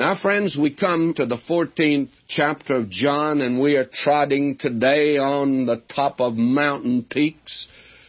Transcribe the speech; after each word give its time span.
Now, 0.00 0.14
friends, 0.14 0.56
we 0.58 0.74
come 0.74 1.12
to 1.18 1.26
the 1.26 1.36
14th 1.36 2.08
chapter 2.26 2.72
of 2.72 2.88
John, 2.88 3.42
and 3.42 3.60
we 3.60 3.76
are 3.76 3.84
trotting 3.84 4.56
today 4.56 5.18
on 5.18 5.66
the 5.66 5.82
top 5.94 6.22
of 6.22 6.38
mountain 6.38 7.04
peaks 7.04 7.68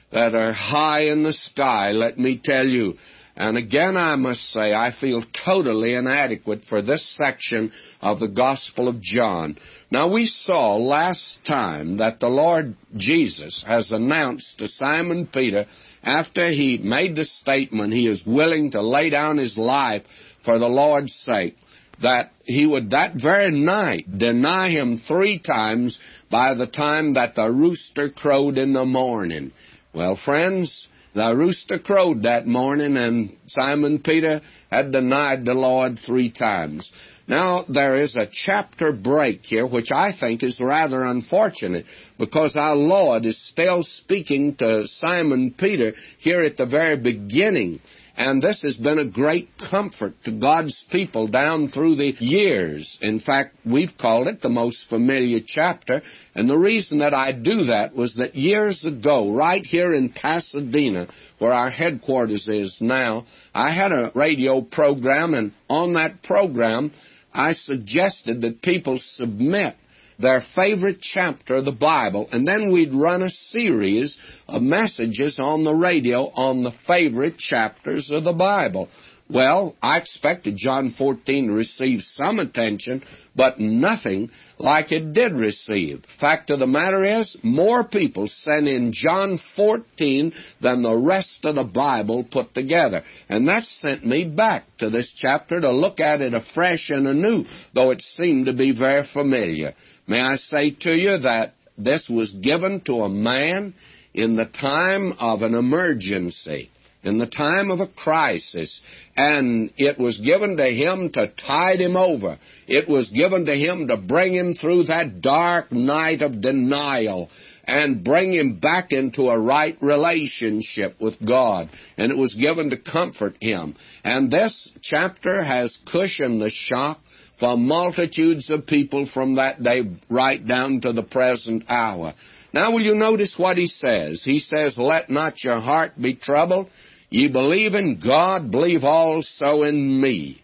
that 0.10 0.34
are 0.34 0.54
high 0.54 1.08
in 1.08 1.24
the 1.24 1.34
sky, 1.34 1.92
let 1.92 2.18
me 2.18 2.40
tell 2.42 2.66
you. 2.66 2.94
And 3.36 3.58
again, 3.58 3.98
I 3.98 4.16
must 4.16 4.40
say, 4.40 4.74
I 4.74 4.94
feel 4.98 5.26
totally 5.46 5.96
inadequate 5.96 6.62
for 6.70 6.82
this 6.82 7.06
section 7.18 7.74
of 8.00 8.22
the 8.22 8.30
Gospel 8.30 8.88
of 8.88 9.02
John. 9.02 9.58
Now, 9.92 10.10
we 10.14 10.28
saw 10.28 10.78
last 10.78 11.40
time 11.46 11.98
that 11.98 12.22
the 12.22 12.30
Lord 12.30 12.78
Jesus 12.96 13.66
has 13.68 13.92
announced 13.92 14.60
to 14.60 14.70
Simon 14.70 15.28
Peter, 15.28 15.66
after 16.04 16.48
he 16.52 16.78
made 16.78 17.18
the 17.18 17.26
statement 17.26 17.92
he 17.92 18.08
is 18.08 18.26
willing 18.26 18.72
to 18.72 18.82
lay 18.82 19.10
down 19.10 19.38
his 19.38 19.58
life 19.58 20.04
for 20.46 20.58
the 20.58 20.70
Lord's 20.70 21.14
sake, 21.14 21.58
that 22.02 22.32
he 22.44 22.66
would 22.66 22.92
that 22.92 23.14
very 23.16 23.52
night 23.52 24.06
deny 24.18 24.70
him 24.70 24.98
three 24.98 25.40
times 25.40 26.00
by 26.30 26.54
the 26.54 26.68
time 26.68 27.14
that 27.14 27.36
the 27.36 27.50
rooster 27.52 28.10
crowed 28.10 28.58
in 28.58 28.74
the 28.74 28.86
morning. 28.86 29.52
Well, 29.94 30.16
friends, 30.16 30.88
the 31.14 31.36
rooster 31.36 31.78
crowed 31.78 32.24
that 32.24 32.48
morning, 32.48 32.96
and 32.96 33.36
Simon 33.46 34.00
Peter 34.00 34.42
had 34.72 34.94
denied 34.94 35.44
the 35.44 35.54
Lord 35.54 36.00
three 36.00 36.32
times. 36.32 36.92
Now, 37.28 37.66
there 37.68 37.98
is 37.98 38.16
a 38.16 38.30
chapter 38.32 38.94
break 38.94 39.42
here, 39.44 39.68
which 39.68 39.92
I 39.92 40.14
think 40.18 40.42
is 40.42 40.60
rather 40.60 41.04
unfortunate, 41.04 41.86
because 42.18 42.56
our 42.56 42.76
Lord 42.76 43.26
is 43.26 43.46
still 43.46 43.84
speaking 43.84 44.56
to 44.56 44.88
Simon 44.88 45.54
Peter 45.58 45.94
here 46.20 46.42
at 46.42 46.58
the 46.58 46.66
very 46.66 46.98
beginning. 46.98 47.82
And 48.18 48.42
this 48.42 48.62
has 48.64 48.76
been 48.76 49.00
a 49.00 49.06
great 49.06 49.50
comfort 49.70 50.14
to 50.26 50.32
God's 50.32 50.86
people 50.92 51.28
down 51.28 51.70
through 51.70 51.96
the 51.96 52.14
years. 52.20 52.98
In 53.02 53.20
fact, 53.20 53.56
we've 53.66 53.98
called 53.98 54.28
it 54.28 54.42
the 54.42 54.50
most 54.50 54.88
familiar 54.90 55.40
chapter. 55.46 56.02
And 56.36 56.50
the 56.50 56.58
reason 56.58 57.00
that 57.00 57.14
I 57.14 57.32
do 57.32 57.66
that 57.66 57.96
was 57.96 58.16
that 58.16 58.36
years 58.36 58.84
ago, 58.86 59.34
right 59.34 59.66
here 59.66 59.94
in 59.94 60.10
Pasadena, 60.10 61.08
where 61.40 61.54
our 61.54 61.70
headquarters 61.70 62.48
is 62.48 62.78
now, 62.82 63.26
I 63.54 63.74
had 63.74 63.92
a 63.92 64.12
radio 64.14 64.62
program, 64.62 65.34
and 65.34 65.54
on 65.70 65.94
that 65.94 66.22
program, 66.22 66.92
I 67.34 67.54
suggested 67.54 68.42
that 68.42 68.62
people 68.62 69.00
submit 69.00 69.76
their 70.22 70.44
favorite 70.56 71.02
chapter 71.02 71.56
of 71.56 71.66
the 71.66 71.72
Bible, 71.72 72.28
and 72.32 72.48
then 72.48 72.72
we'd 72.72 72.94
run 72.94 73.22
a 73.22 73.30
series 73.30 74.18
of 74.48 74.62
messages 74.62 75.40
on 75.42 75.64
the 75.64 75.74
radio 75.74 76.26
on 76.34 76.64
the 76.64 76.74
favorite 76.88 77.38
chapters 77.38 78.10
of 78.12 78.24
the 78.24 78.34
Bible. 78.34 78.90
Well, 79.32 79.78
I 79.82 79.98
expected 79.98 80.58
John 80.58 80.90
14 80.98 81.48
to 81.48 81.54
receive 81.54 82.02
some 82.02 82.38
attention, 82.40 83.02
but 83.34 83.62
nothing 83.62 84.30
like 84.58 84.92
it 84.92 85.14
did 85.14 85.32
receive. 85.32 86.04
Fact 86.20 86.50
of 86.50 86.60
the 86.60 86.68
matter 86.68 87.02
is, 87.22 87.38
more 87.42 87.86
people 87.86 88.28
sent 88.28 88.68
in 88.68 88.92
John 88.92 89.40
14 89.56 90.34
than 90.60 90.82
the 90.82 90.98
rest 90.98 91.46
of 91.46 91.56
the 91.56 91.64
Bible 91.64 92.26
put 92.30 92.54
together. 92.54 93.04
And 93.30 93.48
that 93.48 93.64
sent 93.64 94.06
me 94.06 94.26
back 94.26 94.66
to 94.80 94.90
this 94.90 95.14
chapter 95.16 95.62
to 95.62 95.72
look 95.72 96.02
at 96.02 96.20
it 96.20 96.34
afresh 96.34 96.90
and 96.90 97.08
anew, 97.08 97.46
though 97.74 97.92
it 97.92 98.02
seemed 98.02 98.48
to 98.48 98.54
be 98.54 98.78
very 98.78 99.06
familiar. 99.14 99.76
May 100.08 100.20
I 100.20 100.36
say 100.36 100.72
to 100.82 100.96
you 100.96 101.20
that 101.20 101.54
this 101.78 102.10
was 102.10 102.32
given 102.32 102.82
to 102.82 103.02
a 103.02 103.10
man 103.10 103.74
in 104.14 104.36
the 104.36 104.46
time 104.46 105.14
of 105.20 105.42
an 105.42 105.56
emergency, 105.56 106.70
in 107.04 107.18
the 107.18 107.28
time 107.28 107.72
of 107.72 107.80
a 107.80 107.88
crisis, 107.88 108.82
and 109.16 109.72
it 109.78 109.98
was 109.98 110.20
given 110.20 110.58
to 110.58 110.66
him 110.66 111.12
to 111.14 111.28
tide 111.28 111.80
him 111.80 111.96
over. 111.96 112.38
It 112.68 112.88
was 112.88 113.10
given 113.10 113.46
to 113.46 113.56
him 113.56 113.88
to 113.88 113.98
bring 113.98 114.34
him 114.34 114.54
through 114.54 114.84
that 114.84 115.22
dark 115.22 115.72
night 115.72 116.22
of 116.22 116.42
denial 116.42 117.30
and 117.64 118.04
bring 118.04 118.34
him 118.34 118.60
back 118.60 118.92
into 118.92 119.30
a 119.30 119.40
right 119.40 119.78
relationship 119.82 121.00
with 121.00 121.16
God. 121.26 121.70
And 121.98 122.12
it 122.12 122.18
was 122.18 122.36
given 122.36 122.72
to 122.72 122.78
comfort 122.78 123.38
him. 123.40 123.76
And 124.04 124.30
this 124.30 124.72
chapter 124.82 125.44
has 125.44 125.78
cushioned 125.90 126.42
the 126.42 126.50
shock 126.50 127.00
for 127.42 127.58
multitudes 127.58 128.52
of 128.52 128.68
people 128.68 129.10
from 129.12 129.36
that 129.36 129.64
day 129.64 129.82
right 130.12 130.46
down 130.46 130.80
to 130.80 130.94
the 130.94 131.02
present 131.02 131.64
hour. 131.68 132.14
Now, 132.54 132.72
will 132.72 132.84
you 132.84 132.94
notice 132.94 133.34
what 133.36 133.58
he 133.58 133.66
says? 133.66 134.22
He 134.24 134.38
says, 134.38 134.78
Let 134.78 135.10
not 135.10 135.44
your 135.44 135.60
heart 135.60 135.94
be 136.00 136.16
troubled. 136.16 136.70
Ye 137.10 137.30
believe 137.30 137.74
in 137.74 138.00
God, 138.00 138.52
believe 138.52 138.84
also 138.84 139.64
in 139.64 140.00
me. 140.00 140.44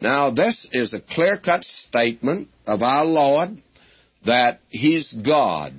Now, 0.00 0.30
this 0.30 0.66
is 0.72 0.94
a 0.94 1.02
clear 1.02 1.38
cut 1.38 1.62
statement 1.62 2.48
of 2.66 2.80
our 2.80 3.04
Lord 3.04 3.50
that 4.24 4.60
He's 4.70 5.12
God. 5.12 5.74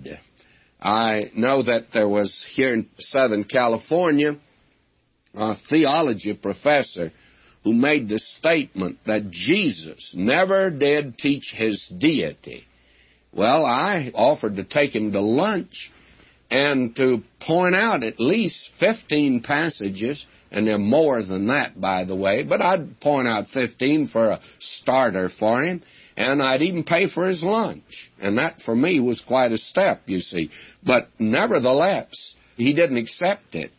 I 0.79 1.31
know 1.35 1.63
that 1.63 1.87
there 1.91 2.07
was 2.07 2.45
here 2.55 2.75
in 2.75 2.87
Southern 2.99 3.45
California 3.45 4.37
a 5.33 5.55
theology 5.69 6.35
professor 6.35 7.11
who 7.63 7.73
made 7.73 8.09
the 8.09 8.19
statement 8.19 8.97
that 9.05 9.29
Jesus 9.29 10.13
never 10.15 10.71
did 10.71 11.17
teach 11.17 11.53
his 11.55 11.87
deity. 11.87 12.65
Well, 13.33 13.65
I 13.65 14.11
offered 14.13 14.57
to 14.57 14.63
take 14.63 14.95
him 14.95 15.11
to 15.11 15.21
lunch 15.21 15.91
and 16.49 16.93
to 16.97 17.21
point 17.39 17.75
out 17.75 18.03
at 18.03 18.19
least 18.19 18.71
15 18.79 19.41
passages, 19.41 20.25
and 20.51 20.67
there 20.67 20.75
are 20.75 20.79
more 20.79 21.23
than 21.23 21.47
that, 21.47 21.79
by 21.79 22.03
the 22.03 22.15
way, 22.15 22.43
but 22.43 22.61
I'd 22.61 22.99
point 22.99 23.27
out 23.27 23.47
15 23.47 24.07
for 24.07 24.31
a 24.31 24.41
starter 24.59 25.29
for 25.29 25.63
him, 25.63 25.81
and 26.17 26.41
I'd 26.41 26.61
even 26.61 26.83
pay 26.83 27.07
for 27.07 27.27
his 27.27 27.41
lunch. 27.41 28.11
And 28.19 28.37
that 28.37 28.61
for 28.61 28.75
me 28.75 28.99
was 28.99 29.21
quite 29.21 29.53
a 29.53 29.57
step, 29.57 30.01
you 30.07 30.19
see. 30.19 30.49
But 30.83 31.07
nevertheless, 31.19 32.35
he 32.57 32.73
didn't 32.73 32.97
accept 32.97 33.55
it. 33.55 33.71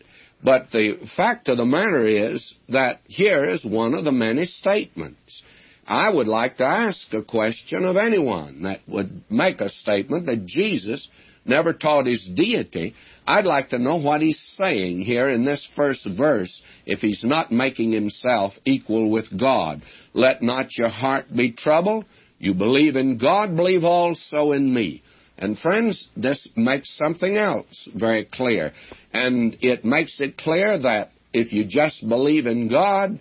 But 0.43 0.71
the 0.73 1.09
fact 1.17 1.49
of 1.49 1.57
the 1.57 1.65
matter 1.65 2.07
is 2.07 2.55
that 2.69 3.01
here 3.07 3.45
is 3.45 3.65
one 3.65 3.95
of 3.95 4.05
the 4.05 4.13
many 4.13 4.45
statements. 4.45 5.43
I 5.87 6.11
would 6.13 6.29
like 6.29 6.57
to 6.57 6.65
ask 6.65 7.13
a 7.13 7.23
question 7.25 7.85
of 7.85 7.97
anyone 7.97 8.63
that 8.63 8.81
would 8.89 9.23
make 9.31 9.61
a 9.61 9.69
statement 9.69 10.27
that 10.27 10.47
Jesus 10.47 11.09
never 11.45 11.73
taught 11.73 12.07
his 12.07 12.29
deity. 12.35 12.95
I'd 13.27 13.45
like 13.45 13.71
to 13.71 13.79
know 13.79 13.97
what 13.97 14.21
he's 14.21 14.41
saying 14.57 15.01
here 15.01 15.29
in 15.29 15.45
this 15.45 15.69
first 15.77 16.09
verse 16.17 16.63
if 16.87 17.01
he's 17.01 17.25
not 17.25 17.53
making 17.53 17.93
himself 17.93 18.53
equal 18.65 19.11
with 19.11 19.39
God. 19.39 19.83
Let 20.13 20.43
not 20.43 20.77
your 20.77 20.89
heart 20.89 21.27
be 21.35 21.53
troubled. 21.53 22.05
You 22.39 22.55
believe 22.55 22.97
in 22.97 23.19
God, 23.19 23.55
believe 23.57 23.85
also 23.85 24.53
in 24.53 24.73
me. 24.73 25.03
And 25.39 25.59
friends, 25.59 26.09
this 26.17 26.49
makes 26.57 26.97
something 26.97 27.37
else 27.37 27.89
very 27.95 28.25
clear. 28.25 28.73
And 29.13 29.57
it 29.61 29.85
makes 29.85 30.21
it 30.21 30.37
clear 30.37 30.79
that 30.79 31.11
if 31.33 31.53
you 31.53 31.65
just 31.65 32.07
believe 32.09 32.47
in 32.47 32.69
God, 32.69 33.19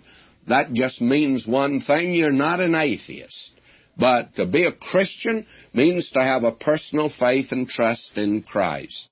that 0.48 0.72
just 0.72 1.00
means 1.00 1.46
one 1.46 1.80
thing 1.80 2.12
you're 2.12 2.32
not 2.32 2.60
an 2.60 2.74
atheist. 2.74 3.52
But 3.96 4.34
to 4.36 4.46
be 4.46 4.64
a 4.64 4.72
Christian 4.72 5.46
means 5.72 6.10
to 6.10 6.22
have 6.22 6.44
a 6.44 6.52
personal 6.52 7.10
faith 7.10 7.52
and 7.52 7.68
trust 7.68 8.16
in 8.16 8.42
Christ. 8.42 9.08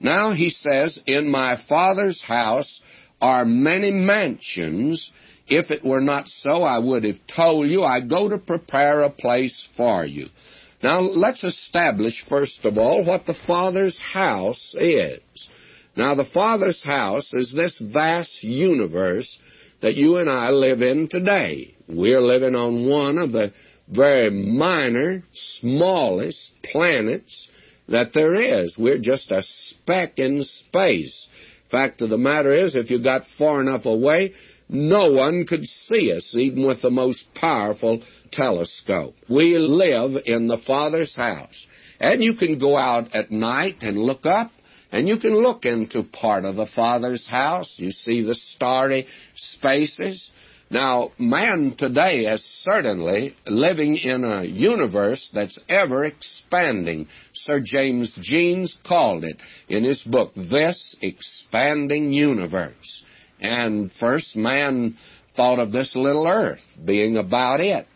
Now 0.00 0.32
he 0.32 0.48
says, 0.48 0.98
In 1.06 1.30
my 1.30 1.56
Father's 1.68 2.22
house 2.22 2.80
are 3.20 3.44
many 3.44 3.90
mansions. 3.90 5.10
If 5.46 5.70
it 5.70 5.84
were 5.84 6.00
not 6.00 6.28
so, 6.28 6.62
I 6.62 6.78
would 6.78 7.04
have 7.04 7.18
told 7.34 7.68
you, 7.68 7.82
I 7.82 8.00
go 8.00 8.28
to 8.28 8.38
prepare 8.38 9.02
a 9.02 9.10
place 9.10 9.68
for 9.76 10.06
you. 10.06 10.28
Now, 10.82 11.00
let's 11.00 11.44
establish, 11.44 12.24
first 12.28 12.64
of 12.64 12.78
all, 12.78 13.04
what 13.04 13.26
the 13.26 13.34
Father's 13.46 13.98
house 13.98 14.74
is. 14.78 15.20
Now, 15.96 16.14
the 16.14 16.24
Father's 16.24 16.82
house 16.82 17.34
is 17.34 17.52
this 17.52 17.78
vast 17.78 18.42
universe 18.42 19.38
that 19.82 19.96
you 19.96 20.16
and 20.16 20.30
I 20.30 20.50
live 20.50 20.80
in 20.80 21.08
today. 21.08 21.74
We're 21.86 22.20
living 22.20 22.54
on 22.54 22.88
one 22.88 23.18
of 23.18 23.32
the 23.32 23.52
very 23.88 24.30
minor, 24.30 25.22
smallest 25.32 26.52
planets 26.62 27.48
that 27.88 28.12
there 28.14 28.34
is. 28.34 28.76
We're 28.78 29.00
just 29.00 29.30
a 29.30 29.42
speck 29.42 30.18
in 30.18 30.44
space. 30.44 31.28
Fact 31.70 32.00
of 32.00 32.10
the 32.10 32.18
matter 32.18 32.52
is, 32.52 32.74
if 32.74 32.90
you 32.90 33.02
got 33.02 33.22
far 33.36 33.60
enough 33.60 33.84
away, 33.84 34.32
no 34.68 35.10
one 35.10 35.44
could 35.46 35.66
see 35.66 36.12
us, 36.12 36.34
even 36.36 36.66
with 36.66 36.80
the 36.82 36.90
most 36.90 37.26
powerful 37.34 38.02
telescope. 38.32 39.14
We 39.28 39.58
live 39.58 40.22
in 40.26 40.48
the 40.48 40.58
Father's 40.66 41.16
house. 41.16 41.66
And 41.98 42.24
you 42.24 42.34
can 42.34 42.58
go 42.58 42.76
out 42.76 43.14
at 43.14 43.30
night 43.30 43.76
and 43.82 43.98
look 43.98 44.24
up, 44.24 44.50
and 44.90 45.06
you 45.06 45.18
can 45.18 45.34
look 45.34 45.66
into 45.66 46.02
part 46.02 46.44
of 46.44 46.56
the 46.56 46.66
Father's 46.66 47.26
house. 47.28 47.76
You 47.78 47.90
see 47.90 48.22
the 48.22 48.34
starry 48.34 49.06
spaces. 49.34 50.30
Now, 50.70 51.10
man 51.18 51.74
today 51.76 52.20
is 52.20 52.42
certainly 52.42 53.34
living 53.46 53.96
in 53.96 54.24
a 54.24 54.44
universe 54.44 55.28
that's 55.34 55.58
ever 55.68 56.04
expanding. 56.04 57.08
Sir 57.34 57.60
James 57.62 58.16
Jeans 58.20 58.76
called 58.86 59.24
it 59.24 59.36
in 59.68 59.84
his 59.84 60.02
book, 60.02 60.32
This 60.36 60.96
Expanding 61.02 62.12
Universe. 62.12 63.02
And 63.40 63.90
first, 63.92 64.36
man 64.36 64.96
thought 65.36 65.58
of 65.58 65.72
this 65.72 65.96
little 65.96 66.28
earth 66.28 66.64
being 66.84 67.16
about 67.16 67.60
it, 67.60 67.86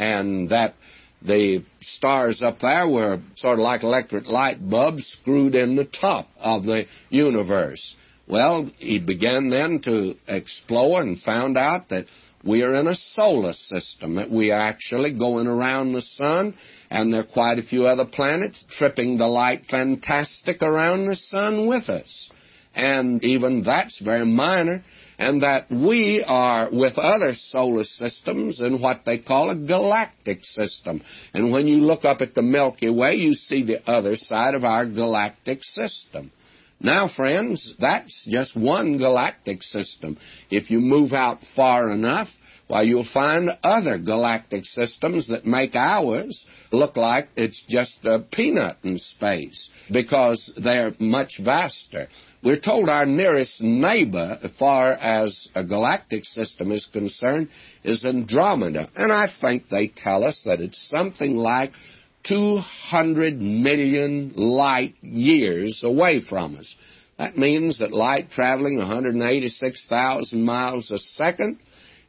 and 0.00 0.48
that 0.48 0.74
the 1.20 1.62
stars 1.82 2.40
up 2.40 2.60
there 2.60 2.88
were 2.88 3.20
sort 3.36 3.58
of 3.58 3.62
like 3.62 3.82
electric 3.82 4.26
light 4.26 4.56
bulbs 4.58 5.04
screwed 5.04 5.54
in 5.54 5.76
the 5.76 5.84
top 5.84 6.26
of 6.38 6.64
the 6.64 6.86
universe. 7.10 7.94
Well, 8.26 8.70
he 8.78 8.98
began 8.98 9.50
then 9.50 9.80
to 9.84 10.14
explore 10.26 11.02
and 11.02 11.20
found 11.20 11.58
out 11.58 11.90
that 11.90 12.06
we 12.42 12.62
are 12.62 12.74
in 12.74 12.86
a 12.86 12.94
solar 12.94 13.52
system, 13.52 14.14
that 14.14 14.30
we 14.30 14.50
are 14.50 14.60
actually 14.60 15.12
going 15.12 15.46
around 15.46 15.92
the 15.92 16.00
sun, 16.00 16.54
and 16.88 17.12
there 17.12 17.20
are 17.20 17.24
quite 17.24 17.58
a 17.58 17.62
few 17.62 17.86
other 17.86 18.06
planets 18.06 18.64
tripping 18.70 19.18
the 19.18 19.26
light 19.26 19.66
fantastic 19.66 20.62
around 20.62 21.06
the 21.06 21.16
sun 21.16 21.66
with 21.66 21.90
us. 21.90 22.30
And 22.74 23.22
even 23.22 23.64
that's 23.64 23.98
very 23.98 24.24
minor 24.24 24.82
and 25.20 25.42
that 25.42 25.70
we 25.70 26.24
are 26.26 26.70
with 26.72 26.98
other 26.98 27.34
solar 27.34 27.84
systems 27.84 28.58
in 28.58 28.80
what 28.80 29.02
they 29.04 29.18
call 29.18 29.50
a 29.50 29.54
galactic 29.54 30.42
system. 30.42 31.02
And 31.34 31.52
when 31.52 31.68
you 31.68 31.76
look 31.76 32.06
up 32.06 32.22
at 32.22 32.34
the 32.34 32.40
Milky 32.40 32.88
Way, 32.88 33.16
you 33.16 33.34
see 33.34 33.62
the 33.62 33.88
other 33.88 34.16
side 34.16 34.54
of 34.54 34.64
our 34.64 34.86
galactic 34.86 35.62
system. 35.62 36.32
Now, 36.80 37.06
friends, 37.06 37.74
that's 37.78 38.26
just 38.30 38.56
one 38.56 38.96
galactic 38.96 39.62
system. 39.62 40.16
If 40.50 40.70
you 40.70 40.80
move 40.80 41.12
out 41.12 41.40
far 41.54 41.90
enough, 41.90 42.28
why, 42.70 42.82
you'll 42.82 43.02
find 43.02 43.50
other 43.64 43.98
galactic 43.98 44.64
systems 44.64 45.26
that 45.26 45.44
make 45.44 45.74
ours 45.74 46.46
look 46.70 46.96
like 46.96 47.26
it's 47.34 47.64
just 47.68 47.98
a 48.04 48.20
peanut 48.20 48.76
in 48.84 48.96
space 48.96 49.70
because 49.90 50.54
they're 50.56 50.92
much 51.00 51.40
vaster. 51.44 52.06
We're 52.44 52.60
told 52.60 52.88
our 52.88 53.06
nearest 53.06 53.60
neighbor, 53.60 54.38
as 54.40 54.52
far 54.52 54.92
as 54.92 55.48
a 55.56 55.64
galactic 55.64 56.24
system 56.24 56.70
is 56.70 56.86
concerned, 56.86 57.48
is 57.82 58.04
Andromeda. 58.04 58.88
And 58.94 59.10
I 59.10 59.26
think 59.40 59.68
they 59.68 59.88
tell 59.88 60.22
us 60.22 60.44
that 60.44 60.60
it's 60.60 60.88
something 60.96 61.34
like 61.34 61.72
200 62.28 63.34
million 63.40 64.32
light 64.36 64.94
years 65.02 65.82
away 65.84 66.20
from 66.20 66.54
us. 66.54 66.76
That 67.18 67.36
means 67.36 67.80
that 67.80 67.90
light 67.90 68.30
traveling 68.30 68.78
186,000 68.78 70.40
miles 70.40 70.92
a 70.92 70.98
second 70.98 71.58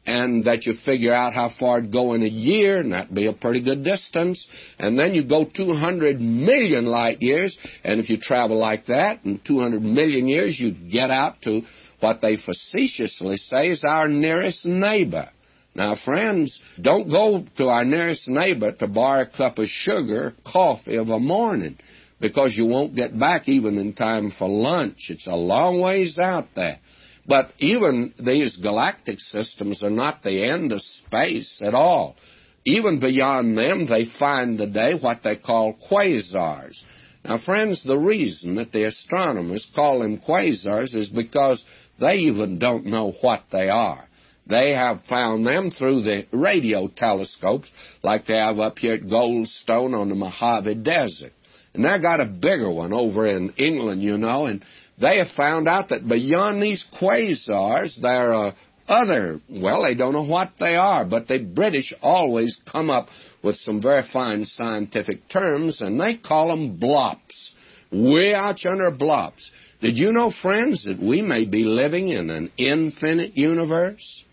and 0.04 0.44
that 0.44 0.66
you 0.66 0.74
figure 0.84 1.12
out 1.12 1.32
how 1.32 1.48
far 1.48 1.78
it'd 1.78 1.92
go 1.92 2.14
in 2.14 2.22
a 2.22 2.28
year, 2.28 2.78
and 2.78 2.92
that'd 2.92 3.14
be 3.14 3.26
a 3.26 3.32
pretty 3.32 3.62
good 3.62 3.84
distance. 3.84 4.48
And 4.78 4.98
then 4.98 5.14
you 5.14 5.24
go 5.24 5.44
200 5.44 6.20
million 6.20 6.86
light 6.86 7.22
years, 7.22 7.56
and 7.84 8.00
if 8.00 8.10
you 8.10 8.18
travel 8.18 8.58
like 8.58 8.86
that 8.86 9.24
in 9.24 9.40
200 9.46 9.80
million 9.80 10.26
years, 10.26 10.58
you'd 10.58 10.90
get 10.90 11.10
out 11.10 11.40
to 11.42 11.62
what 12.00 12.20
they 12.20 12.36
facetiously 12.36 13.36
say 13.36 13.68
is 13.68 13.84
our 13.86 14.08
nearest 14.08 14.66
neighbor. 14.66 15.28
Now, 15.74 15.96
friends, 15.96 16.60
don't 16.80 17.08
go 17.08 17.44
to 17.56 17.68
our 17.68 17.84
nearest 17.84 18.28
neighbor 18.28 18.72
to 18.72 18.88
borrow 18.88 19.22
a 19.22 19.26
cup 19.26 19.58
of 19.58 19.68
sugar, 19.68 20.34
coffee 20.44 20.96
of 20.96 21.08
a 21.08 21.18
morning, 21.18 21.78
because 22.20 22.54
you 22.56 22.66
won't 22.66 22.94
get 22.94 23.18
back 23.18 23.48
even 23.48 23.78
in 23.78 23.94
time 23.94 24.32
for 24.36 24.48
lunch. 24.48 25.06
It's 25.08 25.26
a 25.26 25.34
long 25.34 25.80
ways 25.80 26.18
out 26.22 26.48
there. 26.54 26.78
But 27.26 27.52
even 27.58 28.14
these 28.18 28.56
galactic 28.56 29.20
systems 29.20 29.82
are 29.82 29.90
not 29.90 30.22
the 30.22 30.44
end 30.44 30.72
of 30.72 30.82
space 30.82 31.60
at 31.62 31.74
all. 31.74 32.16
Even 32.64 33.00
beyond 33.00 33.56
them, 33.56 33.86
they 33.86 34.06
find 34.18 34.58
today 34.58 34.94
what 35.00 35.22
they 35.22 35.36
call 35.36 35.76
quasars. 35.90 36.82
Now, 37.24 37.38
friends, 37.38 37.84
the 37.84 37.98
reason 37.98 38.56
that 38.56 38.72
the 38.72 38.84
astronomers 38.84 39.66
call 39.74 40.00
them 40.00 40.18
quasars 40.18 40.94
is 40.94 41.08
because 41.08 41.64
they 42.00 42.16
even 42.16 42.58
don't 42.58 42.86
know 42.86 43.12
what 43.20 43.44
they 43.52 43.68
are. 43.68 44.04
They 44.46 44.72
have 44.72 45.04
found 45.08 45.46
them 45.46 45.70
through 45.70 46.02
the 46.02 46.26
radio 46.32 46.88
telescopes, 46.88 47.70
like 48.02 48.26
they 48.26 48.36
have 48.36 48.58
up 48.58 48.78
here 48.78 48.94
at 48.94 49.02
Goldstone 49.02 49.96
on 49.96 50.08
the 50.08 50.16
Mojave 50.16 50.74
Desert. 50.82 51.32
And 51.74 51.84
they 51.84 51.98
got 52.00 52.20
a 52.20 52.26
bigger 52.26 52.70
one 52.70 52.92
over 52.92 53.26
in 53.26 53.54
England, 53.56 54.02
you 54.02 54.18
know, 54.18 54.46
and 54.46 54.64
they 55.02 55.18
have 55.18 55.32
found 55.36 55.66
out 55.66 55.88
that 55.88 56.08
beyond 56.08 56.62
these 56.62 56.86
quasars, 57.00 58.00
there 58.00 58.32
are 58.32 58.54
other, 58.86 59.40
well, 59.50 59.82
they 59.82 59.94
don't 59.94 60.12
know 60.12 60.24
what 60.24 60.52
they 60.60 60.76
are, 60.76 61.04
but 61.04 61.26
the 61.26 61.38
British 61.38 61.92
always 62.00 62.60
come 62.70 62.88
up 62.88 63.08
with 63.42 63.56
some 63.56 63.82
very 63.82 64.04
fine 64.12 64.44
scientific 64.44 65.28
terms, 65.28 65.80
and 65.80 66.00
they 66.00 66.16
call 66.16 66.48
them 66.48 66.78
blops. 66.78 67.50
Way 67.90 68.32
out 68.32 68.62
yonder 68.62 68.92
blops. 68.92 69.50
Did 69.80 69.98
you 69.98 70.12
know, 70.12 70.30
friends, 70.30 70.84
that 70.84 71.00
we 71.00 71.20
may 71.20 71.46
be 71.46 71.64
living 71.64 72.08
in 72.08 72.30
an 72.30 72.52
infinite 72.56 73.36
universe? 73.36 74.24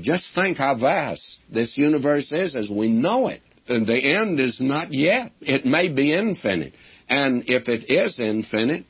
Just 0.00 0.34
think 0.34 0.58
how 0.58 0.76
vast 0.76 1.40
this 1.52 1.78
universe 1.78 2.32
is 2.32 2.56
as 2.56 2.68
we 2.68 2.88
know 2.88 3.28
it. 3.28 3.40
And 3.68 3.86
the 3.86 3.98
end 3.98 4.40
is 4.40 4.60
not 4.60 4.92
yet. 4.92 5.30
It 5.40 5.64
may 5.64 5.88
be 5.88 6.12
infinite. 6.12 6.74
And 7.08 7.44
if 7.46 7.68
it 7.68 7.88
is 7.88 8.18
infinite, 8.18 8.84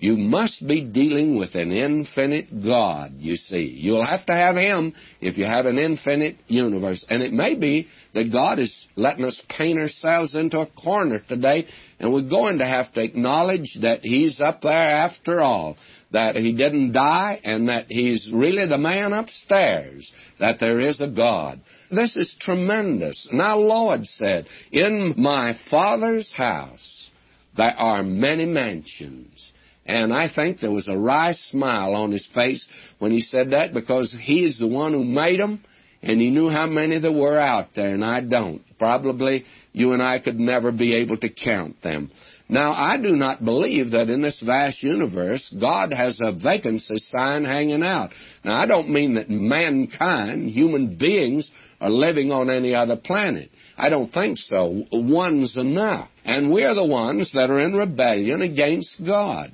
you 0.00 0.16
must 0.16 0.66
be 0.66 0.80
dealing 0.82 1.38
with 1.38 1.54
an 1.54 1.70
infinite 1.70 2.46
God, 2.64 3.16
you 3.18 3.36
see. 3.36 3.64
You'll 3.64 4.04
have 4.04 4.24
to 4.26 4.32
have 4.32 4.56
Him 4.56 4.94
if 5.20 5.36
you 5.36 5.44
have 5.44 5.66
an 5.66 5.76
infinite 5.76 6.36
universe. 6.46 7.04
And 7.10 7.22
it 7.22 7.34
may 7.34 7.54
be 7.54 7.88
that 8.14 8.32
God 8.32 8.58
is 8.58 8.88
letting 8.96 9.26
us 9.26 9.42
paint 9.50 9.78
ourselves 9.78 10.34
into 10.34 10.58
a 10.58 10.66
corner 10.66 11.20
today, 11.28 11.66
and 11.98 12.14
we're 12.14 12.30
going 12.30 12.58
to 12.58 12.64
have 12.64 12.90
to 12.94 13.02
acknowledge 13.02 13.78
that 13.82 14.00
He's 14.00 14.40
up 14.40 14.62
there 14.62 14.72
after 14.72 15.40
all, 15.40 15.76
that 16.12 16.34
He 16.34 16.54
didn't 16.54 16.92
die, 16.92 17.38
and 17.44 17.68
that 17.68 17.86
He's 17.90 18.32
really 18.34 18.66
the 18.66 18.78
man 18.78 19.12
upstairs, 19.12 20.10
that 20.38 20.60
there 20.60 20.80
is 20.80 20.98
a 21.02 21.10
God. 21.10 21.60
This 21.90 22.16
is 22.16 22.38
tremendous. 22.40 23.28
Now, 23.30 23.58
Lord 23.58 24.06
said, 24.06 24.46
In 24.72 25.12
my 25.18 25.58
Father's 25.70 26.32
house 26.32 27.10
there 27.54 27.78
are 27.78 28.02
many 28.02 28.46
mansions. 28.46 29.52
And 29.90 30.12
I 30.12 30.28
think 30.32 30.60
there 30.60 30.70
was 30.70 30.86
a 30.86 30.96
wry 30.96 31.32
smile 31.32 31.94
on 31.94 32.12
his 32.12 32.24
face 32.32 32.68
when 33.00 33.10
he 33.10 33.18
said 33.18 33.50
that 33.50 33.74
because 33.74 34.16
he's 34.16 34.60
the 34.60 34.68
one 34.68 34.92
who 34.92 35.02
made 35.02 35.40
them 35.40 35.64
and 36.00 36.20
he 36.20 36.30
knew 36.30 36.48
how 36.48 36.66
many 36.66 37.00
there 37.00 37.12
were 37.12 37.38
out 37.38 37.74
there, 37.74 37.90
and 37.90 38.04
I 38.04 38.20
don't. 38.20 38.62
Probably 38.78 39.44
you 39.72 39.92
and 39.92 40.00
I 40.00 40.20
could 40.20 40.38
never 40.38 40.70
be 40.70 40.94
able 40.94 41.16
to 41.18 41.28
count 41.28 41.82
them. 41.82 42.12
Now, 42.48 42.70
I 42.70 42.98
do 43.02 43.16
not 43.16 43.44
believe 43.44 43.90
that 43.90 44.08
in 44.08 44.22
this 44.22 44.40
vast 44.40 44.82
universe, 44.82 45.52
God 45.60 45.92
has 45.92 46.20
a 46.22 46.32
vacancy 46.32 46.96
sign 46.98 47.44
hanging 47.44 47.82
out. 47.82 48.10
Now, 48.44 48.54
I 48.54 48.66
don't 48.66 48.90
mean 48.90 49.14
that 49.14 49.28
mankind, 49.28 50.50
human 50.50 50.96
beings, 50.96 51.50
are 51.80 51.90
living 51.90 52.30
on 52.30 52.48
any 52.48 52.74
other 52.74 52.96
planet. 52.96 53.50
I 53.76 53.88
don't 53.90 54.12
think 54.12 54.38
so. 54.38 54.84
One's 54.92 55.56
enough. 55.56 56.08
And 56.24 56.52
we're 56.52 56.74
the 56.74 56.86
ones 56.86 57.32
that 57.34 57.50
are 57.50 57.58
in 57.58 57.72
rebellion 57.72 58.40
against 58.40 59.04
God. 59.04 59.52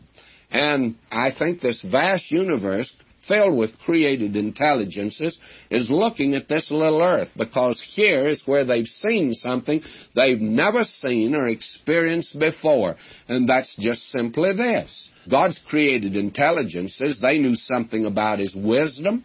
And 0.50 0.96
I 1.10 1.30
think 1.36 1.60
this 1.60 1.82
vast 1.82 2.30
universe 2.30 2.94
filled 3.26 3.58
with 3.58 3.78
created 3.78 4.36
intelligences 4.36 5.38
is 5.70 5.90
looking 5.90 6.34
at 6.34 6.48
this 6.48 6.70
little 6.70 7.02
earth 7.02 7.30
because 7.36 7.82
here 7.94 8.26
is 8.28 8.42
where 8.46 8.64
they've 8.64 8.86
seen 8.86 9.34
something 9.34 9.82
they've 10.14 10.40
never 10.40 10.84
seen 10.84 11.34
or 11.34 11.48
experienced 11.48 12.38
before. 12.38 12.96
And 13.28 13.48
that's 13.48 13.76
just 13.76 14.02
simply 14.10 14.52
this. 14.54 15.10
God's 15.28 15.60
created 15.68 16.16
intelligences, 16.16 17.20
they 17.20 17.38
knew 17.38 17.56
something 17.56 18.06
about 18.06 18.38
His 18.38 18.54
wisdom. 18.54 19.24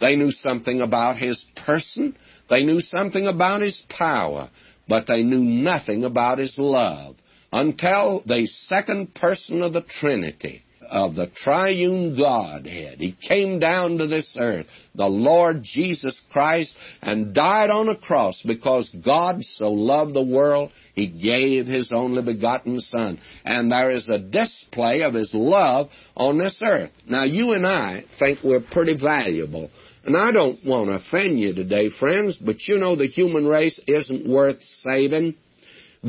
They 0.00 0.16
knew 0.16 0.30
something 0.30 0.80
about 0.80 1.18
His 1.18 1.44
person. 1.66 2.16
They 2.48 2.64
knew 2.64 2.80
something 2.80 3.26
about 3.26 3.62
His 3.62 3.82
power. 3.88 4.50
But 4.88 5.06
they 5.06 5.22
knew 5.22 5.40
nothing 5.40 6.04
about 6.04 6.38
His 6.38 6.58
love 6.58 7.16
until 7.52 8.22
the 8.26 8.46
second 8.46 9.14
person 9.14 9.62
of 9.62 9.72
the 9.72 9.82
Trinity, 9.82 10.62
of 10.90 11.14
the 11.14 11.28
triune 11.28 12.16
Godhead. 12.16 12.98
He 12.98 13.12
came 13.12 13.60
down 13.60 13.98
to 13.98 14.06
this 14.06 14.36
earth, 14.40 14.66
the 14.94 15.06
Lord 15.06 15.62
Jesus 15.62 16.20
Christ, 16.32 16.76
and 17.00 17.32
died 17.32 17.70
on 17.70 17.88
a 17.88 17.96
cross 17.96 18.42
because 18.44 18.90
God 19.04 19.44
so 19.44 19.72
loved 19.72 20.14
the 20.14 20.22
world, 20.22 20.72
He 20.94 21.06
gave 21.06 21.66
His 21.66 21.92
only 21.92 22.22
begotten 22.22 22.80
Son. 22.80 23.18
And 23.44 23.70
there 23.70 23.92
is 23.92 24.08
a 24.08 24.18
display 24.18 25.02
of 25.02 25.14
His 25.14 25.32
love 25.32 25.90
on 26.16 26.38
this 26.38 26.60
earth. 26.64 26.90
Now, 27.08 27.24
you 27.24 27.52
and 27.52 27.66
I 27.66 28.04
think 28.18 28.40
we're 28.42 28.60
pretty 28.60 28.96
valuable. 29.00 29.70
And 30.04 30.16
I 30.16 30.32
don't 30.32 30.64
want 30.64 30.88
to 30.88 30.94
offend 30.94 31.38
you 31.38 31.54
today, 31.54 31.90
friends, 31.90 32.36
but 32.36 32.66
you 32.66 32.78
know 32.78 32.96
the 32.96 33.06
human 33.06 33.46
race 33.46 33.80
isn't 33.86 34.28
worth 34.28 34.60
saving. 34.60 35.36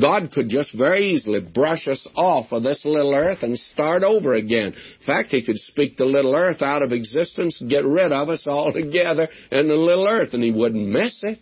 God 0.00 0.30
could 0.32 0.48
just 0.48 0.74
very 0.74 1.12
easily 1.12 1.40
brush 1.40 1.86
us 1.86 2.06
off 2.14 2.52
of 2.52 2.62
this 2.62 2.84
little 2.84 3.14
earth 3.14 3.42
and 3.42 3.58
start 3.58 4.02
over 4.02 4.34
again. 4.34 4.68
In 4.72 5.06
fact, 5.06 5.30
He 5.30 5.44
could 5.44 5.58
speak 5.58 5.96
the 5.96 6.06
little 6.06 6.34
earth 6.34 6.62
out 6.62 6.82
of 6.82 6.92
existence 6.92 7.62
get 7.68 7.84
rid 7.84 8.10
of 8.10 8.28
us 8.28 8.46
altogether 8.46 9.28
in 9.50 9.68
the 9.68 9.74
little 9.74 10.08
earth, 10.08 10.32
and 10.32 10.42
He 10.42 10.50
wouldn't 10.50 10.88
miss 10.88 11.22
it. 11.24 11.38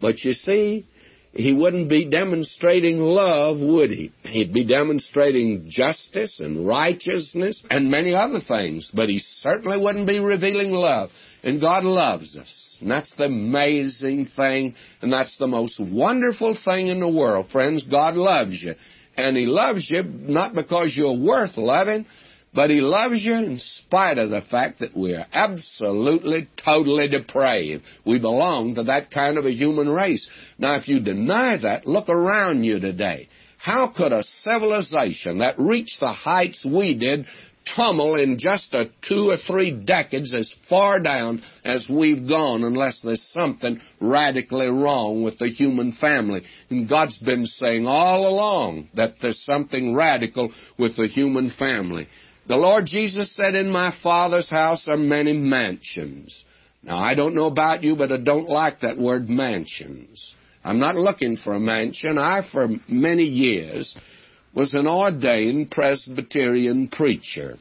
But 0.00 0.22
you 0.24 0.34
see, 0.34 0.86
he 1.36 1.52
wouldn't 1.52 1.90
be 1.90 2.08
demonstrating 2.08 2.98
love, 2.98 3.60
would 3.60 3.90
he? 3.90 4.10
He'd 4.22 4.54
be 4.54 4.64
demonstrating 4.64 5.66
justice 5.68 6.40
and 6.40 6.66
righteousness 6.66 7.62
and 7.70 7.90
many 7.90 8.14
other 8.14 8.40
things, 8.40 8.90
but 8.92 9.10
he 9.10 9.18
certainly 9.18 9.78
wouldn't 9.78 10.06
be 10.06 10.18
revealing 10.18 10.72
love. 10.72 11.10
And 11.46 11.60
God 11.60 11.84
loves 11.84 12.36
us. 12.36 12.78
And 12.80 12.90
that's 12.90 13.14
the 13.14 13.26
amazing 13.26 14.26
thing, 14.34 14.74
and 15.00 15.12
that's 15.12 15.36
the 15.36 15.46
most 15.46 15.78
wonderful 15.78 16.58
thing 16.64 16.88
in 16.88 16.98
the 16.98 17.08
world. 17.08 17.50
Friends, 17.50 17.84
God 17.84 18.16
loves 18.16 18.60
you. 18.60 18.74
And 19.16 19.36
He 19.36 19.46
loves 19.46 19.88
you 19.88 20.02
not 20.02 20.56
because 20.56 20.96
you're 20.96 21.16
worth 21.16 21.56
loving, 21.56 22.04
but 22.52 22.70
He 22.70 22.80
loves 22.80 23.24
you 23.24 23.34
in 23.34 23.60
spite 23.60 24.18
of 24.18 24.30
the 24.30 24.40
fact 24.40 24.80
that 24.80 24.96
we 24.96 25.14
are 25.14 25.26
absolutely, 25.32 26.48
totally 26.56 27.06
depraved. 27.06 27.84
We 28.04 28.18
belong 28.18 28.74
to 28.74 28.82
that 28.82 29.12
kind 29.12 29.38
of 29.38 29.44
a 29.44 29.52
human 29.52 29.88
race. 29.88 30.28
Now, 30.58 30.74
if 30.74 30.88
you 30.88 30.98
deny 30.98 31.58
that, 31.58 31.86
look 31.86 32.08
around 32.08 32.64
you 32.64 32.80
today. 32.80 33.28
How 33.56 33.92
could 33.96 34.12
a 34.12 34.24
civilization 34.24 35.38
that 35.38 35.60
reached 35.60 36.00
the 36.00 36.12
heights 36.12 36.66
we 36.66 36.98
did 36.98 37.26
tumble 37.74 38.14
in 38.14 38.38
just 38.38 38.72
a 38.74 38.90
two 39.02 39.30
or 39.30 39.36
three 39.36 39.70
decades 39.70 40.34
as 40.34 40.54
far 40.68 41.00
down 41.00 41.42
as 41.64 41.88
we've 41.88 42.28
gone 42.28 42.64
unless 42.64 43.00
there's 43.02 43.22
something 43.22 43.80
radically 44.00 44.68
wrong 44.68 45.22
with 45.24 45.38
the 45.38 45.48
human 45.48 45.92
family. 45.92 46.42
And 46.70 46.88
God's 46.88 47.18
been 47.18 47.46
saying 47.46 47.86
all 47.86 48.28
along 48.28 48.88
that 48.94 49.16
there's 49.20 49.44
something 49.44 49.94
radical 49.94 50.52
with 50.78 50.96
the 50.96 51.08
human 51.08 51.50
family. 51.50 52.08
The 52.48 52.56
Lord 52.56 52.86
Jesus 52.86 53.34
said, 53.34 53.54
In 53.54 53.70
my 53.70 53.92
Father's 54.02 54.50
house 54.50 54.88
are 54.88 54.96
many 54.96 55.32
mansions. 55.32 56.44
Now, 56.82 56.98
I 56.98 57.14
don't 57.14 57.34
know 57.34 57.46
about 57.46 57.82
you, 57.82 57.96
but 57.96 58.12
I 58.12 58.18
don't 58.18 58.48
like 58.48 58.80
that 58.80 58.96
word 58.96 59.28
mansions. 59.28 60.34
I'm 60.62 60.78
not 60.78 60.94
looking 60.94 61.36
for 61.36 61.54
a 61.54 61.60
mansion. 61.60 62.18
I, 62.18 62.42
for 62.52 62.68
many 62.88 63.24
years, 63.24 63.96
was 64.56 64.72
an 64.72 64.86
ordained 64.86 65.70
Presbyterian 65.70 66.88
preacher. 66.88 67.56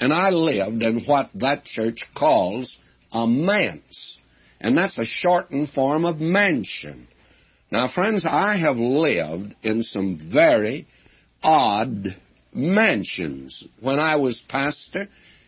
And 0.00 0.12
I 0.12 0.30
lived 0.30 0.82
in 0.82 1.04
what 1.06 1.30
that 1.36 1.64
church 1.64 2.02
calls 2.16 2.76
a 3.12 3.28
manse. 3.28 4.18
And 4.60 4.76
that's 4.76 4.98
a 4.98 5.04
shortened 5.04 5.70
form 5.70 6.04
of 6.04 6.18
mansion. 6.18 7.06
Now, 7.70 7.88
friends, 7.88 8.26
I 8.28 8.56
have 8.56 8.76
lived 8.76 9.54
in 9.62 9.84
some 9.84 10.20
very 10.32 10.88
odd 11.42 12.16
mansions. 12.52 13.64
When 13.80 14.00
I 14.00 14.16
was 14.16 14.42
pastor 14.48 15.06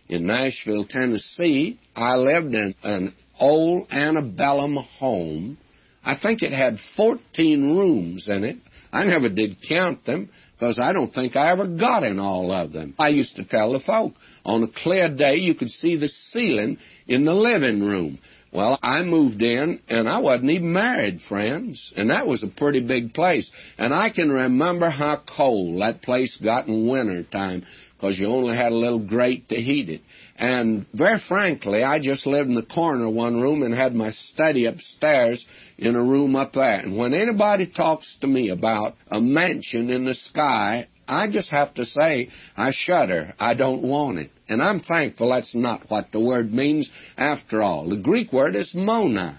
in 0.09 0.27
Nashville, 0.27 0.87
Tennessee, 0.87 1.79
I 1.97 2.17
lived 2.17 2.55
in 2.55 2.75
an 2.85 3.15
old 3.41 3.89
antebellum 3.91 4.77
home. 4.77 5.59
I 6.05 6.17
think 6.17 6.43
it 6.43 6.53
had 6.53 6.79
14 6.97 7.77
rooms 7.77 8.29
in 8.29 8.45
it. 8.45 8.59
I 8.97 9.05
never 9.05 9.29
did 9.29 9.59
count 9.69 10.05
them 10.07 10.31
because 10.55 10.79
I 10.79 10.93
don't 10.93 11.13
think 11.13 11.37
I 11.37 11.53
ever 11.53 11.67
got 11.67 12.03
in 12.03 12.19
all 12.19 12.51
of 12.51 12.73
them. 12.73 12.95
I 12.99 13.09
used 13.09 13.37
to 13.37 13.45
tell 13.45 13.73
the 13.73 13.81
folk 13.81 14.15
on 14.45 14.63
a 14.63 14.69
clear 14.69 15.15
day 15.15 15.37
you 15.37 15.55
could 15.55 15.71
see 15.71 15.97
the 15.97 16.09
ceiling 16.09 16.79
in 17.07 17.27
the 17.27 17.35
living 17.35 17.83
room. 17.83 18.19
Well, 18.53 18.79
I 18.83 19.03
moved 19.03 19.43
in 19.43 19.81
and 19.89 20.09
I 20.09 20.21
wasn't 20.21 20.51
even 20.51 20.73
married, 20.73 21.21
friends. 21.21 21.93
And 21.95 22.09
that 22.09 22.27
was 22.27 22.43
a 22.43 22.49
pretty 22.49 22.81
big 22.81 23.13
place. 23.13 23.51
And 23.77 23.93
I 23.93 24.09
can 24.09 24.31
remember 24.31 24.89
how 24.89 25.21
cold 25.37 25.83
that 25.83 26.01
place 26.01 26.39
got 26.43 26.67
in 26.67 26.89
winter 26.89 27.23
time 27.25 27.65
because 27.95 28.19
you 28.19 28.29
only 28.29 28.57
had 28.57 28.73
a 28.73 28.77
little 28.77 29.07
grate 29.07 29.51
to 29.51 29.57
heat 29.57 29.91
it. 29.91 30.01
And 30.39 30.87
very 30.93 31.19
frankly, 31.19 31.83
I 31.83 31.99
just 31.99 32.27
lived 32.27 32.49
in 32.49 32.55
the 32.55 32.63
corner 32.63 33.09
one 33.09 33.41
room 33.41 33.63
and 33.63 33.75
had 33.75 33.95
my 33.95 34.11
study 34.11 34.67
upstairs 34.67 35.45
in 35.79 35.97
a 35.97 36.03
room 36.03 36.37
up 36.37 36.53
there. 36.53 36.81
And 36.81 36.97
when 36.97 37.15
anybody 37.15 37.67
talks 37.67 38.17
to 38.21 38.27
me 38.27 38.51
about 38.51 38.95
a 39.11 39.21
mansion 39.21 39.89
in 39.91 40.05
the 40.05 40.15
sky, 40.15 40.89
I 41.09 41.31
just 41.31 41.51
have 41.51 41.75
to 41.75 41.85
say, 41.85 42.29
I 42.57 42.73
shudder. 42.73 43.35
I 43.39 43.55
don't 43.55 43.83
want 43.83 44.19
it. 44.19 44.31
And 44.49 44.63
I'm 44.63 44.81
thankful 44.81 45.31
that's 45.31 45.55
not 45.55 45.89
what 45.89 46.13
the 46.13 46.21
word 46.21 46.53
means 46.53 46.91
after 47.17 47.63
all. 47.63 47.89
The 47.89 47.97
Greek 47.97 48.33
word 48.33 48.57
is 48.57 48.75
moni. 48.75 49.33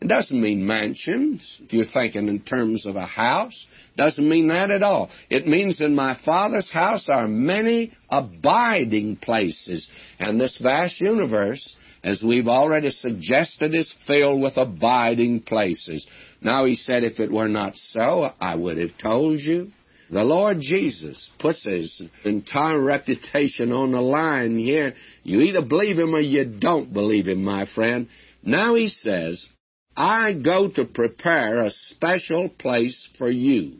It 0.00 0.08
doesn't 0.08 0.40
mean 0.40 0.66
mansions, 0.66 1.60
if 1.62 1.72
you're 1.72 1.86
thinking 1.86 2.28
in 2.28 2.40
terms 2.40 2.84
of 2.84 2.96
a 2.96 3.06
house. 3.06 3.66
It 3.94 3.96
doesn't 3.96 4.28
mean 4.28 4.48
that 4.48 4.70
at 4.70 4.82
all. 4.82 5.10
It 5.30 5.46
means 5.46 5.80
in 5.80 5.94
my 5.94 6.18
Father's 6.24 6.70
house 6.70 7.08
are 7.08 7.28
many 7.28 7.92
abiding 8.10 9.16
places. 9.16 9.88
And 10.18 10.38
this 10.38 10.58
vast 10.58 11.00
universe, 11.00 11.76
as 12.02 12.22
we've 12.22 12.48
already 12.48 12.90
suggested, 12.90 13.74
is 13.74 13.94
filled 14.06 14.42
with 14.42 14.56
abiding 14.56 15.40
places. 15.40 16.06
Now, 16.42 16.66
he 16.66 16.74
said, 16.74 17.04
if 17.04 17.18
it 17.18 17.32
were 17.32 17.48
not 17.48 17.76
so, 17.76 18.30
I 18.38 18.56
would 18.56 18.76
have 18.76 18.98
told 18.98 19.40
you. 19.40 19.70
The 20.10 20.22
Lord 20.22 20.60
Jesus 20.60 21.30
puts 21.38 21.64
his 21.64 22.02
entire 22.24 22.80
reputation 22.80 23.72
on 23.72 23.92
the 23.92 24.02
line 24.02 24.58
here. 24.58 24.94
You 25.22 25.40
either 25.40 25.64
believe 25.64 25.98
him 25.98 26.14
or 26.14 26.20
you 26.20 26.44
don't 26.44 26.92
believe 26.92 27.26
him, 27.26 27.42
my 27.42 27.64
friend. 27.64 28.08
Now 28.42 28.74
he 28.74 28.88
says, 28.88 29.48
I 29.96 30.34
go 30.34 30.68
to 30.70 30.84
prepare 30.84 31.64
a 31.64 31.70
special 31.70 32.48
place 32.48 33.08
for 33.16 33.30
you. 33.30 33.74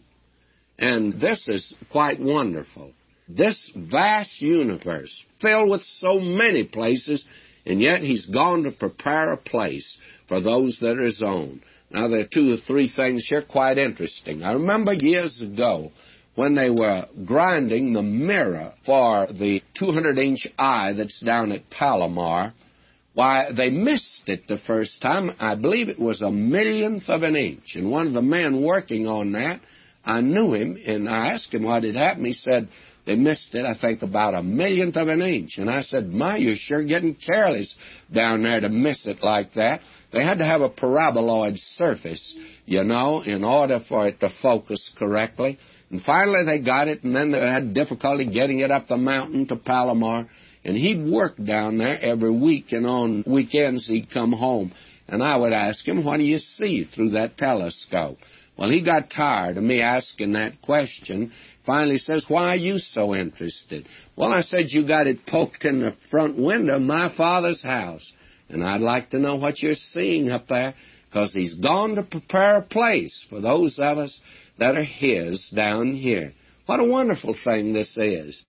And 0.79 1.21
this 1.21 1.49
is 1.49 1.75
quite 1.91 2.21
wonderful. 2.21 2.93
This 3.29 3.71
vast 3.75 4.41
universe, 4.41 5.25
filled 5.41 5.71
with 5.71 5.83
so 5.83 6.21
many 6.21 6.65
places, 6.65 7.25
and 7.65 7.81
yet 7.81 8.03
he's 8.03 8.27
gone 8.27 8.65
to 8.65 8.73
prepare 8.73 9.33
a 9.33 9.37
place 9.37 9.97
for 10.29 10.41
those 10.41 10.79
that 10.81 10.99
are 10.99 11.05
his 11.05 11.23
own. 11.23 11.63
Now, 11.91 12.09
there 12.09 12.21
are 12.21 12.29
two 12.33 12.53
or 12.53 12.57
three 12.59 12.89
things 12.89 13.27
here 13.27 13.43
quite 13.43 13.79
interesting. 13.79 14.43
I 14.43 14.53
remember 14.53 14.93
years 14.93 15.41
ago 15.41 15.91
when 16.35 16.55
they 16.55 16.71
were 16.71 17.07
grinding 17.25 17.93
the 17.93 18.03
mirror 18.03 18.73
for 18.85 19.29
the 19.29 19.63
200 19.79 20.19
inch 20.19 20.47
eye 20.59 20.93
that's 20.93 21.21
down 21.21 21.53
at 21.53 21.71
Palomar, 21.71 22.53
why, 23.15 23.51
they 23.57 23.71
missed 23.71 24.29
it 24.29 24.49
the 24.49 24.59
first 24.59 25.01
time. 25.01 25.31
I 25.39 25.55
believe 25.55 25.89
it 25.89 26.01
was 26.01 26.21
a 26.21 26.31
millionth 26.31 27.09
of 27.09 27.23
an 27.23 27.37
inch. 27.37 27.77
And 27.77 27.91
one 27.91 28.09
of 28.09 28.13
the 28.13 28.23
men 28.23 28.63
working 28.63 29.07
on 29.07 29.33
that, 29.33 29.61
I 30.05 30.21
knew 30.21 30.53
him, 30.53 30.77
and 30.87 31.09
I 31.09 31.29
asked 31.33 31.55
him 31.55 31.63
what 31.63 31.85
had 31.85 31.95
happened. 31.95 32.27
He 32.27 32.33
said, 32.33 32.69
they 33.07 33.17
missed 33.17 33.55
it, 33.55 33.67
I 33.67 33.75
think, 33.79 34.03
about 34.03 34.35
a 34.35 34.43
millionth 34.43 34.97
of 34.97 35.09
an 35.09 35.21
inch. 35.21 35.59
And 35.59 35.69
I 35.69 35.83
said, 35.83 36.09
My, 36.09 36.39
you're 36.39 36.57
sure 36.57 36.83
getting 36.83 37.15
careless 37.15 37.75
down 38.13 38.43
there 38.43 38.61
to 38.61 38.69
miss 38.69 39.07
it 39.07 39.23
like 39.23 39.53
that. 39.55 39.83
They 40.13 40.25
had 40.25 40.39
to 40.39 40.45
have 40.45 40.63
a 40.63 40.71
paraboloid 40.71 41.59
surface, 41.59 42.37
you 42.65 42.83
know, 42.85 43.23
in 43.23 43.45
order 43.45 43.81
for 43.87 44.07
it 44.07 44.21
to 44.21 44.31
focus 44.41 44.91
correctly. 44.99 45.59
And 45.91 46.01
finally 46.03 46.45
they 46.45 46.65
got 46.65 46.89
it, 46.89 47.05
and 47.05 47.15
then 47.15 47.33
they 47.33 47.41
had 47.41 47.75
difficulty 47.75 48.27
getting 48.27 48.61
it 48.61 48.71
up 48.71 48.89
the 48.89 48.97
mountain 48.97 49.47
to 49.49 49.57
Palomar. 49.57 50.27
And 50.65 50.77
he'd 50.77 51.05
work 51.05 51.37
down 51.37 51.79
there 51.79 51.99
every 52.01 52.31
week, 52.31 52.73
and 52.73 52.87
on 52.87 53.25
weekends 53.27 53.87
he'd 53.87 54.11
come 54.11 54.33
home. 54.33 54.73
And 55.07 55.23
I 55.23 55.37
would 55.37 55.53
ask 55.53 55.87
him, 55.87 56.05
What 56.05 56.17
do 56.17 56.23
you 56.23 56.39
see 56.39 56.85
through 56.85 57.11
that 57.11 57.37
telescope? 57.37 58.19
Well, 58.57 58.71
he 58.71 58.83
got 58.83 59.11
tired 59.11 59.57
of 59.57 59.65
me 59.65 59.81
asking 59.81 60.33
that 60.33 60.63
question. 60.63 61.33
Finally 61.67 61.99
says, 61.99 62.25
Why 62.29 62.51
are 62.51 62.57
you 62.57 62.79
so 62.79 63.15
interested? 63.15 63.87
Well, 64.17 64.33
I 64.33 64.41
said, 64.41 64.67
You 64.71 64.87
got 64.87 65.07
it 65.07 65.27
poked 65.27 65.65
in 65.65 65.81
the 65.81 65.95
front 66.11 66.39
window 66.39 66.77
of 66.77 66.83
my 66.83 67.15
father's 67.15 67.63
house. 67.63 68.13
And 68.49 68.63
I'd 68.63 68.81
like 68.81 69.11
to 69.11 69.19
know 69.19 69.37
what 69.37 69.63
you're 69.63 69.75
seeing 69.75 70.31
up 70.31 70.49
there, 70.49 70.75
because 71.09 71.33
he's 71.33 71.55
gone 71.55 71.97
to 71.97 72.03
prepare 72.03 72.59
a 72.59 72.63
place 72.63 73.27
for 73.29 73.41
those 73.41 73.79
of 73.79 73.99
us 73.99 74.21
that 74.59 74.77
are 74.77 74.85
His 74.85 75.51
down 75.55 75.95
here. 75.95 76.33
What 76.67 76.81
a 76.81 76.85
wonderful 76.85 77.35
thing 77.45 77.73
this 77.73 77.97
is. 77.99 78.45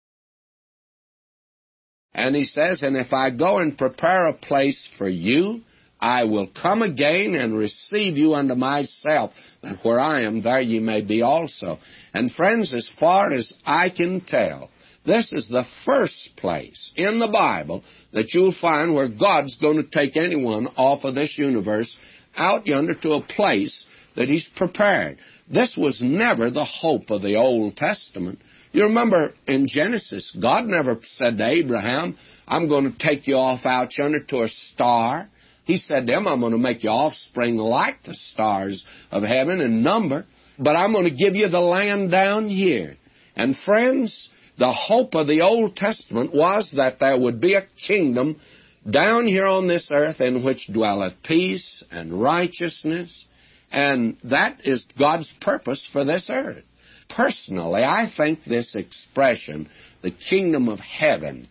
And 2.15 2.33
He 2.33 2.45
says, 2.45 2.81
And 2.81 2.95
if 2.95 3.11
I 3.11 3.29
go 3.29 3.59
and 3.59 3.77
prepare 3.77 4.27
a 4.27 4.33
place 4.33 4.89
for 4.97 5.07
you, 5.07 5.61
I 5.99 6.23
will 6.23 6.47
come 6.47 6.81
again 6.81 7.35
and 7.35 7.57
receive 7.57 8.17
you 8.17 8.33
unto 8.35 8.55
myself, 8.55 9.31
that 9.61 9.83
where 9.83 9.99
I 9.99 10.21
am, 10.21 10.41
there 10.41 10.61
ye 10.61 10.79
may 10.79 11.01
be 11.01 11.21
also. 11.21 11.77
And 12.13 12.31
friends, 12.31 12.73
as 12.73 12.89
far 12.99 13.33
as 13.33 13.53
I 13.65 13.89
can 13.89 14.21
tell, 14.21 14.69
this 15.05 15.33
is 15.33 15.49
the 15.49 15.65
first 15.85 16.31
place 16.37 16.93
in 16.95 17.19
the 17.19 17.27
Bible 17.27 17.83
that 18.13 18.33
you'll 18.33 18.55
find 18.59 18.95
where 18.95 19.09
God's 19.09 19.55
going 19.57 19.77
to 19.77 19.83
take 19.83 20.15
anyone 20.15 20.67
off 20.77 21.03
of 21.03 21.15
this 21.15 21.37
universe 21.37 21.95
out 22.37 22.65
yonder 22.65 22.95
to 22.95 23.13
a 23.13 23.21
place 23.21 23.85
that 24.15 24.29
He's 24.29 24.49
prepared. 24.55 25.17
This 25.49 25.75
was 25.77 26.01
never 26.01 26.49
the 26.49 26.65
hope 26.65 27.09
of 27.09 27.21
the 27.21 27.35
Old 27.35 27.75
Testament. 27.75 28.39
You 28.75 28.83
remember 28.83 29.31
in 29.47 29.67
Genesis, 29.67 30.35
God 30.37 30.65
never 30.65 30.99
said 31.01 31.37
to 31.37 31.47
Abraham, 31.47 32.17
I'm 32.45 32.67
going 32.67 32.91
to 32.91 32.97
take 32.97 33.25
you 33.25 33.35
off 33.35 33.65
out 33.65 33.97
yonder 33.97 34.21
to 34.25 34.41
a 34.41 34.49
star. 34.49 35.29
He 35.63 35.77
said 35.77 36.05
to 36.05 36.17
him, 36.17 36.27
I'm 36.27 36.41
going 36.41 36.51
to 36.51 36.57
make 36.57 36.83
your 36.83 36.91
offspring 36.91 37.55
like 37.55 38.03
the 38.03 38.13
stars 38.13 38.85
of 39.11 39.23
heaven 39.23 39.61
in 39.61 39.81
number, 39.81 40.25
but 40.59 40.75
I'm 40.75 40.91
going 40.91 41.05
to 41.05 41.15
give 41.15 41.37
you 41.37 41.47
the 41.47 41.61
land 41.61 42.11
down 42.11 42.49
here. 42.49 42.97
And 43.33 43.55
friends, 43.55 44.27
the 44.59 44.73
hope 44.73 45.15
of 45.15 45.27
the 45.27 45.39
Old 45.39 45.77
Testament 45.77 46.35
was 46.35 46.73
that 46.75 46.99
there 46.99 47.17
would 47.17 47.39
be 47.39 47.53
a 47.53 47.65
kingdom 47.87 48.41
down 48.89 49.25
here 49.25 49.45
on 49.45 49.69
this 49.69 49.87
earth 49.89 50.19
in 50.19 50.43
which 50.43 50.67
dwelleth 50.67 51.23
peace 51.23 51.81
and 51.91 52.21
righteousness 52.21 53.25
and 53.71 54.17
that 54.23 54.65
is 54.65 54.85
God's 54.97 55.33
purpose 55.41 55.89
for 55.91 56.05
this 56.05 56.29
earth. 56.31 56.63
Personally, 57.09 57.83
I 57.83 58.11
think 58.15 58.43
this 58.43 58.75
expression, 58.75 59.69
the 60.01 60.11
kingdom 60.11 60.69
of 60.69 60.79
heaven, 60.79 61.47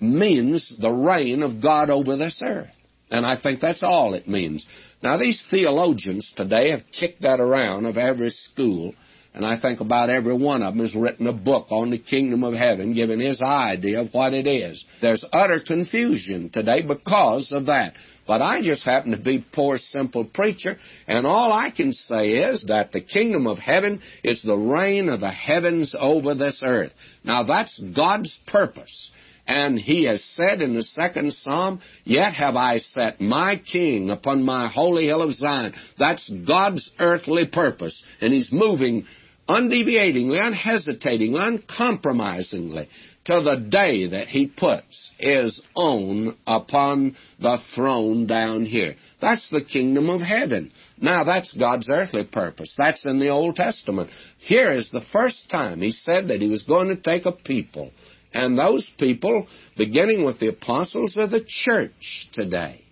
means 0.00 0.74
the 0.78 0.90
reign 0.90 1.42
of 1.42 1.60
God 1.62 1.90
over 1.90 2.16
this 2.16 2.40
earth. 2.44 2.74
And 3.10 3.24
I 3.24 3.36
think 3.40 3.60
that's 3.60 3.82
all 3.82 4.14
it 4.14 4.28
means. 4.28 4.66
Now, 5.02 5.16
these 5.16 5.42
theologians 5.50 6.32
today 6.36 6.70
have 6.70 6.82
kicked 6.92 7.22
that 7.22 7.40
around 7.40 7.86
of 7.86 7.96
every 7.96 8.30
school, 8.30 8.94
and 9.38 9.46
I 9.46 9.60
think 9.60 9.78
about 9.78 10.10
every 10.10 10.36
one 10.36 10.62
of 10.62 10.74
them 10.74 10.84
has 10.84 10.96
written 10.96 11.28
a 11.28 11.32
book 11.32 11.68
on 11.70 11.92
the 11.92 11.98
kingdom 11.98 12.42
of 12.42 12.54
heaven, 12.54 12.92
giving 12.92 13.20
his 13.20 13.40
idea 13.40 14.00
of 14.00 14.12
what 14.12 14.34
it 14.34 14.48
is. 14.48 14.84
There's 15.00 15.24
utter 15.32 15.60
confusion 15.64 16.50
today 16.50 16.82
because 16.82 17.52
of 17.52 17.66
that. 17.66 17.94
But 18.26 18.42
I 18.42 18.62
just 18.62 18.84
happen 18.84 19.12
to 19.12 19.16
be 19.16 19.46
poor, 19.52 19.78
simple 19.78 20.24
preacher, 20.24 20.76
and 21.06 21.24
all 21.24 21.52
I 21.52 21.70
can 21.70 21.92
say 21.92 22.30
is 22.30 22.64
that 22.66 22.90
the 22.90 23.00
kingdom 23.00 23.46
of 23.46 23.58
heaven 23.58 24.02
is 24.24 24.42
the 24.42 24.58
reign 24.58 25.08
of 25.08 25.20
the 25.20 25.30
heavens 25.30 25.94
over 25.96 26.34
this 26.34 26.60
earth. 26.64 26.90
Now 27.22 27.44
that's 27.44 27.80
God's 27.94 28.40
purpose. 28.48 29.12
And 29.48 29.78
he 29.78 30.04
has 30.04 30.22
said 30.22 30.60
in 30.60 30.74
the 30.74 30.82
second 30.82 31.32
psalm, 31.32 31.80
Yet 32.04 32.34
have 32.34 32.54
I 32.54 32.78
set 32.78 33.18
my 33.18 33.56
king 33.56 34.10
upon 34.10 34.42
my 34.42 34.68
holy 34.68 35.06
hill 35.06 35.22
of 35.22 35.32
Zion. 35.32 35.72
That's 35.98 36.28
God's 36.28 36.90
earthly 36.98 37.46
purpose. 37.46 38.02
And 38.20 38.30
he's 38.30 38.52
moving 38.52 39.06
undeviatingly, 39.48 40.38
unhesitatingly, 40.38 41.40
uncompromisingly 41.40 42.88
to 43.24 43.40
the 43.42 43.56
day 43.56 44.06
that 44.08 44.28
he 44.28 44.46
puts 44.46 45.12
his 45.18 45.62
own 45.74 46.36
upon 46.46 47.16
the 47.40 47.58
throne 47.74 48.26
down 48.26 48.64
here. 48.64 48.94
That's 49.20 49.50
the 49.50 49.64
kingdom 49.64 50.08
of 50.10 50.20
heaven. 50.20 50.70
Now, 50.98 51.24
that's 51.24 51.52
God's 51.52 51.88
earthly 51.90 52.24
purpose. 52.24 52.74
That's 52.76 53.04
in 53.04 53.18
the 53.18 53.28
Old 53.28 53.56
Testament. 53.56 54.10
Here 54.38 54.72
is 54.72 54.90
the 54.90 55.04
first 55.12 55.50
time 55.50 55.80
he 55.80 55.90
said 55.90 56.28
that 56.28 56.40
he 56.40 56.48
was 56.48 56.62
going 56.62 56.88
to 56.88 56.96
take 56.96 57.26
a 57.26 57.32
people. 57.32 57.90
And 58.32 58.58
those 58.58 58.90
people, 58.98 59.46
beginning 59.76 60.24
with 60.24 60.38
the 60.38 60.48
apostles, 60.48 61.16
are 61.16 61.26
the 61.26 61.44
church 61.46 62.28
today. 62.32 62.82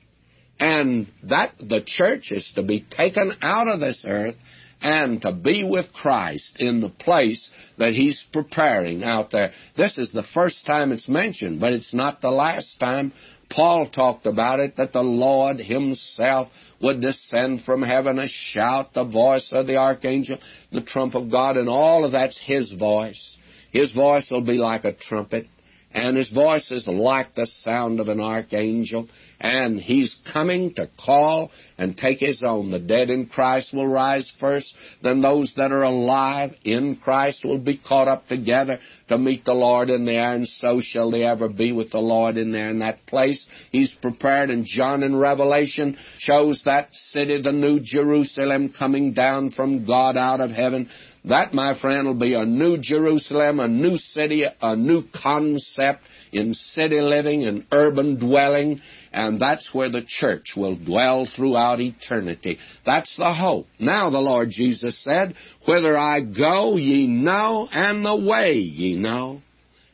And 0.59 1.09
that 1.25 1.53
the 1.59 1.83
church 1.85 2.31
is 2.31 2.51
to 2.57 2.63
be 2.63 2.85
taken 2.91 3.33
out 3.43 3.69
of 3.69 3.81
this 3.81 4.05
earth 4.09 4.37
and 4.81 5.23
to 5.23 5.33
be 5.33 5.65
with 5.65 5.93
Christ 5.93 6.57
in 6.59 6.81
the 6.81 6.89
place 6.89 7.51
that 7.79 7.93
He's 7.93 8.25
preparing 8.33 9.03
out 9.03 9.31
there. 9.31 9.53
This 9.77 9.99
is 9.99 10.13
the 10.13 10.23
first 10.35 10.67
time 10.67 10.93
it's 10.93 11.09
mentioned, 11.09 11.61
but 11.61 11.73
it's 11.73 11.95
not 11.95 12.21
the 12.21 12.31
last 12.31 12.79
time. 12.79 13.13
Paul 13.49 13.89
talked 13.89 14.27
about 14.27 14.61
it 14.61 14.77
that 14.77 14.93
the 14.93 15.03
Lord 15.03 15.59
Himself 15.59 16.49
would 16.83 17.01
descend 17.01 17.63
from 17.63 17.83
heaven, 17.83 18.19
a 18.19 18.29
shout, 18.29 18.93
the 18.93 19.05
voice 19.05 19.53
of 19.53 19.67
the 19.67 19.77
archangel, 19.77 20.39
the 20.73 20.83
trump 20.83 21.15
of 21.15 21.31
God, 21.31 21.57
and 21.57 21.69
all 21.69 22.05
of 22.05 22.13
that's 22.13 22.39
His 22.39 22.73
voice. 22.73 23.39
His 23.73 23.93
voice 23.93 24.31
will 24.31 24.45
be 24.45 24.59
like 24.59 24.85
a 24.85 24.93
trumpet 24.93 25.47
and 25.97 26.15
his 26.15 26.29
voice 26.29 26.71
is 26.71 26.87
like 26.87 27.35
the 27.35 27.47
sound 27.47 28.01
of 28.01 28.09
an 28.09 28.21
archangel, 28.21 29.09
and 29.41 29.81
he's 29.81 30.19
coming 30.31 30.75
to 30.75 30.91
call 31.03 31.51
and 31.79 31.97
take 31.97 32.21
his 32.21 32.43
own. 32.45 32.71
The 32.71 32.79
dead 32.79 33.09
in 33.09 33.27
Christ 33.27 33.73
will 33.73 33.89
rise 33.89 34.31
first, 34.39 34.75
then 35.03 35.23
those 35.23 35.55
that 35.57 35.73
are 35.73 35.85
alive 35.85 36.51
in 36.65 36.97
Christ 37.03 37.47
will 37.47 37.59
be 37.59 37.79
caught 37.79 38.09
up 38.09 38.29
together 38.29 38.79
to 39.09 39.17
meet 39.17 39.47
the 39.47 39.55
Lord 39.55 39.89
in 39.89 40.05
the 40.05 40.13
air, 40.13 40.35
and 40.35 40.47
so 40.47 40.83
shall 40.83 41.11
they 41.11 41.25
ever 41.25 41.49
be 41.49 41.73
with 41.73 41.93
the 41.93 41.99
Lord 41.99 42.37
in 42.37 42.53
there 42.53 42.69
in 42.69 42.81
that 42.81 43.07
place. 43.07 43.47
He's 43.73 43.95
prepared, 43.95 44.51
and 44.51 44.67
John 44.67 45.03
in 45.03 45.17
Revelation 45.17 45.97
shows 46.19 46.63
that 46.67 46.93
city, 46.93 47.41
the 47.41 47.53
New 47.53 47.81
Jerusalem, 47.81 48.71
coming 48.79 49.15
down 49.15 49.51
from 49.51 49.87
God 49.87 50.19
out 50.19 50.43
of 50.43 50.51
heaven 50.51 50.91
that, 51.27 51.53
my 51.53 51.79
friend, 51.79 52.07
will 52.07 52.15
be 52.15 52.35
a 52.35 52.45
new 52.45 52.79
Jerusalem, 52.79 53.61
a 53.61 53.69
new 53.69 53.97
city, 53.97 54.45
a 54.61 54.77
new 54.77 55.03
concept 55.23 56.03
in 56.33 56.55
city 56.55 57.01
living 57.01 57.45
and 57.45 57.67
urban 57.73 58.19
dwelling, 58.19 58.81
and 59.13 59.41
that's 59.41 59.75
where 59.75 59.91
the 59.91 60.05
church 60.07 60.55
will 60.57 60.77
dwell 60.77 61.27
throughout 61.27 61.81
eternity. 61.81 62.59
That's 62.85 63.17
the 63.17 63.33
hope. 63.33 63.67
Now 63.79 64.11
the 64.11 64.21
Lord 64.21 64.51
Jesus 64.51 65.03
said, 65.03 65.35
Whither 65.67 65.97
I 65.97 66.21
go, 66.21 66.77
ye 66.77 67.07
know, 67.07 67.69
and 67.71 68.05
the 68.05 68.17
way 68.17 68.55
ye 68.55 68.97
know. 68.97 69.43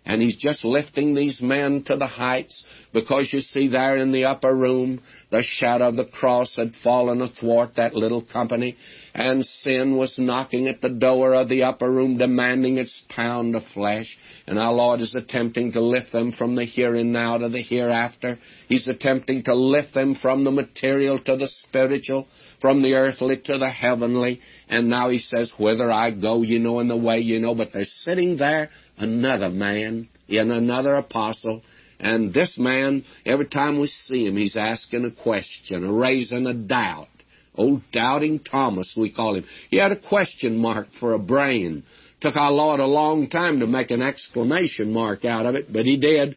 And 0.04 0.20
he's 0.20 0.36
just 0.36 0.64
lifting 0.64 1.14
these 1.14 1.40
men 1.40 1.84
to 1.84 1.96
the 1.96 2.08
heights 2.08 2.64
because 2.92 3.32
you 3.32 3.38
see 3.38 3.68
there 3.68 3.96
in 3.96 4.10
the 4.10 4.24
upper 4.24 4.54
room 4.54 5.00
the 5.30 5.42
shadow 5.42 5.88
of 5.88 5.96
the 5.96 6.04
cross 6.04 6.56
had 6.56 6.74
fallen 6.82 7.22
athwart 7.22 7.76
that 7.76 7.94
little 7.94 8.22
company 8.22 8.76
and 9.14 9.44
sin 9.44 9.96
was 9.96 10.18
knocking 10.18 10.68
at 10.68 10.80
the 10.80 10.88
door 10.88 11.34
of 11.34 11.48
the 11.48 11.62
upper 11.64 11.90
room 11.90 12.16
demanding 12.16 12.78
its 12.78 13.02
pound 13.08 13.54
of 13.54 13.62
flesh. 13.74 14.16
And 14.46 14.58
our 14.58 14.72
Lord 14.72 15.00
is 15.00 15.14
attempting 15.14 15.72
to 15.72 15.80
lift 15.80 16.12
them 16.12 16.32
from 16.32 16.54
the 16.54 16.64
here 16.64 16.94
and 16.94 17.12
now 17.12 17.38
to 17.38 17.48
the 17.48 17.62
hereafter. 17.62 18.38
He's 18.68 18.88
attempting 18.88 19.44
to 19.44 19.54
lift 19.54 19.92
them 19.92 20.14
from 20.14 20.44
the 20.44 20.50
material 20.50 21.18
to 21.20 21.36
the 21.36 21.48
spiritual, 21.48 22.26
from 22.60 22.80
the 22.80 22.94
earthly 22.94 23.36
to 23.44 23.58
the 23.58 23.70
heavenly. 23.70 24.40
And 24.68 24.88
now 24.88 25.10
he 25.10 25.18
says, 25.18 25.52
Whither 25.58 25.90
I 25.90 26.10
go, 26.10 26.42
you 26.42 26.58
know, 26.58 26.80
in 26.80 26.88
the 26.88 26.96
way 26.96 27.20
you 27.20 27.38
know. 27.38 27.54
But 27.54 27.72
they're 27.72 27.84
sitting 27.84 28.38
there 28.38 28.70
another 28.98 29.48
man 29.48 30.08
and 30.28 30.52
another 30.52 30.94
apostle. 30.96 31.62
And 31.98 32.34
this 32.34 32.58
man, 32.58 33.04
every 33.24 33.46
time 33.46 33.80
we 33.80 33.86
see 33.86 34.26
him, 34.26 34.36
he's 34.36 34.56
asking 34.56 35.04
a 35.04 35.10
question, 35.10 35.94
raising 35.94 36.46
a 36.46 36.54
doubt. 36.54 37.08
Old 37.54 37.82
Doubting 37.92 38.40
Thomas, 38.40 38.94
we 38.96 39.12
call 39.12 39.34
him. 39.36 39.44
He 39.70 39.76
had 39.76 39.92
a 39.92 40.00
question 40.00 40.58
mark 40.58 40.88
for 40.98 41.12
a 41.12 41.18
brain. 41.18 41.84
Took 42.20 42.36
our 42.36 42.52
Lord 42.52 42.80
a 42.80 42.86
long 42.86 43.28
time 43.28 43.60
to 43.60 43.66
make 43.66 43.90
an 43.90 44.00
exclamation 44.00 44.92
mark 44.92 45.24
out 45.24 45.44
of 45.44 45.54
it, 45.54 45.72
but 45.72 45.84
he 45.84 45.96
did. 45.96 46.36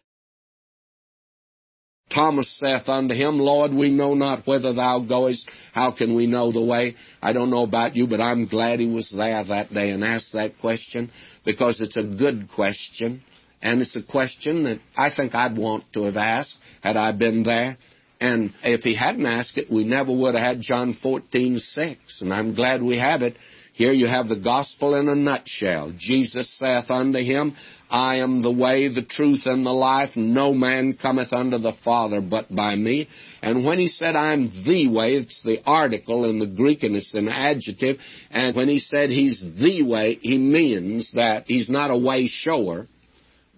Thomas 2.14 2.48
saith 2.58 2.88
unto 2.88 3.14
him, 3.14 3.38
Lord, 3.38 3.74
we 3.74 3.90
know 3.90 4.14
not 4.14 4.46
whither 4.46 4.72
thou 4.72 5.00
goest. 5.00 5.48
How 5.72 5.90
can 5.90 6.14
we 6.14 6.26
know 6.26 6.52
the 6.52 6.62
way? 6.62 6.94
I 7.20 7.32
don't 7.32 7.50
know 7.50 7.64
about 7.64 7.96
you, 7.96 8.06
but 8.06 8.20
I'm 8.20 8.46
glad 8.46 8.78
he 8.78 8.88
was 8.88 9.10
there 9.10 9.42
that 9.44 9.72
day 9.74 9.90
and 9.90 10.04
asked 10.04 10.32
that 10.32 10.58
question 10.60 11.10
because 11.44 11.80
it's 11.80 11.96
a 11.96 12.04
good 12.04 12.48
question. 12.54 13.22
And 13.60 13.80
it's 13.82 13.96
a 13.96 14.02
question 14.02 14.64
that 14.64 14.78
I 14.96 15.10
think 15.14 15.34
I'd 15.34 15.56
want 15.56 15.84
to 15.94 16.04
have 16.04 16.16
asked 16.16 16.56
had 16.82 16.96
I 16.96 17.12
been 17.12 17.42
there. 17.42 17.76
And 18.20 18.54
if 18.62 18.82
he 18.82 18.94
hadn't 18.94 19.26
asked 19.26 19.58
it, 19.58 19.70
we 19.70 19.84
never 19.84 20.12
would 20.12 20.34
have 20.34 20.44
had 20.44 20.60
John 20.60 20.94
14, 21.02 21.58
6. 21.58 22.20
And 22.20 22.32
I'm 22.32 22.54
glad 22.54 22.82
we 22.82 22.98
have 22.98 23.22
it. 23.22 23.36
Here 23.74 23.92
you 23.92 24.06
have 24.06 24.28
the 24.28 24.40
gospel 24.40 24.94
in 24.94 25.06
a 25.06 25.14
nutshell. 25.14 25.92
Jesus 25.98 26.56
saith 26.58 26.90
unto 26.90 27.18
him, 27.18 27.54
I 27.90 28.16
am 28.16 28.42
the 28.42 28.52
way, 28.52 28.88
the 28.88 29.02
truth, 29.02 29.42
and 29.46 29.64
the 29.64 29.72
life. 29.72 30.16
No 30.16 30.52
man 30.52 30.94
cometh 31.00 31.32
unto 31.32 31.58
the 31.58 31.74
Father 31.84 32.20
but 32.20 32.54
by 32.54 32.74
me. 32.74 33.08
And 33.42 33.64
when 33.64 33.78
he 33.78 33.88
said, 33.88 34.16
I'm 34.16 34.50
the 34.64 34.88
way, 34.88 35.14
it's 35.14 35.42
the 35.42 35.60
article 35.64 36.28
in 36.28 36.38
the 36.38 36.46
Greek 36.46 36.82
and 36.82 36.96
it's 36.96 37.14
an 37.14 37.28
adjective. 37.28 37.98
And 38.30 38.56
when 38.56 38.68
he 38.68 38.78
said 38.78 39.10
he's 39.10 39.40
the 39.40 39.82
way, 39.82 40.18
he 40.20 40.38
means 40.38 41.12
that 41.12 41.44
he's 41.46 41.70
not 41.70 41.90
a 41.90 41.98
way 41.98 42.26
shower 42.26 42.88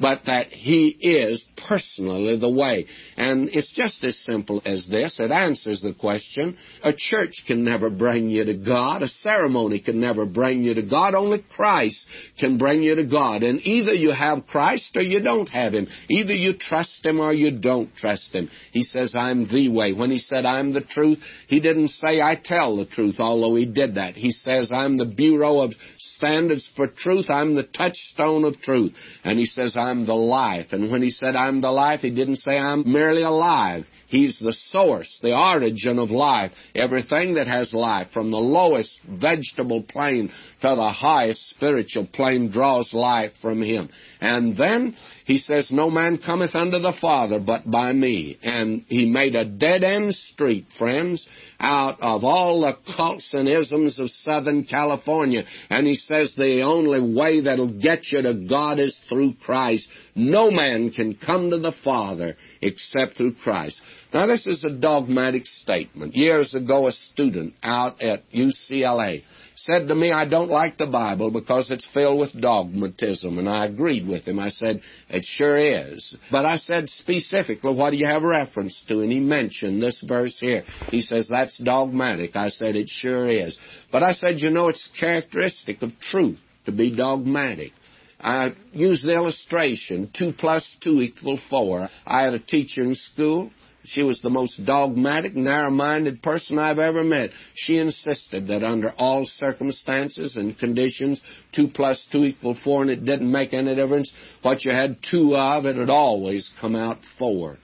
but 0.01 0.23
that 0.27 0.49
He 0.49 0.89
is 0.89 1.45
personally 1.69 2.39
the 2.39 2.51
way. 2.51 2.87
And 3.17 3.49
it's 3.53 3.73
just 3.73 4.03
as 4.05 4.19
simple 4.19 4.63
as 4.65 4.87
this. 4.87 5.19
It 5.21 5.31
answers 5.31 5.83
the 5.83 5.95
question. 5.95 6.57
A 6.83 6.93
church 6.97 7.45
can 7.47 7.65
never 7.65 7.91
bring 7.91 8.29
you 8.29 8.45
to 8.45 8.55
God. 8.55 9.03
A 9.03 9.09
ceremony 9.09 9.81
can 9.81 10.01
never 10.01 10.27
bring 10.27 10.63
you 10.63 10.75
to 10.75 10.83
God. 10.83 11.15
Only 11.15 11.45
Christ 11.55 12.07
can 12.39 12.59
bring 12.59 12.83
you 12.83 12.95
to 12.97 13.07
God. 13.07 13.43
And 13.43 13.61
either 13.63 13.93
you 13.93 14.13
have 14.13 14.47
Christ 14.47 14.97
or 14.97 15.03
you 15.03 15.23
don't 15.23 15.49
have 15.49 15.75
Him. 15.75 15.89
Either 16.09 16.33
you 16.33 16.55
trust 16.57 17.05
Him 17.05 17.21
or 17.21 17.33
you 17.33 17.59
don't 17.61 17.95
trust 17.97 18.33
Him. 18.33 18.49
He 18.73 18.83
says, 18.83 19.15
I'm 19.17 19.49
the 19.49 19.69
way. 19.69 19.93
When 19.93 20.11
He 20.11 20.19
said, 20.19 20.45
I'm 20.45 20.73
the 20.73 20.81
truth, 20.81 21.19
He 21.49 21.61
didn't 21.61 21.89
say, 21.89 22.21
I 22.21 22.37
tell 22.43 22.77
the 22.77 22.87
truth, 22.87 23.17
although 23.19 23.55
He 23.55 23.67
did 23.67 23.95
that. 23.97 24.15
He 24.15 24.31
says, 24.31 24.71
I'm 24.73 24.97
the 24.97 25.07
Bureau 25.07 25.61
of 25.61 25.73
Standards 25.99 26.71
for 26.75 26.87
Truth. 26.87 27.27
I'm 27.29 27.55
the 27.55 27.65
touchstone 27.65 28.45
of 28.45 28.61
truth. 28.61 28.95
And 29.25 29.39
He 29.39 29.47
says, 29.47 29.77
the 30.07 30.15
life. 30.15 30.67
And 30.73 30.91
when 30.91 31.03
he 31.03 31.11
said, 31.11 31.37
I'm 31.37 31.61
the 31.61 31.71
life, 31.71 32.01
he 32.01 32.11
didn't 32.11 32.37
say 32.37 32.59
I'm 32.59 32.91
merely 32.91 33.23
alive. 33.23 33.85
He's 34.09 34.39
the 34.39 34.55
source, 34.55 35.19
the 35.23 35.37
origin 35.39 35.99
of 35.99 36.11
life. 36.11 36.53
Everything 36.75 37.35
that 37.35 37.47
has 37.47 37.75
life, 37.75 38.09
from 38.13 38.31
the 38.31 38.39
lowest 38.39 39.01
vegetable 39.07 39.83
plane 39.83 40.29
to 40.63 40.75
the 40.75 40.91
highest 40.91 41.51
spiritual 41.51 42.07
plane, 42.07 42.51
draws 42.51 42.95
life 42.95 43.33
from 43.43 43.61
him. 43.63 43.91
And 44.21 44.57
then 44.57 44.97
he 45.27 45.39
says, 45.39 45.71
No 45.71 45.91
man 45.91 46.19
cometh 46.19 46.55
unto 46.55 46.79
the 46.79 46.95
Father 47.01 47.39
but 47.39 47.71
by 47.71 47.93
me. 47.93 48.39
And 48.43 48.85
he 48.89 49.07
made 49.07 49.37
a 49.37 49.45
dead 49.45 49.85
end 49.85 50.15
street, 50.15 50.67
friends, 50.77 51.27
out 51.61 51.99
of 52.01 52.25
all 52.25 52.63
the 52.63 52.77
cults 52.97 53.33
and 53.35 53.49
isms 53.49 53.99
of 53.99 54.11
Southern 54.11 54.65
California. 54.65 55.45
And 55.71 55.87
he 55.87 55.95
says 55.95 56.35
the 56.37 56.63
only 56.63 57.15
way 57.15 57.43
that'll 57.43 57.81
get 57.81 58.11
you 58.11 58.23
to 58.23 58.47
God 58.49 58.79
is 58.79 58.99
through 59.09 59.35
Christ. 59.45 59.89
No 60.15 60.51
man 60.51 60.91
can 60.91 61.15
come 61.15 61.51
to 61.51 61.59
the 61.59 61.75
Father 61.85 62.37
except 62.61 63.17
through 63.17 63.35
Christ. 63.35 63.81
Now, 64.13 64.27
this 64.27 64.47
is 64.47 64.65
a 64.65 64.71
dogmatic 64.71 65.47
statement. 65.47 66.17
Years 66.17 66.55
ago, 66.55 66.87
a 66.87 66.93
student 66.93 67.55
out 67.63 68.03
at 68.03 68.29
UCLA 68.33 69.23
said 69.61 69.89
to 69.89 69.95
me, 69.95 70.13
I 70.13 70.25
don't 70.25 70.51
like 70.51 70.79
the 70.79 70.87
Bible 70.87 71.31
because 71.31 71.71
it's 71.71 71.87
filled 71.93 72.21
with 72.21 72.41
dogmatism. 72.41 73.39
And 73.39 73.49
I 73.49 73.67
agreed 73.67 74.07
with 74.07 74.25
him. 74.25 74.39
I 74.39 74.51
said, 74.51 74.81
it 75.09 75.25
sure 75.25 75.57
is. 75.59 76.17
But 76.31 76.45
I 76.45 76.59
said 76.59 76.89
specifically, 76.89 77.75
what 77.75 77.91
do 77.91 77.97
you 77.97 78.07
have 78.07 78.23
reference 78.23 78.83
to? 78.89 79.01
And 79.01 79.11
he 79.11 79.21
mentioned 79.21 79.83
this 79.83 80.01
verse 80.07 80.39
here. 80.39 80.65
He 80.91 81.01
says, 81.01 81.29
that's 81.29 81.59
dogmatic. 81.59 82.37
I 82.37 82.49
said, 82.49 82.77
it 82.77 82.89
sure 82.89 83.29
is. 83.29 83.59
But 83.91 84.03
I 84.03 84.13
said, 84.13 84.39
you 84.39 84.51
know, 84.51 84.69
it's 84.69 84.89
characteristic 84.99 85.83
of 85.83 85.91
truth 86.01 86.39
to 86.67 86.73
be 86.73 86.95
dogmatic. 86.95 87.73
I 88.21 88.53
used 88.73 89.07
the 89.07 89.13
illustration, 89.13 90.11
2 90.17 90.33
plus 90.39 90.77
2 90.81 91.03
equal 91.03 91.39
4. 91.51 91.89
I 92.07 92.23
had 92.23 92.35
a 92.35 92.41
teacher 92.41 92.83
in 92.83 92.95
school 92.95 93.51
she 93.89 94.03
was 94.03 94.21
the 94.21 94.31
most 94.31 94.65
dogmatic, 94.65 95.35
narrow 95.35 95.71
minded 95.71 96.23
person 96.23 96.59
I've 96.59 96.79
ever 96.79 97.03
met. 97.03 97.31
She 97.55 97.79
insisted 97.79 98.47
that 98.49 98.63
under 98.63 98.91
all 98.99 99.27
circumstances 99.27 100.37
and 100.37 100.59
conditions, 100.59 101.21
2 101.53 101.69
plus 101.69 102.07
2 102.13 102.25
equaled 102.25 102.59
4, 102.59 102.83
and 102.83 102.91
it 102.91 103.05
didn't 103.05 103.31
make 103.31 103.55
any 103.55 103.75
difference 103.75 104.13
what 104.43 104.65
you 104.65 104.73
had 104.73 104.99
two 105.03 105.37
of, 105.37 105.67
it 105.67 105.77
would 105.77 105.91
always 105.91 106.51
come 106.61 106.75
out 106.75 106.99
4. 107.19 107.57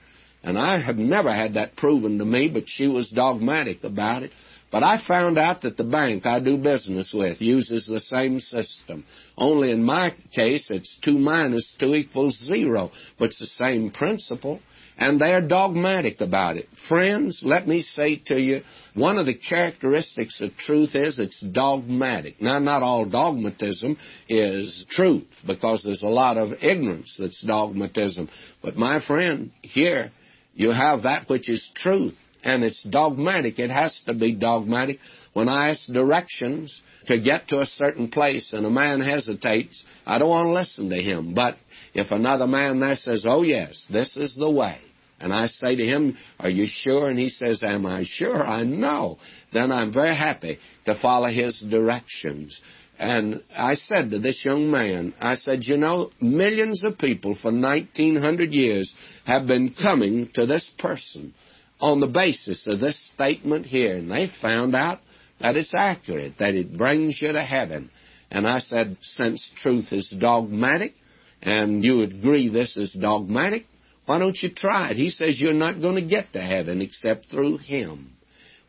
And 0.43 0.59
I 0.59 0.79
have 0.79 0.97
never 0.97 1.33
had 1.33 1.55
that 1.55 1.75
proven 1.75 2.19
to 2.19 2.25
me, 2.25 2.49
but 2.49 2.67
she 2.67 2.87
was 2.87 3.09
dogmatic 3.09 3.83
about 3.83 4.23
it. 4.23 4.31
But 4.71 4.83
I 4.83 4.99
found 5.07 5.37
out 5.37 5.61
that 5.61 5.77
the 5.77 5.83
bank 5.83 6.25
I 6.25 6.39
do 6.39 6.57
business 6.57 7.13
with 7.13 7.41
uses 7.41 7.85
the 7.85 7.99
same 7.99 8.39
system. 8.39 9.05
Only 9.37 9.71
in 9.71 9.83
my 9.83 10.13
case, 10.33 10.69
it's 10.69 10.97
2 11.03 11.17
minus 11.17 11.73
2 11.79 11.95
equals 11.95 12.37
0, 12.45 12.91
but 13.17 13.29
it's 13.29 13.39
the 13.39 13.45
same 13.45 13.89
principle 13.89 14.59
and 14.97 15.19
they're 15.19 15.45
dogmatic 15.45 16.21
about 16.21 16.57
it. 16.57 16.67
Friends, 16.87 17.41
let 17.43 17.67
me 17.67 17.81
say 17.81 18.17
to 18.27 18.39
you, 18.39 18.61
one 18.93 19.17
of 19.17 19.25
the 19.25 19.33
characteristics 19.33 20.39
of 20.41 20.55
truth 20.55 20.95
is 20.95 21.19
it's 21.19 21.41
dogmatic. 21.41 22.41
Now, 22.41 22.59
not 22.59 22.81
all 22.81 23.05
dogmatism 23.05 23.97
is 24.29 24.85
truth, 24.89 25.27
because 25.45 25.83
there's 25.83 26.03
a 26.03 26.07
lot 26.07 26.37
of 26.37 26.63
ignorance 26.63 27.17
that's 27.19 27.43
dogmatism. 27.43 28.29
But 28.61 28.77
my 28.77 29.01
friend, 29.05 29.51
here 29.61 30.11
you 30.53 30.71
have 30.71 31.03
that 31.03 31.27
which 31.29 31.49
is 31.49 31.69
truth, 31.75 32.15
and 32.43 32.63
it's 32.63 32.83
dogmatic. 32.83 33.59
It 33.59 33.71
has 33.71 34.01
to 34.05 34.13
be 34.13 34.33
dogmatic. 34.33 34.99
When 35.33 35.49
I 35.49 35.71
ask 35.71 35.87
directions 35.91 36.81
to 37.07 37.19
get 37.19 37.49
to 37.49 37.59
a 37.59 37.65
certain 37.65 38.09
place 38.09 38.53
and 38.53 38.65
a 38.65 38.69
man 38.69 39.01
hesitates, 39.01 39.83
I 40.05 40.17
don't 40.17 40.29
want 40.29 40.47
to 40.47 40.53
listen 40.53 40.89
to 40.89 40.95
him. 40.95 41.33
But 41.33 41.57
if 41.93 42.11
another 42.11 42.47
man 42.47 42.79
there 42.79 42.95
says, 42.95 43.25
Oh, 43.27 43.41
yes, 43.41 43.85
this 43.91 44.15
is 44.15 44.35
the 44.35 44.49
way, 44.49 44.77
and 45.19 45.33
I 45.33 45.47
say 45.47 45.75
to 45.75 45.85
him, 45.85 46.17
Are 46.39 46.49
you 46.49 46.65
sure? 46.67 47.09
And 47.09 47.17
he 47.17 47.29
says, 47.29 47.63
Am 47.63 47.85
I 47.85 48.03
sure? 48.03 48.43
I 48.43 48.63
know. 48.63 49.17
Then 49.53 49.71
I'm 49.71 49.93
very 49.93 50.15
happy 50.15 50.59
to 50.85 50.95
follow 50.99 51.29
his 51.29 51.61
directions. 51.61 52.59
And 52.97 53.43
I 53.55 53.75
said 53.75 54.11
to 54.11 54.19
this 54.19 54.43
young 54.45 54.71
man, 54.71 55.13
I 55.19 55.35
said, 55.35 55.63
You 55.63 55.77
know, 55.77 56.11
millions 56.19 56.83
of 56.83 56.97
people 56.97 57.35
for 57.35 57.51
1900 57.51 58.53
years 58.53 58.93
have 59.25 59.47
been 59.47 59.73
coming 59.73 60.29
to 60.33 60.45
this 60.45 60.69
person 60.77 61.33
on 61.79 61.99
the 61.99 62.07
basis 62.07 62.67
of 62.67 62.79
this 62.79 62.99
statement 63.13 63.65
here, 63.65 63.97
and 63.97 64.09
they 64.09 64.29
found 64.41 64.75
out 64.75 64.99
that 65.41 65.57
it's 65.57 65.73
accurate, 65.75 66.37
that 66.39 66.55
it 66.55 66.77
brings 66.77 67.21
you 67.21 67.31
to 67.33 67.43
heaven. 67.43 67.89
And 68.31 68.47
I 68.47 68.59
said, 68.59 68.97
Since 69.01 69.51
truth 69.61 69.91
is 69.91 70.13
dogmatic, 70.17 70.93
and 71.41 71.83
you 71.83 72.01
agree 72.01 72.49
this 72.49 72.75
is 72.75 72.93
dogmatic, 72.93 73.65
why 74.05 74.19
don't 74.19 74.41
you 74.41 74.49
try 74.53 74.91
it? 74.91 74.97
He 74.97 75.09
says 75.09 75.39
you're 75.39 75.53
not 75.53 75.81
going 75.81 75.95
to 75.95 76.07
get 76.07 76.33
to 76.33 76.41
heaven 76.41 76.81
except 76.81 77.29
through 77.29 77.57
Him. 77.57 78.11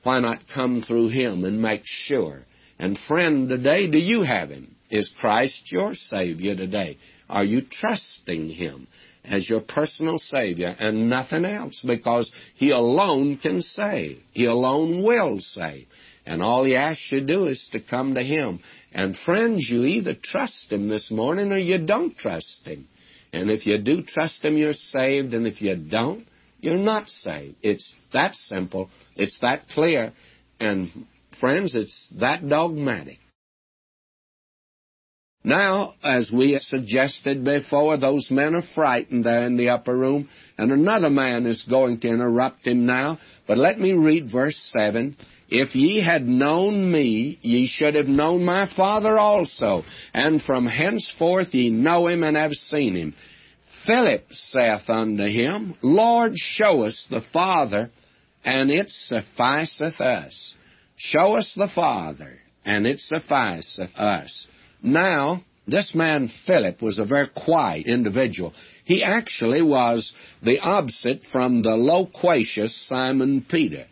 Why 0.02 0.20
not 0.20 0.48
come 0.54 0.82
through 0.82 1.08
Him 1.08 1.44
and 1.44 1.60
make 1.60 1.82
sure? 1.84 2.42
And 2.78 2.98
friend, 2.98 3.48
today, 3.48 3.90
do 3.90 3.98
you 3.98 4.22
have 4.22 4.50
Him? 4.50 4.74
Is 4.90 5.12
Christ 5.20 5.72
your 5.72 5.94
Savior 5.94 6.54
today? 6.54 6.98
Are 7.28 7.44
you 7.44 7.62
trusting 7.62 8.50
Him 8.50 8.86
as 9.24 9.48
your 9.48 9.60
personal 9.60 10.18
Savior 10.18 10.74
and 10.78 11.10
nothing 11.10 11.44
else? 11.44 11.82
Because 11.86 12.30
He 12.54 12.70
alone 12.70 13.36
can 13.38 13.62
save. 13.62 14.20
He 14.32 14.46
alone 14.46 15.02
will 15.04 15.40
save. 15.40 15.86
And 16.24 16.42
all 16.42 16.64
He 16.64 16.76
asks 16.76 17.10
you 17.12 17.20
to 17.20 17.26
do 17.26 17.46
is 17.46 17.68
to 17.72 17.80
come 17.80 18.14
to 18.14 18.22
Him. 18.22 18.60
And 18.92 19.16
friends, 19.16 19.68
you 19.68 19.84
either 19.84 20.14
trust 20.14 20.72
Him 20.72 20.88
this 20.88 21.10
morning 21.10 21.52
or 21.52 21.58
you 21.58 21.84
don't 21.84 22.16
trust 22.16 22.64
Him. 22.64 22.86
And 23.36 23.50
if 23.50 23.66
you 23.66 23.78
do 23.78 24.02
trust 24.02 24.44
Him, 24.44 24.56
you're 24.56 24.72
saved. 24.72 25.34
And 25.34 25.46
if 25.46 25.60
you 25.60 25.76
don't, 25.76 26.26
you're 26.60 26.76
not 26.76 27.08
saved. 27.08 27.56
It's 27.62 27.94
that 28.12 28.34
simple. 28.34 28.90
It's 29.14 29.38
that 29.40 29.68
clear. 29.72 30.12
And 30.58 30.88
friends, 31.38 31.74
it's 31.74 32.08
that 32.18 32.48
dogmatic. 32.48 33.18
Now, 35.44 35.94
as 36.02 36.32
we 36.34 36.58
suggested 36.58 37.44
before, 37.44 37.96
those 37.98 38.32
men 38.32 38.56
are 38.56 38.64
frightened 38.74 39.24
there 39.24 39.46
in 39.46 39.56
the 39.56 39.68
upper 39.68 39.96
room, 39.96 40.28
and 40.58 40.72
another 40.72 41.08
man 41.08 41.46
is 41.46 41.64
going 41.70 42.00
to 42.00 42.08
interrupt 42.08 42.66
him 42.66 42.84
now. 42.84 43.18
But 43.46 43.56
let 43.56 43.78
me 43.78 43.92
read 43.92 44.28
verse 44.32 44.58
7. 44.76 45.16
If 45.48 45.76
ye 45.76 46.02
had 46.02 46.26
known 46.26 46.90
me, 46.90 47.38
ye 47.42 47.68
should 47.68 47.94
have 47.94 48.08
known 48.08 48.44
my 48.44 48.68
Father 48.76 49.16
also, 49.16 49.84
and 50.12 50.42
from 50.42 50.66
henceforth 50.66 51.54
ye 51.54 51.70
know 51.70 52.08
him 52.08 52.24
and 52.24 52.36
have 52.36 52.52
seen 52.52 52.96
him. 52.96 53.14
Philip 53.86 54.26
saith 54.32 54.88
unto 54.90 55.24
him, 55.24 55.76
Lord, 55.80 56.32
show 56.36 56.84
us 56.84 57.06
the 57.08 57.22
Father, 57.32 57.90
and 58.44 58.70
it 58.70 58.90
sufficeth 58.90 60.00
us. 60.00 60.54
Show 60.96 61.36
us 61.36 61.54
the 61.54 61.68
Father, 61.68 62.38
and 62.64 62.86
it 62.86 62.98
sufficeth 62.98 63.94
us. 63.96 64.48
Now, 64.82 65.42
this 65.68 65.94
man 65.94 66.30
Philip 66.46 66.82
was 66.82 66.98
a 66.98 67.04
very 67.04 67.28
quiet 67.28 67.86
individual. 67.86 68.54
He 68.84 69.02
actually 69.02 69.62
was 69.62 70.12
the 70.42 70.60
opposite 70.60 71.22
from 71.32 71.62
the 71.62 71.76
loquacious 71.76 72.74
Simon 72.88 73.44
Peter. 73.48 73.86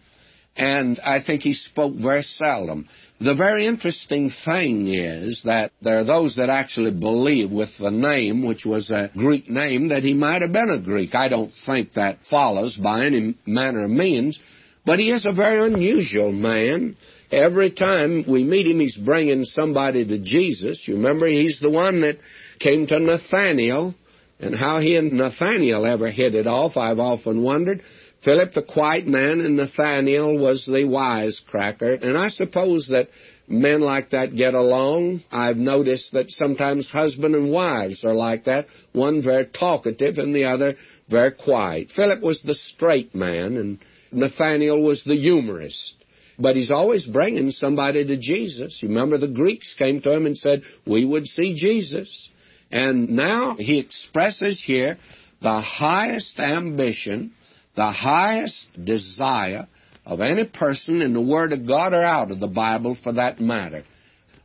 And 0.57 1.01
I 1.01 1.23
think 1.23 1.43
he 1.43 1.53
spoke 1.53 1.95
very 1.95 2.23
seldom. 2.23 2.89
The 3.21 3.35
very 3.35 3.67
interesting 3.67 4.31
thing 4.45 4.89
is 4.89 5.43
that 5.45 5.73
there 5.83 6.01
are 6.01 6.05
those 6.05 6.37
that 6.37 6.49
actually 6.49 6.93
believe 6.93 7.51
with 7.51 7.71
the 7.79 7.91
name, 7.91 8.47
which 8.47 8.65
was 8.65 8.91
a 8.91 9.11
Greek 9.17 9.49
name, 9.49 9.89
that 9.89 10.03
he 10.03 10.15
might 10.15 10.43
have 10.43 10.53
been 10.53 10.71
a 10.71 10.81
Greek. 10.81 11.15
I 11.15 11.29
don't 11.29 11.53
think 11.65 11.95
that 11.95 12.19
follows 12.29 12.77
by 12.77 13.07
any 13.07 13.37
manner 13.47 13.85
of 13.85 13.91
means, 13.91 14.39
but 14.85 14.99
he 14.99 15.11
is 15.11 15.27
a 15.27 15.33
very 15.33 15.65
unusual 15.65 16.33
man. 16.33 16.97
Every 17.33 17.71
time 17.71 18.25
we 18.29 18.45
meet 18.45 18.67
him, 18.67 18.81
he's 18.81 18.97
bringing 18.97 19.45
somebody 19.45 20.05
to 20.07 20.19
Jesus. 20.19 20.87
You 20.87 20.97
remember, 20.97 21.27
he's 21.27 21.61
the 21.61 21.71
one 21.71 22.03
that 22.03 22.19
came 22.61 22.87
to 22.89 23.01
Nathaniel, 23.01 23.95
and 24.39 24.55
how 24.55 24.81
he 24.81 24.97
and 24.97 25.13
Nathaniel 25.13 25.87
ever 25.87 26.11
hit 26.11 26.35
it 26.35 26.47
off, 26.47 26.77
I've 26.77 26.99
often 26.99 27.43
wondered. 27.43 27.81
Philip 28.25 28.55
the 28.55 28.63
quiet 28.63 29.07
man, 29.07 29.41
and 29.41 29.57
Nathaniel 29.57 30.39
was 30.39 30.65
the 30.65 30.85
wisecracker. 30.85 32.03
And 32.03 32.17
I 32.17 32.29
suppose 32.29 32.89
that 32.89 33.09
men 33.47 33.81
like 33.81 34.11
that 34.11 34.35
get 34.35 34.55
along. 34.55 35.23
I've 35.31 35.59
noticed 35.59 36.13
that 36.13 36.31
sometimes 36.31 36.89
husband 36.89 37.35
and 37.35 37.53
wives 37.53 38.05
are 38.05 38.15
like 38.15 38.45
that. 38.45 38.67
One 38.93 39.23
very 39.23 39.47
talkative 39.47 40.19
and 40.19 40.35
the 40.35 40.45
other 40.45 40.75
very 41.11 41.33
quiet. 41.33 41.91
Philip 41.95 42.23
was 42.23 42.43
the 42.43 42.55
straight 42.55 43.15
man, 43.15 43.57
and 43.57 43.79
Nathaniel 44.11 44.83
was 44.83 45.05
the 45.05 45.17
humorist. 45.17 45.97
But 46.39 46.57
he's 46.57 46.71
always 46.71 47.07
bringing 47.07 47.51
somebody 47.51 48.07
to 48.07 48.17
Jesus. 48.17 48.83
You 48.83 48.89
remember 48.89 49.19
the 49.19 49.29
Greeks 49.29 49.75
came 49.75 50.01
to 50.03 50.13
him 50.13 50.27
and 50.27 50.37
said, 50.37 50.63
We 50.87 51.05
would 51.05 51.27
see 51.27 51.55
Jesus. 51.55 52.31
And 52.71 53.11
now 53.11 53.57
he 53.57 53.79
expresses 53.79 54.63
here 54.65 54.99
the 55.43 55.61
highest 55.61 56.41
ambition, 56.41 57.33
the 57.77 57.91
highest 57.91 58.67
desire 58.83 59.67
of 60.07 60.21
any 60.21 60.47
person 60.47 61.03
in 61.03 61.13
the 61.13 61.21
Word 61.21 61.53
of 61.53 61.67
God 61.67 61.93
or 61.93 62.05
out 62.05 62.31
of 62.31 62.41
the 62.41 62.47
Bible 62.47 62.97
for 63.03 63.13
that 63.15 63.41
matter. 63.41 63.85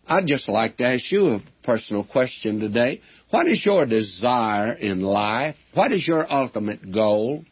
I'd 0.08 0.26
just 0.26 0.50
like 0.50 0.78
to 0.78 0.86
ask 0.86 1.12
you 1.12 1.28
a 1.28 1.44
personal 1.64 2.04
question 2.04 2.60
today. 2.60 3.02
What 3.30 3.48
is 3.48 3.64
your 3.64 3.86
desire 3.86 4.74
in 4.74 5.02
life? 5.02 5.56
What 5.74 5.92
is 5.92 6.08
your 6.08 6.26
ultimate 6.32 6.92
goal? 6.92 7.46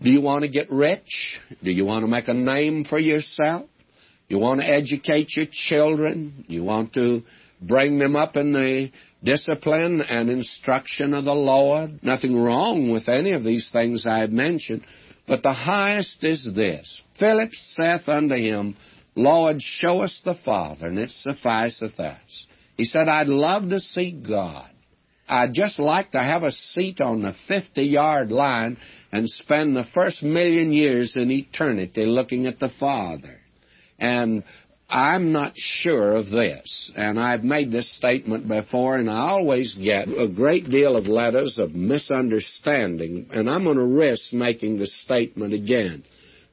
Do 0.00 0.10
you 0.10 0.20
want 0.20 0.44
to 0.44 0.50
get 0.50 0.70
rich? 0.70 1.40
Do 1.64 1.72
you 1.72 1.84
want 1.84 2.04
to 2.04 2.06
make 2.08 2.28
a 2.28 2.34
name 2.34 2.84
for 2.84 2.98
yourself? 2.98 3.68
You 4.28 4.38
want 4.38 4.60
to 4.60 4.68
educate 4.68 5.36
your 5.36 5.46
children. 5.50 6.44
You 6.48 6.62
want 6.62 6.92
to 6.94 7.22
bring 7.60 7.98
them 7.98 8.14
up 8.14 8.36
in 8.36 8.52
the 8.52 8.90
discipline 9.24 10.02
and 10.02 10.30
instruction 10.30 11.14
of 11.14 11.24
the 11.24 11.34
Lord. 11.34 12.00
Nothing 12.02 12.38
wrong 12.38 12.92
with 12.92 13.08
any 13.08 13.32
of 13.32 13.42
these 13.42 13.70
things 13.72 14.06
I 14.06 14.20
have 14.20 14.30
mentioned. 14.30 14.84
But 15.26 15.42
the 15.42 15.52
highest 15.52 16.22
is 16.22 16.52
this 16.54 17.02
Philip 17.18 17.52
saith 17.52 18.08
unto 18.08 18.36
him, 18.36 18.76
Lord, 19.14 19.60
show 19.60 20.02
us 20.02 20.20
the 20.24 20.34
Father, 20.34 20.86
and 20.86 20.98
it 20.98 21.10
sufficeth 21.10 21.98
us. 21.98 22.46
He 22.76 22.84
said, 22.84 23.08
I'd 23.08 23.28
love 23.28 23.70
to 23.70 23.80
see 23.80 24.12
God. 24.12 24.70
I'd 25.28 25.54
just 25.54 25.78
like 25.78 26.12
to 26.12 26.22
have 26.22 26.44
a 26.44 26.52
seat 26.52 27.00
on 27.00 27.22
the 27.22 27.34
50 27.48 27.82
yard 27.82 28.30
line 28.30 28.76
and 29.10 29.28
spend 29.28 29.74
the 29.74 29.84
first 29.84 30.22
million 30.22 30.72
years 30.72 31.16
in 31.16 31.30
eternity 31.30 32.04
looking 32.04 32.46
at 32.46 32.60
the 32.60 32.68
Father. 32.68 33.38
And 33.98 34.44
I'm 34.88 35.32
not 35.32 35.52
sure 35.56 36.14
of 36.14 36.30
this, 36.30 36.92
and 36.94 37.18
I've 37.18 37.42
made 37.42 37.72
this 37.72 37.92
statement 37.96 38.46
before, 38.46 38.96
and 38.96 39.10
I 39.10 39.30
always 39.30 39.74
get 39.74 40.06
a 40.06 40.28
great 40.28 40.70
deal 40.70 40.96
of 40.96 41.06
letters 41.06 41.58
of 41.58 41.74
misunderstanding, 41.74 43.26
and 43.32 43.50
I'm 43.50 43.64
going 43.64 43.78
to 43.78 43.84
risk 43.84 44.32
making 44.32 44.78
the 44.78 44.86
statement 44.86 45.54
again. 45.54 46.04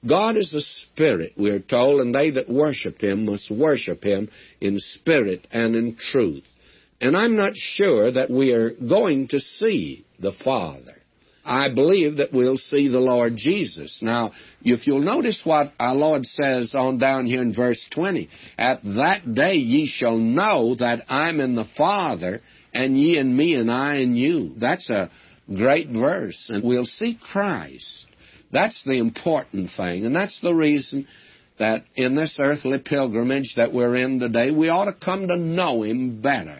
God 0.07 0.35
is 0.35 0.51
a 0.53 0.61
spirit, 0.61 1.33
we're 1.37 1.59
told, 1.59 2.01
and 2.01 2.13
they 2.13 2.31
that 2.31 2.49
worship 2.49 3.01
him 3.01 3.25
must 3.25 3.51
worship 3.51 4.03
him 4.03 4.29
in 4.59 4.79
spirit 4.79 5.47
and 5.51 5.75
in 5.75 5.95
truth. 5.95 6.43
And 6.99 7.15
I'm 7.15 7.35
not 7.37 7.55
sure 7.55 8.11
that 8.11 8.31
we 8.31 8.51
are 8.51 8.71
going 8.71 9.27
to 9.29 9.39
see 9.39 10.05
the 10.19 10.33
Father. 10.43 10.95
I 11.45 11.73
believe 11.73 12.17
that 12.17 12.31
we'll 12.31 12.57
see 12.57 12.87
the 12.87 12.99
Lord 12.99 13.35
Jesus. 13.35 13.99
Now, 14.01 14.31
if 14.63 14.87
you'll 14.87 15.01
notice 15.01 15.41
what 15.43 15.73
our 15.77 15.95
Lord 15.95 16.25
says 16.25 16.73
on 16.73 16.99
down 16.99 17.25
here 17.25 17.41
in 17.41 17.53
verse 17.53 17.85
20, 17.93 18.29
at 18.57 18.81
that 18.83 19.33
day 19.33 19.55
ye 19.55 19.85
shall 19.85 20.17
know 20.17 20.75
that 20.75 21.03
I'm 21.09 21.41
in 21.41 21.55
the 21.55 21.67
Father, 21.77 22.41
and 22.73 22.97
ye 22.97 23.17
in 23.17 23.35
me, 23.35 23.55
and 23.55 23.69
I 23.69 23.97
in 23.97 24.15
you. 24.15 24.53
That's 24.57 24.89
a 24.89 25.11
great 25.53 25.89
verse, 25.89 26.49
and 26.49 26.63
we'll 26.63 26.85
see 26.85 27.19
Christ. 27.31 28.07
That's 28.51 28.83
the 28.85 28.99
important 28.99 29.71
thing, 29.75 30.05
and 30.05 30.15
that's 30.15 30.39
the 30.39 30.53
reason 30.55 31.07
that 31.59 31.83
in 31.95 32.15
this 32.15 32.39
earthly 32.41 32.79
pilgrimage 32.79 33.55
that 33.57 33.73
we're 33.73 33.95
in 33.95 34.19
today, 34.19 34.51
we 34.51 34.69
ought 34.69 34.85
to 34.85 34.93
come 34.93 35.27
to 35.27 35.37
know 35.37 35.83
Him 35.83 36.21
better. 36.21 36.59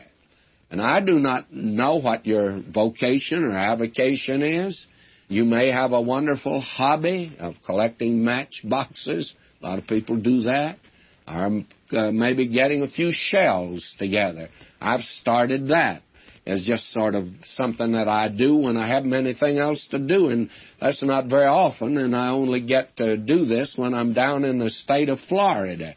And 0.73 0.81
I 0.81 1.01
do 1.05 1.19
not 1.19 1.53
know 1.53 1.97
what 1.97 2.25
your 2.25 2.59
vocation 2.59 3.43
or 3.43 3.51
avocation 3.55 4.41
is. 4.41 4.87
You 5.27 5.45
may 5.45 5.71
have 5.71 5.91
a 5.91 6.01
wonderful 6.01 6.61
hobby 6.61 7.37
of 7.39 7.53
collecting 7.63 8.25
matchboxes. 8.25 9.35
A 9.61 9.67
lot 9.67 9.77
of 9.77 9.85
people 9.85 10.17
do 10.17 10.41
that. 10.41 10.79
Or 11.27 11.61
uh, 11.91 12.11
maybe 12.11 12.47
getting 12.47 12.81
a 12.81 12.89
few 12.89 13.11
shells 13.11 13.93
together. 13.99 14.49
I've 14.81 15.03
started 15.03 15.67
that 15.67 16.01
as 16.47 16.63
just 16.63 16.91
sort 16.91 17.13
of 17.13 17.27
something 17.43 17.91
that 17.91 18.07
I 18.07 18.29
do 18.29 18.55
when 18.55 18.75
I 18.75 18.87
haven't 18.87 19.13
anything 19.13 19.59
else 19.59 19.87
to 19.91 19.99
do, 19.99 20.29
and 20.29 20.49
that's 20.81 21.03
not 21.03 21.27
very 21.27 21.45
often, 21.45 21.99
and 21.99 22.15
I 22.15 22.31
only 22.31 22.61
get 22.61 22.97
to 22.97 23.15
do 23.15 23.45
this 23.45 23.75
when 23.77 23.93
I'm 23.93 24.13
down 24.13 24.43
in 24.43 24.57
the 24.57 24.71
state 24.71 25.09
of 25.09 25.19
Florida. 25.19 25.93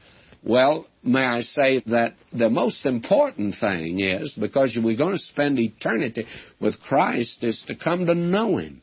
Well, 0.47 0.87
may 1.03 1.25
I 1.25 1.41
say 1.41 1.83
that 1.87 2.15
the 2.33 2.49
most 2.49 2.87
important 2.87 3.57
thing 3.61 3.99
is, 3.99 4.33
because 4.41 4.79
we're 4.81 4.97
going 4.97 5.17
to 5.17 5.19
spend 5.19 5.59
eternity 5.59 6.25
with 6.61 6.81
Christ, 6.81 7.43
is 7.43 7.65
to 7.67 7.75
come 7.75 8.07
to 8.07 8.15
know 8.15 8.59
Him. 8.59 8.81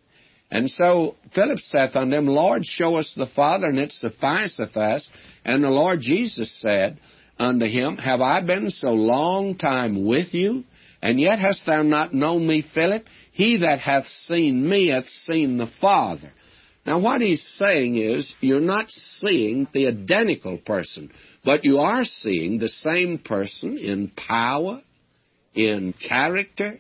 And 0.52 0.70
so 0.70 1.16
Philip 1.34 1.58
saith 1.60 1.96
unto 1.96 2.16
him, 2.16 2.28
Lord, 2.28 2.64
show 2.64 2.98
us 2.98 3.16
the 3.18 3.26
Father, 3.26 3.68
and 3.68 3.80
it 3.80 3.92
sufficeth 3.92 4.78
us. 4.78 5.10
And 5.44 5.64
the 5.64 5.72
Lord 5.72 6.00
Jesus 6.00 6.62
said 6.62 7.00
unto 7.40 7.66
him, 7.66 7.98
Have 7.98 8.22
I 8.22 8.44
been 8.46 8.70
so 8.70 8.90
long 8.94 9.58
time 9.58 10.06
with 10.06 10.32
you, 10.34 10.64
and 11.02 11.20
yet 11.20 11.40
hast 11.40 11.66
thou 11.66 11.82
not 11.82 12.14
known 12.14 12.46
me, 12.46 12.64
Philip? 12.76 13.08
He 13.32 13.58
that 13.58 13.80
hath 13.80 14.06
seen 14.06 14.70
me 14.70 14.90
hath 14.90 15.08
seen 15.08 15.58
the 15.58 15.72
Father. 15.82 16.32
Now, 16.86 17.00
what 17.00 17.22
he's 17.22 17.42
saying 17.42 17.96
is, 17.96 18.36
you're 18.42 18.60
not 18.60 18.90
seeing 18.90 19.68
the 19.74 19.88
identical 19.88 20.58
person, 20.58 21.12
but 21.46 21.64
you 21.64 21.80
are 21.80 22.04
seeing 22.04 22.58
the 22.58 22.68
same 22.68 23.20
person 23.20 23.78
in 23.78 24.10
power, 24.10 24.82
in 25.54 25.94
character, 25.94 26.74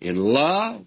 in 0.00 0.16
love, 0.16 0.86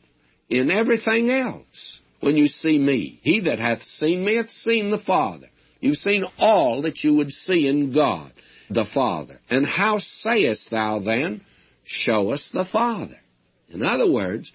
in 0.50 0.72
everything 0.72 1.30
else 1.30 2.00
when 2.22 2.38
you 2.38 2.48
see 2.48 2.80
me. 2.80 3.20
He 3.22 3.42
that 3.42 3.60
hath 3.60 3.84
seen 3.84 4.26
me 4.26 4.38
hath 4.38 4.50
seen 4.50 4.90
the 4.90 5.00
Father. 5.00 5.48
You've 5.80 5.98
seen 5.98 6.26
all 6.40 6.82
that 6.84 7.04
you 7.04 7.14
would 7.16 7.32
see 7.32 7.68
in 7.68 7.94
God, 7.94 8.32
the 8.70 8.86
Father. 8.92 9.40
And 9.50 9.66
how 9.66 10.00
sayest 10.00 10.72
thou 10.72 11.00
then, 11.00 11.42
Show 11.86 12.32
us 12.32 12.50
the 12.52 12.66
Father? 12.66 13.18
In 13.70 13.84
other 13.84 14.12
words, 14.12 14.52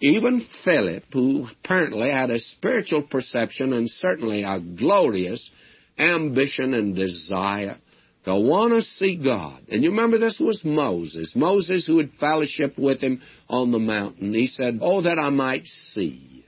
even 0.00 0.46
Philip, 0.64 1.04
who 1.12 1.46
apparently 1.62 2.10
had 2.10 2.30
a 2.30 2.38
spiritual 2.38 3.02
perception 3.02 3.72
and 3.72 3.88
certainly 3.88 4.42
a 4.42 4.58
glorious 4.60 5.50
ambition 5.98 6.74
and 6.74 6.96
desire 6.96 7.76
to 8.24 8.34
want 8.34 8.72
to 8.72 8.82
see 8.82 9.16
God. 9.22 9.62
And 9.68 9.82
you 9.82 9.90
remember 9.90 10.18
this 10.18 10.38
was 10.38 10.64
Moses. 10.64 11.34
Moses 11.36 11.86
who 11.86 11.98
had 11.98 12.12
fellowship 12.12 12.78
with 12.78 13.00
him 13.00 13.20
on 13.48 13.72
the 13.72 13.78
mountain. 13.78 14.32
He 14.32 14.46
said, 14.46 14.78
Oh, 14.80 15.02
that 15.02 15.18
I 15.18 15.30
might 15.30 15.66
see. 15.66 16.44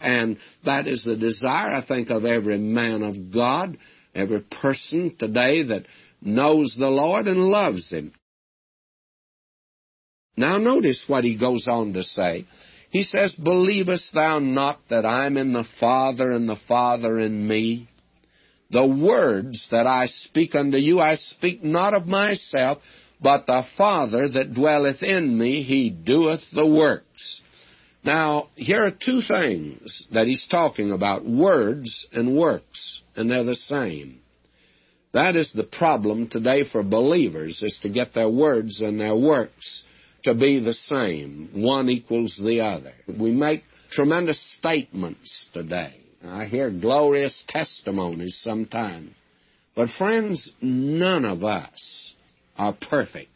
And 0.00 0.38
that 0.64 0.86
is 0.86 1.04
the 1.04 1.16
desire, 1.16 1.74
I 1.74 1.84
think, 1.86 2.10
of 2.10 2.24
every 2.24 2.58
man 2.58 3.02
of 3.02 3.32
God, 3.32 3.78
every 4.14 4.40
person 4.40 5.16
today 5.18 5.62
that 5.64 5.86
knows 6.20 6.76
the 6.78 6.88
Lord 6.88 7.26
and 7.26 7.38
loves 7.38 7.90
Him. 7.90 8.12
Now 10.36 10.58
notice 10.58 11.04
what 11.06 11.24
he 11.24 11.38
goes 11.38 11.66
on 11.66 11.94
to 11.94 12.02
say. 12.02 12.46
He 12.96 13.02
says, 13.02 13.34
Believest 13.34 14.14
thou 14.14 14.38
not 14.38 14.80
that 14.88 15.04
I'm 15.04 15.36
in 15.36 15.52
the 15.52 15.66
Father 15.78 16.32
and 16.32 16.48
the 16.48 16.56
Father 16.66 17.18
in 17.18 17.46
me? 17.46 17.88
The 18.70 18.86
words 18.86 19.68
that 19.70 19.86
I 19.86 20.06
speak 20.06 20.54
unto 20.54 20.78
you, 20.78 20.98
I 20.98 21.16
speak 21.16 21.62
not 21.62 21.92
of 21.92 22.06
myself, 22.06 22.78
but 23.20 23.44
the 23.44 23.64
Father 23.76 24.30
that 24.30 24.54
dwelleth 24.54 25.02
in 25.02 25.36
me, 25.36 25.62
he 25.62 25.90
doeth 25.90 26.50
the 26.54 26.66
works. 26.66 27.42
Now, 28.02 28.48
here 28.54 28.86
are 28.86 28.90
two 28.90 29.20
things 29.20 30.06
that 30.12 30.26
he's 30.26 30.46
talking 30.46 30.90
about 30.90 31.26
words 31.26 32.08
and 32.14 32.34
works, 32.34 33.02
and 33.14 33.30
they're 33.30 33.44
the 33.44 33.56
same. 33.56 34.20
That 35.12 35.36
is 35.36 35.52
the 35.52 35.64
problem 35.64 36.28
today 36.28 36.64
for 36.64 36.82
believers, 36.82 37.62
is 37.62 37.78
to 37.82 37.90
get 37.90 38.14
their 38.14 38.30
words 38.30 38.80
and 38.80 38.98
their 38.98 39.16
works 39.16 39.84
to 40.26 40.34
be 40.34 40.58
the 40.58 40.74
same. 40.74 41.50
One 41.54 41.88
equals 41.88 42.36
the 42.44 42.60
other. 42.60 42.92
We 43.06 43.30
make 43.30 43.62
tremendous 43.92 44.40
statements 44.56 45.48
today. 45.54 45.94
I 46.24 46.46
hear 46.46 46.68
glorious 46.68 47.44
testimonies 47.46 48.36
sometimes. 48.42 49.14
But 49.76 49.90
friends, 49.90 50.50
none 50.60 51.24
of 51.24 51.44
us 51.44 52.14
are 52.58 52.72
perfect. 52.72 53.30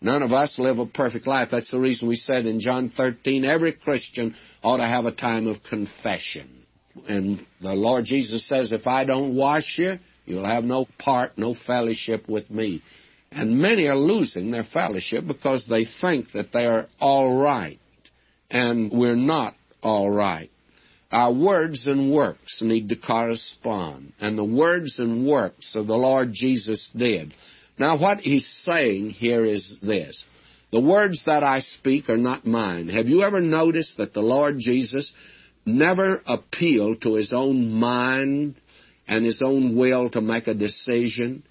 None 0.00 0.22
of 0.22 0.32
us 0.32 0.58
live 0.58 0.78
a 0.78 0.86
perfect 0.86 1.26
life. 1.26 1.48
That's 1.52 1.70
the 1.70 1.78
reason 1.78 2.08
we 2.08 2.16
said 2.16 2.46
in 2.46 2.60
John 2.60 2.90
13, 2.96 3.44
every 3.44 3.74
Christian 3.74 4.34
ought 4.62 4.78
to 4.78 4.86
have 4.86 5.04
a 5.04 5.12
time 5.12 5.46
of 5.46 5.62
confession. 5.62 6.64
And 7.06 7.44
the 7.60 7.74
Lord 7.74 8.06
Jesus 8.06 8.48
says, 8.48 8.72
if 8.72 8.86
I 8.86 9.04
don't 9.04 9.36
wash 9.36 9.78
you, 9.78 9.96
you'll 10.24 10.46
have 10.46 10.64
no 10.64 10.86
part, 10.98 11.36
no 11.36 11.54
fellowship 11.66 12.26
with 12.26 12.50
me. 12.50 12.82
And 13.34 13.58
many 13.58 13.86
are 13.88 13.96
losing 13.96 14.50
their 14.50 14.64
fellowship 14.64 15.26
because 15.26 15.66
they 15.66 15.86
think 16.00 16.32
that 16.32 16.52
they 16.52 16.66
are 16.66 16.86
all 17.00 17.40
right. 17.40 17.78
And 18.50 18.92
we're 18.92 19.16
not 19.16 19.54
all 19.82 20.10
right. 20.10 20.50
Our 21.10 21.32
words 21.32 21.86
and 21.86 22.12
works 22.12 22.62
need 22.62 22.88
to 22.88 22.96
correspond. 22.96 24.12
And 24.20 24.38
the 24.38 24.44
words 24.44 24.98
and 24.98 25.26
works 25.26 25.74
of 25.74 25.86
the 25.86 25.96
Lord 25.96 26.30
Jesus 26.32 26.90
did. 26.96 27.34
Now, 27.78 27.98
what 27.98 28.18
he's 28.18 28.46
saying 28.64 29.10
here 29.10 29.44
is 29.44 29.78
this 29.82 30.24
The 30.70 30.80
words 30.80 31.24
that 31.26 31.42
I 31.42 31.60
speak 31.60 32.08
are 32.08 32.16
not 32.16 32.46
mine. 32.46 32.88
Have 32.88 33.08
you 33.08 33.22
ever 33.22 33.40
noticed 33.40 33.96
that 33.98 34.14
the 34.14 34.20
Lord 34.20 34.56
Jesus 34.58 35.12
never 35.66 36.22
appealed 36.26 37.02
to 37.02 37.14
his 37.14 37.32
own 37.32 37.70
mind 37.72 38.56
and 39.06 39.24
his 39.24 39.42
own 39.44 39.76
will 39.76 40.10
to 40.10 40.20
make 40.20 40.46
a 40.46 40.54
decision? 40.54 41.42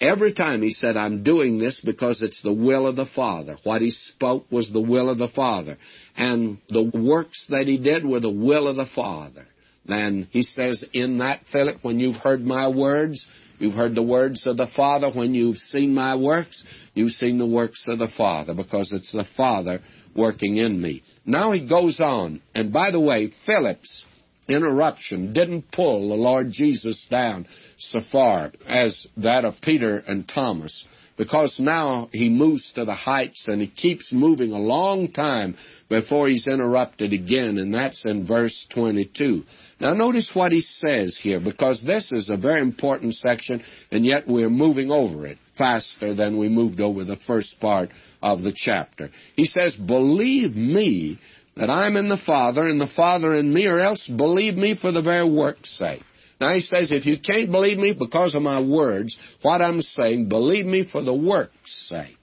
Every 0.00 0.32
time 0.32 0.62
he 0.62 0.70
said, 0.70 0.96
I'm 0.96 1.22
doing 1.22 1.58
this 1.58 1.82
because 1.84 2.22
it's 2.22 2.42
the 2.42 2.52
will 2.52 2.86
of 2.86 2.96
the 2.96 3.06
Father. 3.06 3.58
What 3.64 3.82
he 3.82 3.90
spoke 3.90 4.50
was 4.50 4.72
the 4.72 4.80
will 4.80 5.10
of 5.10 5.18
the 5.18 5.28
Father. 5.28 5.76
And 6.16 6.58
the 6.70 6.90
works 6.94 7.48
that 7.50 7.66
he 7.66 7.76
did 7.76 8.06
were 8.06 8.20
the 8.20 8.30
will 8.30 8.66
of 8.66 8.76
the 8.76 8.86
Father. 8.86 9.46
Then 9.84 10.28
he 10.30 10.42
says, 10.42 10.84
in 10.94 11.18
that, 11.18 11.40
Philip, 11.52 11.78
when 11.82 11.98
you've 11.98 12.16
heard 12.16 12.40
my 12.40 12.68
words, 12.68 13.26
you've 13.58 13.74
heard 13.74 13.94
the 13.94 14.02
words 14.02 14.46
of 14.46 14.56
the 14.56 14.68
Father. 14.74 15.10
When 15.10 15.34
you've 15.34 15.58
seen 15.58 15.94
my 15.94 16.16
works, 16.16 16.64
you've 16.94 17.12
seen 17.12 17.38
the 17.38 17.46
works 17.46 17.86
of 17.86 17.98
the 17.98 18.08
Father 18.08 18.54
because 18.54 18.92
it's 18.92 19.12
the 19.12 19.26
Father 19.36 19.80
working 20.16 20.56
in 20.56 20.80
me. 20.80 21.02
Now 21.26 21.52
he 21.52 21.66
goes 21.66 22.00
on. 22.00 22.40
And 22.54 22.72
by 22.72 22.90
the 22.90 23.00
way, 23.00 23.32
Philip's 23.44 24.06
interruption 24.50 25.32
didn't 25.32 25.70
pull 25.72 26.08
the 26.08 26.14
Lord 26.14 26.50
Jesus 26.50 27.06
down 27.10 27.46
so 27.78 28.00
far 28.12 28.52
as 28.66 29.06
that 29.16 29.44
of 29.44 29.54
Peter 29.62 30.02
and 30.06 30.28
Thomas 30.28 30.84
because 31.20 31.60
now 31.60 32.08
he 32.12 32.30
moves 32.30 32.72
to 32.72 32.86
the 32.86 32.94
heights 32.94 33.46
and 33.46 33.60
he 33.60 33.66
keeps 33.66 34.10
moving 34.10 34.52
a 34.52 34.58
long 34.58 35.12
time 35.12 35.54
before 35.90 36.28
he's 36.28 36.46
interrupted 36.46 37.12
again, 37.12 37.58
and 37.58 37.74
that's 37.74 38.06
in 38.06 38.26
verse 38.26 38.66
22. 38.72 39.42
Now, 39.80 39.92
notice 39.92 40.30
what 40.32 40.50
he 40.50 40.62
says 40.62 41.20
here 41.22 41.38
because 41.38 41.84
this 41.84 42.10
is 42.10 42.30
a 42.30 42.38
very 42.38 42.62
important 42.62 43.16
section, 43.16 43.62
and 43.90 44.06
yet 44.06 44.26
we're 44.26 44.48
moving 44.48 44.90
over 44.90 45.26
it. 45.26 45.36
faster 45.58 46.14
than 46.14 46.38
we 46.38 46.48
moved 46.48 46.80
over 46.80 47.04
the 47.04 47.18
first 47.26 47.60
part 47.60 47.90
of 48.22 48.40
the 48.40 48.54
chapter. 48.56 49.10
He 49.36 49.44
says, 49.44 49.76
Believe 49.76 50.56
me 50.56 51.18
that 51.56 51.70
I'm 51.70 51.96
in 51.96 52.08
the 52.08 52.16
Father 52.16 52.66
and 52.66 52.80
the 52.80 52.86
Father 52.86 53.34
in 53.34 53.52
me, 53.52 53.66
or 53.66 53.80
else 53.80 54.08
believe 54.08 54.54
me 54.54 54.74
for 54.74 54.92
the 54.92 55.02
very 55.02 55.28
work's 55.28 55.76
sake. 55.76 56.02
Now 56.40 56.54
he 56.54 56.60
says, 56.60 56.90
if 56.90 57.04
you 57.04 57.18
can't 57.20 57.50
believe 57.50 57.76
me 57.76 57.94
because 57.98 58.34
of 58.34 58.42
my 58.42 58.62
words, 58.62 59.16
what 59.42 59.60
I'm 59.60 59.82
saying, 59.82 60.28
believe 60.28 60.64
me 60.64 60.88
for 60.90 61.02
the 61.02 61.14
work's 61.14 61.88
sake. 61.88 62.16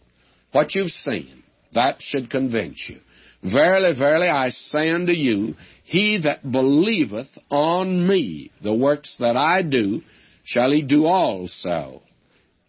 What 0.52 0.74
you've 0.74 0.92
seen, 0.92 1.44
that 1.74 1.98
should 2.00 2.32
convince 2.32 2.90
you. 2.90 2.98
Verily, 3.44 3.98
verily, 3.98 4.28
I 4.28 4.50
say 4.50 4.90
unto 4.90 5.12
you, 5.12 5.54
he 5.84 6.22
that 6.24 6.50
believeth 6.50 7.30
on 7.52 8.08
me, 8.08 8.52
the 8.63 8.74
works 8.74 9.18
that 9.20 9.38
I 9.38 9.62
do, 9.62 10.02
shall 10.44 10.72
he 10.72 10.82
do 10.82 11.06
also. 11.06 12.02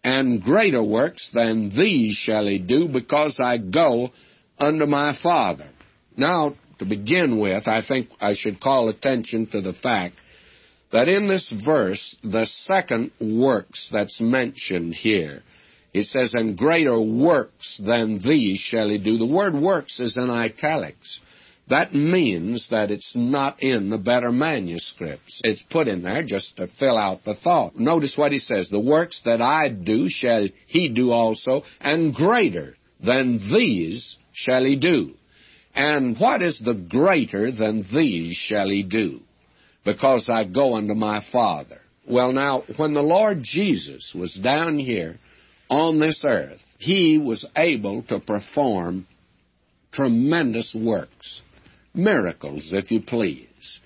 And 0.03 0.41
greater 0.41 0.83
works 0.83 1.31
than 1.33 1.69
these 1.75 2.13
shall 2.15 2.45
he 2.45 2.59
do, 2.59 2.87
because 2.87 3.39
I 3.43 3.57
go 3.57 4.11
unto 4.59 4.85
my 4.85 5.17
Father. 5.21 5.69
Now, 6.19 6.55
to 6.79 6.85
begin 6.85 7.39
with, 7.39 7.67
I 7.67 7.81
think 7.81 8.09
I 8.19 8.33
should 8.33 8.59
call 8.59 8.89
attention 8.89 9.47
to 9.47 9.61
the 9.61 9.73
fact 9.73 10.15
that 10.91 11.07
in 11.07 11.27
this 11.27 11.53
verse, 11.65 12.15
the 12.23 12.45
second 12.45 13.11
works 13.21 13.89
that's 13.91 14.19
mentioned 14.19 14.93
here, 14.93 15.41
it 15.93 16.03
says, 16.03 16.33
and 16.33 16.57
greater 16.57 16.99
works 16.99 17.81
than 17.83 18.19
these 18.19 18.59
shall 18.59 18.89
he 18.89 18.97
do. 18.97 19.17
The 19.17 19.25
word 19.25 19.55
works 19.55 19.99
is 19.99 20.17
in 20.17 20.29
italics. 20.29 21.19
That 21.69 21.93
means 21.93 22.67
that 22.69 22.91
it's 22.91 23.15
not 23.15 23.61
in 23.61 23.89
the 23.89 23.97
better 23.97 24.31
manuscripts. 24.31 25.41
It's 25.43 25.61
put 25.61 25.87
in 25.87 26.01
there 26.01 26.23
just 26.23 26.57
to 26.57 26.67
fill 26.67 26.97
out 26.97 27.23
the 27.23 27.35
thought. 27.35 27.77
Notice 27.77 28.17
what 28.17 28.31
he 28.31 28.39
says. 28.39 28.69
The 28.69 28.79
works 28.79 29.21
that 29.25 29.41
I 29.41 29.69
do 29.69 30.09
shall 30.09 30.47
he 30.65 30.89
do 30.89 31.11
also, 31.11 31.63
and 31.79 32.13
greater 32.13 32.73
than 33.03 33.37
these 33.53 34.17
shall 34.33 34.65
he 34.65 34.75
do. 34.75 35.13
And 35.75 36.17
what 36.19 36.41
is 36.41 36.59
the 36.59 36.73
greater 36.73 37.51
than 37.51 37.85
these 37.93 38.35
shall 38.35 38.69
he 38.69 38.83
do? 38.83 39.19
Because 39.85 40.29
I 40.29 40.45
go 40.45 40.75
unto 40.75 40.93
my 40.93 41.23
Father. 41.31 41.79
Well, 42.07 42.33
now, 42.33 42.63
when 42.77 42.93
the 42.93 43.01
Lord 43.03 43.43
Jesus 43.43 44.15
was 44.17 44.33
down 44.33 44.79
here 44.79 45.17
on 45.69 45.99
this 45.99 46.23
earth, 46.25 46.61
he 46.77 47.17
was 47.17 47.45
able 47.55 48.03
to 48.03 48.19
perform 48.19 49.07
tremendous 49.91 50.75
works 50.75 51.41
miracles, 51.93 52.71
if 52.73 52.91
you 52.91 53.01
please. 53.01 53.79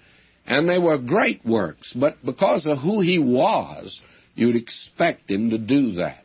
And 0.45 0.67
they 0.67 0.77
were 0.77 0.97
great 0.97 1.45
works, 1.45 1.93
but 1.93 2.17
because 2.23 2.65
of 2.65 2.79
who 2.79 3.01
he 3.01 3.19
was, 3.19 4.01
you'd 4.35 4.55
expect 4.55 5.31
him 5.31 5.51
to 5.51 5.57
do 5.57 5.93
that. 5.93 6.22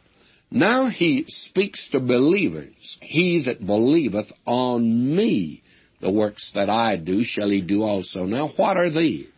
Now 0.50 0.88
he 0.88 1.24
speaks 1.28 1.90
to 1.90 2.00
believers. 2.00 2.98
He 3.00 3.42
that 3.44 3.64
believeth 3.64 4.32
on 4.46 5.14
me, 5.14 5.62
the 6.00 6.12
works 6.12 6.52
that 6.54 6.70
I 6.70 6.96
do, 6.96 7.24
shall 7.24 7.50
he 7.50 7.60
do 7.60 7.82
also. 7.82 8.24
Now, 8.24 8.48
what 8.56 8.76
are 8.76 8.90
these? 8.90 9.28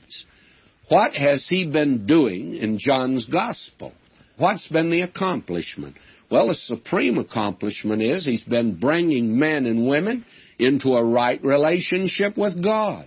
What 0.89 1.15
has 1.15 1.49
he 1.49 1.67
been 1.67 2.07
doing 2.07 2.55
in 2.55 2.79
John's 2.79 3.27
Gospel? 3.27 3.93
What's 4.39 4.69
been 4.69 4.91
the 4.91 5.03
accomplishment? 5.03 5.97
Well, 6.31 6.49
the 6.49 6.55
supreme 6.55 7.19
accomplishment 7.19 8.03
is 8.03 8.25
he's 8.25 8.45
been 8.45 8.79
bringing 8.79 9.39
men 9.39 9.67
and 9.67 9.89
women 9.89 10.25
into 10.59 10.95
a 10.95 11.05
right 11.05 11.43
relationship 11.45 12.37
with 12.37 12.63
God. 12.63 13.07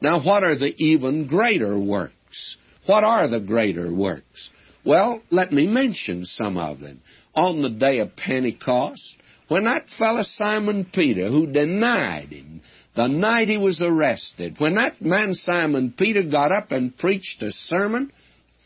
Now, 0.00 0.22
what 0.22 0.44
are 0.44 0.56
the 0.56 0.74
even 0.76 1.26
greater 1.26 1.78
works? 1.78 2.56
What 2.86 3.04
are 3.04 3.28
the 3.28 3.40
greater 3.40 3.92
works? 3.92 4.50
Well, 4.84 5.22
let 5.30 5.52
me 5.52 5.66
mention 5.66 6.24
some 6.24 6.56
of 6.56 6.80
them. 6.80 7.02
On 7.34 7.62
the 7.62 7.70
day 7.70 7.98
of 7.98 8.16
Pentecost, 8.16 9.16
when 9.48 9.64
that 9.64 9.88
fellow 9.98 10.22
Simon 10.22 10.84
Peter, 10.92 11.28
who 11.28 11.46
denied 11.46 12.28
him 12.28 12.60
the 12.94 13.06
night 13.06 13.48
he 13.48 13.58
was 13.58 13.80
arrested, 13.80 14.56
when 14.58 14.74
that 14.74 15.00
man 15.00 15.34
Simon 15.34 15.94
Peter 15.96 16.24
got 16.24 16.52
up 16.52 16.72
and 16.72 16.96
preached 16.96 17.40
a 17.42 17.50
sermon, 17.52 18.10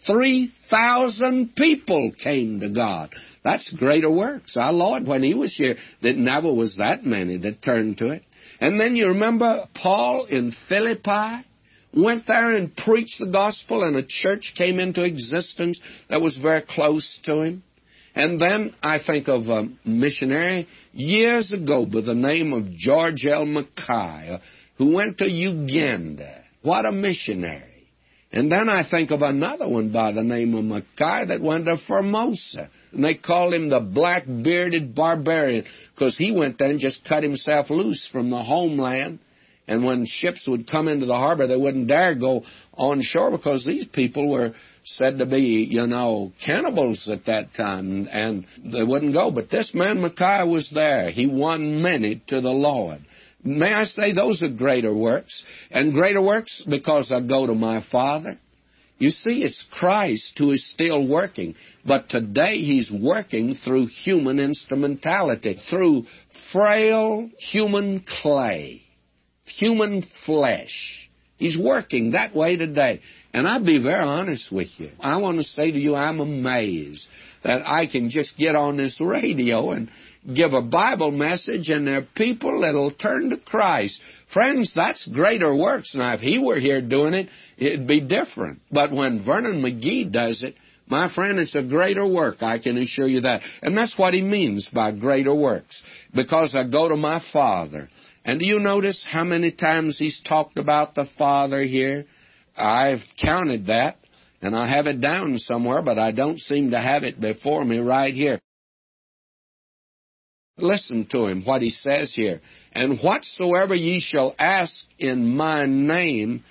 3,000 0.06 1.54
people 1.54 2.12
came 2.22 2.60
to 2.60 2.70
God. 2.70 3.14
That's 3.42 3.72
greater 3.72 4.10
works. 4.10 4.56
Our 4.56 4.72
Lord, 4.72 5.06
when 5.06 5.22
He 5.22 5.34
was 5.34 5.54
here, 5.54 5.76
there 6.02 6.14
never 6.14 6.52
was 6.52 6.76
that 6.76 7.04
many 7.04 7.38
that 7.38 7.62
turned 7.62 7.98
to 7.98 8.10
it. 8.10 8.22
And 8.60 8.78
then 8.78 8.96
you 8.96 9.08
remember 9.08 9.66
Paul 9.74 10.26
in 10.26 10.54
Philippi? 10.68 11.46
Went 11.96 12.26
there 12.26 12.52
and 12.52 12.76
preached 12.76 13.20
the 13.20 13.30
gospel, 13.30 13.84
and 13.84 13.96
a 13.96 14.02
church 14.02 14.54
came 14.56 14.80
into 14.80 15.04
existence 15.04 15.80
that 16.10 16.20
was 16.20 16.36
very 16.36 16.62
close 16.62 17.20
to 17.24 17.42
him. 17.42 17.62
And 18.14 18.40
then 18.40 18.74
I 18.82 18.98
think 19.04 19.28
of 19.28 19.48
a 19.48 19.68
missionary 19.84 20.68
years 20.92 21.52
ago 21.52 21.84
by 21.84 22.00
the 22.00 22.14
name 22.14 22.52
of 22.52 22.72
George 22.72 23.26
L. 23.26 23.44
Mackay, 23.44 24.38
who 24.78 24.94
went 24.94 25.18
to 25.18 25.28
Uganda. 25.28 26.42
What 26.62 26.86
a 26.86 26.92
missionary. 26.92 27.70
And 28.32 28.50
then 28.50 28.68
I 28.68 28.88
think 28.88 29.10
of 29.10 29.22
another 29.22 29.68
one 29.68 29.92
by 29.92 30.12
the 30.12 30.24
name 30.24 30.54
of 30.54 30.64
Mackay 30.64 31.26
that 31.26 31.40
went 31.40 31.66
to 31.66 31.76
Formosa. 31.76 32.70
And 32.92 33.04
they 33.04 33.14
called 33.14 33.54
him 33.54 33.68
the 33.68 33.80
black 33.80 34.24
bearded 34.26 34.94
barbarian 34.94 35.64
because 35.94 36.16
he 36.16 36.32
went 36.32 36.58
there 36.58 36.70
and 36.70 36.80
just 36.80 37.04
cut 37.04 37.22
himself 37.22 37.70
loose 37.70 38.08
from 38.10 38.30
the 38.30 38.42
homeland. 38.42 39.18
And 39.66 39.84
when 39.84 40.04
ships 40.04 40.46
would 40.46 40.68
come 40.70 40.88
into 40.88 41.06
the 41.06 41.14
harbor, 41.14 41.46
they 41.46 41.56
wouldn't 41.56 41.88
dare 41.88 42.14
go 42.14 42.44
on 42.74 43.00
shore 43.00 43.30
because 43.30 43.64
these 43.64 43.86
people 43.86 44.30
were 44.30 44.52
said 44.84 45.18
to 45.18 45.26
be, 45.26 45.66
you 45.70 45.86
know, 45.86 46.32
cannibals 46.44 47.08
at 47.08 47.24
that 47.26 47.54
time, 47.54 48.06
and 48.10 48.46
they 48.62 48.84
wouldn't 48.84 49.14
go. 49.14 49.30
But 49.30 49.50
this 49.50 49.72
man 49.74 50.02
Mackay 50.02 50.46
was 50.46 50.70
there. 50.74 51.10
He 51.10 51.26
won 51.26 51.80
many 51.80 52.22
to 52.26 52.40
the 52.42 52.52
Lord. 52.52 53.00
May 53.42 53.72
I 53.72 53.84
say 53.84 54.12
those 54.12 54.42
are 54.42 54.50
greater 54.50 54.94
works? 54.94 55.44
And 55.70 55.92
greater 55.92 56.20
works 56.20 56.64
because 56.68 57.10
I 57.10 57.26
go 57.26 57.46
to 57.46 57.54
my 57.54 57.82
Father. 57.90 58.38
You 58.98 59.10
see, 59.10 59.42
it's 59.42 59.66
Christ 59.70 60.38
who 60.38 60.52
is 60.52 60.70
still 60.70 61.06
working. 61.06 61.54
But 61.84 62.08
today 62.08 62.56
he's 62.58 62.90
working 62.90 63.54
through 63.54 63.86
human 63.86 64.38
instrumentality, 64.38 65.58
through 65.68 66.04
frail 66.52 67.28
human 67.38 68.04
clay, 68.22 68.82
human 69.44 70.04
flesh. 70.24 71.08
He's 71.36 71.58
working 71.58 72.12
that 72.12 72.34
way 72.34 72.56
today. 72.56 73.00
And 73.32 73.48
I'll 73.48 73.64
be 73.64 73.82
very 73.82 74.02
honest 74.02 74.52
with 74.52 74.68
you. 74.78 74.90
I 75.00 75.16
want 75.16 75.38
to 75.38 75.44
say 75.44 75.72
to 75.72 75.78
you, 75.78 75.94
I'm 75.94 76.20
amazed 76.20 77.06
that 77.42 77.66
I 77.66 77.86
can 77.86 78.08
just 78.08 78.38
get 78.38 78.54
on 78.54 78.76
this 78.76 79.00
radio 79.00 79.72
and 79.72 79.90
give 80.32 80.52
a 80.52 80.62
Bible 80.62 81.10
message 81.10 81.68
and 81.68 81.86
there 81.86 81.98
are 81.98 82.08
people 82.14 82.60
that'll 82.60 82.92
turn 82.92 83.30
to 83.30 83.36
Christ. 83.36 84.00
Friends, 84.32 84.72
that's 84.74 85.06
greater 85.06 85.54
works. 85.54 85.94
Now, 85.94 86.14
if 86.14 86.20
he 86.20 86.38
were 86.38 86.58
here 86.58 86.80
doing 86.80 87.12
it, 87.12 87.28
it'd 87.58 87.86
be 87.86 88.00
different. 88.00 88.60
But 88.70 88.92
when 88.92 89.24
Vernon 89.24 89.60
McGee 89.60 90.10
does 90.10 90.42
it, 90.42 90.54
my 90.86 91.12
friend, 91.12 91.38
it's 91.38 91.54
a 91.54 91.62
greater 91.62 92.06
work, 92.06 92.42
I 92.42 92.58
can 92.58 92.76
assure 92.76 93.08
you 93.08 93.22
that. 93.22 93.42
And 93.62 93.76
that's 93.76 93.98
what 93.98 94.14
he 94.14 94.22
means 94.22 94.68
by 94.68 94.92
greater 94.92 95.34
works. 95.34 95.82
Because 96.14 96.54
I 96.54 96.68
go 96.68 96.88
to 96.88 96.96
my 96.96 97.22
Father. 97.32 97.88
And 98.24 98.40
do 98.40 98.46
you 98.46 98.58
notice 98.58 99.04
how 99.08 99.24
many 99.24 99.52
times 99.52 99.98
he's 99.98 100.20
talked 100.22 100.56
about 100.56 100.94
the 100.94 101.06
Father 101.18 101.62
here? 101.62 102.06
I've 102.56 103.02
counted 103.20 103.66
that, 103.66 103.96
and 104.40 104.56
I 104.56 104.68
have 104.68 104.86
it 104.86 105.00
down 105.00 105.38
somewhere, 105.38 105.82
but 105.82 105.98
I 105.98 106.12
don't 106.12 106.38
seem 106.38 106.70
to 106.70 106.80
have 106.80 107.02
it 107.02 107.20
before 107.20 107.64
me 107.64 107.78
right 107.78 108.14
here. 108.14 108.40
Listen 110.56 111.06
to 111.10 111.26
him, 111.26 111.44
what 111.44 111.62
he 111.62 111.70
says 111.70 112.14
here. 112.14 112.40
And 112.72 113.00
whatsoever 113.00 113.74
ye 113.74 114.00
shall 114.00 114.34
ask 114.38 114.86
in 114.98 115.36
my 115.36 115.66
name, 115.66 116.44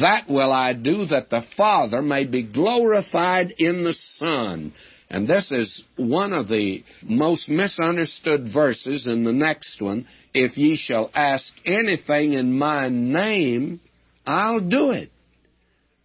that 0.00 0.28
will 0.28 0.52
I 0.52 0.72
do, 0.72 1.06
that 1.06 1.30
the 1.30 1.42
Father 1.56 2.00
may 2.00 2.26
be 2.26 2.44
glorified 2.44 3.52
in 3.58 3.82
the 3.82 3.92
Son. 3.92 4.72
And 5.08 5.26
this 5.26 5.50
is 5.50 5.84
one 5.96 6.32
of 6.32 6.46
the 6.46 6.84
most 7.02 7.48
misunderstood 7.48 8.48
verses 8.54 9.06
in 9.06 9.24
the 9.24 9.32
next 9.32 9.82
one. 9.82 10.06
If 10.32 10.56
ye 10.56 10.76
shall 10.76 11.10
ask 11.14 11.52
anything 11.64 12.34
in 12.34 12.56
my 12.56 12.88
name, 12.88 13.80
I'll 14.26 14.60
do 14.60 14.90
it. 14.90 15.10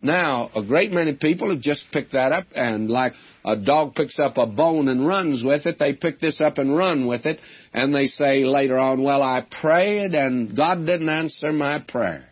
Now, 0.02 0.52
a 0.56 0.62
great 0.62 0.92
many 0.92 1.16
people 1.16 1.50
have 1.50 1.62
just 1.62 1.92
picked 1.92 2.14
that 2.14 2.32
up, 2.32 2.46
and 2.56 2.90
like 2.90 3.14
a 3.44 3.56
dog 3.56 3.96
picks 3.96 4.20
up 4.20 4.38
a 4.38 4.46
bone 4.46 4.88
and 4.88 5.08
runs 5.08 5.44
with 5.44 5.66
it, 5.66 5.80
they 5.80 5.94
pick 5.94 6.20
this 6.20 6.40
up 6.42 6.60
and 6.60 6.76
run 6.76 7.08
with 7.08 7.26
it, 7.26 7.40
and 7.74 7.94
they 7.94 8.06
say 8.06 8.46
later 8.46 8.78
on, 8.78 9.02
Well, 9.02 9.24
I 9.24 9.46
prayed, 9.62 10.14
and 10.14 10.56
God 10.56 10.86
didn't 10.86 11.10
answer 11.10 11.52
my 11.52 11.80
prayer. 11.80 12.26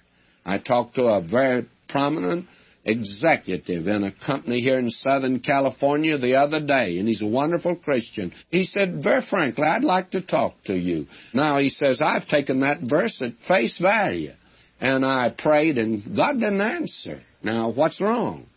I 0.45 0.59
talked 0.59 0.95
to 0.95 1.05
a 1.05 1.21
very 1.21 1.67
prominent 1.89 2.45
executive 2.85 3.87
in 3.87 4.03
a 4.03 4.11
company 4.25 4.59
here 4.59 4.77
in 4.77 4.89
Southern 4.89 5.39
California 5.39 6.17
the 6.17 6.35
other 6.35 6.65
day, 6.65 6.97
and 6.97 7.07
he's 7.07 7.21
a 7.21 7.27
wonderful 7.27 7.75
Christian. 7.75 8.33
He 8.49 8.63
said, 8.65 9.01
Very 9.03 9.21
frankly, 9.21 9.63
I'd 9.63 9.83
like 9.83 10.11
to 10.11 10.21
talk 10.21 10.55
to 10.65 10.73
you. 10.73 11.07
Now, 11.33 11.59
he 11.59 11.69
says, 11.69 12.01
I've 12.01 12.27
taken 12.27 12.61
that 12.61 12.81
verse 12.81 13.21
at 13.21 13.33
face 13.47 13.79
value, 13.79 14.31
and 14.79 15.05
I 15.05 15.33
prayed, 15.37 15.77
and 15.77 16.15
God 16.15 16.33
didn't 16.33 16.61
answer. 16.61 17.21
Now, 17.41 17.71
what's 17.71 18.01
wrong? 18.01 18.47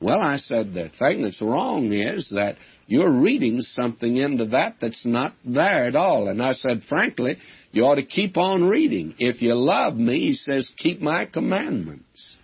Well, 0.00 0.20
I 0.20 0.36
said, 0.36 0.74
the 0.74 0.90
thing 0.96 1.22
that's 1.22 1.42
wrong 1.42 1.92
is 1.92 2.30
that 2.30 2.56
you're 2.86 3.12
reading 3.12 3.60
something 3.60 4.16
into 4.16 4.46
that 4.46 4.76
that's 4.80 5.04
not 5.04 5.34
there 5.44 5.84
at 5.84 5.96
all. 5.96 6.28
And 6.28 6.40
I 6.40 6.52
said, 6.52 6.84
frankly, 6.88 7.36
you 7.72 7.84
ought 7.84 7.96
to 7.96 8.04
keep 8.04 8.36
on 8.36 8.68
reading. 8.68 9.14
If 9.18 9.42
you 9.42 9.54
love 9.54 9.96
me, 9.96 10.20
he 10.20 10.32
says, 10.34 10.72
keep 10.76 11.00
my 11.00 11.26
commandments. 11.26 12.36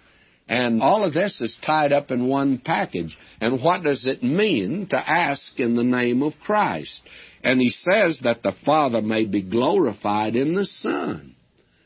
And 0.48 0.82
all 0.82 1.04
of 1.04 1.14
this 1.14 1.40
is 1.40 1.58
tied 1.64 1.92
up 1.92 2.10
in 2.10 2.28
one 2.28 2.58
package. 2.58 3.16
And 3.40 3.62
what 3.62 3.82
does 3.82 4.06
it 4.06 4.22
mean 4.22 4.86
to 4.88 4.96
ask 4.96 5.58
in 5.58 5.74
the 5.74 5.84
name 5.84 6.22
of 6.22 6.34
Christ? 6.44 7.02
And 7.42 7.60
he 7.60 7.70
says 7.70 8.20
that 8.24 8.42
the 8.42 8.54
Father 8.64 9.00
may 9.00 9.24
be 9.24 9.42
glorified 9.42 10.36
in 10.36 10.54
the 10.54 10.66
Son. 10.66 11.34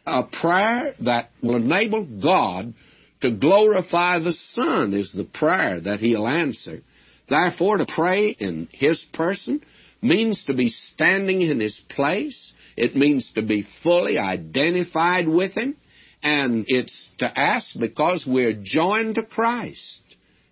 A 0.07 0.25
prayer 0.25 0.95
that 1.01 1.31
will 1.43 1.57
enable 1.57 2.05
God 2.21 2.75
to 3.21 3.31
glorify 3.31 4.19
the 4.19 4.33
Son 4.33 4.95
is 4.95 5.13
the 5.13 5.25
prayer 5.25 5.81
that 5.81 6.01
he'll 6.01 6.27
answer. 6.27 6.81
Therefore, 7.29 7.79
to 7.79 7.87
pray 7.87 8.31
in 8.31 8.69
his 8.73 9.05
person 9.13 9.63
means 10.01 10.45
to 10.45 10.55
be 10.55 10.69
standing 10.69 11.43
in 11.43 11.61
his 11.61 11.81
place. 11.91 12.53
It 12.77 12.97
means 12.97 13.33
to 13.33 13.43
be 13.43 13.67
fully 13.83 14.19
identified 14.19 15.29
with 15.29 15.53
him. 15.53 15.77
And 16.23 16.65
it's 16.69 17.13
to 17.19 17.39
ask 17.39 17.79
because 17.79 18.27
we're 18.27 18.59
joined 18.61 19.17
to 19.17 19.25
Christ. 19.25 20.03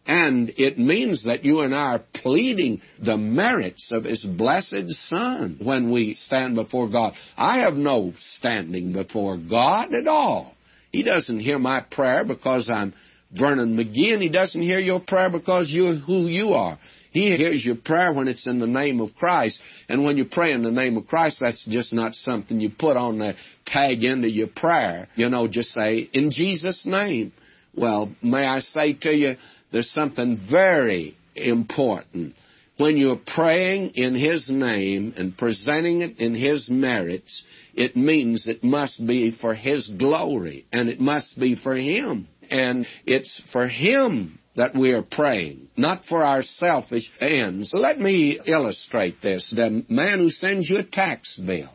And 0.07 0.53
it 0.57 0.79
means 0.79 1.25
that 1.25 1.45
you 1.45 1.63
and 1.63 1.75
I 1.75 1.95
are 1.95 2.05
pleading 2.15 2.81
the 3.05 3.17
merits 3.17 3.91
of 3.93 4.05
His 4.05 4.25
blessed 4.25 4.89
Son 4.91 5.59
when 5.61 5.91
we 5.91 6.15
stand 6.15 6.55
before 6.55 6.89
God. 6.89 7.15
I 7.37 7.61
have 7.61 7.75
no 7.75 8.13
standing 8.17 8.93
before 8.93 9.37
God 9.37 9.93
at 9.93 10.07
all. 10.07 10.55
He 10.93 11.03
doesn't 11.03 11.41
hear 11.41 11.59
my 11.59 11.81
prayer 11.91 12.25
because 12.25 12.71
I'm 12.73 12.95
Vernon 13.37 13.77
McGee, 13.77 14.13
and 14.13 14.23
He 14.23 14.29
doesn't 14.29 14.63
hear 14.63 14.79
your 14.79 15.01
prayer 15.01 15.31
because 15.31 15.71
you're 15.71 15.97
who 15.97 16.29
you 16.29 16.51
are. 16.51 16.79
He 17.17 17.35
hears 17.35 17.65
your 17.65 17.77
prayer 17.77 18.13
when 18.13 18.29
it's 18.29 18.47
in 18.47 18.59
the 18.59 18.67
name 18.67 19.01
of 19.01 19.15
Christ. 19.15 19.59
And 19.89 20.05
when 20.05 20.19
you 20.19 20.27
pray 20.27 20.53
in 20.53 20.63
the 20.63 20.71
name 20.71 20.99
of 20.99 21.07
Christ, 21.07 21.39
that's 21.41 21.65
just 21.65 21.95
not 21.95 22.15
something 22.15 22.61
you 22.61 22.69
put 22.69 22.99
on 22.99 23.19
the 23.19 23.37
tag 23.65 24.05
into 24.05 24.29
your 24.29 24.49
prayer. 24.49 25.09
You 25.15 25.31
know, 25.31 25.49
just 25.49 25.71
say, 25.71 26.11
in 26.13 26.31
Jesus' 26.31 26.85
name. 26.85 27.33
Well, 27.75 28.13
may 28.23 28.45
I 28.45 28.61
say 28.61 28.93
to 28.93 29.11
you, 29.11 29.37
there's 29.73 29.91
something 29.91 30.39
very 30.51 31.17
important. 31.35 32.35
When 32.77 32.99
you're 32.99 33.17
praying 33.17 33.93
in 33.95 34.15
His 34.15 34.51
name 34.51 35.15
and 35.17 35.39
presenting 35.39 36.03
it 36.03 36.19
in 36.19 36.35
His 36.35 36.69
merits, 36.69 37.45
it 37.75 37.97
means 37.97 38.47
it 38.47 38.63
must 38.63 39.07
be 39.07 39.31
for 39.31 39.55
His 39.55 39.89
glory 39.89 40.67
and 40.71 40.91
it 40.91 41.01
must 41.01 41.41
be 41.41 41.57
for 41.57 41.77
Him. 41.77 42.29
And 42.51 42.87
it's 43.07 43.43
for 43.53 43.67
Him 43.67 44.39
that 44.57 44.75
we 44.75 44.93
are 44.93 45.03
praying, 45.03 45.69
not 45.77 46.05
for 46.05 46.25
our 46.25 46.43
selfish 46.43 47.11
ends. 47.21 47.73
Let 47.75 48.01
me 48.01 48.41
illustrate 48.47 49.21
this. 49.23 49.53
The 49.55 49.85
man 49.89 50.19
who 50.19 50.31
sends 50.31 50.69
you 50.69 50.79
a 50.79 50.85
tax 50.85 51.37
bill, 51.37 51.71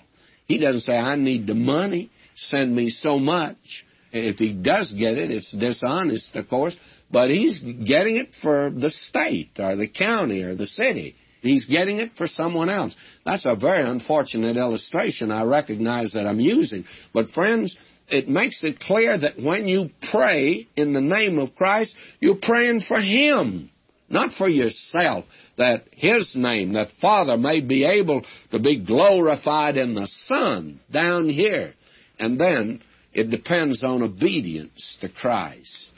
he 0.48 0.58
doesn't 0.58 0.82
say, 0.82 0.98
I 0.98 1.16
need 1.16 1.48
the 1.48 1.56
money, 1.56 2.12
send 2.36 2.76
me 2.76 2.90
so 2.90 3.20
much. 3.20 3.86
If 4.12 4.38
he 4.38 4.54
does 4.54 4.94
get 4.94 5.18
it, 5.18 5.32
it's 5.32 5.52
dishonest, 5.54 6.36
of 6.36 6.50
course, 6.50 6.76
but 7.10 7.30
he's 7.30 7.60
getting 7.60 8.18
it 8.18 8.30
for 8.42 8.70
the 8.70 8.90
state 8.90 9.52
or 9.60 9.76
the 9.76 9.88
county 9.88 10.42
or 10.42 10.56
the 10.56 10.68
city. 10.68 11.16
He's 11.42 11.66
getting 11.66 11.98
it 11.98 12.12
for 12.18 12.28
someone 12.28 12.70
else. 12.70 12.96
That's 13.26 13.46
a 13.46 13.56
very 13.56 13.88
unfortunate 13.88 14.58
illustration. 14.58 15.32
I 15.32 15.44
recognize 15.44 16.14
that 16.14 16.28
I'm 16.28 16.40
using. 16.40 16.86
But 17.14 17.32
friends, 17.32 17.76
it 18.12 18.28
makes 18.28 18.64
it 18.64 18.80
clear 18.80 19.18
that 19.18 19.42
when 19.42 19.68
you 19.68 19.90
pray 20.12 20.68
in 20.76 20.94
the 20.94 21.02
name 21.02 21.40
of 21.40 21.56
Christ, 21.56 21.96
you're 22.20 22.36
praying 22.36 22.82
for 22.82 23.00
Him, 23.00 23.70
not 24.10 24.34
for 24.34 24.50
yourself, 24.50 25.26
that 25.58 25.86
His 25.94 26.36
name, 26.36 26.74
that 26.74 26.90
Father 27.02 27.38
may 27.38 27.62
be 27.62 27.86
able 27.86 28.24
to 28.52 28.60
be 28.60 28.84
glorified 28.86 29.78
in 29.78 29.96
the 29.96 30.08
Son 30.08 30.80
down 30.92 31.30
here. 31.30 31.74
And 32.20 32.40
then 32.40 32.82
it 33.14 33.32
depends 33.32 33.84
on 33.84 34.04
obedience 34.04 34.98
to 35.02 35.10
Christ. 35.10 35.92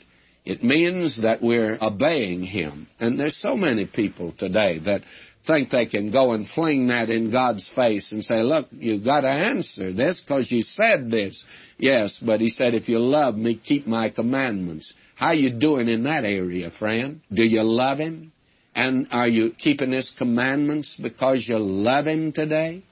It 0.44 0.62
means 0.62 1.22
that 1.22 1.42
we're 1.42 1.78
obeying 1.80 2.44
Him. 2.44 2.86
And 3.00 3.18
there's 3.18 3.40
so 3.40 3.56
many 3.56 3.86
people 3.86 4.34
today 4.38 4.78
that 4.84 5.02
think 5.46 5.70
they 5.70 5.86
can 5.86 6.10
go 6.10 6.32
and 6.32 6.48
fling 6.48 6.88
that 6.88 7.10
in 7.10 7.30
God's 7.30 7.70
face 7.74 8.12
and 8.12 8.24
say, 8.24 8.42
look, 8.42 8.66
you've 8.70 9.04
got 9.04 9.22
to 9.22 9.28
answer 9.28 9.92
this 9.92 10.20
because 10.20 10.50
you 10.50 10.62
said 10.62 11.10
this. 11.10 11.44
Yes, 11.78 12.22
but 12.24 12.40
he 12.40 12.48
said, 12.48 12.74
if 12.74 12.88
you 12.88 12.98
love 12.98 13.36
me, 13.36 13.60
keep 13.62 13.86
my 13.86 14.10
commandments. 14.10 14.92
How 15.16 15.32
you 15.32 15.50
doing 15.50 15.88
in 15.88 16.04
that 16.04 16.24
area, 16.24 16.70
friend? 16.70 17.20
Do 17.32 17.44
you 17.44 17.62
love 17.62 17.98
him? 17.98 18.32
And 18.74 19.08
are 19.12 19.28
you 19.28 19.52
keeping 19.56 19.92
his 19.92 20.12
commandments 20.16 20.98
because 21.00 21.44
you 21.46 21.58
love 21.58 22.06
him 22.06 22.32
today? 22.32 22.82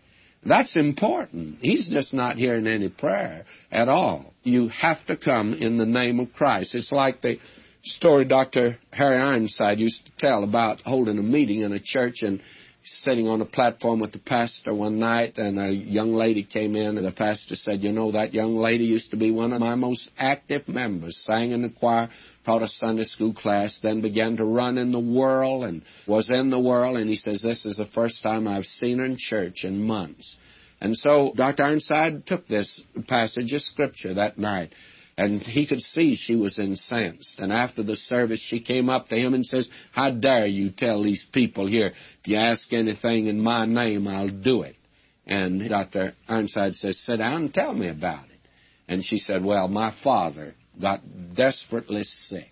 That's 0.44 0.76
important. 0.76 1.58
He's 1.60 1.88
just 1.88 2.12
not 2.12 2.36
hearing 2.36 2.66
any 2.66 2.88
prayer 2.88 3.44
at 3.70 3.88
all. 3.88 4.32
You 4.42 4.68
have 4.68 5.04
to 5.06 5.16
come 5.16 5.54
in 5.54 5.78
the 5.78 5.86
name 5.86 6.18
of 6.20 6.32
Christ. 6.32 6.74
It's 6.74 6.92
like 6.92 7.20
the 7.20 7.38
story 7.82 8.24
Dr. 8.24 8.78
Harry 8.92 9.16
Ironside 9.16 9.78
used 9.78 10.06
to 10.06 10.12
tell 10.18 10.44
about 10.44 10.80
holding 10.82 11.18
a 11.18 11.22
meeting 11.22 11.60
in 11.60 11.72
a 11.72 11.80
church 11.80 12.22
and 12.22 12.40
sitting 12.84 13.28
on 13.28 13.40
a 13.40 13.44
platform 13.44 14.00
with 14.00 14.12
the 14.12 14.18
pastor 14.18 14.74
one 14.74 14.98
night 14.98 15.38
and 15.38 15.58
a 15.58 15.70
young 15.70 16.14
lady 16.14 16.42
came 16.42 16.74
in 16.74 16.96
and 16.96 17.06
the 17.06 17.12
pastor 17.12 17.54
said, 17.54 17.80
you 17.80 17.92
know, 17.92 18.12
that 18.12 18.34
young 18.34 18.56
lady 18.56 18.84
used 18.84 19.10
to 19.12 19.16
be 19.16 19.30
one 19.30 19.52
of 19.52 19.60
my 19.60 19.76
most 19.76 20.10
active 20.18 20.66
members, 20.66 21.16
sang 21.24 21.52
in 21.52 21.62
the 21.62 21.70
choir, 21.70 22.08
taught 22.44 22.62
a 22.62 22.68
Sunday 22.68 23.04
school 23.04 23.32
class, 23.32 23.78
then 23.82 24.00
began 24.00 24.36
to 24.36 24.44
run 24.44 24.78
in 24.78 24.90
the 24.90 24.98
world 24.98 25.64
and 25.64 25.82
was 26.08 26.28
in 26.30 26.50
the 26.50 26.58
world. 26.58 26.96
And 26.96 27.08
he 27.08 27.16
says, 27.16 27.40
this 27.40 27.64
is 27.64 27.76
the 27.76 27.86
first 27.86 28.22
time 28.22 28.48
I've 28.48 28.64
seen 28.64 28.98
her 28.98 29.04
in 29.04 29.16
church 29.16 29.64
in 29.64 29.84
months. 29.84 30.36
And 30.80 30.96
so 30.96 31.32
Dr. 31.36 31.62
Ironside 31.62 32.26
took 32.26 32.48
this 32.48 32.82
passage 33.06 33.52
of 33.52 33.62
scripture 33.62 34.14
that 34.14 34.38
night 34.38 34.72
and 35.16 35.42
he 35.42 35.66
could 35.66 35.80
see 35.80 36.16
she 36.16 36.36
was 36.36 36.58
incensed. 36.58 37.38
And 37.38 37.52
after 37.52 37.82
the 37.82 37.96
service, 37.96 38.40
she 38.40 38.60
came 38.60 38.88
up 38.88 39.08
to 39.08 39.14
him 39.14 39.34
and 39.34 39.44
says, 39.44 39.68
How 39.92 40.10
dare 40.10 40.46
you 40.46 40.70
tell 40.70 41.02
these 41.02 41.26
people 41.32 41.66
here, 41.66 41.92
if 42.20 42.28
you 42.28 42.36
ask 42.36 42.72
anything 42.72 43.26
in 43.26 43.40
my 43.40 43.66
name, 43.66 44.08
I'll 44.08 44.28
do 44.28 44.62
it. 44.62 44.76
And 45.26 45.68
Dr. 45.68 46.14
Ironside 46.28 46.74
says, 46.74 46.98
Sit 46.98 47.18
down 47.18 47.42
and 47.42 47.54
tell 47.54 47.74
me 47.74 47.88
about 47.88 48.24
it. 48.24 48.38
And 48.88 49.04
she 49.04 49.18
said, 49.18 49.44
Well, 49.44 49.68
my 49.68 49.94
father 50.02 50.54
got 50.80 51.00
desperately 51.34 52.04
sick. 52.04 52.50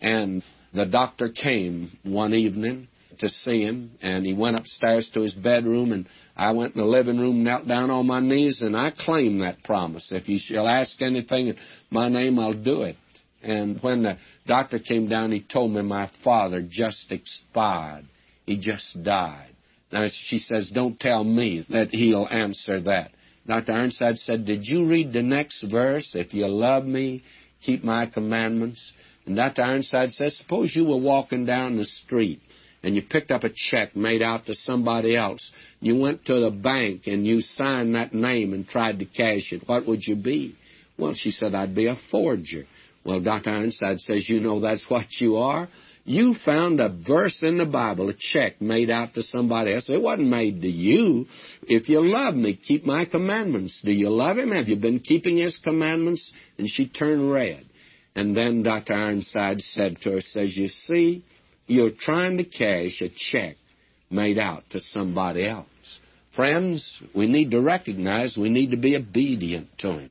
And 0.00 0.42
the 0.74 0.86
doctor 0.86 1.28
came 1.30 1.90
one 2.02 2.34
evening 2.34 2.88
to 3.18 3.28
see 3.28 3.62
him, 3.62 3.92
and 4.02 4.26
he 4.26 4.34
went 4.34 4.58
upstairs 4.58 5.10
to 5.14 5.20
his 5.20 5.34
bedroom, 5.34 5.92
and 5.92 6.06
I 6.36 6.52
went 6.52 6.74
in 6.74 6.80
the 6.80 6.86
living 6.86 7.18
room, 7.18 7.44
knelt 7.44 7.66
down 7.66 7.90
on 7.90 8.06
my 8.06 8.20
knees, 8.20 8.60
and 8.60 8.76
I 8.76 8.92
claimed 8.96 9.40
that 9.40 9.62
promise. 9.64 10.12
If 10.12 10.28
you 10.28 10.38
shall 10.38 10.68
ask 10.68 11.00
anything 11.00 11.48
in 11.48 11.56
my 11.90 12.08
name, 12.08 12.38
I'll 12.38 12.52
do 12.52 12.82
it. 12.82 12.96
And 13.42 13.82
when 13.82 14.02
the 14.02 14.18
doctor 14.46 14.78
came 14.78 15.08
down, 15.08 15.32
he 15.32 15.40
told 15.40 15.72
me 15.72 15.82
my 15.82 16.10
father 16.22 16.62
just 16.68 17.10
expired. 17.10 18.04
He 18.44 18.58
just 18.58 19.02
died. 19.02 19.50
Now, 19.90 20.08
she 20.10 20.38
says, 20.38 20.70
don't 20.70 20.98
tell 20.98 21.24
me 21.24 21.64
that 21.70 21.88
he'll 21.90 22.28
answer 22.30 22.80
that. 22.82 23.12
Dr. 23.46 23.72
Ironside 23.72 24.18
said, 24.18 24.44
Did 24.44 24.66
you 24.66 24.88
read 24.88 25.12
the 25.12 25.22
next 25.22 25.62
verse? 25.62 26.14
If 26.16 26.34
you 26.34 26.48
love 26.48 26.84
me, 26.84 27.22
keep 27.62 27.84
my 27.84 28.06
commandments. 28.06 28.92
And 29.24 29.36
Dr. 29.36 29.62
Ironside 29.62 30.10
says, 30.10 30.36
Suppose 30.36 30.74
you 30.74 30.84
were 30.84 30.96
walking 30.96 31.46
down 31.46 31.76
the 31.76 31.84
street 31.84 32.40
and 32.82 32.94
you 32.94 33.02
picked 33.02 33.30
up 33.30 33.44
a 33.44 33.50
check 33.54 33.96
made 33.96 34.22
out 34.22 34.46
to 34.46 34.54
somebody 34.54 35.16
else. 35.16 35.50
You 35.80 35.98
went 35.98 36.24
to 36.26 36.40
the 36.40 36.50
bank 36.50 37.02
and 37.06 37.26
you 37.26 37.40
signed 37.40 37.94
that 37.94 38.14
name 38.14 38.52
and 38.52 38.66
tried 38.66 38.98
to 39.00 39.04
cash 39.04 39.52
it. 39.52 39.62
What 39.66 39.86
would 39.86 40.06
you 40.06 40.16
be? 40.16 40.56
Well, 40.98 41.14
she 41.14 41.30
said, 41.30 41.54
I'd 41.54 41.74
be 41.74 41.86
a 41.86 41.96
forger. 42.10 42.64
Well, 43.04 43.20
Dr. 43.20 43.50
Ironside 43.50 44.00
says, 44.00 44.28
You 44.28 44.40
know 44.40 44.60
that's 44.60 44.84
what 44.88 45.06
you 45.20 45.36
are? 45.36 45.68
You 46.08 46.34
found 46.44 46.80
a 46.80 46.88
verse 46.88 47.42
in 47.42 47.58
the 47.58 47.66
Bible, 47.66 48.08
a 48.08 48.14
check 48.16 48.60
made 48.60 48.90
out 48.90 49.14
to 49.14 49.24
somebody 49.24 49.74
else. 49.74 49.90
It 49.90 50.00
wasn't 50.00 50.28
made 50.28 50.62
to 50.62 50.68
you. 50.68 51.26
If 51.62 51.88
you 51.88 52.00
love 52.00 52.36
me, 52.36 52.54
keep 52.54 52.86
my 52.86 53.06
commandments. 53.06 53.82
Do 53.84 53.90
you 53.90 54.08
love 54.10 54.38
him? 54.38 54.52
Have 54.52 54.68
you 54.68 54.76
been 54.76 55.00
keeping 55.00 55.36
his 55.36 55.58
commandments? 55.58 56.32
And 56.58 56.68
she 56.68 56.88
turned 56.88 57.32
red. 57.32 57.66
And 58.14 58.36
then 58.36 58.62
Dr. 58.62 58.92
Ironside 58.92 59.60
said 59.62 60.00
to 60.02 60.12
her, 60.12 60.20
says, 60.20 60.56
You 60.56 60.68
see, 60.68 61.24
you're 61.66 61.90
trying 61.98 62.38
to 62.38 62.44
cash 62.44 63.00
a 63.00 63.08
check 63.08 63.56
made 64.10 64.38
out 64.38 64.62
to 64.70 64.80
somebody 64.80 65.46
else. 65.46 65.66
Friends, 66.34 67.02
we 67.14 67.26
need 67.26 67.50
to 67.52 67.60
recognize 67.60 68.36
we 68.36 68.50
need 68.50 68.70
to 68.70 68.76
be 68.76 68.96
obedient 68.96 69.68
to 69.78 69.98
Him. 69.98 70.10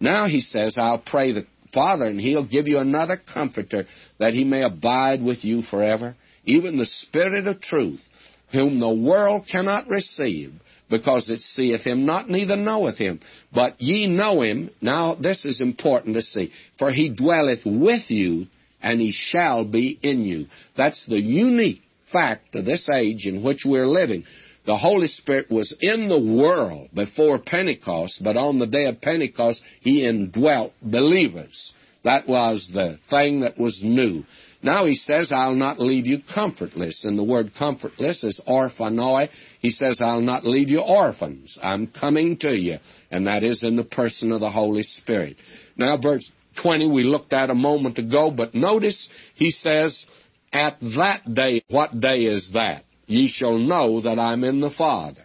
Now 0.00 0.26
he 0.26 0.40
says, 0.40 0.76
I'll 0.78 1.02
pray 1.04 1.32
the 1.32 1.46
Father, 1.72 2.06
and 2.06 2.20
He'll 2.20 2.46
give 2.46 2.68
you 2.68 2.78
another 2.78 3.16
comforter 3.32 3.84
that 4.18 4.34
He 4.34 4.44
may 4.44 4.62
abide 4.62 5.22
with 5.22 5.44
you 5.44 5.62
forever, 5.62 6.14
even 6.44 6.78
the 6.78 6.86
Spirit 6.86 7.46
of 7.46 7.60
truth, 7.60 8.00
whom 8.52 8.78
the 8.78 8.94
world 8.94 9.48
cannot 9.50 9.88
receive, 9.88 10.52
because 10.88 11.28
it 11.28 11.40
seeth 11.40 11.82
him 11.82 12.06
not, 12.06 12.28
neither 12.28 12.56
knoweth 12.56 12.98
him. 12.98 13.20
But 13.52 13.80
ye 13.80 14.06
know 14.06 14.42
him. 14.42 14.70
Now, 14.80 15.14
this 15.14 15.44
is 15.44 15.60
important 15.60 16.14
to 16.14 16.22
see. 16.22 16.52
For 16.78 16.92
he 16.92 17.08
dwelleth 17.08 17.64
with 17.64 18.10
you 18.10 18.46
and 18.84 19.00
he 19.00 19.10
shall 19.10 19.64
be 19.64 19.98
in 20.02 20.24
you. 20.24 20.46
That's 20.76 21.06
the 21.06 21.18
unique 21.18 21.82
fact 22.12 22.54
of 22.54 22.66
this 22.66 22.86
age 22.88 23.26
in 23.26 23.42
which 23.42 23.64
we're 23.64 23.86
living. 23.86 24.24
The 24.66 24.76
Holy 24.76 25.08
Spirit 25.08 25.50
was 25.50 25.74
in 25.80 26.08
the 26.08 26.20
world 26.20 26.90
before 26.94 27.38
Pentecost, 27.38 28.22
but 28.22 28.36
on 28.36 28.58
the 28.58 28.66
day 28.66 28.84
of 28.84 29.00
Pentecost, 29.00 29.62
He 29.80 30.06
indwelt 30.06 30.74
believers. 30.82 31.72
That 32.04 32.28
was 32.28 32.70
the 32.72 32.98
thing 33.08 33.40
that 33.40 33.58
was 33.58 33.80
new. 33.82 34.24
Now 34.62 34.84
he 34.84 34.94
says, 34.94 35.32
I'll 35.34 35.54
not 35.54 35.78
leave 35.78 36.06
you 36.06 36.18
comfortless. 36.34 37.04
And 37.04 37.18
the 37.18 37.24
word 37.24 37.52
comfortless 37.58 38.22
is 38.24 38.40
orphanoi. 38.46 39.28
He 39.60 39.70
says, 39.70 40.00
I'll 40.02 40.20
not 40.20 40.44
leave 40.44 40.68
you 40.68 40.80
orphans. 40.80 41.58
I'm 41.62 41.86
coming 41.86 42.36
to 42.38 42.54
you. 42.54 42.76
And 43.10 43.26
that 43.26 43.42
is 43.42 43.62
in 43.62 43.76
the 43.76 43.84
person 43.84 44.32
of 44.32 44.40
the 44.40 44.50
Holy 44.50 44.82
Spirit. 44.82 45.36
Now, 45.76 45.96
verse 45.98 46.30
20 46.62 46.90
we 46.90 47.04
looked 47.04 47.32
at 47.32 47.50
a 47.50 47.54
moment 47.54 47.98
ago, 47.98 48.30
but 48.30 48.54
notice 48.54 49.08
he 49.34 49.50
says, 49.50 50.04
At 50.52 50.78
that 50.96 51.22
day, 51.32 51.62
what 51.68 51.98
day 52.00 52.24
is 52.24 52.50
that? 52.54 52.84
Ye 53.06 53.28
shall 53.28 53.58
know 53.58 54.00
that 54.00 54.18
I'm 54.18 54.44
in 54.44 54.60
the 54.60 54.70
Father. 54.70 55.24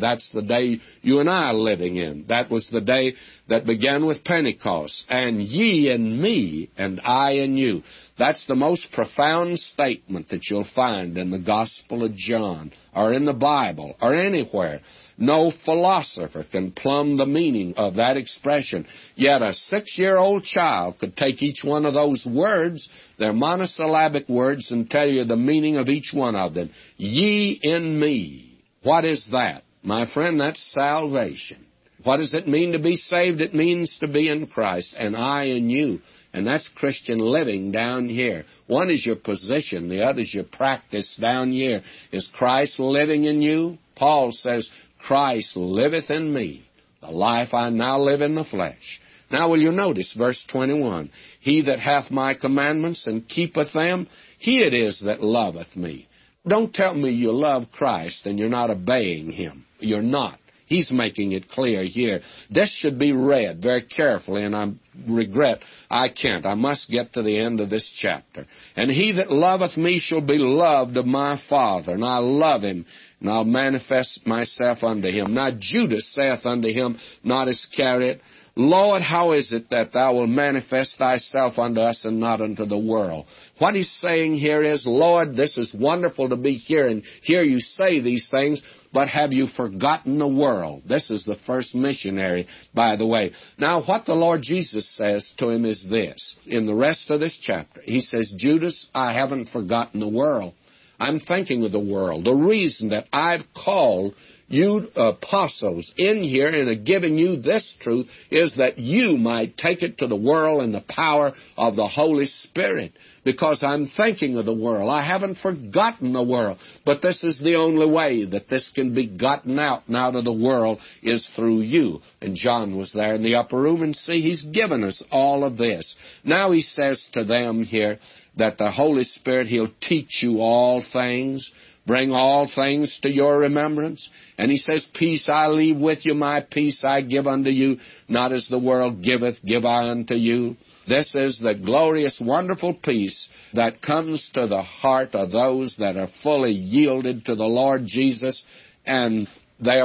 That's 0.00 0.30
the 0.32 0.42
day 0.42 0.80
you 1.02 1.20
and 1.20 1.28
I 1.28 1.50
are 1.50 1.54
living 1.54 1.96
in. 1.96 2.24
That 2.28 2.50
was 2.50 2.68
the 2.68 2.80
day 2.80 3.14
that 3.48 3.66
began 3.66 4.06
with 4.06 4.24
Pentecost. 4.24 5.04
And 5.08 5.42
ye 5.42 5.90
in 5.90 6.20
me, 6.20 6.70
and 6.76 7.00
I 7.04 7.32
in 7.32 7.56
you. 7.56 7.82
That's 8.18 8.46
the 8.46 8.54
most 8.54 8.92
profound 8.92 9.58
statement 9.58 10.30
that 10.30 10.48
you'll 10.50 10.66
find 10.74 11.16
in 11.16 11.30
the 11.30 11.38
Gospel 11.38 12.04
of 12.04 12.16
John, 12.16 12.72
or 12.94 13.12
in 13.12 13.26
the 13.26 13.34
Bible, 13.34 13.94
or 14.00 14.14
anywhere. 14.14 14.80
No 15.20 15.52
philosopher 15.66 16.44
can 16.50 16.72
plumb 16.72 17.18
the 17.18 17.26
meaning 17.26 17.74
of 17.76 17.96
that 17.96 18.16
expression. 18.16 18.86
Yet 19.14 19.42
a 19.42 19.52
six 19.52 19.98
year 19.98 20.16
old 20.16 20.44
child 20.44 20.98
could 20.98 21.14
take 21.14 21.42
each 21.42 21.62
one 21.62 21.84
of 21.84 21.92
those 21.92 22.26
words, 22.26 22.88
they're 23.18 23.34
monosyllabic 23.34 24.30
words, 24.30 24.70
and 24.70 24.88
tell 24.90 25.06
you 25.06 25.24
the 25.24 25.36
meaning 25.36 25.76
of 25.76 25.90
each 25.90 26.12
one 26.14 26.36
of 26.36 26.54
them. 26.54 26.70
Ye 26.96 27.60
in 27.62 28.00
me. 28.00 28.62
What 28.82 29.04
is 29.04 29.28
that? 29.32 29.62
My 29.82 30.10
friend, 30.10 30.40
that's 30.40 30.72
salvation. 30.72 31.66
What 32.02 32.16
does 32.16 32.32
it 32.32 32.48
mean 32.48 32.72
to 32.72 32.78
be 32.78 32.96
saved? 32.96 33.42
It 33.42 33.54
means 33.54 33.98
to 33.98 34.08
be 34.08 34.30
in 34.30 34.46
Christ, 34.46 34.94
and 34.98 35.14
I 35.14 35.44
in 35.44 35.68
you. 35.68 36.00
And 36.32 36.46
that's 36.46 36.68
Christian 36.76 37.18
living 37.18 37.72
down 37.72 38.08
here. 38.08 38.44
One 38.68 38.88
is 38.88 39.04
your 39.04 39.16
position, 39.16 39.88
the 39.88 40.04
other 40.04 40.20
is 40.20 40.32
your 40.32 40.44
practice 40.44 41.18
down 41.20 41.50
here. 41.50 41.82
Is 42.12 42.30
Christ 42.32 42.78
living 42.78 43.24
in 43.24 43.42
you? 43.42 43.78
Paul 43.96 44.30
says, 44.32 44.70
Christ 45.02 45.56
liveth 45.56 46.10
in 46.10 46.32
me. 46.32 46.64
The 47.00 47.10
life 47.10 47.54
I 47.54 47.70
now 47.70 47.98
live 48.00 48.20
in 48.20 48.34
the 48.34 48.44
flesh. 48.44 49.00
Now 49.30 49.48
will 49.48 49.60
you 49.60 49.72
notice 49.72 50.12
verse 50.12 50.44
21? 50.50 51.10
He 51.40 51.62
that 51.62 51.78
hath 51.78 52.10
my 52.10 52.34
commandments 52.34 53.06
and 53.06 53.28
keepeth 53.28 53.72
them, 53.72 54.08
he 54.38 54.62
it 54.62 54.74
is 54.74 55.00
that 55.00 55.22
loveth 55.22 55.76
me. 55.76 56.08
Don't 56.46 56.72
tell 56.72 56.94
me 56.94 57.10
you 57.10 57.32
love 57.32 57.70
Christ 57.70 58.26
and 58.26 58.38
you're 58.38 58.48
not 58.48 58.70
obeying 58.70 59.30
Him. 59.30 59.66
You're 59.78 60.02
not. 60.02 60.38
He's 60.66 60.92
making 60.92 61.32
it 61.32 61.48
clear 61.48 61.82
here. 61.82 62.20
This 62.48 62.72
should 62.72 62.96
be 62.96 63.12
read 63.12 63.60
very 63.60 63.82
carefully, 63.82 64.44
and 64.44 64.54
I 64.54 64.72
regret 65.08 65.58
I 65.90 66.10
can't. 66.10 66.46
I 66.46 66.54
must 66.54 66.88
get 66.88 67.12
to 67.14 67.22
the 67.22 67.40
end 67.40 67.58
of 67.58 67.70
this 67.70 67.90
chapter. 67.92 68.46
And 68.76 68.88
he 68.88 69.10
that 69.16 69.32
loveth 69.32 69.76
me 69.76 69.98
shall 69.98 70.20
be 70.20 70.38
loved 70.38 70.96
of 70.96 71.06
my 71.06 71.42
Father, 71.48 71.92
and 71.92 72.04
I 72.04 72.18
love 72.18 72.62
him, 72.62 72.86
and 73.20 73.30
I'll 73.30 73.44
manifest 73.44 74.26
myself 74.26 74.82
unto 74.82 75.10
him. 75.10 75.34
Now 75.34 75.50
Judas 75.58 76.12
saith 76.14 76.44
unto 76.44 76.68
him, 76.68 76.98
not 77.22 77.48
Iscariot, 77.48 78.20
Lord, 78.56 79.00
how 79.00 79.32
is 79.32 79.52
it 79.52 79.70
that 79.70 79.92
thou 79.92 80.16
wilt 80.16 80.28
manifest 80.28 80.98
thyself 80.98 81.58
unto 81.58 81.80
us 81.80 82.04
and 82.04 82.18
not 82.18 82.40
unto 82.40 82.66
the 82.66 82.78
world? 82.78 83.26
What 83.58 83.74
he's 83.74 83.90
saying 83.90 84.34
here 84.34 84.62
is, 84.62 84.84
Lord, 84.86 85.36
this 85.36 85.56
is 85.56 85.72
wonderful 85.72 86.28
to 86.30 86.36
be 86.36 86.54
here 86.54 86.88
and 86.88 87.02
hear 87.22 87.42
you 87.42 87.60
say 87.60 88.00
these 88.00 88.28
things, 88.28 88.60
but 88.92 89.08
have 89.08 89.32
you 89.32 89.46
forgotten 89.46 90.18
the 90.18 90.28
world? 90.28 90.82
This 90.86 91.10
is 91.10 91.24
the 91.24 91.38
first 91.46 91.74
missionary, 91.74 92.48
by 92.74 92.96
the 92.96 93.06
way. 93.06 93.32
Now, 93.56 93.82
what 93.84 94.04
the 94.04 94.14
Lord 94.14 94.42
Jesus 94.42 94.94
says 94.96 95.32
to 95.38 95.48
him 95.48 95.64
is 95.64 95.86
this. 95.88 96.36
In 96.46 96.66
the 96.66 96.74
rest 96.74 97.08
of 97.08 97.20
this 97.20 97.38
chapter, 97.40 97.80
he 97.82 98.00
says, 98.00 98.32
Judas, 98.36 98.88
I 98.92 99.12
haven't 99.12 99.48
forgotten 99.50 100.00
the 100.00 100.08
world. 100.08 100.54
I'm 101.00 101.18
thinking 101.18 101.64
of 101.64 101.72
the 101.72 101.80
world. 101.80 102.24
The 102.24 102.34
reason 102.34 102.90
that 102.90 103.06
I've 103.12 103.42
called 103.54 104.14
you 104.50 104.88
uh, 104.96 105.12
apostles 105.12 105.92
in 105.96 106.24
here 106.24 106.48
and 106.48 106.68
are 106.68 106.74
giving 106.74 107.16
you 107.16 107.36
this 107.36 107.76
truth 107.80 108.08
is 108.30 108.56
that 108.56 108.78
you 108.78 109.16
might 109.16 109.56
take 109.56 109.82
it 109.82 109.98
to 109.98 110.08
the 110.08 110.16
world 110.16 110.64
in 110.64 110.72
the 110.72 110.84
power 110.88 111.32
of 111.56 111.76
the 111.76 111.86
Holy 111.86 112.26
Spirit. 112.26 112.92
Because 113.22 113.62
I'm 113.62 113.86
thinking 113.86 114.36
of 114.38 114.46
the 114.46 114.54
world. 114.54 114.90
I 114.90 115.06
haven't 115.06 115.38
forgotten 115.38 116.12
the 116.12 116.24
world. 116.24 116.58
But 116.84 117.00
this 117.00 117.22
is 117.22 117.38
the 117.38 117.56
only 117.56 117.88
way 117.88 118.24
that 118.24 118.48
this 118.48 118.72
can 118.74 118.94
be 118.94 119.06
gotten 119.06 119.58
out 119.58 119.86
and 119.86 119.96
out 119.96 120.16
of 120.16 120.24
the 120.24 120.32
world 120.32 120.80
is 121.02 121.30
through 121.36 121.60
you. 121.60 122.00
And 122.20 122.34
John 122.34 122.76
was 122.76 122.92
there 122.92 123.14
in 123.14 123.22
the 123.22 123.36
upper 123.36 123.60
room 123.60 123.82
and 123.82 123.94
see, 123.94 124.20
he's 124.20 124.42
given 124.42 124.82
us 124.82 125.02
all 125.10 125.44
of 125.44 125.58
this. 125.58 125.94
Now 126.24 126.50
he 126.50 126.62
says 126.62 127.08
to 127.12 127.24
them 127.24 127.62
here 127.62 127.98
that 128.36 128.58
the 128.58 128.70
Holy 128.70 129.04
Spirit, 129.04 129.46
he'll 129.46 129.72
teach 129.80 130.22
you 130.22 130.40
all 130.40 130.82
things 130.92 131.50
bring 131.90 132.12
all 132.12 132.48
things 132.54 133.00
to 133.02 133.10
your 133.10 133.38
remembrance. 133.40 134.08
And 134.38 134.48
he 134.48 134.56
says, 134.56 134.86
Peace 134.94 135.28
I 135.28 135.48
leave 135.48 135.76
with 135.76 136.06
you, 136.06 136.14
my 136.14 136.40
peace 136.40 136.84
I 136.84 137.02
give 137.02 137.26
unto 137.26 137.50
you, 137.50 137.78
not 138.08 138.32
as 138.32 138.46
the 138.48 138.60
world 138.60 139.02
giveth, 139.02 139.44
give 139.44 139.64
I 139.64 139.88
unto 139.88 140.14
you. 140.14 140.56
This 140.86 141.14
is 141.16 141.40
the 141.40 141.54
glorious, 141.54 142.22
wonderful 142.24 142.74
peace 142.74 143.28
that 143.54 143.82
comes 143.82 144.30
to 144.34 144.46
the 144.46 144.62
heart 144.62 145.14
of 145.14 145.32
those 145.32 145.76
that 145.78 145.96
are 145.96 146.08
fully 146.22 146.52
yielded 146.52 147.24
to 147.24 147.34
the 147.34 147.44
Lord 147.44 147.86
Jesus 147.86 148.42
and 148.86 149.26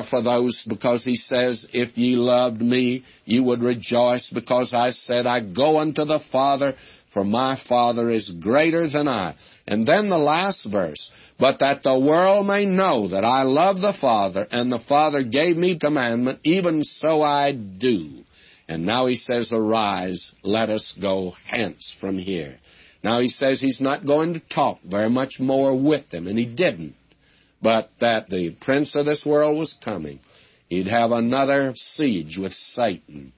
for 0.09 0.21
those 0.21 0.65
because 0.69 1.03
he 1.03 1.15
says, 1.15 1.67
If 1.73 1.97
ye 1.97 2.15
loved 2.15 2.61
me, 2.61 3.03
ye 3.25 3.39
would 3.39 3.61
rejoice 3.61 4.31
because 4.33 4.73
I 4.73 4.91
said, 4.91 5.25
I 5.25 5.41
go 5.41 5.79
unto 5.79 6.05
the 6.05 6.21
Father, 6.31 6.75
for 7.15 7.23
my 7.23 7.57
Father 7.69 8.09
is 8.11 8.29
greater 8.29 8.89
than 8.89 9.07
I. 9.07 9.37
And 9.65 9.87
then 9.87 10.09
the 10.09 10.17
last 10.17 10.67
verse, 10.69 11.09
but 11.39 11.59
that 11.59 11.81
the 11.81 11.97
world 11.97 12.45
may 12.45 12.65
know 12.65 13.07
that 13.07 13.23
I 13.23 13.43
love 13.43 13.77
the 13.77 13.95
Father, 13.99 14.45
and 14.51 14.69
the 14.69 14.83
Father 14.89 15.23
gave 15.23 15.55
me 15.55 15.79
commandment, 15.79 16.39
even 16.43 16.83
so 16.83 17.21
I 17.21 17.53
do. 17.53 18.25
And 18.67 18.85
now 18.85 19.05
he 19.05 19.15
says, 19.15 19.53
Arise, 19.53 20.33
let 20.43 20.69
us 20.69 20.93
go 21.01 21.31
hence 21.47 21.95
from 22.01 22.17
here. 22.17 22.57
Now 23.01 23.21
he 23.21 23.29
says 23.29 23.61
he's 23.61 23.79
not 23.79 24.05
going 24.05 24.33
to 24.33 24.41
talk 24.53 24.79
very 24.83 25.09
much 25.09 25.39
more 25.39 25.73
with 25.81 26.09
them, 26.09 26.27
and 26.27 26.37
he 26.37 26.45
didn't. 26.45 26.95
But 27.61 27.91
that 28.01 28.29
the 28.29 28.57
prince 28.59 28.93
of 28.93 29.05
this 29.05 29.25
world 29.25 29.57
was 29.57 29.77
coming. 29.85 30.19
He'd 30.67 30.87
have 30.87 31.11
another 31.11 31.71
siege 31.75 32.37
with 32.37 32.51
Satan. 32.51 33.31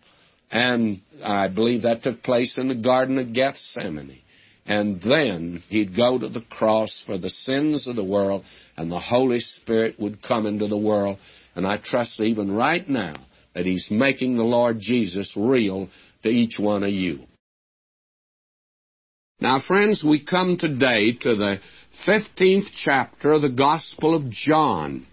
And 0.50 1.02
I 1.24 1.50
believe 1.50 1.82
that 1.82 2.04
took 2.04 2.24
place 2.24 2.58
in 2.58 2.70
the 2.70 2.76
Garden 2.76 3.18
of 3.18 3.34
Gethsemane. 3.34 4.22
And 4.66 5.02
then 5.02 5.64
he'd 5.70 5.96
go 5.96 6.18
to 6.18 6.28
the 6.28 6.44
cross 6.50 7.04
for 7.06 7.18
the 7.18 7.30
sins 7.30 7.88
of 7.88 7.96
the 7.96 8.04
world, 8.04 8.44
and 8.76 8.92
the 8.92 9.00
Holy 9.00 9.40
Spirit 9.40 10.00
would 10.00 10.22
come 10.22 10.46
into 10.46 10.68
the 10.68 10.78
world. 10.78 11.20
And 11.56 11.66
I 11.66 11.78
trust 11.78 12.20
even 12.20 12.52
right 12.52 12.88
now 12.88 13.16
that 13.56 13.66
he's 13.66 13.90
making 13.90 14.36
the 14.38 14.44
Lord 14.44 14.80
Jesus 14.80 15.34
real 15.36 15.90
to 16.24 16.30
each 16.30 16.60
one 16.60 16.84
of 16.84 16.92
you. 16.92 17.20
Now, 19.40 19.62
friends, 19.66 20.04
we 20.04 20.24
come 20.24 20.58
today 20.58 21.14
to 21.14 21.36
the 21.36 21.60
15th 22.06 22.70
chapter 22.76 23.32
of 23.32 23.42
the 23.42 23.50
Gospel 23.50 24.16
of 24.16 24.30
John. 24.30 25.06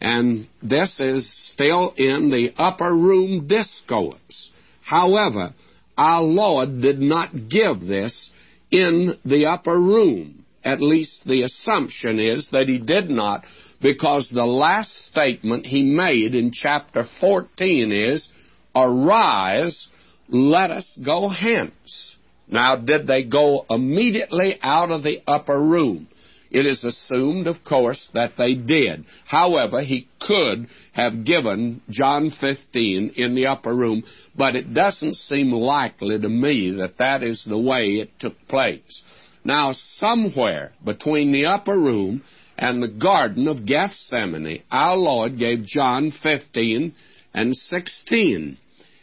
And 0.00 0.48
this 0.62 0.98
is 0.98 1.30
still 1.52 1.92
in 1.96 2.30
the 2.30 2.54
upper 2.56 2.92
room 2.92 3.46
discourse. 3.46 4.50
However, 4.90 5.54
our 5.96 6.20
Lord 6.20 6.82
did 6.82 6.98
not 6.98 7.48
give 7.48 7.78
this 7.78 8.28
in 8.72 9.16
the 9.24 9.46
upper 9.46 9.78
room. 9.78 10.44
At 10.64 10.80
least 10.80 11.24
the 11.24 11.42
assumption 11.42 12.18
is 12.18 12.48
that 12.50 12.66
he 12.66 12.80
did 12.80 13.08
not, 13.08 13.44
because 13.80 14.28
the 14.28 14.44
last 14.44 14.92
statement 15.04 15.64
he 15.64 15.84
made 15.84 16.34
in 16.34 16.50
chapter 16.50 17.04
14 17.20 17.92
is, 17.92 18.30
Arise, 18.74 19.86
let 20.28 20.72
us 20.72 20.98
go 21.00 21.28
hence. 21.28 22.16
Now, 22.48 22.74
did 22.74 23.06
they 23.06 23.22
go 23.22 23.66
immediately 23.70 24.58
out 24.60 24.90
of 24.90 25.04
the 25.04 25.20
upper 25.24 25.60
room? 25.60 26.08
It 26.50 26.66
is 26.66 26.84
assumed, 26.84 27.46
of 27.46 27.62
course, 27.64 28.10
that 28.12 28.32
they 28.36 28.54
did. 28.54 29.04
However, 29.24 29.82
he 29.82 30.08
could 30.20 30.66
have 30.92 31.24
given 31.24 31.80
John 31.88 32.30
15 32.30 33.12
in 33.16 33.34
the 33.34 33.46
upper 33.46 33.74
room, 33.74 34.02
but 34.36 34.56
it 34.56 34.74
doesn't 34.74 35.14
seem 35.14 35.52
likely 35.52 36.18
to 36.18 36.28
me 36.28 36.72
that 36.72 36.98
that 36.98 37.22
is 37.22 37.44
the 37.44 37.58
way 37.58 38.00
it 38.00 38.10
took 38.18 38.36
place. 38.48 39.02
Now, 39.44 39.72
somewhere 39.72 40.72
between 40.84 41.32
the 41.32 41.46
upper 41.46 41.78
room 41.78 42.22
and 42.58 42.82
the 42.82 42.88
Garden 42.88 43.48
of 43.48 43.64
Gethsemane, 43.64 44.62
our 44.70 44.96
Lord 44.96 45.38
gave 45.38 45.64
John 45.64 46.10
15 46.10 46.92
and 47.32 47.56
16. 47.56 48.58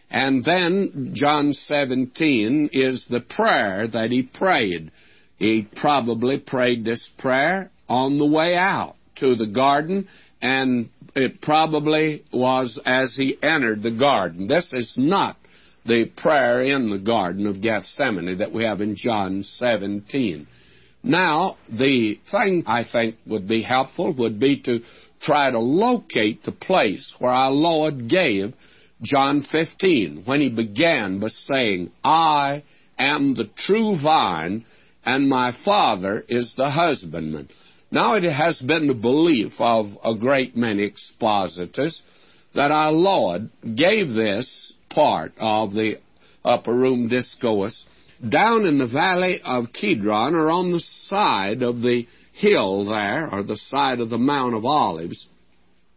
And 0.09 0.43
then 0.43 1.11
John 1.13 1.53
17 1.53 2.69
is 2.71 3.07
the 3.09 3.19
prayer 3.19 3.87
that 3.87 4.11
he 4.11 4.23
prayed. 4.23 4.91
He 5.37 5.67
probably 5.75 6.39
prayed 6.39 6.83
this 6.83 7.09
prayer 7.17 7.69
on 7.87 8.17
the 8.17 8.25
way 8.25 8.55
out 8.55 8.95
to 9.17 9.35
the 9.35 9.47
garden, 9.47 10.07
and 10.41 10.89
it 11.15 11.41
probably 11.41 12.23
was 12.31 12.79
as 12.85 13.15
he 13.15 13.37
entered 13.41 13.83
the 13.83 13.91
garden. 13.91 14.47
This 14.47 14.73
is 14.73 14.95
not 14.97 15.37
the 15.85 16.05
prayer 16.05 16.63
in 16.63 16.89
the 16.89 16.99
Garden 16.99 17.47
of 17.47 17.61
Gethsemane 17.61 18.39
that 18.39 18.51
we 18.51 18.65
have 18.65 18.81
in 18.81 18.95
John 18.95 19.43
17. 19.43 20.45
Now, 21.01 21.57
the 21.69 22.19
thing 22.29 22.63
I 22.67 22.83
think 22.83 23.15
would 23.25 23.47
be 23.47 23.61
helpful 23.61 24.13
would 24.15 24.39
be 24.39 24.59
to 24.63 24.81
try 25.21 25.49
to 25.49 25.59
locate 25.59 26.43
the 26.43 26.51
place 26.51 27.13
where 27.19 27.31
our 27.31 27.51
Lord 27.51 28.09
gave 28.09 28.53
John 29.01 29.41
15 29.41 30.23
when 30.25 30.41
he 30.41 30.49
began 30.49 31.19
by 31.19 31.29
saying, 31.29 31.91
I 32.03 32.63
am 32.99 33.35
the 33.35 33.49
true 33.55 33.95
vine 34.01 34.65
and 35.07 35.29
my 35.29 35.53
Father 35.63 36.21
is 36.27 36.53
the 36.57 36.69
husbandman. 36.69 37.47
Now, 37.89 38.15
it 38.15 38.29
has 38.29 38.59
been 38.59 38.87
the 38.87 38.93
belief 38.93 39.53
of 39.57 39.85
a 40.03 40.13
great 40.15 40.57
many 40.57 40.83
expositors 40.83 42.03
that 42.53 42.71
our 42.71 42.91
Lord 42.91 43.49
gave 43.63 44.09
this 44.09 44.73
part 44.89 45.31
of 45.39 45.71
the 45.71 45.99
upper 46.43 46.73
room 46.73 47.07
discourse 47.07 47.85
down 48.27 48.65
in 48.65 48.79
the 48.79 48.87
valley 48.87 49.39
of 49.45 49.71
Kidron 49.71 50.35
or 50.35 50.51
on 50.51 50.73
the 50.73 50.81
side 50.81 51.61
of 51.61 51.81
the 51.81 52.05
hill 52.33 52.83
there 52.83 53.33
or 53.33 53.43
the 53.43 53.55
side 53.55 54.01
of 54.01 54.09
the 54.09 54.17
Mount 54.17 54.55
of 54.55 54.65
Olives 54.65 55.25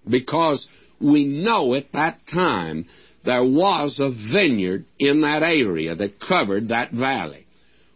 because 0.09 0.69
we 1.01 1.25
know 1.25 1.75
at 1.75 1.91
that 1.95 2.21
time 2.33 2.87
there 3.25 3.45
was 3.45 3.99
a 3.99 4.13
vineyard 4.33 4.85
in 5.01 5.23
that 5.23 5.43
area 5.43 5.97
that 5.97 6.21
covered 6.21 6.69
that 6.69 6.93
valley. 6.93 7.47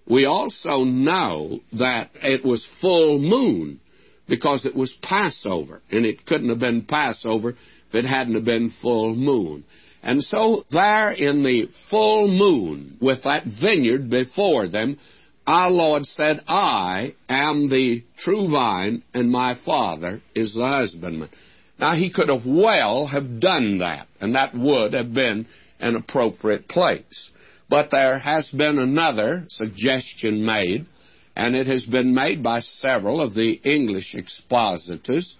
We 0.06 0.26
also 0.26 0.84
know 0.84 1.60
that 1.72 2.10
it 2.22 2.44
was 2.44 2.68
full 2.80 3.18
moon 3.18 3.80
because 4.28 4.66
it 4.66 4.74
was 4.74 4.94
Passover, 5.02 5.82
and 5.90 6.04
it 6.04 6.26
couldn't 6.26 6.48
have 6.48 6.58
been 6.58 6.82
Passover 6.82 7.50
if 7.50 7.94
it 7.94 8.04
hadn't 8.04 8.34
have 8.34 8.44
been 8.44 8.70
full 8.70 9.14
moon. 9.14 9.64
And 10.02 10.22
so, 10.22 10.64
there 10.70 11.12
in 11.12 11.42
the 11.42 11.70
full 11.88 12.28
moon, 12.28 12.98
with 13.00 13.22
that 13.24 13.44
vineyard 13.46 14.10
before 14.10 14.68
them, 14.68 14.98
our 15.46 15.70
Lord 15.70 16.06
said, 16.06 16.40
I 16.46 17.14
am 17.28 17.68
the 17.68 18.02
true 18.18 18.50
vine, 18.50 19.02
and 19.12 19.30
my 19.30 19.56
Father 19.64 20.20
is 20.34 20.54
the 20.54 20.66
husbandman. 20.66 21.30
Now, 21.78 21.94
he 21.94 22.10
could 22.10 22.28
have 22.28 22.46
well 22.46 23.06
have 23.06 23.40
done 23.40 23.78
that, 23.78 24.06
and 24.20 24.34
that 24.34 24.54
would 24.54 24.92
have 24.92 25.12
been 25.12 25.46
an 25.80 25.96
appropriate 25.96 26.68
place. 26.68 27.30
But 27.68 27.90
there 27.90 28.18
has 28.18 28.50
been 28.50 28.78
another 28.78 29.44
suggestion 29.48 30.44
made, 30.44 30.86
and 31.36 31.56
it 31.56 31.66
has 31.66 31.86
been 31.86 32.14
made 32.14 32.42
by 32.42 32.60
several 32.60 33.20
of 33.20 33.34
the 33.34 33.52
English 33.64 34.14
expositors, 34.14 35.36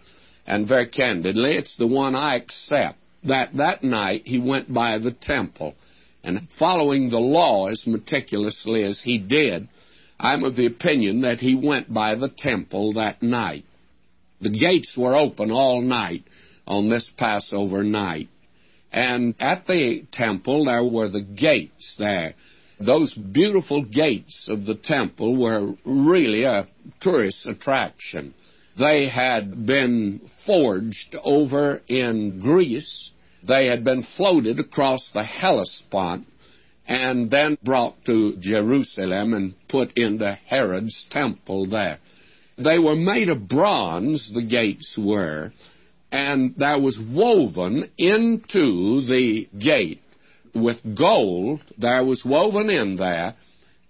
and 0.47 0.69
very 0.69 0.89
candidly, 0.89 1.53
it's 1.57 1.77
the 1.77 1.87
one 1.87 2.15
I 2.15 2.37
accept 2.37 2.99
that 3.25 3.57
that 3.57 3.83
night 3.83 4.23
he 4.27 4.39
went 4.39 4.73
by 4.73 4.99
the 4.99 5.13
temple. 5.13 5.75
And 6.23 6.49
following 6.59 7.11
the 7.11 7.19
law 7.19 7.69
as 7.69 7.87
meticulously 7.87 8.83
as 8.83 9.01
he 9.03 9.19
did, 9.19 9.69
I'm 10.19 10.45
of 10.45 10.57
the 10.57 10.67
opinion 10.67 11.23
that 11.23 11.41
he 11.41 11.55
went 11.55 11.93
by 11.93 12.15
the 12.15 12.29
temple 12.29 12.95
that 12.95 13.23
night. 13.23 13.65
The 14.41 14.51
gates 14.51 14.97
were 14.97 15.17
open 15.17 15.51
all 15.51 15.83
night 15.83 16.25
on 16.67 16.89
this 16.89 17.11
Passover 17.17 17.83
night. 17.83 18.29
And 18.95 19.35
at 19.41 19.67
the 19.67 20.05
temple, 20.13 20.65
there 20.65 20.85
were 20.85 21.09
the 21.09 21.21
gates 21.21 21.97
there. 21.99 22.35
Those 22.81 23.13
beautiful 23.13 23.85
gates 23.85 24.49
of 24.49 24.65
the 24.65 24.75
temple 24.75 25.37
were 25.37 25.75
really 25.85 26.45
a 26.45 26.69
tourist 27.01 27.47
attraction. 27.47 28.35
They 28.79 29.09
had 29.09 29.67
been 29.67 30.23
forged 30.47 31.15
over 31.23 31.83
in 31.89 32.41
Greece 32.41 33.11
they 33.47 33.67
had 33.67 33.85
been 33.85 34.03
floated 34.03 34.59
across 34.59 35.11
the 35.13 35.25
Hellespont 35.25 36.27
and 36.87 37.31
then 37.31 37.59
brought 37.63 38.03
to 38.07 38.37
Jerusalem 38.39 39.35
and 39.35 39.55
put 39.69 39.93
into 39.97 40.39
Herod's 40.47 41.07
temple 41.11 41.67
there. 41.67 41.99
They 42.57 42.79
were 42.79 42.97
made 42.97 43.29
of 43.29 43.49
bronze, 43.49 44.33
the 44.33 44.43
gates 44.43 44.99
were, 44.99 45.53
and 46.15 46.55
there 46.57 46.79
was 46.79 46.97
woven 46.97 47.91
into 47.99 49.05
the 49.05 49.49
gate 49.59 50.01
with 50.55 50.79
gold, 50.97 51.61
there 51.77 52.05
was 52.05 52.25
woven 52.25 52.71
in 52.71 52.95
there 52.95 53.35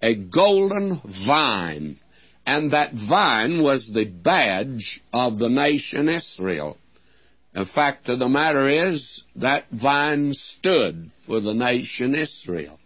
a 0.01 0.15
golden 0.15 1.03
vine, 1.27 1.99
and 2.47 2.73
that 2.73 2.95
vine 2.95 3.63
was 3.63 3.91
the 3.93 4.07
badge 4.07 5.03
of 5.13 5.39
the 5.39 5.51
nation 5.51 6.09
Israel. 6.09 6.79
The 7.53 7.67
fact 7.67 8.09
of 8.09 8.19
the 8.19 8.29
matter 8.31 8.71
is, 8.71 9.23
that 9.37 9.67
vine 9.71 10.33
stood 10.33 11.11
for 11.27 11.43
the 11.43 11.53
nation 11.53 12.15
Israel. 12.15 12.79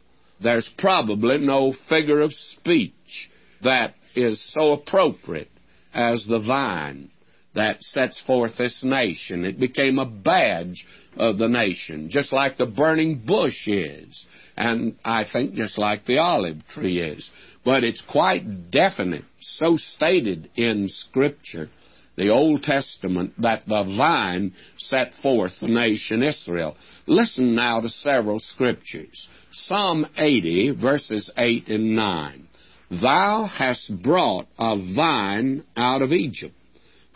There's 0.42 0.68
probably 0.78 1.38
no 1.38 1.72
figure 1.88 2.22
of 2.22 2.32
speech 2.32 3.30
that 3.62 3.94
is 4.16 4.52
so 4.52 4.72
appropriate 4.72 5.50
as 5.94 6.26
the 6.26 6.40
vine 6.40 7.10
that 7.58 7.82
sets 7.82 8.20
forth 8.20 8.56
this 8.56 8.84
nation. 8.84 9.44
It 9.44 9.58
became 9.58 9.98
a 9.98 10.06
badge 10.06 10.86
of 11.16 11.38
the 11.38 11.48
nation, 11.48 12.08
just 12.08 12.32
like 12.32 12.56
the 12.56 12.66
burning 12.66 13.22
bush 13.26 13.66
is, 13.66 14.26
and 14.56 14.94
I 15.04 15.24
think 15.30 15.54
just 15.54 15.76
like 15.76 16.04
the 16.04 16.18
olive 16.18 16.66
tree 16.68 17.00
is. 17.00 17.28
But 17.64 17.82
it's 17.82 18.00
quite 18.00 18.70
definite, 18.70 19.24
so 19.40 19.76
stated 19.76 20.48
in 20.54 20.88
Scripture 20.88 21.68
the 22.16 22.30
Old 22.30 22.64
Testament, 22.64 23.32
that 23.38 23.64
the 23.66 23.84
vine 23.84 24.52
set 24.76 25.14
forth 25.14 25.60
the 25.60 25.68
nation 25.68 26.22
Israel. 26.22 26.76
Listen 27.06 27.54
now 27.54 27.80
to 27.80 27.88
several 27.88 28.40
scriptures. 28.40 29.28
Psalm 29.52 30.04
80, 30.16 30.70
verses 30.80 31.30
8 31.38 31.68
and 31.68 31.94
9. 31.94 32.48
Thou 32.90 33.44
hast 33.44 34.02
brought 34.02 34.48
a 34.58 34.76
vine 34.96 35.64
out 35.76 36.02
of 36.02 36.10
Egypt. 36.12 36.54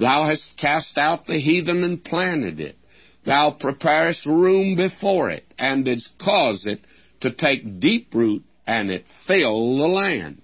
Thou 0.02 0.24
hast 0.24 0.56
cast 0.56 0.98
out 0.98 1.26
the 1.26 1.38
heathen 1.38 1.84
and 1.84 2.02
planted 2.02 2.58
it. 2.58 2.74
Thou 3.24 3.52
preparest 3.52 4.26
room 4.26 4.74
before 4.74 5.30
it, 5.30 5.44
and 5.56 5.84
didst 5.84 6.18
cause 6.18 6.66
it 6.66 6.80
to 7.20 7.30
take 7.30 7.78
deep 7.78 8.12
root, 8.12 8.42
and 8.66 8.90
it 8.90 9.04
fill 9.28 9.78
the 9.78 9.86
land. 9.86 10.42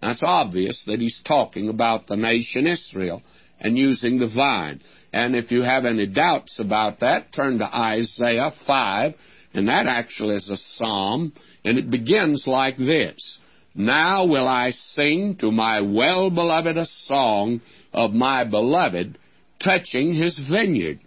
That's 0.00 0.22
obvious 0.22 0.84
that 0.86 1.00
he's 1.00 1.20
talking 1.24 1.68
about 1.68 2.06
the 2.06 2.16
nation 2.16 2.68
Israel 2.68 3.20
and 3.58 3.76
using 3.76 4.18
the 4.18 4.28
vine. 4.28 4.80
And 5.12 5.34
if 5.34 5.50
you 5.50 5.62
have 5.62 5.86
any 5.86 6.06
doubts 6.06 6.60
about 6.60 7.00
that, 7.00 7.32
turn 7.32 7.58
to 7.58 7.64
Isaiah 7.64 8.52
5, 8.64 9.14
and 9.54 9.68
that 9.68 9.86
actually 9.86 10.36
is 10.36 10.48
a 10.48 10.56
psalm, 10.56 11.32
and 11.64 11.78
it 11.78 11.90
begins 11.90 12.46
like 12.46 12.76
this 12.76 13.40
Now 13.74 14.26
will 14.26 14.46
I 14.46 14.70
sing 14.70 15.34
to 15.40 15.50
my 15.50 15.80
well 15.80 16.30
beloved 16.30 16.76
a 16.76 16.86
song 16.86 17.60
of 17.92 18.12
my 18.12 18.44
beloved 18.44 19.18
touching 19.62 20.14
his 20.14 20.38
vineyard. 20.50 21.00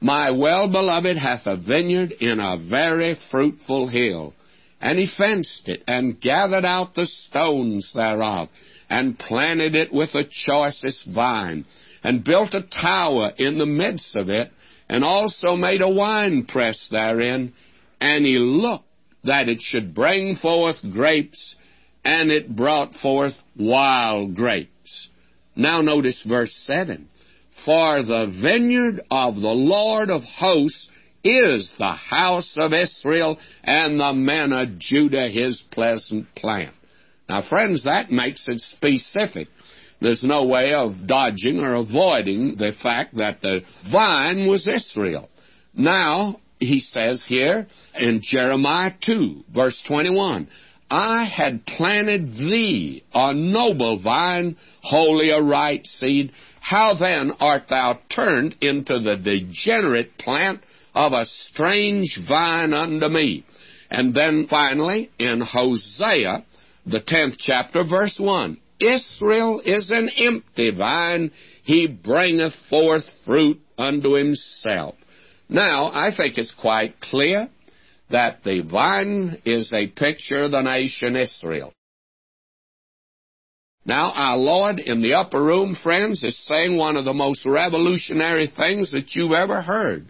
My 0.00 0.30
well 0.30 0.70
beloved 0.70 1.16
hath 1.16 1.46
a 1.46 1.56
vineyard 1.56 2.12
in 2.12 2.40
a 2.40 2.56
very 2.68 3.16
fruitful 3.30 3.88
hill. 3.88 4.34
And 4.80 4.98
he 4.98 5.06
fenced 5.06 5.68
it, 5.68 5.82
and 5.86 6.18
gathered 6.18 6.64
out 6.64 6.94
the 6.94 7.04
stones 7.04 7.92
thereof, 7.94 8.48
and 8.88 9.18
planted 9.18 9.74
it 9.74 9.92
with 9.92 10.12
the 10.12 10.24
choicest 10.24 11.06
vine 11.06 11.66
and 12.02 12.24
built 12.24 12.54
a 12.54 12.62
tower 12.62 13.32
in 13.36 13.58
the 13.58 13.66
midst 13.66 14.16
of 14.16 14.28
it, 14.28 14.50
and 14.88 15.04
also 15.04 15.56
made 15.56 15.82
a 15.82 15.88
winepress 15.88 16.88
therein. 16.90 17.52
And 18.00 18.24
he 18.24 18.38
looked 18.38 18.86
that 19.24 19.48
it 19.48 19.60
should 19.60 19.94
bring 19.94 20.36
forth 20.36 20.78
grapes, 20.90 21.56
and 22.04 22.30
it 22.30 22.54
brought 22.54 22.94
forth 22.94 23.34
wild 23.56 24.34
grapes. 24.34 25.10
Now 25.56 25.82
notice 25.82 26.22
verse 26.22 26.54
7. 26.66 27.08
For 27.64 28.02
the 28.02 28.26
vineyard 28.42 29.02
of 29.10 29.34
the 29.34 29.48
Lord 29.48 30.10
of 30.10 30.22
hosts 30.22 30.88
is 31.22 31.74
the 31.78 31.92
house 31.92 32.56
of 32.58 32.72
Israel, 32.72 33.38
and 33.62 34.00
the 34.00 34.12
men 34.14 34.52
of 34.52 34.78
Judah 34.78 35.28
his 35.28 35.62
pleasant 35.70 36.34
plant. 36.34 36.74
Now, 37.28 37.42
friends, 37.42 37.84
that 37.84 38.10
makes 38.10 38.48
it 38.48 38.60
specific. 38.60 39.48
There's 40.00 40.24
no 40.24 40.46
way 40.46 40.72
of 40.72 41.06
dodging 41.06 41.60
or 41.60 41.74
avoiding 41.74 42.56
the 42.56 42.72
fact 42.72 43.16
that 43.16 43.42
the 43.42 43.60
vine 43.90 44.48
was 44.48 44.66
Israel. 44.66 45.28
Now, 45.74 46.40
he 46.58 46.80
says 46.80 47.24
here 47.26 47.66
in 47.98 48.20
Jeremiah 48.22 48.92
2, 49.00 49.44
verse 49.54 49.82
21, 49.86 50.48
I 50.90 51.24
had 51.24 51.64
planted 51.66 52.34
thee, 52.34 53.04
a 53.14 53.32
noble 53.32 53.98
vine, 53.98 54.56
wholly 54.82 55.30
a 55.30 55.40
right 55.40 55.86
seed. 55.86 56.32
How 56.60 56.94
then 56.94 57.32
art 57.38 57.68
thou 57.68 58.00
turned 58.08 58.56
into 58.60 58.98
the 58.98 59.16
degenerate 59.16 60.18
plant 60.18 60.62
of 60.94 61.12
a 61.12 61.26
strange 61.26 62.18
vine 62.26 62.74
unto 62.74 63.08
me? 63.08 63.44
And 63.88 64.12
then 64.14 64.46
finally, 64.48 65.10
in 65.18 65.40
Hosea, 65.40 66.44
the 66.86 67.00
10th 67.00 67.36
chapter, 67.38 67.84
verse 67.84 68.18
1, 68.18 68.58
Israel 68.80 69.60
is 69.64 69.90
an 69.90 70.08
empty 70.16 70.70
vine, 70.70 71.30
he 71.62 71.86
bringeth 71.86 72.54
forth 72.68 73.04
fruit 73.24 73.60
unto 73.78 74.14
himself. 74.14 74.96
Now, 75.48 75.86
I 75.86 76.14
think 76.16 76.38
it's 76.38 76.54
quite 76.54 77.00
clear 77.00 77.48
that 78.10 78.42
the 78.44 78.62
vine 78.62 79.40
is 79.44 79.72
a 79.72 79.86
picture 79.88 80.44
of 80.44 80.50
the 80.50 80.62
nation 80.62 81.16
Israel. 81.16 81.72
Now, 83.84 84.12
our 84.14 84.36
Lord 84.36 84.78
in 84.78 85.00
the 85.00 85.14
upper 85.14 85.42
room, 85.42 85.74
friends, 85.74 86.22
is 86.22 86.36
saying 86.46 86.76
one 86.76 86.96
of 86.96 87.04
the 87.04 87.14
most 87.14 87.46
revolutionary 87.46 88.46
things 88.46 88.92
that 88.92 89.14
you've 89.14 89.32
ever 89.32 89.62
heard. 89.62 90.06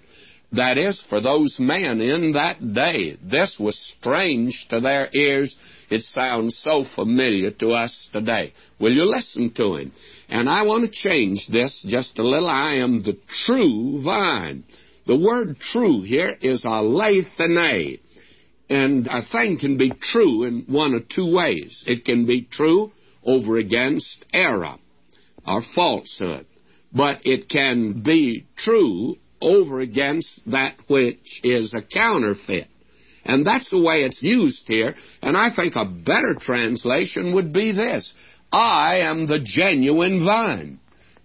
That 0.53 0.79
is, 0.79 1.03
for 1.09 1.21
those 1.21 1.59
men 1.61 2.01
in 2.01 2.33
that 2.33 2.59
day, 2.75 3.17
this 3.23 3.57
was 3.61 3.79
strange 3.79 4.67
to 4.71 4.81
their 4.81 5.09
ears. 5.13 5.57
It 5.89 6.03
sounds 6.03 6.59
so 6.59 6.85
familiar 6.85 7.53
to 7.53 7.71
us 7.71 8.09
today. 8.13 8.53
Will 8.81 8.93
you 8.93 9.05
listen 9.05 9.53
to 9.55 9.77
him? 9.77 9.93
And 10.29 10.49
I 10.49 10.63
want 10.63 10.85
to 10.85 10.91
change 10.91 11.47
this 11.47 11.85
just 11.87 12.19
a 12.19 12.27
little. 12.27 12.49
I 12.49 12.77
am 12.77 13.05
the 13.05 13.17
true 13.47 14.03
vine. 14.03 14.65
The 15.11 15.17
word 15.17 15.59
true 15.59 16.03
here 16.03 16.37
is 16.41 16.63
aleithane. 16.63 17.99
And 18.69 19.09
a 19.09 19.23
thing 19.23 19.59
can 19.59 19.77
be 19.77 19.91
true 19.91 20.45
in 20.45 20.67
one 20.69 20.95
of 20.95 21.09
two 21.09 21.35
ways. 21.35 21.83
It 21.85 22.05
can 22.05 22.27
be 22.27 22.43
true 22.43 22.93
over 23.25 23.57
against 23.57 24.25
error 24.33 24.77
or 25.45 25.63
falsehood. 25.75 26.47
But 26.93 27.27
it 27.27 27.49
can 27.49 28.05
be 28.05 28.47
true 28.57 29.17
over 29.41 29.81
against 29.81 30.49
that 30.49 30.77
which 30.87 31.41
is 31.43 31.75
a 31.75 31.83
counterfeit. 31.83 32.69
And 33.25 33.45
that's 33.45 33.69
the 33.69 33.83
way 33.83 34.05
it's 34.05 34.23
used 34.23 34.69
here. 34.69 34.95
And 35.23 35.37
I 35.37 35.53
think 35.53 35.75
a 35.75 35.87
better 35.87 36.37
translation 36.39 37.35
would 37.35 37.53
be 37.53 37.73
this 37.73 38.15
I 38.53 38.99
am 38.99 39.27
the 39.27 39.41
genuine 39.43 40.25
vine. 40.25 40.80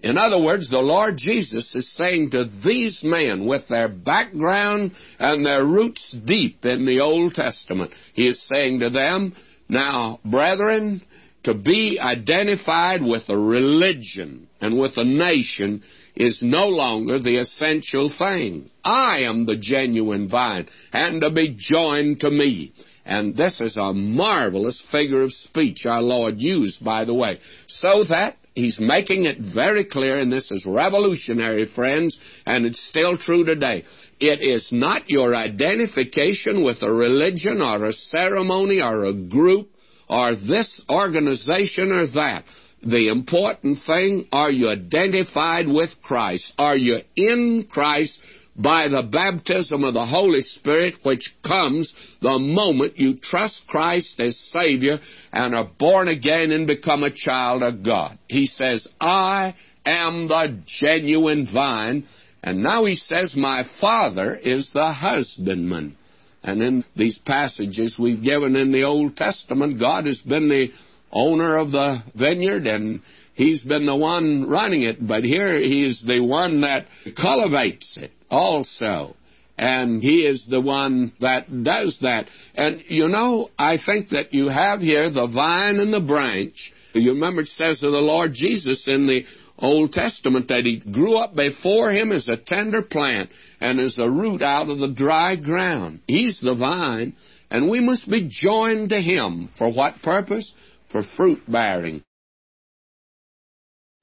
In 0.06 0.20
other 0.20 0.40
words, 0.40 0.70
the 0.70 0.78
Lord 0.78 1.18
Jesus 1.18 1.74
is 1.74 1.92
saying 1.92 2.30
to 2.30 2.48
these 2.64 3.04
men 3.04 3.48
with 3.48 3.68
their 3.68 3.88
background 3.88 4.92
and 5.18 5.44
their 5.44 5.66
roots 5.66 6.12
deep 6.12 6.64
in 6.64 6.86
the 6.86 7.00
Old 7.00 7.34
Testament, 7.34 7.92
He 8.14 8.28
is 8.28 8.48
saying 8.48 8.82
to 8.82 8.92
them, 8.92 9.36
Now, 9.68 10.20
brethren, 10.24 11.02
to 11.46 11.56
be 11.56 12.00
identified 12.00 13.02
with 13.02 13.24
a 13.30 13.38
religion 13.38 14.48
and 14.62 14.78
with 14.78 14.96
a 14.98 15.04
nation 15.04 15.82
is 16.16 16.44
no 16.44 16.68
longer 16.68 17.18
the 17.18 17.38
essential 17.38 18.12
thing. 18.16 18.70
I 18.84 19.22
am 19.22 19.48
the 19.48 19.58
genuine 19.58 20.30
vine, 20.30 20.68
and 20.94 21.20
to 21.22 21.32
be 21.32 21.56
joined 21.58 22.20
to 22.20 22.30
me. 22.30 22.74
And 23.06 23.36
this 23.36 23.60
is 23.60 23.76
a 23.76 23.92
marvelous 23.92 24.86
figure 24.92 25.24
of 25.24 25.34
speech 25.34 25.88
our 25.88 26.04
Lord 26.04 26.38
used, 26.38 26.86
by 26.86 27.06
the 27.06 27.14
way, 27.16 27.40
so 27.66 28.04
that 28.04 28.38
He's 28.56 28.80
making 28.80 29.26
it 29.26 29.38
very 29.40 29.84
clear, 29.84 30.18
and 30.18 30.32
this 30.32 30.50
is 30.50 30.66
revolutionary, 30.66 31.66
friends, 31.66 32.18
and 32.46 32.66
it's 32.66 32.82
still 32.82 33.18
true 33.18 33.44
today. 33.44 33.84
It 34.20 34.42
is 34.42 34.72
not 34.72 35.10
your 35.10 35.36
identification 35.36 36.64
with 36.64 36.82
a 36.82 36.92
religion 36.92 37.62
or 37.62 37.84
a 37.84 37.92
ceremony 37.92 38.80
or 38.82 39.06
a 39.06 39.14
group 39.14 39.68
or 40.08 40.36
this 40.36 40.82
organization 40.90 41.92
or 41.92 42.08
that. 42.14 42.46
The 42.82 43.10
important 43.10 43.80
thing, 43.86 44.30
are 44.32 44.52
you 44.52 44.70
identified 44.70 45.68
with 45.68 45.90
Christ? 46.02 46.54
Are 46.58 46.78
you 46.78 47.00
in 47.18 47.68
Christ 47.70 48.22
by 48.56 48.88
the 48.88 49.04
baptism 49.04 49.84
of 49.84 49.94
the 49.94 50.06
Holy 50.06 50.42
Spirit, 50.42 50.96
which 51.04 51.36
comes 51.46 51.94
the 52.22 52.40
moment 52.40 52.98
you 52.98 53.18
trust 53.18 53.64
Christ 53.68 54.20
as 54.20 54.38
Savior 54.38 55.00
and 55.34 55.54
are 55.54 55.70
born 55.78 56.08
again 56.08 56.52
and 56.52 56.66
become 56.66 57.04
a 57.04 57.14
child 57.14 57.64
of 57.64 57.84
God. 57.84 58.18
He 58.28 58.46
says, 58.46 58.88
I 59.00 59.56
am 59.86 60.28
the 60.28 60.58
genuine 60.66 61.48
vine. 61.54 62.06
And 62.42 62.64
now 62.64 62.86
he 62.86 62.96
says, 62.96 63.36
My 63.36 63.66
Father 63.82 64.36
is 64.36 64.72
the 64.74 64.92
husbandman. 64.92 65.98
And 66.42 66.62
in 66.62 66.86
these 66.96 67.18
passages 67.18 67.98
we've 68.00 68.24
given 68.24 68.56
in 68.56 68.72
the 68.72 68.84
Old 68.84 69.18
Testament, 69.18 69.80
God 69.80 70.06
has 70.06 70.22
been 70.22 70.48
the 70.48 70.68
owner 71.12 71.58
of 71.58 71.72
the 71.72 72.00
vineyard 72.16 72.68
and 72.68 73.02
He's 73.34 73.64
been 73.66 73.86
the 73.86 73.96
one 73.96 74.48
running 74.48 74.84
it, 74.84 75.06
but 75.06 75.26
here 75.26 75.60
He's 75.60 76.06
the 76.08 76.22
one 76.22 76.62
that 76.62 76.86
cultivates 77.18 77.98
it 77.98 78.12
also. 78.30 79.16
And 79.58 80.02
He 80.02 80.28
is 80.28 80.46
the 80.46 80.62
one 80.62 81.14
that 81.22 81.48
does 81.64 82.00
that. 82.02 82.28
And 82.56 82.84
you 82.88 83.08
know, 83.08 83.50
I 83.58 83.78
think 83.84 84.10
that 84.10 84.34
you 84.34 84.50
have 84.50 84.82
here 84.82 85.10
the 85.10 85.28
vine 85.28 85.78
and 85.78 85.94
the 85.94 86.02
branch. 86.02 86.74
You 86.94 87.12
remember 87.12 87.42
it 87.42 87.48
says 87.48 87.84
of 87.84 87.92
the 87.92 88.00
Lord 88.00 88.34
Jesus 88.34 88.88
in 88.88 89.08
the 89.08 89.26
Old 89.58 89.94
Testament 89.94 90.50
that 90.50 90.66
He 90.66 90.80
grew 90.80 91.16
up 91.16 91.36
before 91.36 91.92
Him 91.92 92.12
as 92.12 92.28
a 92.28 92.38
tender 92.38 92.82
plant 92.82 93.30
and 93.62 93.80
as 93.80 93.98
a 93.98 94.10
root 94.10 94.42
out 94.42 94.70
of 94.70 94.80
the 94.80 94.92
dry 94.92 95.38
ground. 95.38 96.02
He's 96.08 96.42
the 96.42 96.56
vine, 96.56 97.16
and 97.50 97.70
we 97.70 97.80
must 97.80 98.10
be 98.10 98.28
joined 98.30 98.90
to 98.90 99.02
Him. 99.02 99.50
For 99.58 99.72
what 99.72 100.02
purpose? 100.02 100.54
For 100.92 101.04
fruit 101.04 101.42
bearing. 101.48 102.04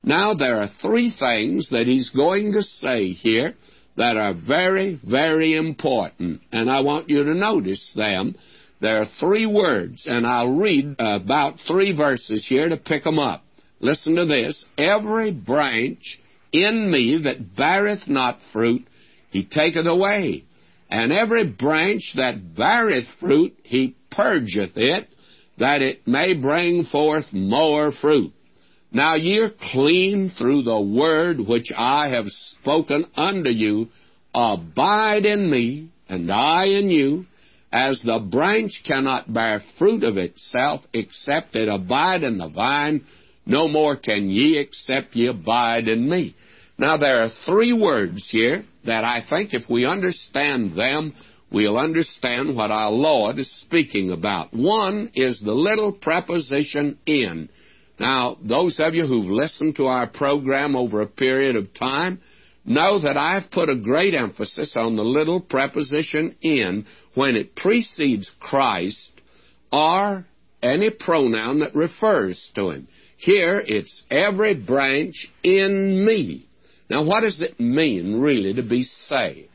Now, 0.04 0.34
there 0.34 0.56
are 0.56 0.68
three 0.80 1.10
things 1.16 1.68
that 1.70 1.86
he's 1.86 2.10
going 2.10 2.52
to 2.54 2.62
say 2.62 3.10
here 3.10 3.54
that 3.96 4.16
are 4.16 4.34
very, 4.34 4.98
very 5.04 5.54
important, 5.54 6.40
and 6.50 6.70
I 6.70 6.80
want 6.80 7.10
you 7.10 7.24
to 7.24 7.34
notice 7.34 7.92
them. 7.94 8.36
There 8.80 9.00
are 9.00 9.06
three 9.20 9.46
words, 9.46 10.06
and 10.08 10.26
I'll 10.26 10.56
read 10.56 10.96
about 10.98 11.60
three 11.66 11.96
verses 11.96 12.44
here 12.46 12.68
to 12.68 12.76
pick 12.76 13.04
them 13.04 13.18
up. 13.18 13.44
Listen 13.80 14.16
to 14.16 14.26
this. 14.26 14.64
Every 14.76 15.32
branch 15.32 16.18
in 16.52 16.90
me 16.90 17.20
that 17.24 17.54
beareth 17.56 18.08
not 18.08 18.38
fruit, 18.52 18.86
he 19.30 19.44
taketh 19.44 19.86
away. 19.86 20.44
And 20.90 21.12
every 21.12 21.46
branch 21.48 22.14
that 22.16 22.54
beareth 22.54 23.06
fruit, 23.20 23.56
he 23.62 23.96
purgeth 24.10 24.76
it, 24.76 25.08
that 25.58 25.80
it 25.80 26.06
may 26.06 26.34
bring 26.34 26.84
forth 26.84 27.32
more 27.32 27.92
fruit. 27.92 28.32
Now 28.92 29.14
ye 29.14 29.38
are 29.38 29.50
clean 29.72 30.30
through 30.30 30.62
the 30.62 30.80
word 30.80 31.40
which 31.40 31.72
I 31.76 32.08
have 32.08 32.26
spoken 32.28 33.06
unto 33.16 33.48
you. 33.48 33.88
Abide 34.34 35.24
in 35.24 35.50
me, 35.50 35.88
and 36.08 36.30
I 36.30 36.66
in 36.66 36.90
you, 36.90 37.26
as 37.72 38.02
the 38.02 38.18
branch 38.18 38.82
cannot 38.86 39.32
bear 39.32 39.62
fruit 39.78 40.04
of 40.04 40.18
itself 40.18 40.82
except 40.92 41.56
it 41.56 41.68
abide 41.68 42.22
in 42.22 42.36
the 42.36 42.48
vine, 42.48 43.04
no 43.46 43.66
more 43.66 43.96
can 43.96 44.28
ye 44.28 44.58
except 44.58 45.16
ye 45.16 45.26
abide 45.26 45.88
in 45.88 46.08
me. 46.08 46.34
Now 46.76 46.98
there 46.98 47.22
are 47.22 47.30
three 47.46 47.72
words 47.72 48.28
here 48.30 48.64
that 48.84 49.04
I 49.04 49.22
think 49.28 49.54
if 49.54 49.70
we 49.70 49.86
understand 49.86 50.74
them, 50.74 51.14
we'll 51.50 51.78
understand 51.78 52.56
what 52.56 52.70
our 52.70 52.90
Lord 52.90 53.38
is 53.38 53.50
speaking 53.60 54.10
about. 54.10 54.52
One 54.52 55.10
is 55.14 55.40
the 55.40 55.52
little 55.52 55.92
preposition 55.92 56.98
in. 57.06 57.48
Now, 57.98 58.36
those 58.42 58.78
of 58.80 58.94
you 58.94 59.06
who've 59.06 59.26
listened 59.26 59.76
to 59.76 59.86
our 59.86 60.06
program 60.06 60.74
over 60.76 61.00
a 61.00 61.06
period 61.06 61.56
of 61.56 61.74
time 61.74 62.20
know 62.64 63.00
that 63.00 63.16
I've 63.16 63.50
put 63.50 63.68
a 63.68 63.76
great 63.76 64.14
emphasis 64.14 64.76
on 64.76 64.96
the 64.96 65.04
little 65.04 65.40
preposition 65.40 66.36
in 66.40 66.86
when 67.14 67.36
it 67.36 67.56
precedes 67.56 68.32
Christ 68.40 69.10
or 69.72 70.24
any 70.62 70.90
pronoun 70.90 71.60
that 71.60 71.74
refers 71.74 72.50
to 72.54 72.70
him. 72.70 72.88
Here, 73.16 73.62
it's 73.64 74.04
every 74.10 74.54
branch 74.54 75.30
in 75.42 76.04
me. 76.04 76.46
Now, 76.88 77.04
what 77.04 77.22
does 77.22 77.40
it 77.40 77.58
mean, 77.58 78.20
really, 78.20 78.54
to 78.54 78.62
be 78.62 78.82
saved? 78.82 79.48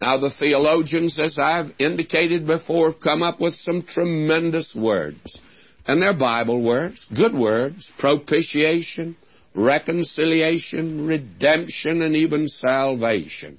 Now, 0.00 0.18
the 0.18 0.30
theologians, 0.30 1.18
as 1.18 1.38
I've 1.40 1.72
indicated 1.78 2.46
before, 2.46 2.90
have 2.90 3.00
come 3.00 3.22
up 3.22 3.40
with 3.40 3.54
some 3.54 3.82
tremendous 3.82 4.74
words. 4.74 5.38
And 5.86 6.00
they're 6.00 6.16
Bible 6.16 6.62
words, 6.62 7.06
good 7.14 7.34
words, 7.34 7.90
propitiation, 7.98 9.16
reconciliation, 9.54 11.06
redemption, 11.06 12.02
and 12.02 12.14
even 12.16 12.48
salvation. 12.48 13.58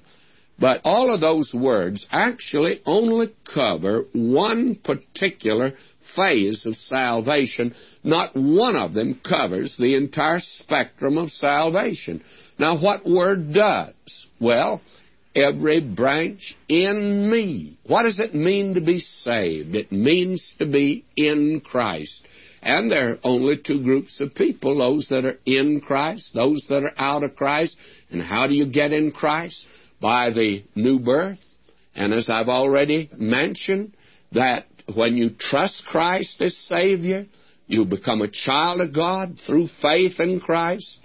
But 0.58 0.80
all 0.84 1.12
of 1.12 1.20
those 1.20 1.52
words 1.52 2.06
actually 2.10 2.80
only 2.86 3.34
cover 3.52 4.04
one 4.12 4.76
particular 4.76 5.72
phase 6.14 6.64
of 6.64 6.76
salvation. 6.76 7.74
Not 8.04 8.36
one 8.36 8.76
of 8.76 8.94
them 8.94 9.20
covers 9.28 9.76
the 9.76 9.96
entire 9.96 10.40
spectrum 10.40 11.18
of 11.18 11.30
salvation. 11.30 12.22
Now, 12.58 12.80
what 12.80 13.04
word 13.04 13.52
does? 13.52 14.28
Well, 14.40 14.80
every 15.34 15.80
branch 15.80 16.56
in 16.68 17.30
me. 17.30 17.78
What 17.86 18.04
does 18.04 18.18
it 18.18 18.34
mean 18.34 18.74
to 18.74 18.80
be 18.80 19.00
saved? 19.00 19.74
It 19.74 19.92
means 19.92 20.54
to 20.58 20.66
be 20.66 21.04
in 21.16 21.60
Christ. 21.60 22.26
And 22.62 22.90
there 22.90 23.10
are 23.10 23.18
only 23.22 23.58
two 23.58 23.82
groups 23.82 24.20
of 24.20 24.34
people 24.34 24.78
those 24.78 25.08
that 25.08 25.26
are 25.26 25.38
in 25.44 25.80
Christ, 25.80 26.32
those 26.34 26.64
that 26.70 26.82
are 26.82 26.94
out 26.96 27.22
of 27.22 27.36
Christ. 27.36 27.76
And 28.10 28.22
how 28.22 28.46
do 28.46 28.54
you 28.54 28.70
get 28.70 28.92
in 28.92 29.12
Christ? 29.12 29.66
By 30.00 30.30
the 30.30 30.64
new 30.74 30.98
birth. 30.98 31.38
And 31.94 32.12
as 32.12 32.30
I've 32.30 32.48
already 32.48 33.10
mentioned, 33.16 33.94
that 34.32 34.66
when 34.94 35.16
you 35.16 35.30
trust 35.38 35.84
Christ 35.86 36.40
as 36.40 36.56
Savior, 36.56 37.26
you 37.66 37.84
become 37.84 38.20
a 38.22 38.30
child 38.30 38.80
of 38.80 38.94
God 38.94 39.38
through 39.46 39.68
faith 39.80 40.20
in 40.20 40.40
Christ, 40.40 40.98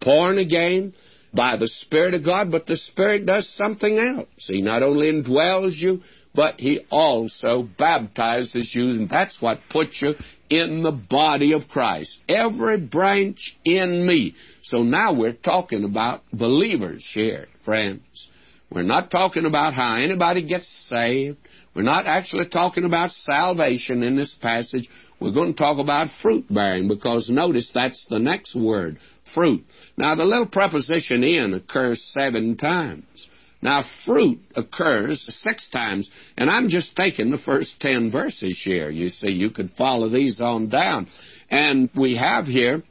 born 0.00 0.38
again 0.38 0.94
by 1.32 1.56
the 1.56 1.68
Spirit 1.68 2.14
of 2.14 2.24
God, 2.24 2.50
but 2.50 2.66
the 2.66 2.76
Spirit 2.76 3.26
does 3.26 3.48
something 3.48 3.98
else. 3.98 4.28
He 4.36 4.62
not 4.62 4.82
only 4.82 5.10
indwells 5.10 5.74
you, 5.76 6.00
but 6.34 6.60
He 6.60 6.86
also 6.90 7.68
baptizes 7.78 8.74
you, 8.74 8.90
and 8.90 9.08
that's 9.08 9.40
what 9.40 9.60
puts 9.70 10.00
you 10.02 10.14
in 10.50 10.82
the 10.82 10.92
body 10.92 11.52
of 11.52 11.68
Christ. 11.68 12.20
Every 12.28 12.78
branch 12.80 13.56
in 13.64 14.06
me. 14.06 14.34
So 14.62 14.82
now 14.82 15.14
we're 15.14 15.32
talking 15.32 15.84
about 15.84 16.22
believers 16.32 17.10
here, 17.12 17.46
friends. 17.64 18.28
We're 18.70 18.82
not 18.82 19.10
talking 19.10 19.46
about 19.46 19.74
how 19.74 19.96
anybody 19.96 20.46
gets 20.46 20.68
saved. 20.88 21.38
We're 21.74 21.82
not 21.82 22.06
actually 22.06 22.48
talking 22.48 22.84
about 22.84 23.12
salvation 23.12 24.02
in 24.02 24.16
this 24.16 24.34
passage. 24.34 24.88
We're 25.20 25.32
going 25.32 25.52
to 25.52 25.58
talk 25.58 25.78
about 25.78 26.08
fruit 26.20 26.46
bearing 26.52 26.88
because 26.88 27.30
notice 27.30 27.70
that's 27.72 28.06
the 28.10 28.18
next 28.18 28.54
word, 28.54 28.98
fruit. 29.34 29.64
Now 29.96 30.14
the 30.14 30.24
little 30.24 30.46
preposition 30.46 31.22
in 31.24 31.54
occurs 31.54 32.02
seven 32.02 32.56
times. 32.56 33.28
Now 33.62 33.82
fruit 34.04 34.40
occurs 34.54 35.26
six 35.42 35.68
times, 35.70 36.10
and 36.36 36.50
I'm 36.50 36.68
just 36.68 36.94
taking 36.94 37.30
the 37.30 37.38
first 37.38 37.80
ten 37.80 38.10
verses 38.10 38.60
here. 38.62 38.90
You 38.90 39.08
see, 39.08 39.32
you 39.32 39.50
could 39.50 39.72
follow 39.72 40.08
these 40.08 40.40
on 40.40 40.68
down. 40.68 41.08
And 41.50 41.90
we 41.94 42.16
have 42.16 42.46
here 42.46 42.82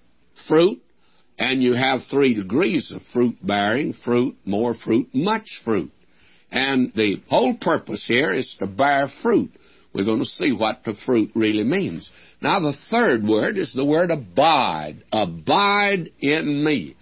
fruit, 0.47 0.81
and 1.37 1.61
you 1.61 1.73
have 1.73 2.03
three 2.03 2.33
degrees 2.33 2.91
of 2.91 3.01
fruit 3.13 3.35
bearing 3.41 3.93
fruit, 3.93 4.35
more 4.45 4.73
fruit, 4.73 5.09
much 5.13 5.61
fruit. 5.63 5.91
And 6.51 6.93
the 6.95 7.21
whole 7.27 7.55
purpose 7.55 8.05
here 8.07 8.33
is 8.33 8.55
to 8.59 8.67
bear 8.67 9.09
fruit. 9.21 9.51
We're 9.95 10.05
going 10.05 10.19
to 10.19 10.25
see 10.25 10.51
what 10.51 10.83
the 10.83 10.93
fruit 10.93 11.31
really 11.33 11.63
means. 11.63 12.11
Now, 12.41 12.59
the 12.59 12.77
third 12.91 13.23
word 13.23 13.57
is 13.57 13.73
the 13.73 13.85
word 13.85 14.11
abide. 14.11 15.03
Abide 15.11 16.11
in 16.19 16.63
me. 16.63 16.95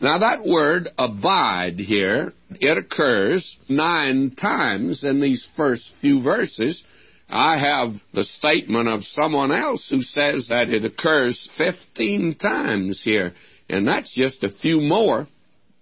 Now, 0.00 0.18
that 0.18 0.46
word 0.46 0.88
abide 0.96 1.78
here, 1.78 2.32
it 2.50 2.78
occurs 2.78 3.56
nine 3.68 4.30
times 4.30 5.04
in 5.04 5.20
these 5.20 5.46
first 5.56 5.92
few 6.00 6.22
verses. 6.22 6.82
I 7.28 7.58
have 7.58 7.92
the 8.14 8.24
statement 8.24 8.88
of 8.88 9.04
someone 9.04 9.52
else 9.52 9.88
who 9.90 10.00
says 10.00 10.48
that 10.48 10.70
it 10.70 10.84
occurs 10.84 11.50
15 11.58 12.36
times 12.36 13.02
here 13.04 13.34
and 13.68 13.86
that's 13.86 14.14
just 14.14 14.42
a 14.44 14.50
few 14.50 14.80
more 14.80 15.26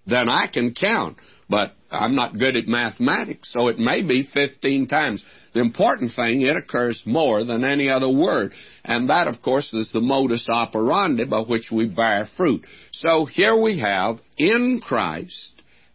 than 0.07 0.29
I 0.29 0.49
can 0.49 0.75
count. 0.75 1.19
But 1.49 1.73
I'm 2.01 2.15
not 2.15 2.39
good 2.39 2.57
at 2.57 2.67
mathematics, 2.67 3.53
so 3.53 3.69
it 3.69 3.79
may 3.79 4.03
be 4.03 4.25
15 4.25 4.87
times. 4.87 5.25
The 5.55 5.61
important 5.61 6.13
thing, 6.13 6.43
it 6.43 6.57
occurs 6.57 7.03
more 7.07 7.45
than 7.45 7.65
any 7.65 7.89
other 7.89 8.11
word. 8.11 8.53
And 8.85 9.11
that, 9.11 9.29
of 9.29 9.43
course, 9.43 9.73
is 9.75 9.93
the 9.93 10.01
modus 10.01 10.49
operandi 10.51 11.25
by 11.25 11.41
which 11.41 11.71
we 11.71 11.89
bear 11.89 12.29
fruit. 12.37 12.65
So 12.93 13.25
here 13.25 13.61
we 13.61 13.81
have 13.81 14.21
in 14.37 14.81
Christ, 14.83 15.53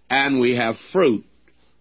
and 0.10 0.40
we 0.40 0.56
have 0.56 0.76
fruit. 0.92 1.26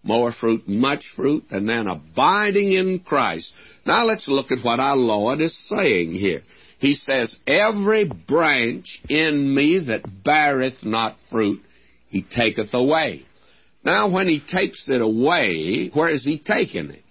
More 0.03 0.31
fruit, 0.31 0.67
much 0.67 1.05
fruit, 1.15 1.45
and 1.51 1.69
then 1.69 1.85
abiding 1.85 2.73
in 2.73 2.99
Christ. 2.99 3.53
Now 3.85 4.03
let's 4.05 4.27
look 4.27 4.51
at 4.51 4.63
what 4.63 4.79
our 4.79 4.95
Lord 4.95 5.41
is 5.41 5.55
saying 5.69 6.13
here. 6.13 6.41
He 6.79 6.95
says, 6.95 7.37
Every 7.45 8.05
branch 8.05 9.01
in 9.07 9.53
me 9.53 9.77
that 9.87 10.23
beareth 10.23 10.83
not 10.83 11.17
fruit, 11.29 11.61
he 12.09 12.23
taketh 12.23 12.73
away. 12.73 13.25
Now, 13.83 14.11
when 14.11 14.27
he 14.27 14.39
takes 14.39 14.89
it 14.89 15.01
away, 15.01 15.89
where 15.93 16.09
is 16.09 16.23
he 16.23 16.37
taking 16.37 16.91
it? 16.91 17.03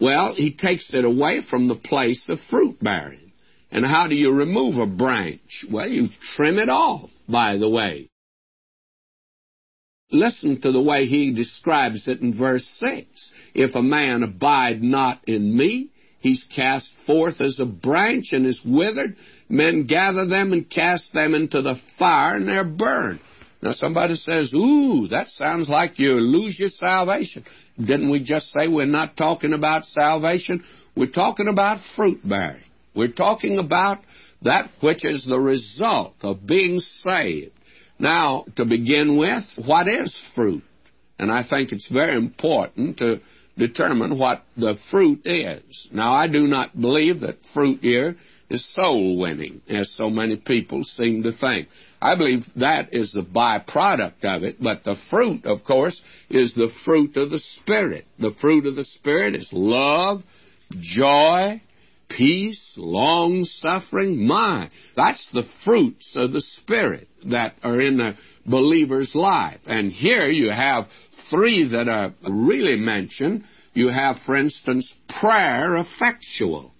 Well, 0.00 0.34
he 0.34 0.52
takes 0.52 0.94
it 0.94 1.04
away 1.04 1.42
from 1.48 1.68
the 1.68 1.76
place 1.76 2.28
of 2.28 2.40
fruit 2.50 2.78
bearing. 2.80 3.32
And 3.70 3.84
how 3.84 4.06
do 4.08 4.14
you 4.14 4.32
remove 4.32 4.76
a 4.76 4.86
branch? 4.86 5.64
Well, 5.70 5.88
you 5.88 6.08
trim 6.36 6.58
it 6.58 6.68
off, 6.68 7.10
by 7.28 7.56
the 7.56 7.68
way. 7.68 8.08
Listen 10.10 10.60
to 10.60 10.72
the 10.72 10.82
way 10.82 11.06
he 11.06 11.32
describes 11.32 12.06
it 12.06 12.20
in 12.20 12.36
verse 12.38 12.66
6. 12.78 13.32
If 13.54 13.74
a 13.74 13.82
man 13.82 14.22
abide 14.22 14.82
not 14.82 15.20
in 15.26 15.56
me, 15.56 15.92
He's 16.22 16.46
cast 16.54 16.94
forth 17.04 17.40
as 17.40 17.58
a 17.58 17.66
branch 17.66 18.28
and 18.30 18.46
is 18.46 18.62
withered. 18.64 19.16
Men 19.48 19.88
gather 19.88 20.24
them 20.24 20.52
and 20.52 20.70
cast 20.70 21.12
them 21.12 21.34
into 21.34 21.62
the 21.62 21.74
fire 21.98 22.36
and 22.36 22.46
they're 22.46 22.62
burned. 22.62 23.18
Now 23.62 23.72
somebody 23.72 24.16
says, 24.16 24.52
ooh, 24.52 25.06
that 25.08 25.28
sounds 25.28 25.68
like 25.68 25.98
you 26.00 26.14
lose 26.14 26.58
your 26.58 26.68
salvation. 26.68 27.44
Didn't 27.78 28.10
we 28.10 28.22
just 28.22 28.50
say 28.50 28.66
we're 28.66 28.86
not 28.86 29.16
talking 29.16 29.52
about 29.52 29.84
salvation? 29.84 30.64
We're 30.96 31.10
talking 31.10 31.46
about 31.46 31.78
fruit 31.94 32.20
bearing. 32.28 32.62
We're 32.94 33.12
talking 33.12 33.58
about 33.58 33.98
that 34.42 34.70
which 34.80 35.04
is 35.04 35.24
the 35.24 35.38
result 35.38 36.14
of 36.22 36.44
being 36.44 36.80
saved. 36.80 37.52
Now, 38.00 38.46
to 38.56 38.64
begin 38.64 39.16
with, 39.16 39.44
what 39.64 39.86
is 39.86 40.20
fruit? 40.34 40.64
And 41.20 41.30
I 41.30 41.44
think 41.48 41.70
it's 41.70 41.88
very 41.88 42.16
important 42.16 42.98
to 42.98 43.20
determine 43.56 44.18
what 44.18 44.42
the 44.56 44.76
fruit 44.90 45.20
is. 45.24 45.88
Now, 45.92 46.12
I 46.12 46.26
do 46.26 46.48
not 46.48 46.78
believe 46.78 47.20
that 47.20 47.36
fruit 47.54 47.78
here 47.80 48.16
is 48.52 48.74
soul 48.74 49.18
winning, 49.18 49.62
as 49.68 49.90
so 49.90 50.10
many 50.10 50.36
people 50.36 50.84
seem 50.84 51.22
to 51.22 51.32
think. 51.32 51.68
I 52.00 52.16
believe 52.16 52.44
that 52.56 52.92
is 52.92 53.12
the 53.12 53.22
byproduct 53.22 54.24
of 54.24 54.42
it, 54.42 54.56
but 54.60 54.84
the 54.84 54.96
fruit, 55.10 55.44
of 55.44 55.64
course, 55.64 56.02
is 56.28 56.54
the 56.54 56.70
fruit 56.84 57.16
of 57.16 57.30
the 57.30 57.38
Spirit. 57.38 58.04
The 58.18 58.34
fruit 58.40 58.66
of 58.66 58.76
the 58.76 58.84
Spirit 58.84 59.34
is 59.34 59.50
love, 59.52 60.20
joy, 60.78 61.62
peace, 62.08 62.74
long 62.76 63.44
suffering. 63.44 64.26
My, 64.26 64.70
that's 64.96 65.28
the 65.32 65.44
fruits 65.64 66.14
of 66.16 66.32
the 66.32 66.40
Spirit 66.40 67.08
that 67.30 67.54
are 67.62 67.80
in 67.80 67.96
the 67.96 68.16
believer's 68.44 69.14
life. 69.14 69.60
And 69.66 69.90
here 69.90 70.28
you 70.28 70.50
have 70.50 70.88
three 71.30 71.68
that 71.68 71.88
are 71.88 72.12
really 72.28 72.76
mentioned. 72.76 73.44
You 73.72 73.88
have, 73.88 74.18
for 74.26 74.36
instance, 74.36 74.92
prayer 75.20 75.76
effectual. 75.76 76.72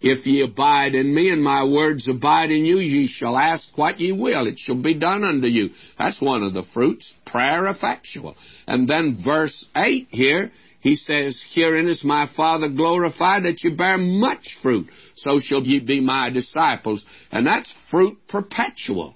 If 0.00 0.26
ye 0.26 0.42
abide 0.42 0.94
in 0.94 1.14
me 1.14 1.28
and 1.28 1.42
my 1.42 1.64
words 1.64 2.08
abide 2.08 2.50
in 2.50 2.64
you, 2.64 2.78
ye 2.78 3.06
shall 3.06 3.36
ask 3.36 3.76
what 3.76 4.00
ye 4.00 4.12
will. 4.12 4.46
It 4.46 4.58
shall 4.58 4.80
be 4.80 4.94
done 4.94 5.24
unto 5.24 5.46
you. 5.46 5.70
That's 5.98 6.22
one 6.22 6.42
of 6.42 6.54
the 6.54 6.64
fruits, 6.72 7.12
prayer 7.26 7.66
effectual. 7.66 8.34
And 8.66 8.88
then 8.88 9.18
verse 9.22 9.66
8 9.76 10.08
here, 10.10 10.52
he 10.80 10.96
says, 10.96 11.42
Herein 11.54 11.86
is 11.86 12.02
my 12.02 12.26
Father 12.34 12.70
glorified 12.70 13.44
that 13.44 13.62
you 13.62 13.76
bear 13.76 13.98
much 13.98 14.56
fruit. 14.62 14.88
So 15.16 15.38
shall 15.38 15.62
ye 15.62 15.80
be 15.80 16.00
my 16.00 16.30
disciples. 16.30 17.04
And 17.30 17.46
that's 17.46 17.74
fruit 17.90 18.16
perpetual. 18.26 19.14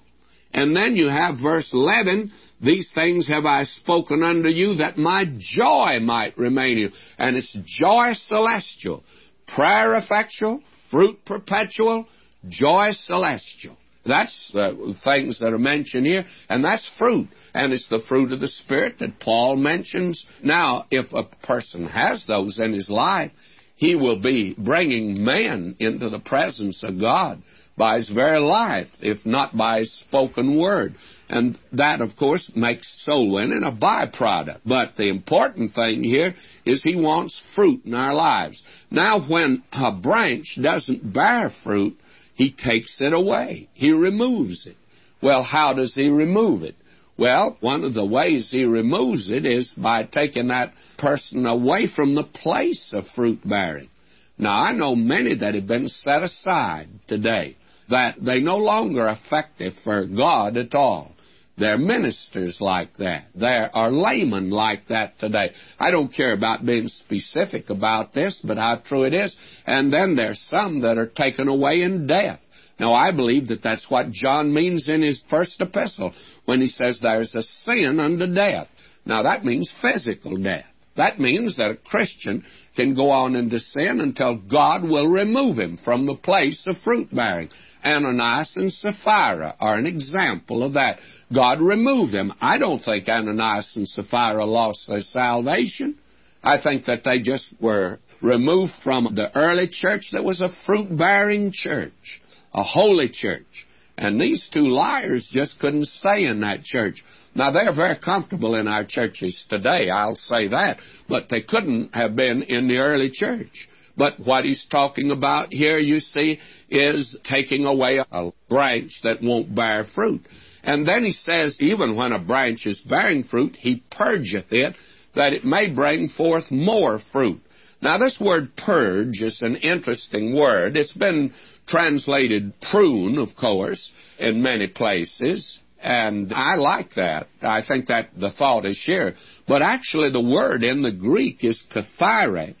And 0.53 0.75
then 0.75 0.95
you 0.95 1.07
have 1.07 1.41
verse 1.41 1.73
11, 1.73 2.31
these 2.61 2.91
things 2.93 3.27
have 3.27 3.45
I 3.45 3.63
spoken 3.63 4.23
unto 4.23 4.49
you 4.49 4.75
that 4.75 4.97
my 4.97 5.25
joy 5.37 5.99
might 6.01 6.37
remain 6.37 6.73
in 6.73 6.77
you. 6.77 6.89
And 7.17 7.35
it's 7.35 7.57
joy 7.65 8.11
celestial, 8.13 9.03
prayer 9.47 9.95
effectual, 9.95 10.61
fruit 10.89 11.23
perpetual, 11.25 12.07
joy 12.47 12.89
celestial. 12.91 13.77
That's 14.05 14.51
the 14.53 14.95
things 15.03 15.39
that 15.39 15.51
are 15.51 15.57
mentioned 15.57 16.05
here, 16.05 16.25
and 16.47 16.63
that's 16.63 16.89
fruit. 16.99 17.27
And 17.55 17.73
it's 17.73 17.89
the 17.89 18.03
fruit 18.07 18.31
of 18.31 18.39
the 18.39 18.47
Spirit 18.47 18.99
that 18.99 19.19
Paul 19.19 19.55
mentions. 19.55 20.25
Now, 20.43 20.85
if 20.91 21.11
a 21.11 21.23
person 21.23 21.87
has 21.87 22.25
those 22.27 22.59
in 22.59 22.73
his 22.73 22.89
life, 22.89 23.31
he 23.75 23.95
will 23.95 24.21
be 24.21 24.55
bringing 24.57 25.23
men 25.23 25.75
into 25.79 26.09
the 26.09 26.19
presence 26.19 26.83
of 26.83 26.99
God 26.99 27.41
by 27.77 27.97
his 27.97 28.09
very 28.09 28.39
life, 28.39 28.87
if 29.01 29.25
not 29.25 29.55
by 29.55 29.79
his 29.79 29.99
spoken 29.99 30.57
word. 30.57 30.95
And 31.27 31.57
that, 31.73 32.01
of 32.01 32.15
course, 32.15 32.51
makes 32.55 33.03
soul 33.03 33.31
winning 33.31 33.63
a 33.63 33.71
byproduct. 33.71 34.61
But 34.65 34.95
the 34.95 35.09
important 35.09 35.73
thing 35.73 36.03
here 36.03 36.35
is 36.65 36.83
he 36.83 36.95
wants 36.95 37.43
fruit 37.55 37.83
in 37.85 37.93
our 37.93 38.13
lives. 38.13 38.63
Now, 38.91 39.27
when 39.27 39.63
a 39.71 39.91
branch 39.91 40.57
doesn't 40.61 41.13
bear 41.13 41.51
fruit, 41.63 41.97
he 42.35 42.51
takes 42.51 43.01
it 43.01 43.13
away. 43.13 43.69
He 43.73 43.91
removes 43.91 44.67
it. 44.67 44.75
Well, 45.21 45.43
how 45.43 45.73
does 45.73 45.95
he 45.95 46.09
remove 46.09 46.63
it? 46.63 46.75
Well, 47.17 47.57
one 47.61 47.83
of 47.83 47.93
the 47.93 48.05
ways 48.05 48.51
he 48.51 48.65
removes 48.65 49.29
it 49.29 49.45
is 49.45 49.73
by 49.73 50.03
taking 50.03 50.49
that 50.49 50.73
person 50.97 51.45
away 51.45 51.87
from 51.87 52.13
the 52.13 52.23
place 52.23 52.93
of 52.93 53.07
fruit 53.07 53.39
bearing. 53.47 53.89
Now, 54.37 54.61
I 54.61 54.73
know 54.73 54.95
many 54.95 55.33
that 55.35 55.55
have 55.55 55.65
been 55.65 55.87
set 55.87 56.23
aside 56.23 56.89
today, 57.07 57.55
that 57.89 58.15
they 58.23 58.39
no 58.39 58.57
longer 58.57 59.07
effective 59.07 59.73
for 59.83 60.05
God 60.05 60.57
at 60.57 60.73
all. 60.73 61.15
There 61.57 61.73
are 61.73 61.77
ministers 61.77 62.59
like 62.59 62.97
that. 62.97 63.27
There 63.33 63.69
are 63.73 63.89
laymen 63.89 64.49
like 64.49 64.87
that 64.87 65.17
today. 65.19 65.53
I 65.79 65.89
don't 65.89 66.13
care 66.13 66.33
about 66.33 66.65
being 66.65 66.89
specific 66.89 67.69
about 67.69 68.13
this, 68.13 68.41
but 68.43 68.57
how 68.57 68.77
true 68.77 69.03
it 69.03 69.13
is. 69.13 69.35
And 69.65 69.91
then 69.91 70.15
there's 70.15 70.41
some 70.41 70.81
that 70.81 70.97
are 70.97 71.07
taken 71.07 71.47
away 71.47 71.81
in 71.81 72.07
death. 72.07 72.41
Now, 72.77 72.93
I 72.93 73.11
believe 73.11 73.47
that 73.47 73.63
that's 73.63 73.89
what 73.89 74.11
John 74.11 74.53
means 74.53 74.89
in 74.89 75.01
his 75.01 75.23
first 75.29 75.61
epistle 75.61 76.13
when 76.43 76.59
he 76.59 76.67
says 76.67 76.99
there's 76.99 77.33
a 77.35 77.41
sin 77.41 78.01
unto 78.01 78.27
death. 78.33 78.67
Now, 79.05 79.23
that 79.23 79.45
means 79.45 79.73
physical 79.81 80.35
death. 80.35 80.65
That 80.97 81.19
means 81.19 81.55
that 81.57 81.71
a 81.71 81.77
Christian 81.77 82.43
can 82.75 82.95
go 82.95 83.09
on 83.09 83.35
into 83.35 83.59
sin 83.59 84.01
until 84.01 84.37
God 84.37 84.83
will 84.83 85.07
remove 85.07 85.57
him 85.57 85.77
from 85.77 86.05
the 86.05 86.15
place 86.15 86.65
of 86.67 86.77
fruit 86.79 87.13
bearing. 87.13 87.49
Ananias 87.85 88.53
and 88.55 88.73
Sapphira 88.73 89.55
are 89.59 89.75
an 89.75 89.85
example 89.85 90.63
of 90.63 90.73
that. 90.73 90.99
God 91.33 91.61
removed 91.61 92.13
them. 92.13 92.33
I 92.41 92.57
don't 92.57 92.83
think 92.83 93.07
Ananias 93.07 93.75
and 93.75 93.87
Sapphira 93.87 94.45
lost 94.45 94.87
their 94.87 95.01
salvation. 95.01 95.97
I 96.43 96.61
think 96.61 96.85
that 96.85 97.03
they 97.03 97.19
just 97.19 97.53
were 97.59 97.99
removed 98.21 98.73
from 98.83 99.15
the 99.15 99.35
early 99.37 99.67
church 99.67 100.11
that 100.13 100.23
was 100.23 100.41
a 100.41 100.49
fruit 100.65 100.95
bearing 100.95 101.51
church, 101.51 102.21
a 102.53 102.63
holy 102.63 103.09
church. 103.09 103.67
And 103.97 104.19
these 104.19 104.49
two 104.51 104.67
liars 104.67 105.29
just 105.31 105.59
couldn't 105.59 105.85
stay 105.85 106.25
in 106.25 106.41
that 106.41 106.63
church. 106.63 107.03
Now, 107.33 107.51
they're 107.51 107.73
very 107.73 107.97
comfortable 107.97 108.55
in 108.55 108.67
our 108.67 108.85
churches 108.85 109.45
today, 109.49 109.89
I'll 109.89 110.15
say 110.15 110.49
that, 110.49 110.79
but 111.07 111.29
they 111.29 111.41
couldn't 111.41 111.93
have 111.93 112.15
been 112.15 112.43
in 112.43 112.67
the 112.67 112.77
early 112.77 113.09
church. 113.09 113.69
But 113.97 114.19
what 114.19 114.45
he's 114.45 114.65
talking 114.65 115.11
about 115.11 115.53
here, 115.53 115.77
you 115.77 115.99
see, 115.99 116.39
is 116.69 117.17
taking 117.23 117.65
away 117.65 117.99
a 117.99 118.31
branch 118.49 119.01
that 119.03 119.21
won't 119.21 119.55
bear 119.55 119.85
fruit. 119.85 120.21
And 120.63 120.87
then 120.87 121.03
he 121.03 121.11
says, 121.11 121.57
even 121.59 121.95
when 121.95 122.11
a 122.11 122.19
branch 122.19 122.65
is 122.65 122.81
bearing 122.81 123.23
fruit, 123.23 123.55
he 123.55 123.83
purgeth 123.91 124.51
it, 124.51 124.75
that 125.15 125.33
it 125.33 125.45
may 125.45 125.69
bring 125.69 126.09
forth 126.09 126.51
more 126.51 126.99
fruit. 127.11 127.39
Now, 127.81 127.97
this 127.97 128.19
word 128.19 128.55
purge 128.57 129.21
is 129.21 129.41
an 129.41 129.57
interesting 129.57 130.35
word. 130.35 130.75
It's 130.75 130.93
been 130.93 131.33
translated 131.67 132.53
prune, 132.59 133.17
of 133.19 133.29
course, 133.39 133.91
in 134.17 134.41
many 134.41 134.67
places. 134.67 135.59
And 135.81 136.33
I 136.33 136.55
like 136.55 136.95
that. 136.95 137.27
I 137.41 137.61
think 137.61 137.87
that 137.87 138.09
the 138.17 138.31
thought 138.31 138.65
is 138.65 138.75
shared. 138.75 139.15
But 139.47 139.61
actually, 139.61 140.11
the 140.11 140.21
word 140.21 140.63
in 140.63 140.81
the 140.81 140.91
Greek 140.91 141.43
is 141.43 141.63
kathaire, 141.71 142.55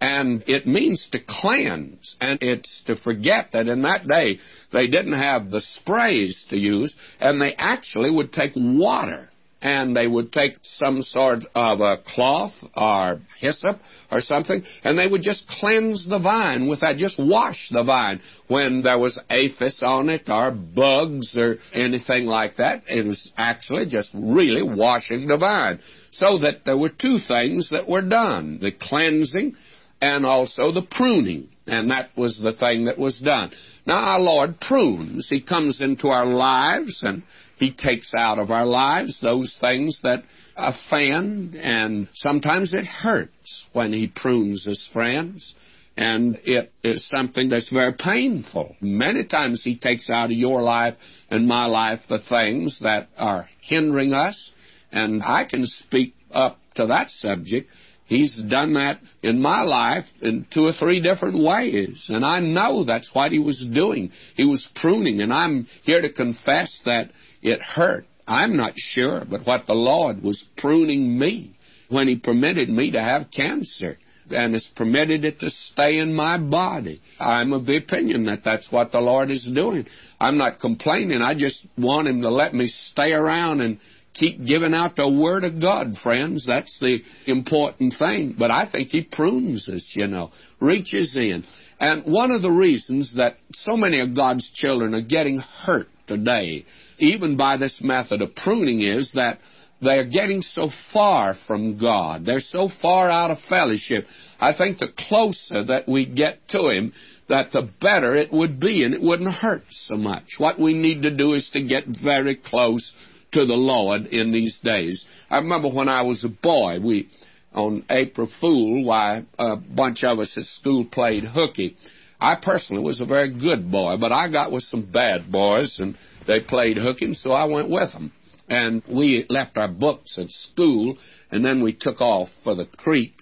and 0.00 0.42
it 0.46 0.66
means 0.66 1.08
to 1.12 1.20
cleanse. 1.20 2.16
And 2.20 2.38
it's 2.42 2.82
to 2.86 2.96
forget 2.96 3.52
that 3.52 3.68
in 3.68 3.82
that 3.82 4.06
day 4.06 4.38
they 4.72 4.86
didn't 4.86 5.12
have 5.12 5.50
the 5.50 5.60
sprays 5.60 6.46
to 6.50 6.56
use, 6.56 6.94
and 7.20 7.40
they 7.40 7.54
actually 7.54 8.10
would 8.10 8.32
take 8.32 8.52
water 8.56 9.28
and 9.62 9.94
they 9.94 10.06
would 10.06 10.32
take 10.32 10.54
some 10.62 11.02
sort 11.02 11.40
of 11.54 11.80
a 11.80 11.98
cloth 12.14 12.54
or 12.74 13.20
hyssop 13.38 13.78
or 14.10 14.20
something, 14.22 14.62
and 14.84 14.98
they 14.98 15.06
would 15.06 15.20
just 15.20 15.46
cleanse 15.48 16.08
the 16.08 16.18
vine 16.18 16.66
with 16.66 16.80
that, 16.80 16.96
just 16.96 17.18
wash 17.18 17.68
the 17.70 17.84
vine. 17.84 18.20
When 18.48 18.82
there 18.82 18.98
was 18.98 19.18
aphis 19.28 19.82
on 19.84 20.08
it 20.08 20.28
or 20.28 20.50
bugs 20.50 21.36
or 21.36 21.58
anything 21.74 22.24
like 22.24 22.56
that, 22.56 22.84
it 22.88 23.06
was 23.06 23.30
actually 23.36 23.86
just 23.86 24.10
really 24.14 24.62
washing 24.62 25.26
the 25.26 25.36
vine. 25.36 25.80
So 26.10 26.38
that 26.38 26.64
there 26.64 26.78
were 26.78 26.88
two 26.88 27.18
things 27.18 27.70
that 27.70 27.88
were 27.88 28.02
done 28.02 28.58
the 28.60 28.72
cleansing 28.72 29.56
and 30.00 30.24
also 30.24 30.72
the 30.72 30.82
pruning. 30.82 31.48
And 31.66 31.90
that 31.90 32.16
was 32.16 32.40
the 32.40 32.52
thing 32.52 32.86
that 32.86 32.98
was 32.98 33.20
done. 33.20 33.52
Now, 33.86 33.96
our 33.96 34.20
Lord 34.20 34.60
prunes. 34.60 35.28
He 35.28 35.40
comes 35.40 35.80
into 35.80 36.08
our 36.08 36.26
lives 36.26 37.02
and 37.04 37.22
he 37.60 37.72
takes 37.72 38.14
out 38.16 38.38
of 38.38 38.50
our 38.50 38.64
lives 38.64 39.20
those 39.20 39.56
things 39.60 40.00
that 40.02 40.24
offend, 40.56 41.54
and 41.54 42.08
sometimes 42.14 42.72
it 42.72 42.86
hurts 42.86 43.66
when 43.74 43.92
He 43.92 44.08
prunes 44.08 44.64
His 44.64 44.88
friends. 44.90 45.54
And 45.94 46.38
it 46.44 46.72
is 46.82 47.06
something 47.06 47.50
that's 47.50 47.70
very 47.70 47.92
painful. 47.92 48.76
Many 48.80 49.26
times 49.26 49.62
He 49.62 49.76
takes 49.76 50.08
out 50.08 50.30
of 50.30 50.38
your 50.38 50.62
life 50.62 50.94
and 51.28 51.46
my 51.46 51.66
life 51.66 52.00
the 52.08 52.20
things 52.20 52.80
that 52.80 53.08
are 53.18 53.46
hindering 53.60 54.14
us. 54.14 54.52
And 54.90 55.22
I 55.22 55.44
can 55.44 55.66
speak 55.66 56.14
up 56.32 56.58
to 56.76 56.86
that 56.86 57.10
subject. 57.10 57.68
He's 58.10 58.42
done 58.42 58.74
that 58.74 58.98
in 59.22 59.40
my 59.40 59.62
life 59.62 60.04
in 60.20 60.44
two 60.52 60.64
or 60.64 60.72
three 60.72 61.00
different 61.00 61.40
ways. 61.44 62.06
And 62.08 62.24
I 62.24 62.40
know 62.40 62.82
that's 62.82 63.14
what 63.14 63.30
he 63.30 63.38
was 63.38 63.64
doing. 63.72 64.10
He 64.36 64.44
was 64.44 64.68
pruning. 64.74 65.20
And 65.20 65.32
I'm 65.32 65.68
here 65.84 66.02
to 66.02 66.12
confess 66.12 66.80
that 66.86 67.12
it 67.40 67.62
hurt. 67.62 68.06
I'm 68.26 68.56
not 68.56 68.72
sure, 68.74 69.22
but 69.30 69.46
what 69.46 69.68
the 69.68 69.74
Lord 69.74 70.24
was 70.24 70.44
pruning 70.56 71.20
me 71.20 71.54
when 71.88 72.08
He 72.08 72.16
permitted 72.16 72.68
me 72.68 72.90
to 72.90 73.00
have 73.00 73.30
cancer 73.30 73.96
and 74.28 74.54
has 74.54 74.68
permitted 74.74 75.24
it 75.24 75.38
to 75.40 75.50
stay 75.50 75.98
in 75.98 76.12
my 76.12 76.36
body. 76.36 77.00
I'm 77.20 77.52
of 77.52 77.64
the 77.64 77.76
opinion 77.76 78.26
that 78.26 78.42
that's 78.44 78.72
what 78.72 78.90
the 78.90 79.00
Lord 79.00 79.30
is 79.30 79.48
doing. 79.54 79.86
I'm 80.18 80.36
not 80.36 80.58
complaining. 80.58 81.22
I 81.22 81.34
just 81.38 81.64
want 81.78 82.08
Him 82.08 82.22
to 82.22 82.30
let 82.30 82.54
me 82.54 82.66
stay 82.66 83.12
around 83.12 83.60
and 83.60 83.78
keep 84.14 84.44
giving 84.44 84.74
out 84.74 84.96
the 84.96 85.08
Word 85.08 85.44
of 85.44 85.60
God, 85.60 85.96
friends. 86.02 86.46
That's 86.46 86.78
the 86.80 87.02
important 87.26 87.94
thing. 87.98 88.34
But 88.38 88.50
I 88.50 88.70
think 88.70 88.88
He 88.90 89.02
prunes 89.02 89.68
us, 89.68 89.92
you 89.94 90.06
know, 90.06 90.30
reaches 90.60 91.16
in. 91.16 91.44
And 91.78 92.04
one 92.04 92.30
of 92.30 92.42
the 92.42 92.50
reasons 92.50 93.16
that 93.16 93.36
so 93.52 93.76
many 93.76 94.00
of 94.00 94.14
God's 94.14 94.50
children 94.50 94.94
are 94.94 95.02
getting 95.02 95.38
hurt 95.38 95.88
today 96.06 96.66
even 97.00 97.36
by 97.36 97.56
this 97.56 97.80
method 97.82 98.22
of 98.22 98.34
pruning, 98.36 98.82
is 98.82 99.12
that 99.14 99.38
they're 99.82 100.08
getting 100.08 100.42
so 100.42 100.70
far 100.92 101.34
from 101.46 101.78
God. 101.78 102.26
They're 102.26 102.40
so 102.40 102.68
far 102.68 103.10
out 103.10 103.30
of 103.30 103.38
fellowship. 103.40 104.06
I 104.38 104.52
think 104.52 104.78
the 104.78 104.92
closer 105.08 105.64
that 105.64 105.88
we 105.88 106.06
get 106.06 106.46
to 106.48 106.68
Him, 106.68 106.92
that 107.28 107.52
the 107.52 107.68
better 107.80 108.14
it 108.14 108.32
would 108.32 108.60
be 108.60 108.84
and 108.84 108.92
it 108.92 109.00
wouldn't 109.00 109.32
hurt 109.32 109.64
so 109.70 109.96
much. 109.96 110.34
What 110.38 110.60
we 110.60 110.74
need 110.74 111.02
to 111.02 111.16
do 111.16 111.32
is 111.32 111.50
to 111.50 111.62
get 111.62 111.84
very 111.86 112.36
close 112.36 112.92
to 113.32 113.46
the 113.46 113.54
Lord 113.54 114.06
in 114.06 114.32
these 114.32 114.60
days. 114.60 115.04
I 115.28 115.38
remember 115.38 115.68
when 115.68 115.88
I 115.88 116.02
was 116.02 116.24
a 116.24 116.28
boy, 116.28 116.78
we, 116.82 117.08
on 117.52 117.84
April 117.90 118.28
Fool, 118.40 118.84
why 118.84 119.24
a 119.38 119.56
bunch 119.56 120.04
of 120.04 120.18
us 120.18 120.36
at 120.36 120.44
school 120.44 120.84
played 120.84 121.24
hooky. 121.24 121.76
I 122.20 122.36
personally 122.36 122.82
was 122.82 123.00
a 123.00 123.06
very 123.06 123.30
good 123.30 123.70
boy, 123.70 123.96
but 123.98 124.12
I 124.12 124.30
got 124.30 124.52
with 124.52 124.64
some 124.64 124.90
bad 124.90 125.32
boys 125.32 125.78
and 125.80 125.96
they 126.26 126.40
played 126.40 126.76
hooking, 126.76 127.14
so 127.14 127.30
I 127.30 127.46
went 127.46 127.70
with 127.70 127.92
them. 127.92 128.12
And 128.48 128.82
we 128.88 129.24
left 129.28 129.56
our 129.56 129.68
books 129.68 130.18
at 130.18 130.30
school, 130.30 130.98
and 131.30 131.44
then 131.44 131.62
we 131.62 131.72
took 131.72 132.00
off 132.00 132.28
for 132.42 132.56
the 132.56 132.66
creek, 132.66 133.12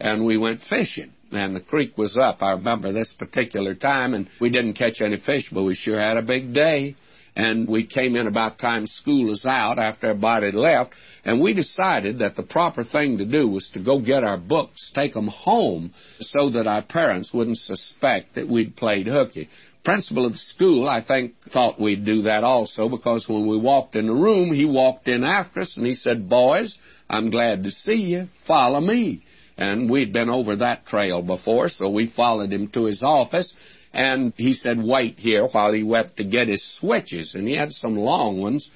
and 0.00 0.24
we 0.24 0.38
went 0.38 0.62
fishing. 0.62 1.12
And 1.30 1.54
the 1.54 1.60
creek 1.60 1.98
was 1.98 2.16
up. 2.16 2.42
I 2.42 2.52
remember 2.52 2.90
this 2.90 3.12
particular 3.12 3.74
time, 3.74 4.14
and 4.14 4.28
we 4.40 4.48
didn't 4.48 4.74
catch 4.74 5.02
any 5.02 5.18
fish, 5.18 5.50
but 5.52 5.62
we 5.62 5.74
sure 5.74 5.98
had 5.98 6.16
a 6.16 6.22
big 6.22 6.54
day. 6.54 6.96
And 7.38 7.68
we 7.68 7.86
came 7.86 8.16
in 8.16 8.26
about 8.26 8.58
time 8.58 8.86
school 8.86 9.28
was 9.28 9.46
out 9.46 9.78
after 9.78 10.08
everybody 10.08 10.50
left, 10.50 10.92
and 11.24 11.40
we 11.40 11.54
decided 11.54 12.18
that 12.18 12.34
the 12.34 12.42
proper 12.42 12.82
thing 12.82 13.18
to 13.18 13.24
do 13.24 13.48
was 13.48 13.70
to 13.74 13.82
go 13.82 14.00
get 14.00 14.24
our 14.24 14.36
books, 14.36 14.90
take 14.92 15.14
them 15.14 15.28
home, 15.28 15.94
so 16.18 16.50
that 16.50 16.66
our 16.66 16.82
parents 16.82 17.32
wouldn't 17.32 17.58
suspect 17.58 18.34
that 18.34 18.48
we'd 18.48 18.76
played 18.76 19.06
hooky 19.06 19.48
principal 19.88 20.26
of 20.26 20.32
the 20.32 20.38
school, 20.38 20.86
I 20.86 21.02
think, 21.02 21.32
thought 21.50 21.80
we'd 21.80 22.04
do 22.04 22.22
that 22.22 22.44
also 22.44 22.90
because 22.90 23.26
when 23.26 23.48
we 23.48 23.56
walked 23.56 23.96
in 23.96 24.06
the 24.06 24.12
room, 24.12 24.52
he 24.52 24.66
walked 24.66 25.08
in 25.08 25.24
after 25.24 25.60
us 25.60 25.78
and 25.78 25.86
he 25.86 25.94
said, 25.94 26.28
Boys, 26.28 26.78
I'm 27.08 27.30
glad 27.30 27.64
to 27.64 27.70
see 27.70 27.94
you. 27.94 28.28
Follow 28.46 28.82
me. 28.82 29.22
And 29.56 29.90
we'd 29.90 30.12
been 30.12 30.28
over 30.28 30.56
that 30.56 30.84
trail 30.84 31.22
before, 31.22 31.70
so 31.70 31.88
we 31.88 32.06
followed 32.06 32.52
him 32.52 32.68
to 32.68 32.84
his 32.84 33.02
office. 33.02 33.54
And 33.92 34.32
he 34.36 34.52
said, 34.52 34.82
Wait 34.82 35.18
here 35.18 35.46
while 35.46 35.72
he 35.72 35.82
went 35.82 36.16
to 36.16 36.24
get 36.24 36.48
his 36.48 36.64
switches. 36.78 37.34
And 37.34 37.48
he 37.48 37.56
had 37.56 37.72
some 37.72 37.96
long 37.96 38.40
ones. 38.40 38.68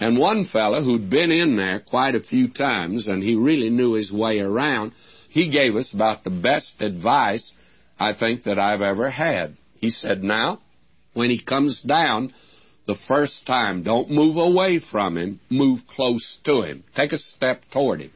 And 0.00 0.18
one 0.18 0.44
fellow 0.44 0.82
who'd 0.82 1.10
been 1.10 1.30
in 1.30 1.56
there 1.56 1.80
quite 1.80 2.14
a 2.14 2.20
few 2.20 2.48
times 2.48 3.06
and 3.06 3.22
he 3.22 3.36
really 3.36 3.70
knew 3.70 3.94
his 3.94 4.12
way 4.12 4.40
around, 4.40 4.92
he 5.28 5.50
gave 5.50 5.76
us 5.76 5.92
about 5.94 6.24
the 6.24 6.30
best 6.30 6.80
advice 6.80 7.52
I 7.98 8.12
think 8.14 8.44
that 8.44 8.58
I've 8.58 8.80
ever 8.80 9.08
had. 9.08 9.56
He 9.78 9.90
said, 9.90 10.24
Now, 10.24 10.60
when 11.12 11.30
he 11.30 11.40
comes 11.40 11.82
down 11.82 12.32
the 12.86 12.96
first 13.08 13.46
time, 13.46 13.82
don't 13.82 14.10
move 14.10 14.36
away 14.36 14.80
from 14.80 15.16
him, 15.16 15.40
move 15.48 15.80
close 15.86 16.38
to 16.44 16.62
him. 16.62 16.84
Take 16.94 17.12
a 17.12 17.18
step 17.18 17.62
toward 17.72 18.00
him. 18.00 18.10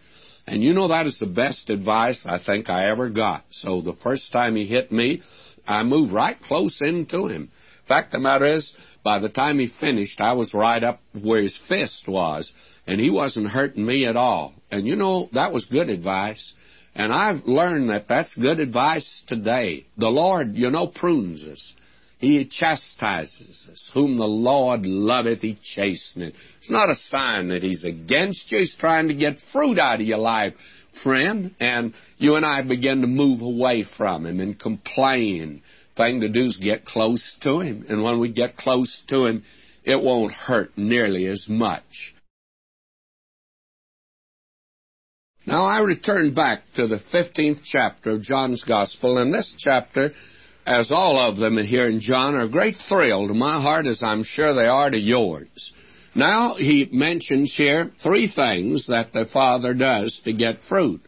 And 0.47 0.63
you 0.63 0.73
know 0.73 0.89
that 0.89 1.07
is 1.07 1.19
the 1.19 1.27
best 1.27 1.71
advice 1.71 2.25
I 2.27 2.39
think 2.39 2.71
I 2.71 2.91
ever 2.91 3.11
got. 3.11 3.45
So 3.51 3.83
the 3.83 3.93
first 3.93 4.33
time 4.33 4.57
he 4.57 4.67
hit 4.67 4.91
me, 4.91 5.23
I 5.69 5.85
moved 5.85 6.13
right 6.13 6.41
close 6.41 6.81
into 6.81 7.27
him. 7.27 7.51
Fact 7.87 8.09
of 8.09 8.21
the 8.21 8.25
matter 8.25 8.47
is, 8.47 8.75
by 9.05 9.19
the 9.19 9.29
time 9.29 9.59
he 9.59 9.69
finished, 9.69 10.21
I 10.21 10.33
was 10.33 10.53
right 10.53 10.83
up 10.83 11.01
where 11.21 11.43
his 11.43 11.59
fist 11.69 12.09
was, 12.09 12.53
and 12.87 13.01
he 13.01 13.11
wasn't 13.11 13.49
hurting 13.49 13.85
me 13.85 14.07
at 14.07 14.17
all. 14.17 14.55
And 14.71 14.87
you 14.87 14.97
know, 14.97 15.29
that 15.33 15.53
was 15.53 15.67
good 15.67 15.89
advice. 15.89 16.53
And 16.95 17.13
I've 17.13 17.45
learned 17.45 17.91
that 17.91 18.09
that's 18.09 18.35
good 18.35 18.61
advice 18.61 19.23
today. 19.27 19.85
The 19.97 20.09
Lord, 20.09 20.55
you 20.55 20.71
know, 20.71 20.89
prunes 20.89 21.45
us. 21.45 21.75
He 22.19 22.45
chastises 22.47 23.69
us. 23.71 23.91
Whom 23.95 24.19
the 24.19 24.27
Lord 24.27 24.85
loveth, 24.85 25.41
he 25.41 25.57
chasteneth. 25.63 26.35
It's 26.59 26.71
not 26.71 26.91
a 26.91 26.97
sign 26.97 27.49
that 27.49 27.63
he's 27.63 27.85
against 27.85 28.51
you. 28.51 28.59
He's 28.59 28.75
trying 28.75 29.09
to 29.09 29.15
get 29.15 29.39
fruit 29.53 29.79
out 29.79 30.01
of 30.01 30.07
your 30.07 30.19
life, 30.19 30.55
friend. 31.03 31.55
And 31.61 31.95
you 32.19 32.37
and 32.37 32.45
I 32.45 32.63
begin 32.63 33.01
to 33.03 33.07
move 33.07 33.41
away 33.41 33.85
from 33.97 34.27
him 34.27 34.41
and 34.41 34.59
complain. 34.59 35.63
Thing 35.97 36.21
to 36.21 36.29
do 36.29 36.47
is 36.47 36.57
get 36.57 36.85
close 36.85 37.37
to 37.43 37.61
him. 37.61 37.87
And 37.89 38.03
when 38.03 38.21
we 38.21 38.33
get 38.33 38.57
close 38.57 39.03
to 39.09 39.27
him, 39.27 39.43
it 39.85 40.01
won't 40.03 40.33
hurt 40.33 40.77
nearly 40.77 41.27
as 41.27 41.47
much. 41.49 42.15
Now 45.49 45.65
I 45.65 45.81
return 45.81 46.35
back 46.35 46.61
to 46.77 46.87
the 46.87 47.01
15th 47.11 47.61
chapter 47.65 48.11
of 48.11 48.23
John's 48.23 48.63
Gospel, 48.65 49.17
and 49.17 49.33
this 49.33 49.55
chapter, 49.57 50.11
as 50.67 50.93
all 50.93 51.19
of 51.19 51.39
them 51.39 51.57
here 51.57 51.89
in 51.89 52.01
John, 52.01 52.35
are 52.35 52.45
a 52.45 52.51
great 52.51 52.77
thrill 52.87 53.27
to 53.29 53.33
my 53.33 53.59
heart, 53.59 53.87
as 53.87 54.03
I'm 54.03 54.25
sure 54.25 54.53
they 54.53 54.67
are 54.67 54.91
to 54.91 54.99
yours. 54.99 55.73
Now 56.15 56.55
he 56.55 56.89
mentions 56.91 57.55
here 57.55 57.91
three 58.03 58.29
things 58.29 58.87
that 58.89 59.13
the 59.13 59.27
Father 59.27 59.75
does 59.75 60.21
to 60.25 60.33
get 60.33 60.63
fruit. 60.63 61.01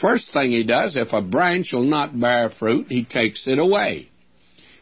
First 0.00 0.32
thing 0.32 0.50
he 0.50 0.64
does, 0.64 0.96
if 0.96 1.12
a 1.12 1.22
branch 1.22 1.72
will 1.72 1.84
not 1.84 2.18
bear 2.18 2.48
fruit, 2.50 2.86
he 2.88 3.04
takes 3.04 3.46
it 3.46 3.58
away. 3.58 4.08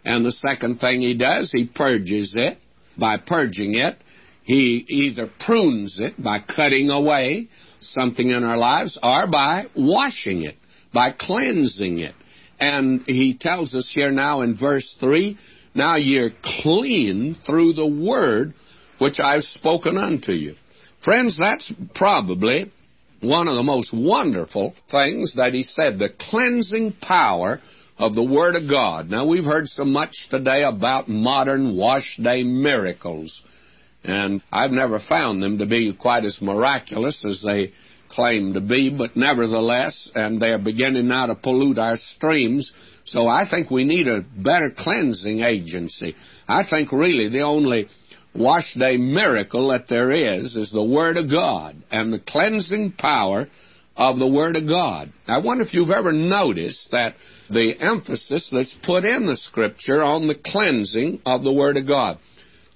And 0.04 0.24
the 0.24 0.32
second 0.32 0.78
thing 0.78 1.00
he 1.00 1.14
does, 1.14 1.50
he 1.52 1.66
purges 1.66 2.34
it. 2.36 2.58
By 2.96 3.18
purging 3.18 3.74
it, 3.74 3.96
he 4.42 4.84
either 4.88 5.30
prunes 5.38 6.00
it 6.00 6.20
by 6.20 6.40
cutting 6.40 6.90
away 6.90 7.48
something 7.80 8.30
in 8.30 8.44
our 8.44 8.56
lives 8.56 8.98
or 9.02 9.26
by 9.26 9.66
washing 9.76 10.42
it, 10.42 10.56
by 10.92 11.12
cleansing 11.12 11.98
it. 11.98 12.14
And 12.58 13.02
he 13.02 13.36
tells 13.36 13.74
us 13.74 13.90
here 13.94 14.10
now 14.10 14.42
in 14.42 14.56
verse 14.56 14.96
3 14.98 15.36
Now 15.74 15.96
you're 15.96 16.30
clean 16.42 17.36
through 17.46 17.74
the 17.74 17.86
word 17.86 18.54
which 18.98 19.20
I've 19.20 19.44
spoken 19.44 19.96
unto 19.96 20.32
you. 20.32 20.54
Friends, 21.04 21.38
that's 21.38 21.72
probably 21.94 22.72
one 23.20 23.48
of 23.48 23.56
the 23.56 23.62
most 23.62 23.92
wonderful 23.92 24.74
things 24.90 25.34
that 25.36 25.54
he 25.54 25.62
said 25.62 25.98
the 25.98 26.10
cleansing 26.18 26.94
power 27.00 27.60
of 27.98 28.14
the 28.14 28.22
Word 28.22 28.54
of 28.54 28.70
God. 28.70 29.10
Now, 29.10 29.26
we've 29.26 29.44
heard 29.44 29.68
so 29.68 29.84
much 29.84 30.28
today 30.30 30.62
about 30.62 31.08
modern 31.08 31.76
wash 31.76 32.18
day 32.22 32.44
miracles, 32.44 33.42
and 34.04 34.42
I've 34.52 34.70
never 34.70 35.00
found 35.00 35.42
them 35.42 35.58
to 35.58 35.66
be 35.66 35.92
quite 35.94 36.24
as 36.24 36.40
miraculous 36.40 37.24
as 37.24 37.42
they 37.42 37.72
claim 38.08 38.54
to 38.54 38.60
be, 38.60 38.90
but 38.90 39.16
nevertheless, 39.16 40.10
and 40.14 40.40
they're 40.40 40.58
beginning 40.58 41.08
now 41.08 41.26
to 41.26 41.34
pollute 41.34 41.78
our 41.78 41.96
streams. 41.96 42.72
So 43.04 43.26
I 43.26 43.48
think 43.48 43.70
we 43.70 43.84
need 43.84 44.06
a 44.06 44.22
better 44.22 44.70
cleansing 44.76 45.40
agency. 45.40 46.14
I 46.46 46.62
think 46.68 46.92
really 46.92 47.28
the 47.28 47.42
only 47.42 47.88
wash 48.34 48.74
day 48.74 48.96
miracle 48.96 49.68
that 49.68 49.88
there 49.88 50.10
is 50.10 50.56
is 50.56 50.70
the 50.70 50.82
Word 50.82 51.16
of 51.16 51.30
God 51.30 51.76
and 51.90 52.12
the 52.12 52.20
cleansing 52.20 52.92
power 52.92 53.48
of 53.96 54.18
the 54.18 54.28
Word 54.28 54.56
of 54.56 54.68
God. 54.68 55.12
I 55.26 55.38
wonder 55.38 55.64
if 55.64 55.74
you've 55.74 55.90
ever 55.90 56.12
noticed 56.12 56.92
that 56.92 57.14
the 57.50 57.74
emphasis 57.80 58.48
that's 58.52 58.76
put 58.84 59.04
in 59.04 59.26
the 59.26 59.36
Scripture 59.36 60.02
on 60.02 60.28
the 60.28 60.36
cleansing 60.36 61.20
of 61.26 61.42
the 61.42 61.52
Word 61.52 61.76
of 61.76 61.86
God. 61.86 62.18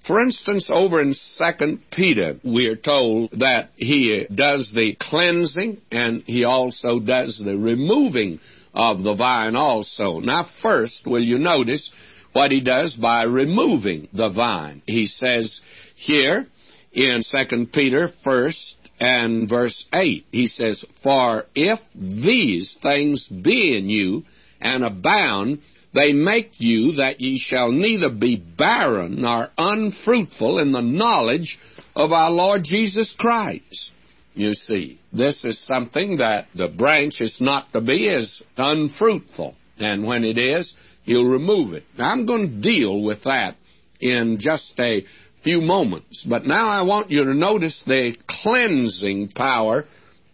For 0.06 0.20
instance, 0.20 0.68
over 0.72 1.00
in 1.00 1.14
2 1.14 1.78
Peter, 1.92 2.40
we 2.42 2.66
are 2.66 2.76
told 2.76 3.30
that 3.38 3.70
he 3.76 4.26
does 4.34 4.72
the 4.74 4.96
cleansing 4.98 5.80
and 5.92 6.22
he 6.22 6.42
also 6.42 6.98
does 6.98 7.40
the 7.42 7.56
removing 7.56 8.40
of 8.74 9.02
the 9.02 9.14
vine 9.14 9.54
also. 9.54 10.18
Now, 10.18 10.48
first, 10.60 11.06
will 11.06 11.22
you 11.22 11.38
notice 11.38 11.92
what 12.32 12.50
he 12.50 12.60
does 12.60 12.96
by 12.96 13.24
removing 13.24 14.08
the 14.12 14.30
vine? 14.30 14.82
He 14.86 15.06
says 15.06 15.60
here 15.94 16.46
in 16.92 17.22
2 17.22 17.66
Peter, 17.72 18.10
first 18.24 18.76
and 19.00 19.48
verse 19.48 19.86
8, 19.92 20.26
he 20.30 20.46
says, 20.46 20.84
For 21.02 21.44
if 21.54 21.80
these 21.94 22.78
things 22.82 23.26
be 23.28 23.76
in 23.76 23.88
you 23.88 24.22
and 24.60 24.84
abound, 24.84 25.60
they 25.94 26.12
make 26.12 26.52
you 26.58 26.92
that 26.92 27.20
ye 27.20 27.38
shall 27.38 27.70
neither 27.70 28.10
be 28.10 28.36
barren 28.36 29.22
nor 29.22 29.48
unfruitful 29.58 30.58
in 30.58 30.72
the 30.72 30.80
knowledge 30.80 31.58
of 31.94 32.12
our 32.12 32.30
Lord 32.30 32.62
Jesus 32.64 33.14
Christ. 33.18 33.92
You 34.34 34.54
see, 34.54 34.98
this 35.12 35.44
is 35.44 35.58
something 35.66 36.18
that 36.18 36.46
the 36.54 36.68
branch 36.68 37.20
is 37.20 37.40
not 37.40 37.70
to 37.72 37.82
be 37.82 38.06
is 38.06 38.42
unfruitful. 38.56 39.54
And 39.78 40.06
when 40.06 40.24
it 40.24 40.38
is, 40.38 40.74
he'll 41.04 41.28
remove 41.28 41.74
it. 41.74 41.84
Now, 41.98 42.12
I'm 42.12 42.26
going 42.26 42.48
to 42.48 42.60
deal 42.60 43.02
with 43.02 43.24
that 43.24 43.56
in 44.00 44.38
just 44.40 44.74
a 44.78 45.04
few 45.42 45.60
moments. 45.60 46.24
But 46.28 46.44
now 46.44 46.68
I 46.68 46.82
want 46.82 47.10
you 47.10 47.24
to 47.24 47.34
notice 47.34 47.82
the 47.86 48.16
cleansing 48.42 49.32
power 49.34 49.84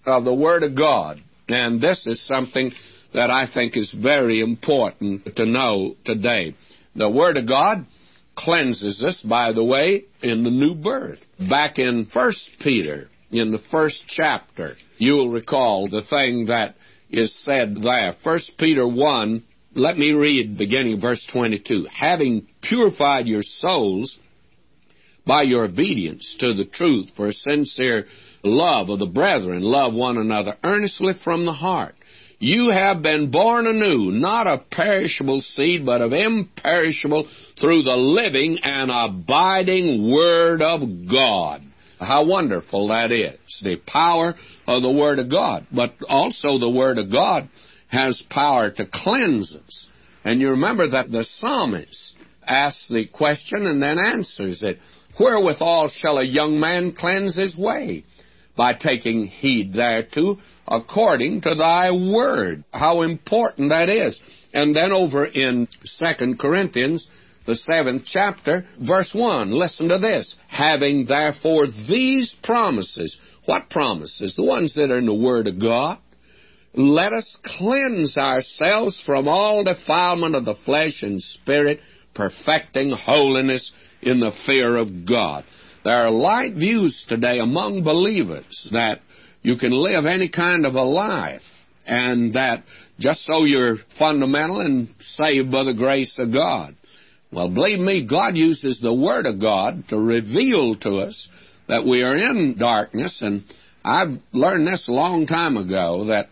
of 0.07 0.25
the 0.25 0.35
Word 0.35 0.63
of 0.63 0.77
God. 0.77 1.23
And 1.49 1.81
this 1.81 2.07
is 2.07 2.27
something 2.27 2.73
that 3.15 3.31
I 3.31 3.47
think 3.53 3.77
is 3.77 3.93
very 3.93 4.41
important 4.41 5.37
to 5.37 5.47
know 5.47 5.97
today. 6.05 6.55
The 6.95 7.09
Word 7.09 7.37
of 7.37 7.49
God 7.49 7.87
cleanses 8.37 9.03
us, 9.03 9.23
by 9.23 9.53
the 9.53 9.65
way, 9.65 10.05
in 10.23 10.45
the 10.45 10.51
new 10.51 10.75
birth. 10.75 11.21
Back 11.49 11.79
in 11.79 12.07
First 12.13 12.51
Peter, 12.61 13.09
in 13.31 13.51
the 13.51 13.61
first 13.71 14.05
chapter, 14.07 14.75
you'll 14.99 15.31
recall 15.31 15.89
the 15.89 16.03
thing 16.03 16.47
that 16.47 16.77
is 17.11 17.35
said 17.45 17.77
there. 17.83 18.15
First 18.23 18.53
Peter 18.59 18.87
1, 18.87 19.43
let 19.75 19.97
me 19.97 20.13
read 20.13 20.59
beginning 20.59 21.01
verse 21.01 21.27
22. 21.33 21.87
Having 21.93 22.47
purified 22.63 23.27
your 23.27 23.43
souls 23.43 24.19
by 25.27 25.43
your 25.43 25.65
obedience 25.65 26.37
to 26.41 26.55
the 26.55 26.65
truth 26.65 27.11
for 27.17 27.29
a 27.29 27.33
sincere 27.33 28.07
love 28.43 28.89
of 28.89 28.99
the 28.99 29.07
brethren, 29.07 29.63
love 29.63 29.95
one 29.95 30.17
another 30.17 30.57
earnestly 30.65 31.13
from 31.23 31.45
the 31.45 31.53
heart 31.53 31.95
you 32.41 32.71
have 32.71 33.03
been 33.03 33.31
born 33.31 33.67
anew, 33.67 34.13
not 34.13 34.47
of 34.47 34.71
perishable 34.71 35.41
seed, 35.41 35.85
but 35.85 36.01
of 36.01 36.13
imperishable 36.13 37.29
through 37.61 37.83
the 37.83 37.97
living 37.97 38.59
and 38.63 38.91
abiding 38.93 40.11
Word 40.13 40.63
of 40.63 40.81
God. 41.11 41.63
How 41.99 42.27
wonderful 42.27 42.89
that 42.89 43.11
is. 43.11 43.61
The 43.63 43.81
power 43.85 44.35
of 44.69 44.83
the 44.83 44.91
Word 44.91 45.19
of 45.19 45.29
God. 45.29 45.67
But 45.73 45.95
also 46.09 46.59
the 46.59 46.71
Word 46.71 46.99
of 46.99 47.11
God 47.11 47.49
has 47.89 48.23
power 48.31 48.71
to 48.71 48.87
cleanse 48.93 49.55
us. 49.55 49.87
And 50.25 50.41
you 50.41 50.51
remember 50.51 50.91
that 50.91 51.11
the 51.11 51.25
psalmist 51.25 52.17
asks 52.47 52.89
the 52.89 53.07
question 53.07 53.67
and 53.67 53.83
then 53.83 53.99
answers 53.99 54.63
it. 54.63 54.79
Wherewithal 55.19 55.89
shall 55.89 56.19
a 56.19 56.25
young 56.25 56.61
man 56.61 56.93
cleanse 56.93 57.37
his 57.37 57.57
way? 57.57 58.05
By 58.57 58.75
taking 58.75 59.27
heed 59.27 59.73
thereto 59.75 60.39
according 60.67 61.43
to 61.43 61.55
thy 61.55 61.91
word. 61.91 62.65
How 62.73 63.03
important 63.03 63.71
that 63.71 63.89
is. 63.89 64.21
And 64.53 64.75
then 64.75 64.93
over 64.93 65.25
in 65.25 65.69
Second 65.85 66.39
Corinthians, 66.39 67.07
the 67.47 67.55
seventh 67.55 68.03
chapter, 68.05 68.67
verse 68.79 69.15
1, 69.15 69.51
listen 69.51 69.89
to 69.89 69.99
this. 69.99 70.35
Having 70.49 71.07
therefore 71.07 71.67
these 71.67 72.37
promises, 72.43 73.19
what 73.47 73.71
promises? 73.71 74.37
The 74.37 74.45
ones 74.45 74.75
that 74.75 74.91
are 74.91 74.99
in 74.99 75.07
the 75.07 75.15
Word 75.15 75.47
of 75.47 75.59
God. 75.59 75.99
Let 76.75 77.13
us 77.13 77.37
cleanse 77.43 78.17
ourselves 78.17 79.01
from 79.05 79.27
all 79.27 79.65
defilement 79.65 80.35
of 80.35 80.45
the 80.45 80.55
flesh 80.55 81.03
and 81.03 81.23
spirit, 81.23 81.81
perfecting 82.15 82.91
holiness 82.91 83.73
in 84.03 84.21
the 84.21 84.33
fear 84.47 84.77
of 84.77 85.07
God. 85.07 85.45
There 85.85 85.97
are 85.97 86.11
light 86.11 86.55
views 86.55 87.07
today 87.09 87.39
among 87.39 87.85
believers 87.85 88.69
that 88.73 89.01
you 89.43 89.57
can 89.57 89.73
live 89.73 90.05
any 90.05 90.29
kind 90.29 90.67
of 90.67 90.75
a 90.75 90.83
life, 90.83 91.43
and 91.87 92.35
that 92.35 92.65
just 92.99 93.25
so 93.25 93.45
you're 93.45 93.79
fundamental 93.99 94.61
and 94.61 94.93
saved 95.01 95.51
by 95.51 95.65
the 95.65 95.75
grace 95.75 96.19
of 96.19 96.33
God. 96.33 96.75
Well, 97.33 97.49
believe 97.49 97.79
me, 97.79 98.07
God 98.07 98.37
uses 98.37 98.81
the 98.81 98.93
Word 98.93 99.27
of 99.27 99.41
God 99.41 99.85
to 99.89 99.99
reveal 99.99 100.77
to 100.77 100.97
us 100.99 101.29
that 101.69 101.85
we 101.85 102.03
are 102.03 102.17
in 102.17 102.57
darkness, 102.59 103.23
and 103.23 103.45
I've 103.85 104.21
learned 104.33 104.67
this 104.67 104.89
a 104.89 104.93
long 104.93 105.27
time 105.27 105.57
ago 105.57 106.07
that 106.07 106.29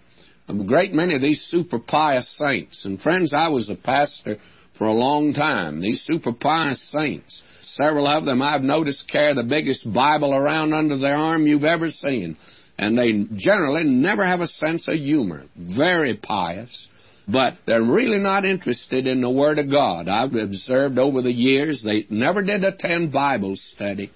a 0.49 0.55
great 0.65 0.93
many 0.93 1.15
of 1.15 1.21
these 1.21 1.43
super 1.43 1.79
pious 1.79 2.39
saints, 2.39 2.85
and 2.85 3.01
friends, 3.01 3.33
I 3.35 3.49
was 3.49 3.69
a 3.69 3.75
pastor 3.75 4.37
for 4.79 4.87
a 4.87 4.93
long 4.93 5.33
time, 5.33 5.81
these 5.81 6.03
super 6.03 6.33
pious 6.33 6.81
saints, 6.91 7.43
several 7.63 8.07
of 8.07 8.25
them 8.25 8.43
I've 8.43 8.63
noticed 8.63 9.11
carry 9.11 9.35
the 9.35 9.43
biggest 9.43 9.93
Bible 9.93 10.35
around 10.35 10.75
under 10.75 10.99
their 10.99 11.17
arm 11.17 11.47
you've 11.47 11.65
ever 11.65 11.91
seen 11.91 12.37
and 12.79 12.97
they 12.97 13.27
generally 13.37 13.85
never 13.85 14.25
have 14.25 14.41
a 14.41 14.47
sense 14.47 14.87
of 14.89 14.95
humor. 14.95 15.45
Very 15.57 16.15
pious, 16.15 16.89
but 17.27 17.55
they're 17.67 17.83
really 17.83 18.19
not 18.19 18.45
interested 18.45 19.07
in 19.07 19.21
the 19.21 19.31
Word 19.31 19.59
of 19.59 19.71
God. 19.71 20.09
I've 20.09 20.35
observed 20.35 20.99
over 20.99 21.23
the 21.23 21.33
years 21.33 21.83
they 21.83 22.07
never 22.11 22.43
did 22.43 22.65
attend 22.65 23.13
Bible 23.13 23.55
study. 23.57 24.11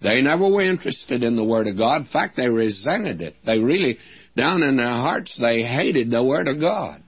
They 0.00 0.22
never 0.22 0.48
were 0.48 0.62
interested 0.62 1.24
in 1.24 1.34
the 1.34 1.44
Word 1.44 1.66
of 1.66 1.76
God. 1.76 2.02
In 2.02 2.06
fact, 2.06 2.36
they 2.36 2.48
resented 2.48 3.20
it. 3.20 3.34
They 3.44 3.58
really, 3.58 3.98
down 4.38 4.62
in 4.62 4.76
their 4.76 4.86
hearts, 4.86 5.36
they 5.38 5.62
hated 5.62 6.10
the 6.10 6.22
Word 6.22 6.48
of 6.48 6.60
God. 6.60 7.02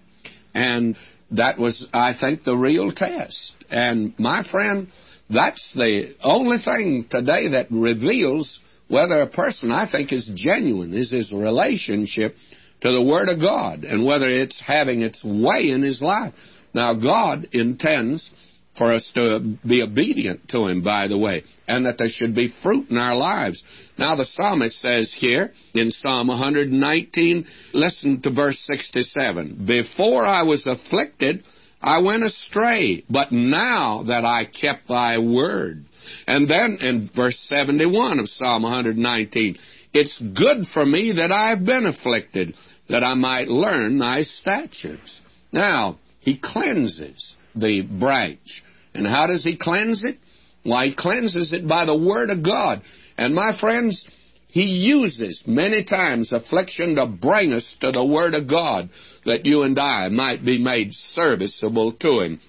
And 0.52 0.97
that 1.31 1.59
was, 1.59 1.89
I 1.93 2.12
think, 2.12 2.43
the 2.43 2.57
real 2.57 2.93
test. 2.93 3.55
And 3.70 4.19
my 4.19 4.43
friend, 4.43 4.89
that's 5.31 5.73
the 5.74 6.16
only 6.23 6.59
thing 6.59 7.07
today 7.09 7.51
that 7.51 7.69
reveals 7.70 8.59
whether 8.89 9.23
a 9.23 9.28
person, 9.28 9.70
I 9.70 9.89
think, 9.90 10.12
is 10.12 10.31
genuine, 10.35 10.93
is 10.93 11.12
his 11.12 11.32
relationship 11.32 12.35
to 12.81 12.93
the 12.93 13.02
Word 13.02 13.28
of 13.28 13.40
God, 13.40 13.85
and 13.85 14.05
whether 14.05 14.28
it's 14.28 14.61
having 14.61 15.02
its 15.02 15.23
way 15.24 15.70
in 15.70 15.82
his 15.82 16.02
life. 16.02 16.35
Now, 16.74 16.94
God 16.94 17.48
intends 17.52 18.31
for 18.76 18.92
us 18.92 19.10
to 19.14 19.59
be 19.66 19.82
obedient 19.82 20.48
to 20.48 20.66
Him, 20.66 20.82
by 20.82 21.09
the 21.09 21.18
way, 21.18 21.44
and 21.66 21.86
that 21.86 21.98
there 21.98 22.09
should 22.09 22.34
be 22.34 22.52
fruit 22.62 22.90
in 22.90 22.97
our 22.97 23.16
lives. 23.16 23.62
Now, 23.98 24.16
the 24.16 24.24
psalmist 24.24 24.80
says 24.80 25.14
here 25.16 25.52
in 25.74 25.90
Psalm 25.90 26.28
119, 26.28 27.47
listen 27.74 28.22
to 28.22 28.30
verse 28.30 28.59
67 28.60 29.64
Before 29.66 30.24
I 30.24 30.42
was 30.44 30.66
afflicted, 30.66 31.44
I 31.82 32.01
went 32.01 32.24
astray, 32.24 33.05
but 33.09 33.32
now 33.32 34.05
that 34.05 34.24
I 34.24 34.44
kept 34.44 34.88
thy 34.88 35.18
word. 35.18 35.84
And 36.26 36.48
then 36.48 36.78
in 36.80 37.10
verse 37.14 37.38
71 37.48 38.18
of 38.18 38.28
Psalm 38.28 38.62
119, 38.62 39.59
it's 39.92 40.18
good 40.18 40.66
for 40.72 40.84
me 40.84 41.12
that 41.16 41.32
I 41.32 41.51
have 41.51 41.64
been 41.64 41.86
afflicted, 41.86 42.55
that 42.88 43.02
I 43.02 43.14
might 43.14 43.48
learn 43.48 43.98
thy 43.98 44.22
statutes. 44.22 45.20
Now, 45.52 45.98
he 46.20 46.38
cleanses 46.38 47.34
the 47.55 47.82
branch. 47.82 48.62
And 48.94 49.06
how 49.06 49.27
does 49.27 49.44
he 49.44 49.56
cleanse 49.56 50.05
it? 50.05 50.18
Why, 50.62 50.86
he 50.86 50.94
cleanses 50.94 51.52
it 51.52 51.66
by 51.66 51.85
the 51.86 51.97
Word 51.97 52.31
of 52.31 52.44
God. 52.44 52.82
And 53.16 53.35
my 53.35 53.59
friends, 53.59 54.05
he 54.48 54.64
uses 54.64 55.44
many 55.47 55.85
times 55.85 56.32
affliction 56.32 56.97
to 56.97 57.06
bring 57.06 57.52
us 57.52 57.77
to 57.81 57.93
the 57.93 58.05
Word 58.05 58.35
of 58.35 58.48
God 58.48 58.90
that 59.24 59.47
you 59.47 59.62
and 59.62 59.78
I 59.78 60.09
might 60.09 60.44
be 60.44 60.62
made 60.62 60.93
serviceable 60.93 61.93
to 61.93 62.20
Him. 62.20 62.40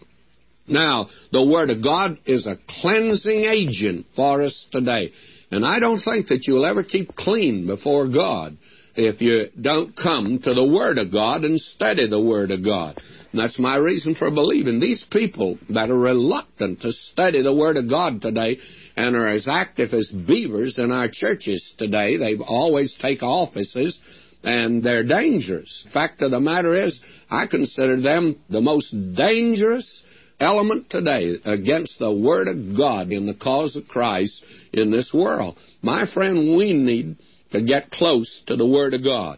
Now, 0.68 1.10
the 1.32 1.46
Word 1.46 1.70
of 1.70 1.84
God 1.84 2.18
is 2.26 2.48
a 2.48 2.58
cleansing 2.82 3.44
agent 3.46 4.08
for 4.16 4.42
us 4.42 4.68
today. 4.72 5.12
And 5.52 5.66
I 5.66 5.80
don't 5.80 6.00
think 6.00 6.28
that 6.28 6.48
you'll 6.48 6.66
ever 6.66 6.84
keep 6.84 7.16
clean 7.16 7.68
before 7.68 8.08
God 8.08 8.58
if 8.96 9.22
you 9.22 9.50
don't 9.60 9.96
come 9.96 10.40
to 10.40 10.54
the 10.54 10.66
Word 10.66 10.98
of 10.98 11.12
God 11.12 11.44
and 11.44 11.60
study 11.60 12.08
the 12.08 12.22
Word 12.22 12.52
of 12.52 12.64
God. 12.66 13.00
That's 13.34 13.60
my 13.60 13.78
reason 13.78 14.16
for 14.16 14.30
believing. 14.30 14.80
These 14.80 15.06
people 15.10 15.58
that 15.70 15.90
are 15.90 15.98
reluctant 15.98 16.82
to 16.82 16.92
study 16.92 17.42
the 17.42 17.56
Word 17.56 17.78
of 17.78 17.90
God 17.90 18.22
today 18.22 18.58
and 18.98 19.16
are 19.16 19.28
as 19.28 19.48
active 19.48 19.94
as 19.94 20.12
beavers 20.12 20.78
in 20.78 20.92
our 20.92 21.08
churches 21.10 21.74
today, 21.78 22.18
they 22.18 22.36
always 22.38 22.96
take 23.02 23.24
offices 23.24 24.00
and 24.44 24.84
they're 24.84 25.06
dangerous. 25.06 25.88
Fact 25.94 26.22
of 26.22 26.32
the 26.32 26.40
matter 26.40 26.74
is, 26.74 27.00
I 27.30 27.48
consider 27.48 28.02
them 28.02 28.42
the 28.50 28.62
most 28.62 28.92
dangerous 29.16 30.04
element 30.40 30.90
today 30.90 31.36
against 31.46 32.00
the 32.00 32.12
Word 32.12 32.48
of 32.48 32.76
God 32.76 33.12
in 33.12 33.28
the 33.28 33.36
cause 33.36 33.76
of 33.76 33.88
Christ 33.88 34.44
in 34.74 34.92
this 34.92 35.14
world. 35.14 35.58
My 35.82 36.06
friend, 36.12 36.56
we 36.58 36.74
need 36.74 37.18
to 37.52 37.62
get 37.62 37.92
close 37.92 38.42
to 38.48 38.56
the 38.56 38.68
Word 38.68 38.94
of 38.94 39.04
God. 39.04 39.38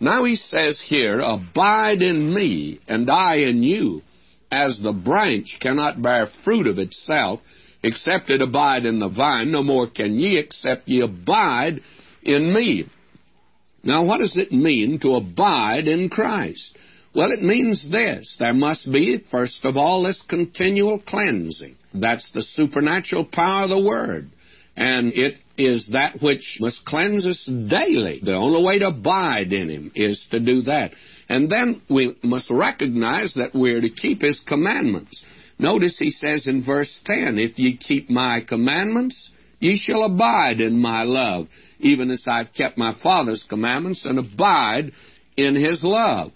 Now 0.00 0.24
he 0.24 0.36
says 0.36 0.80
here, 0.80 1.20
Abide 1.20 2.02
in 2.02 2.34
me, 2.34 2.80
and 2.88 3.08
I 3.10 3.36
in 3.36 3.62
you, 3.62 4.02
as 4.50 4.80
the 4.80 4.92
branch 4.92 5.58
cannot 5.60 6.02
bear 6.02 6.26
fruit 6.44 6.66
of 6.66 6.78
itself, 6.78 7.40
except 7.82 8.30
it 8.30 8.42
abide 8.42 8.84
in 8.84 8.98
the 8.98 9.08
vine, 9.08 9.50
no 9.50 9.62
more 9.62 9.88
can 9.88 10.18
ye, 10.18 10.38
except 10.38 10.88
ye 10.88 11.00
abide 11.00 11.80
in 12.22 12.52
me. 12.52 12.86
Now, 13.84 14.04
what 14.04 14.18
does 14.18 14.36
it 14.36 14.52
mean 14.52 15.00
to 15.00 15.14
abide 15.14 15.88
in 15.88 16.08
Christ? 16.08 16.76
Well, 17.14 17.32
it 17.32 17.42
means 17.42 17.90
this. 17.90 18.36
There 18.38 18.54
must 18.54 18.90
be, 18.90 19.18
first 19.30 19.64
of 19.64 19.76
all, 19.76 20.04
this 20.04 20.22
continual 20.22 20.98
cleansing. 21.00 21.76
That's 21.92 22.30
the 22.32 22.42
supernatural 22.42 23.26
power 23.26 23.64
of 23.64 23.70
the 23.70 23.80
Word. 23.80 24.30
And 24.76 25.12
it 25.12 25.36
is 25.66 25.88
that 25.92 26.20
which 26.22 26.58
must 26.60 26.84
cleanse 26.84 27.26
us 27.26 27.44
daily. 27.46 28.20
The 28.22 28.34
only 28.34 28.64
way 28.64 28.78
to 28.78 28.88
abide 28.88 29.52
in 29.52 29.68
Him 29.68 29.92
is 29.94 30.26
to 30.30 30.40
do 30.40 30.62
that. 30.62 30.92
And 31.28 31.50
then 31.50 31.82
we 31.88 32.16
must 32.22 32.50
recognize 32.50 33.34
that 33.34 33.54
we're 33.54 33.80
to 33.80 33.90
keep 33.90 34.22
His 34.22 34.40
commandments. 34.40 35.24
Notice 35.58 35.98
He 35.98 36.10
says 36.10 36.46
in 36.46 36.64
verse 36.64 37.00
10, 37.04 37.38
If 37.38 37.58
ye 37.58 37.76
keep 37.76 38.10
my 38.10 38.40
commandments, 38.40 39.30
ye 39.58 39.76
shall 39.76 40.04
abide 40.04 40.60
in 40.60 40.78
my 40.78 41.02
love, 41.02 41.48
even 41.78 42.10
as 42.10 42.24
I've 42.28 42.52
kept 42.52 42.78
my 42.78 42.94
Father's 43.02 43.44
commandments 43.48 44.04
and 44.04 44.18
abide 44.18 44.92
in 45.36 45.54
His 45.54 45.82
love. 45.84 46.32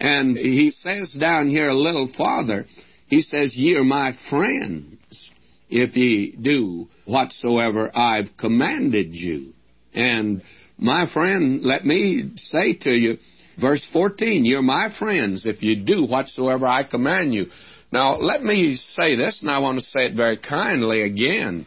And 0.00 0.36
he 0.36 0.70
says 0.70 1.12
down 1.12 1.50
here 1.50 1.68
a 1.68 1.74
little 1.74 2.08
farther, 2.16 2.64
he 3.06 3.20
says, 3.20 3.54
Ye 3.54 3.76
are 3.76 3.84
my 3.84 4.16
friends 4.30 5.30
if 5.68 5.94
ye 5.94 6.34
do 6.40 6.88
whatsoever 7.10 7.90
I've 7.94 8.36
commanded 8.38 9.14
you. 9.14 9.52
And 9.94 10.42
my 10.78 11.10
friend, 11.12 11.62
let 11.62 11.84
me 11.84 12.32
say 12.36 12.74
to 12.74 12.90
you, 12.90 13.18
verse 13.60 13.86
14, 13.92 14.44
You're 14.44 14.62
my 14.62 14.88
friends 14.98 15.44
if 15.46 15.62
you 15.62 15.84
do 15.84 16.06
whatsoever 16.06 16.66
I 16.66 16.84
command 16.84 17.34
you. 17.34 17.46
Now, 17.92 18.16
let 18.16 18.42
me 18.42 18.76
say 18.76 19.16
this, 19.16 19.40
and 19.42 19.50
I 19.50 19.58
want 19.58 19.78
to 19.78 19.84
say 19.84 20.06
it 20.06 20.14
very 20.14 20.38
kindly 20.38 21.02
again. 21.02 21.66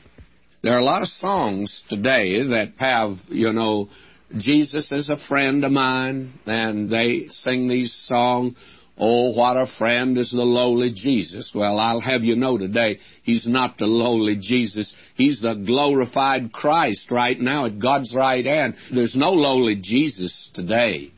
There 0.64 0.74
are 0.74 0.80
a 0.80 0.84
lot 0.84 1.02
of 1.02 1.10
songs 1.10 1.84
today 1.90 2.42
that 2.48 2.74
have, 2.78 3.18
you 3.28 3.52
know, 3.52 3.90
Jesus 4.38 4.92
is 4.92 5.10
a 5.10 5.18
friend 5.28 5.64
of 5.66 5.72
mine, 5.74 6.34
and 6.46 6.90
they 6.90 7.28
sing 7.28 7.68
these 7.68 7.94
songs. 8.08 8.56
Oh, 8.98 9.34
what 9.34 9.58
a 9.58 9.66
friend 9.66 10.18
is 10.18 10.32
the 10.32 10.44
lowly 10.44 10.92
Jesus. 10.94 11.52
Well, 11.54 11.80
I'll 11.80 12.00
have 12.00 12.24
you 12.24 12.36
know 12.36 12.60
today, 12.60 13.00
he's 13.24 13.48
not 13.48 13.78
the 13.78 13.88
lowly 13.88 14.38
Jesus. 14.40 14.94
He's 15.16 15.42
the 15.42 15.56
glorified 15.56 16.52
Christ 16.52 17.10
right 17.10 17.40
now 17.40 17.66
at 17.66 17.80
God's 17.80 18.14
right 18.16 18.46
hand. 18.46 18.76
There's 18.94 19.16
no 19.16 19.32
lowly 19.32 19.80
Jesus 19.82 20.52
today. 20.54 21.12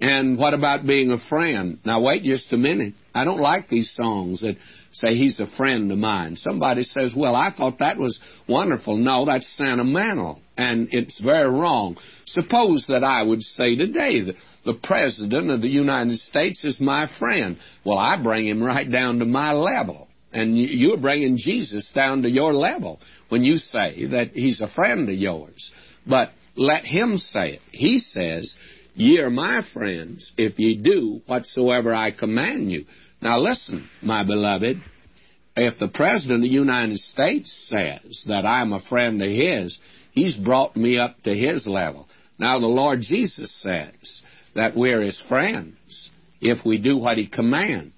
And 0.00 0.38
what 0.38 0.54
about 0.54 0.86
being 0.86 1.10
a 1.10 1.18
friend? 1.18 1.78
Now, 1.84 2.02
wait 2.02 2.22
just 2.22 2.52
a 2.52 2.56
minute. 2.56 2.94
I 3.14 3.24
don't 3.24 3.40
like 3.40 3.68
these 3.68 3.90
songs 3.90 4.42
that 4.42 4.56
say 4.92 5.14
he's 5.14 5.40
a 5.40 5.46
friend 5.46 5.90
of 5.90 5.98
mine. 5.98 6.36
Somebody 6.36 6.82
says, 6.82 7.14
well, 7.14 7.34
I 7.34 7.50
thought 7.50 7.78
that 7.80 7.98
was 7.98 8.20
wonderful. 8.48 8.96
No, 8.96 9.24
that's 9.24 9.48
sentimental, 9.56 10.40
and 10.56 10.88
it's 10.92 11.20
very 11.20 11.50
wrong. 11.50 11.96
Suppose 12.26 12.86
that 12.88 13.04
I 13.04 13.22
would 13.22 13.42
say 13.42 13.76
today 13.76 14.20
that 14.22 14.36
the 14.66 14.74
President 14.74 15.48
of 15.50 15.60
the 15.60 15.68
United 15.68 16.18
States 16.18 16.64
is 16.64 16.80
my 16.80 17.08
friend. 17.20 17.56
Well, 17.84 17.96
I 17.96 18.20
bring 18.20 18.48
him 18.48 18.60
right 18.60 18.90
down 18.90 19.20
to 19.20 19.24
my 19.24 19.52
level. 19.52 20.08
And 20.32 20.58
you're 20.58 20.98
bringing 20.98 21.36
Jesus 21.36 21.90
down 21.94 22.22
to 22.22 22.28
your 22.28 22.52
level 22.52 22.98
when 23.28 23.44
you 23.44 23.58
say 23.58 24.06
that 24.06 24.32
he's 24.32 24.60
a 24.60 24.68
friend 24.68 25.08
of 25.08 25.14
yours. 25.14 25.70
But 26.04 26.32
let 26.56 26.84
him 26.84 27.16
say 27.16 27.54
it. 27.54 27.60
He 27.70 28.00
says, 28.00 28.56
Ye 28.94 29.20
are 29.20 29.30
my 29.30 29.62
friends 29.72 30.32
if 30.36 30.58
ye 30.58 30.76
do 30.76 31.20
whatsoever 31.26 31.94
I 31.94 32.10
command 32.10 32.72
you. 32.72 32.86
Now 33.22 33.38
listen, 33.38 33.88
my 34.02 34.26
beloved, 34.26 34.82
if 35.54 35.78
the 35.78 35.88
President 35.88 36.38
of 36.38 36.42
the 36.42 36.48
United 36.48 36.98
States 36.98 37.70
says 37.72 38.24
that 38.26 38.44
I'm 38.44 38.72
a 38.72 38.82
friend 38.82 39.22
of 39.22 39.30
his, 39.30 39.78
he's 40.10 40.36
brought 40.36 40.76
me 40.76 40.98
up 40.98 41.22
to 41.22 41.32
his 41.32 41.68
level. 41.68 42.08
Now 42.38 42.58
the 42.58 42.66
Lord 42.66 43.00
Jesus 43.00 43.54
says 43.62 44.22
that 44.56 44.76
we're 44.76 45.00
his 45.00 45.22
friends 45.28 46.10
if 46.40 46.64
we 46.64 46.78
do 46.78 46.96
what 46.96 47.16
he 47.16 47.28
commands. 47.28 47.92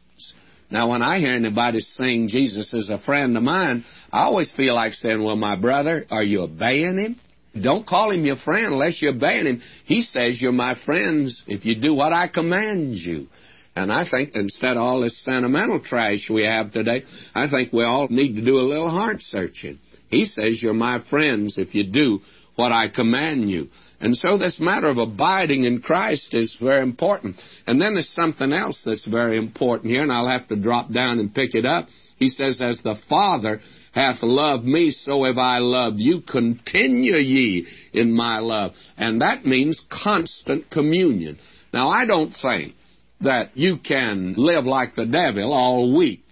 Now 0.70 0.90
when 0.90 1.02
I 1.02 1.18
hear 1.18 1.34
anybody 1.34 1.80
sing 1.80 2.28
Jesus 2.28 2.74
is 2.74 2.90
a 2.90 2.98
friend 2.98 3.36
of 3.36 3.42
mine, 3.42 3.84
I 4.12 4.24
always 4.24 4.52
feel 4.52 4.74
like 4.74 4.94
saying, 4.94 5.22
well, 5.22 5.36
my 5.36 5.58
brother, 5.58 6.04
are 6.10 6.22
you 6.22 6.42
obeying 6.42 6.98
him? 6.98 7.20
Don't 7.62 7.86
call 7.86 8.10
him 8.10 8.24
your 8.24 8.36
friend 8.36 8.66
unless 8.66 9.00
you're 9.00 9.14
obeying 9.14 9.46
him. 9.46 9.62
He 9.84 10.02
says 10.02 10.40
you're 10.40 10.52
my 10.52 10.76
friends 10.84 11.42
if 11.46 11.64
you 11.64 11.80
do 11.80 11.94
what 11.94 12.12
I 12.12 12.28
command 12.28 12.96
you. 12.96 13.28
And 13.74 13.92
I 13.92 14.08
think 14.08 14.34
instead 14.34 14.72
of 14.72 14.78
all 14.78 15.00
this 15.00 15.24
sentimental 15.24 15.80
trash 15.80 16.28
we 16.28 16.44
have 16.44 16.72
today, 16.72 17.04
I 17.34 17.48
think 17.48 17.72
we 17.72 17.84
all 17.84 18.08
need 18.10 18.34
to 18.34 18.44
do 18.44 18.58
a 18.58 18.68
little 18.68 18.90
heart 18.90 19.20
searching. 19.20 19.78
He 20.10 20.24
says, 20.24 20.60
You're 20.62 20.74
my 20.74 21.00
friends 21.08 21.58
if 21.58 21.74
you 21.74 21.84
do 21.84 22.20
what 22.56 22.72
I 22.72 22.88
command 22.88 23.48
you. 23.48 23.68
And 24.00 24.16
so 24.16 24.38
this 24.38 24.60
matter 24.60 24.86
of 24.86 24.98
abiding 24.98 25.64
in 25.64 25.80
Christ 25.80 26.32
is 26.32 26.56
very 26.60 26.82
important. 26.82 27.40
And 27.66 27.80
then 27.80 27.94
there's 27.94 28.08
something 28.08 28.52
else 28.52 28.82
that's 28.84 29.04
very 29.04 29.36
important 29.36 29.90
here, 29.90 30.02
and 30.02 30.12
I'll 30.12 30.28
have 30.28 30.48
to 30.48 30.56
drop 30.56 30.92
down 30.92 31.18
and 31.18 31.34
pick 31.34 31.54
it 31.54 31.66
up. 31.66 31.88
He 32.16 32.28
says, 32.28 32.60
As 32.60 32.80
the 32.82 32.96
Father 33.08 33.60
hath 33.92 34.22
loved 34.22 34.64
me, 34.64 34.90
so 34.90 35.24
have 35.24 35.38
I 35.38 35.58
loved 35.58 35.98
you. 35.98 36.20
Continue 36.20 37.16
ye 37.16 37.66
in 37.92 38.12
my 38.12 38.38
love. 38.38 38.72
And 38.96 39.20
that 39.20 39.44
means 39.44 39.82
constant 39.90 40.70
communion. 40.70 41.38
Now, 41.72 41.88
I 41.88 42.06
don't 42.06 42.32
think 42.32 42.74
that 43.20 43.56
you 43.56 43.78
can 43.78 44.34
live 44.36 44.64
like 44.64 44.94
the 44.94 45.06
devil 45.06 45.52
all 45.52 45.96
week 45.96 46.22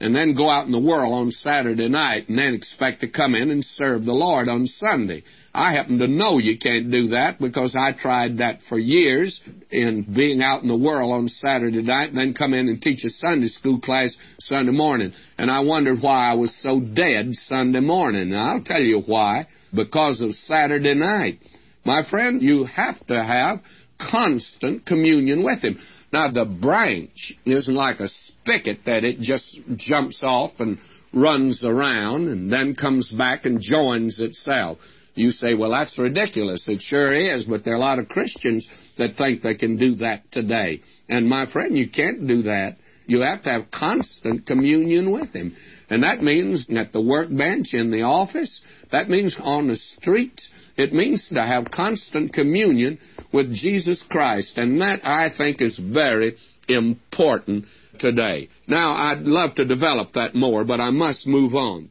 and 0.00 0.14
then 0.14 0.34
go 0.34 0.48
out 0.50 0.66
in 0.66 0.72
the 0.72 0.78
world 0.78 1.14
on 1.14 1.30
Saturday 1.30 1.88
night 1.88 2.28
and 2.28 2.36
then 2.36 2.52
expect 2.54 3.00
to 3.00 3.10
come 3.10 3.34
in 3.34 3.50
and 3.50 3.64
serve 3.64 4.04
the 4.04 4.12
Lord 4.12 4.48
on 4.48 4.66
Sunday. 4.66 5.22
I 5.54 5.72
happen 5.72 5.98
to 5.98 6.08
know 6.08 6.38
you 6.38 6.58
can't 6.58 6.90
do 6.90 7.08
that 7.08 7.38
because 7.38 7.76
I 7.76 7.92
tried 7.92 8.38
that 8.38 8.62
for 8.68 8.76
years 8.76 9.40
in 9.70 10.04
being 10.12 10.42
out 10.42 10.62
in 10.62 10.68
the 10.68 10.76
world 10.76 11.12
on 11.12 11.28
Saturday 11.28 11.80
night 11.80 12.08
and 12.08 12.18
then 12.18 12.34
come 12.34 12.54
in 12.54 12.68
and 12.68 12.82
teach 12.82 13.04
a 13.04 13.08
Sunday 13.08 13.46
school 13.46 13.80
class 13.80 14.16
Sunday 14.40 14.72
morning. 14.72 15.12
And 15.38 15.52
I 15.52 15.60
wondered 15.60 16.00
why 16.02 16.28
I 16.28 16.34
was 16.34 16.60
so 16.60 16.80
dead 16.80 17.34
Sunday 17.34 17.78
morning. 17.78 18.32
And 18.32 18.36
I'll 18.36 18.64
tell 18.64 18.82
you 18.82 19.00
why. 19.06 19.46
Because 19.72 20.20
of 20.20 20.34
Saturday 20.34 20.94
night. 20.94 21.38
My 21.84 22.02
friend, 22.08 22.42
you 22.42 22.64
have 22.64 23.06
to 23.06 23.22
have 23.22 23.60
constant 23.98 24.84
communion 24.86 25.44
with 25.44 25.62
Him. 25.62 25.78
Now, 26.12 26.32
the 26.32 26.44
branch 26.44 27.34
isn't 27.44 27.74
like 27.74 28.00
a 28.00 28.08
spigot 28.08 28.86
that 28.86 29.04
it 29.04 29.20
just 29.20 29.60
jumps 29.76 30.22
off 30.24 30.52
and 30.58 30.78
runs 31.12 31.62
around 31.62 32.28
and 32.28 32.52
then 32.52 32.74
comes 32.74 33.12
back 33.12 33.44
and 33.44 33.60
joins 33.60 34.18
itself. 34.18 34.78
You 35.14 35.30
say, 35.30 35.54
well, 35.54 35.70
that's 35.70 35.98
ridiculous. 35.98 36.68
It 36.68 36.80
sure 36.80 37.14
is, 37.14 37.44
but 37.44 37.64
there 37.64 37.74
are 37.74 37.76
a 37.76 37.80
lot 37.80 37.98
of 37.98 38.08
Christians 38.08 38.68
that 38.98 39.16
think 39.16 39.42
they 39.42 39.54
can 39.54 39.76
do 39.76 39.96
that 39.96 40.30
today. 40.32 40.80
And 41.08 41.28
my 41.28 41.46
friend, 41.46 41.76
you 41.78 41.88
can't 41.88 42.26
do 42.26 42.42
that. 42.42 42.76
You 43.06 43.20
have 43.20 43.42
to 43.44 43.50
have 43.50 43.70
constant 43.70 44.46
communion 44.46 45.12
with 45.12 45.32
Him. 45.32 45.54
And 45.90 46.02
that 46.02 46.22
means 46.22 46.66
at 46.74 46.92
the 46.92 47.02
workbench, 47.02 47.74
in 47.74 47.90
the 47.90 48.02
office, 48.02 48.62
that 48.90 49.08
means 49.08 49.36
on 49.38 49.68
the 49.68 49.76
streets. 49.76 50.50
It 50.76 50.92
means 50.92 51.28
to 51.28 51.42
have 51.42 51.70
constant 51.70 52.32
communion 52.32 52.98
with 53.32 53.52
Jesus 53.54 54.02
Christ. 54.08 54.56
And 54.56 54.80
that, 54.80 55.00
I 55.04 55.28
think, 55.36 55.60
is 55.60 55.78
very 55.78 56.36
important 56.66 57.66
today. 57.98 58.48
Now, 58.66 58.94
I'd 58.94 59.20
love 59.20 59.54
to 59.56 59.64
develop 59.64 60.14
that 60.14 60.34
more, 60.34 60.64
but 60.64 60.80
I 60.80 60.90
must 60.90 61.26
move 61.26 61.54
on. 61.54 61.90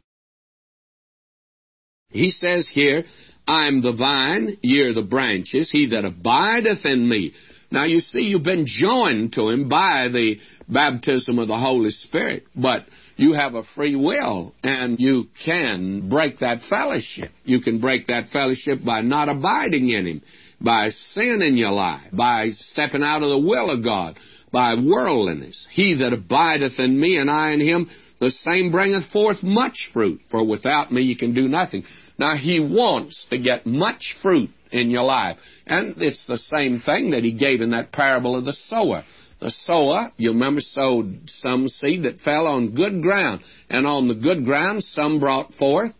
He 2.14 2.30
says 2.30 2.68
here, 2.68 3.04
I 3.46 3.66
am 3.66 3.82
the 3.82 3.92
vine, 3.92 4.56
ye 4.62 4.80
are 4.82 4.94
the 4.94 5.02
branches, 5.02 5.70
he 5.70 5.88
that 5.88 6.04
abideth 6.04 6.86
in 6.86 7.08
me. 7.08 7.34
Now 7.70 7.84
you 7.84 7.98
see, 7.98 8.20
you've 8.20 8.44
been 8.44 8.66
joined 8.66 9.32
to 9.32 9.48
him 9.48 9.68
by 9.68 10.08
the 10.08 10.38
baptism 10.68 11.40
of 11.40 11.48
the 11.48 11.58
Holy 11.58 11.90
Spirit, 11.90 12.44
but 12.54 12.86
you 13.16 13.32
have 13.32 13.54
a 13.54 13.64
free 13.64 13.96
will, 13.96 14.54
and 14.62 14.98
you 15.00 15.24
can 15.44 16.08
break 16.08 16.38
that 16.38 16.62
fellowship. 16.62 17.30
You 17.44 17.60
can 17.60 17.80
break 17.80 18.06
that 18.06 18.28
fellowship 18.28 18.84
by 18.84 19.02
not 19.02 19.28
abiding 19.28 19.88
in 19.88 20.06
him, 20.06 20.22
by 20.60 20.90
sin 20.90 21.42
in 21.42 21.56
your 21.56 21.72
life, 21.72 22.08
by 22.12 22.50
stepping 22.50 23.02
out 23.02 23.24
of 23.24 23.28
the 23.28 23.46
will 23.46 23.70
of 23.70 23.82
God, 23.82 24.16
by 24.52 24.76
worldliness. 24.76 25.66
He 25.70 25.94
that 25.94 26.12
abideth 26.12 26.78
in 26.78 26.98
me, 26.98 27.18
and 27.18 27.28
I 27.28 27.52
in 27.52 27.60
him, 27.60 27.90
the 28.20 28.30
same 28.30 28.70
bringeth 28.70 29.10
forth 29.10 29.42
much 29.42 29.90
fruit, 29.92 30.20
for 30.30 30.46
without 30.46 30.92
me 30.92 31.02
you 31.02 31.16
can 31.16 31.34
do 31.34 31.48
nothing. 31.48 31.84
Now, 32.18 32.36
He 32.36 32.60
wants 32.60 33.26
to 33.30 33.38
get 33.38 33.66
much 33.66 34.16
fruit 34.22 34.50
in 34.70 34.90
your 34.90 35.04
life. 35.04 35.38
And 35.66 36.00
it's 36.00 36.26
the 36.26 36.38
same 36.38 36.80
thing 36.80 37.10
that 37.10 37.24
He 37.24 37.32
gave 37.32 37.60
in 37.60 37.70
that 37.70 37.92
parable 37.92 38.36
of 38.36 38.44
the 38.44 38.52
sower. 38.52 39.04
The 39.40 39.50
sower, 39.50 40.10
you 40.16 40.30
remember, 40.30 40.60
sowed 40.60 41.22
some 41.26 41.68
seed 41.68 42.04
that 42.04 42.20
fell 42.20 42.46
on 42.46 42.74
good 42.74 43.02
ground. 43.02 43.42
And 43.68 43.86
on 43.86 44.08
the 44.08 44.14
good 44.14 44.44
ground, 44.44 44.84
some 44.84 45.20
brought 45.20 45.52
forth 45.54 45.92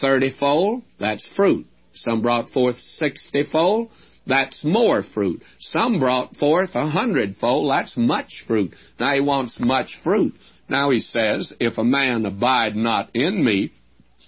thirtyfold, 0.00 0.82
that's 0.98 1.28
fruit. 1.34 1.66
Some 1.94 2.22
brought 2.22 2.50
forth 2.50 2.76
sixtyfold, 2.76 3.90
that's 4.26 4.64
more 4.64 5.02
fruit. 5.02 5.42
Some 5.58 5.98
brought 5.98 6.36
forth 6.36 6.70
a 6.74 6.86
hundredfold, 6.86 7.70
that's 7.70 7.96
much 7.96 8.44
fruit. 8.46 8.74
Now 8.98 9.14
he 9.14 9.20
wants 9.20 9.58
much 9.60 9.98
fruit. 10.02 10.34
Now 10.68 10.90
he 10.90 11.00
says, 11.00 11.52
If 11.60 11.78
a 11.78 11.84
man 11.84 12.24
abide 12.24 12.76
not 12.76 13.10
in 13.14 13.44
me, 13.44 13.72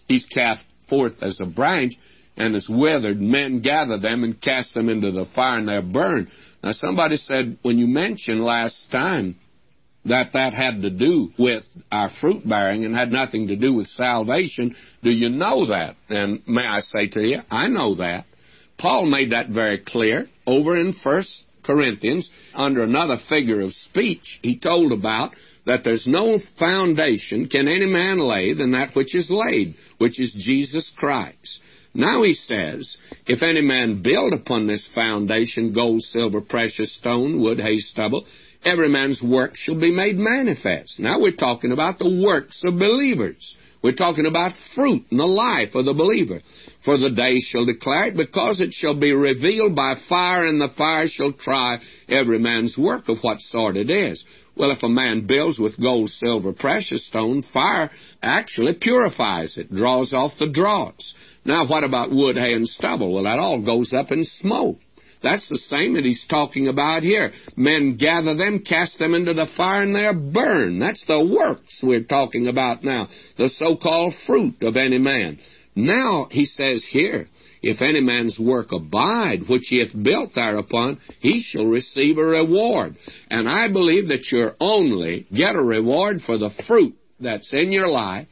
he's 0.07 0.27
cast 0.27 0.65
forth 0.89 1.23
as 1.23 1.41
a 1.41 1.47
branch 1.47 1.95
and 2.37 2.55
is 2.55 2.69
withered, 2.69 3.21
men 3.21 3.61
gather 3.61 3.99
them 3.99 4.25
and 4.25 4.41
cast 4.41 4.75
them 4.75 4.89
into 4.89 5.13
the 5.13 5.27
fire 5.35 5.59
and 5.59 5.69
they're 5.69 5.83
burned. 5.83 6.29
Now 6.63 6.73
somebody 6.73 7.17
said 7.17 7.59
when 7.63 7.79
you 7.79 7.87
mentioned 7.87 8.43
last 8.43 8.91
time 8.91 9.37
that 10.07 10.33
that 10.33 10.53
had 10.53 10.83
to 10.83 10.91
do 10.91 11.31
with 11.39 11.65
our 11.91 12.11
fruit 12.11 12.47
bearing 12.47 12.85
and 12.85 12.95
had 12.95 13.11
nothing 13.11 13.49
to 13.49 13.57
do 13.57 13.75
with 13.75 13.87
salvation, 13.87 14.75
do 15.03 15.11
you 15.11 15.31
know 15.31 15.67
that? 15.67 15.97
And 16.09 16.43
may 16.47 16.67
I 16.67 16.81
say 16.81 17.09
to 17.09 17.21
you, 17.21 17.39
I 17.51 17.69
know 17.69 17.97
that. 17.97 18.27
Paul 18.79 19.07
made 19.07 19.33
that 19.33 19.49
very 19.49 19.79
clear 19.79 20.27
over 20.47 20.77
in 20.77 20.93
First 20.93 21.45
Corinthians 21.63 22.31
under 22.53 22.83
another 22.83 23.17
figure 23.29 23.61
of 23.61 23.73
speech. 23.73 24.41
He 24.43 24.59
told 24.59 24.93
about 24.93 25.35
that 25.67 25.85
there's 25.85 26.07
no 26.07 26.39
foundation 26.59 27.49
can 27.49 27.69
any 27.69 27.87
man 27.87 28.19
lay 28.19 28.55
than 28.55 28.73
that 28.73 28.95
which 28.95 29.15
is 29.15 29.31
laid, 29.31 29.75
which 29.99 30.21
is 30.21 30.35
Jesus 30.35 30.93
Christ. 30.97 31.61
Now 31.95 32.23
he 32.23 32.35
says, 32.35 32.97
if 33.27 33.43
any 33.43 33.61
man 33.61 34.03
build 34.03 34.33
upon 34.33 34.67
this 34.67 34.89
foundation 34.95 35.73
gold, 35.73 36.03
silver, 36.03 36.41
precious 36.41 36.95
stone, 36.97 37.41
wood, 37.41 37.61
hay, 37.61 37.79
stubble, 37.79 38.27
every 38.65 38.89
man's 38.89 39.23
work 39.23 39.53
shall 39.55 39.79
be 39.79 39.93
made 39.93 40.17
manifest. 40.17 40.99
Now 40.99 41.21
we're 41.21 41.37
talking 41.37 41.73
about 41.73 41.99
the 41.99 42.23
works 42.27 42.63
of 42.65 42.79
believers. 42.79 43.55
We're 43.83 43.93
talking 43.93 44.25
about 44.25 44.57
fruit 44.75 45.05
in 45.11 45.19
the 45.19 45.27
life 45.27 45.75
of 45.75 45.85
the 45.85 45.93
believer. 45.93 46.41
For 46.85 46.97
the 46.97 47.11
day 47.11 47.39
shall 47.41 47.67
declare 47.67 48.07
it, 48.07 48.17
because 48.17 48.59
it 48.61 48.73
shall 48.73 48.99
be 48.99 49.13
revealed 49.13 49.77
by 49.77 49.95
fire, 50.09 50.47
and 50.47 50.59
the 50.59 50.71
fire 50.71 51.07
shall 51.07 51.33
try 51.33 51.81
every 52.09 52.39
man's 52.39 52.79
work 52.79 53.09
of 53.09 53.19
what 53.21 53.41
sort 53.41 53.77
it 53.77 53.91
is. 53.91 54.25
Well, 54.57 54.71
if 54.71 54.83
a 54.83 54.89
man 54.89 55.27
builds 55.27 55.59
with 55.59 55.81
gold, 55.81 56.11
silver, 56.11 56.53
precious 56.53 57.07
stone, 57.07 57.43
fire 57.43 57.91
actually 58.23 58.75
purifies 58.75 59.59
it, 59.59 59.73
draws 59.73 60.13
off 60.13 60.39
the 60.39 60.49
dross. 60.49 61.15
Now, 61.45 61.67
what 61.67 61.85
about 61.85 62.13
wood, 62.13 62.37
hay, 62.37 62.53
and 62.53 62.69
stubble? 62.69 63.13
Well, 63.13 63.25
that 63.25 63.39
all 63.39 63.61
goes 63.65 63.93
up 63.93 64.13
in 64.13 64.25
smoke. 64.25 64.79
That's 65.23 65.49
the 65.49 65.59
same 65.59 65.95
that 65.95 66.05
he's 66.05 66.27
talking 66.29 66.69
about 66.69 67.03
here. 67.03 67.33
Men 67.57 67.97
gather 67.97 68.37
them, 68.37 68.61
cast 68.61 68.99
them 68.99 69.15
into 69.15 69.33
the 69.33 69.47
fire, 69.57 69.83
and 69.83 69.97
they're 69.97 70.13
burned. 70.13 70.81
That's 70.83 71.05
the 71.07 71.25
works 71.25 71.83
we're 71.83 72.05
talking 72.05 72.47
about 72.47 72.85
now, 72.85 73.09
the 73.39 73.49
so-called 73.49 74.15
fruit 74.27 74.63
of 74.63 74.77
any 74.77 74.99
man. 74.99 75.39
Now, 75.75 76.29
he 76.31 76.45
says 76.45 76.87
here, 76.89 77.27
if 77.65 77.83
any 77.83 78.01
man's 78.01 78.39
work 78.39 78.73
abide, 78.73 79.49
which 79.49 79.67
he 79.69 79.79
hath 79.81 79.95
built 80.03 80.35
thereupon, 80.35 81.01
he 81.21 81.41
shall 81.41 81.67
receive 81.67 82.19
a 82.19 82.25
reward. 82.25 82.97
And 83.31 83.49
I 83.49 83.73
believe 83.73 84.09
that 84.09 84.27
you'll 84.31 84.55
only 84.61 85.27
get 85.35 85.57
a 85.57 85.63
reward 85.63 86.21
for 86.21 86.39
the 86.39 86.51
fruit 86.67 86.95
that's 87.21 87.53
in 87.53 87.73
your 87.73 87.89
life, 87.89 88.29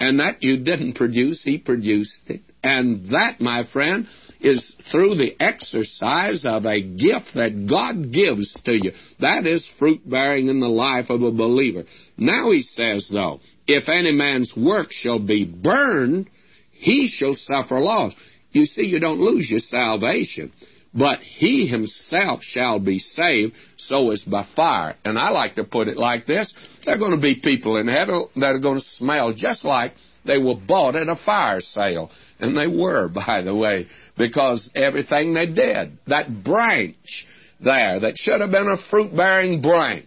and 0.00 0.20
that 0.20 0.42
you 0.42 0.58
didn't 0.58 0.94
produce, 0.94 1.42
he 1.42 1.58
produced 1.58 2.22
it. 2.28 2.42
And 2.62 3.10
that, 3.10 3.40
my 3.40 3.64
friend, 3.64 4.06
is 4.40 4.76
through 4.90 5.16
the 5.16 5.34
exercise 5.40 6.44
of 6.46 6.64
a 6.64 6.80
gift 6.80 7.34
that 7.34 7.66
God 7.68 8.12
gives 8.12 8.54
to 8.64 8.72
you. 8.72 8.92
That 9.20 9.46
is 9.46 9.68
fruit 9.78 10.08
bearing 10.08 10.48
in 10.48 10.60
the 10.60 10.68
life 10.68 11.10
of 11.10 11.22
a 11.22 11.32
believer. 11.32 11.84
Now 12.16 12.52
he 12.52 12.62
says, 12.62 13.08
though, 13.12 13.40
if 13.66 13.88
any 13.88 14.12
man's 14.12 14.52
work 14.56 14.88
shall 14.90 15.18
be 15.18 15.44
burned, 15.44 16.28
he 16.72 17.08
shall 17.08 17.34
suffer 17.34 17.80
loss. 17.80 18.14
You 18.52 18.64
see, 18.64 18.86
you 18.86 18.98
don't 18.98 19.20
lose 19.20 19.50
your 19.50 19.60
salvation. 19.60 20.52
But 20.94 21.20
he 21.20 21.66
himself 21.66 22.42
shall 22.42 22.80
be 22.80 22.98
saved, 22.98 23.54
so 23.76 24.10
as 24.10 24.24
by 24.24 24.46
fire. 24.56 24.96
And 25.04 25.18
I 25.18 25.30
like 25.30 25.56
to 25.56 25.64
put 25.64 25.88
it 25.88 25.96
like 25.98 26.26
this 26.26 26.54
there 26.84 26.94
are 26.94 26.98
going 26.98 27.12
to 27.12 27.20
be 27.20 27.40
people 27.40 27.76
in 27.76 27.88
heaven 27.88 28.26
that 28.36 28.54
are 28.54 28.60
going 28.60 28.78
to 28.78 28.84
smell 28.84 29.34
just 29.34 29.64
like 29.64 29.92
they 30.24 30.38
were 30.38 30.56
bought 30.56 30.96
at 30.96 31.08
a 31.08 31.16
fire 31.16 31.60
sale. 31.60 32.10
And 32.40 32.56
they 32.56 32.66
were, 32.66 33.08
by 33.26 33.42
the 33.42 33.54
way, 33.54 33.86
because 34.16 34.70
everything 34.74 35.34
they 35.34 35.46
did, 35.46 35.98
that 36.06 36.42
branch 36.42 37.26
there 37.60 38.00
that 38.00 38.16
should 38.16 38.40
have 38.40 38.50
been 38.50 38.68
a 38.68 38.90
fruit 38.90 39.14
bearing 39.14 39.60
branch, 39.60 40.06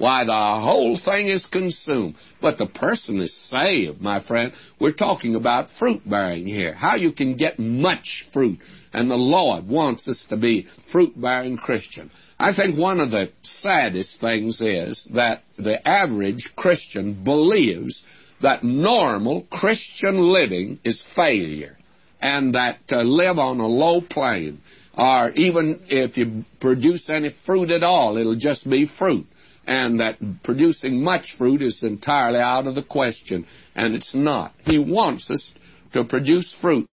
why, 0.00 0.24
the 0.24 0.32
whole 0.32 0.98
thing 0.98 1.26
is 1.26 1.44
consumed. 1.44 2.14
But 2.40 2.56
the 2.56 2.64
person 2.64 3.20
is 3.20 3.36
saved, 3.36 4.00
my 4.00 4.22
friend. 4.22 4.54
We're 4.80 4.94
talking 4.94 5.34
about 5.34 5.68
fruit 5.78 6.00
bearing 6.08 6.46
here. 6.46 6.72
How 6.72 6.96
you 6.96 7.12
can 7.12 7.36
get 7.36 7.58
much 7.58 8.26
fruit. 8.32 8.60
And 8.94 9.10
the 9.10 9.16
Lord 9.16 9.68
wants 9.68 10.08
us 10.08 10.24
to 10.30 10.38
be 10.38 10.68
fruit 10.90 11.20
bearing 11.20 11.58
Christian. 11.58 12.10
I 12.38 12.54
think 12.54 12.78
one 12.78 12.98
of 12.98 13.10
the 13.10 13.30
saddest 13.42 14.18
things 14.22 14.62
is 14.62 15.06
that 15.14 15.42
the 15.58 15.86
average 15.86 16.50
Christian 16.56 17.22
believes 17.22 18.02
that 18.40 18.64
normal 18.64 19.46
Christian 19.52 20.16
living 20.16 20.78
is 20.82 21.04
failure 21.14 21.76
and 22.22 22.54
that 22.54 22.88
to 22.88 23.02
live 23.02 23.38
on 23.38 23.60
a 23.60 23.66
low 23.66 24.00
plane 24.00 24.62
or 24.96 25.30
even 25.32 25.80
if 25.88 26.16
you 26.16 26.44
produce 26.58 27.08
any 27.10 27.34
fruit 27.46 27.70
at 27.70 27.82
all, 27.82 28.16
it'll 28.16 28.34
just 28.34 28.68
be 28.68 28.86
fruit 28.98 29.26
and 29.70 30.00
that 30.00 30.16
producing 30.42 31.00
much 31.00 31.36
fruit 31.38 31.62
is 31.62 31.84
entirely 31.84 32.40
out 32.40 32.66
of 32.66 32.74
the 32.74 32.82
question, 32.82 33.46
and 33.76 33.94
it's 33.94 34.16
not. 34.16 34.52
He 34.64 34.80
wants 34.80 35.30
us 35.30 35.52
to 35.92 36.02
produce 36.02 36.52
fruit. 36.60 36.88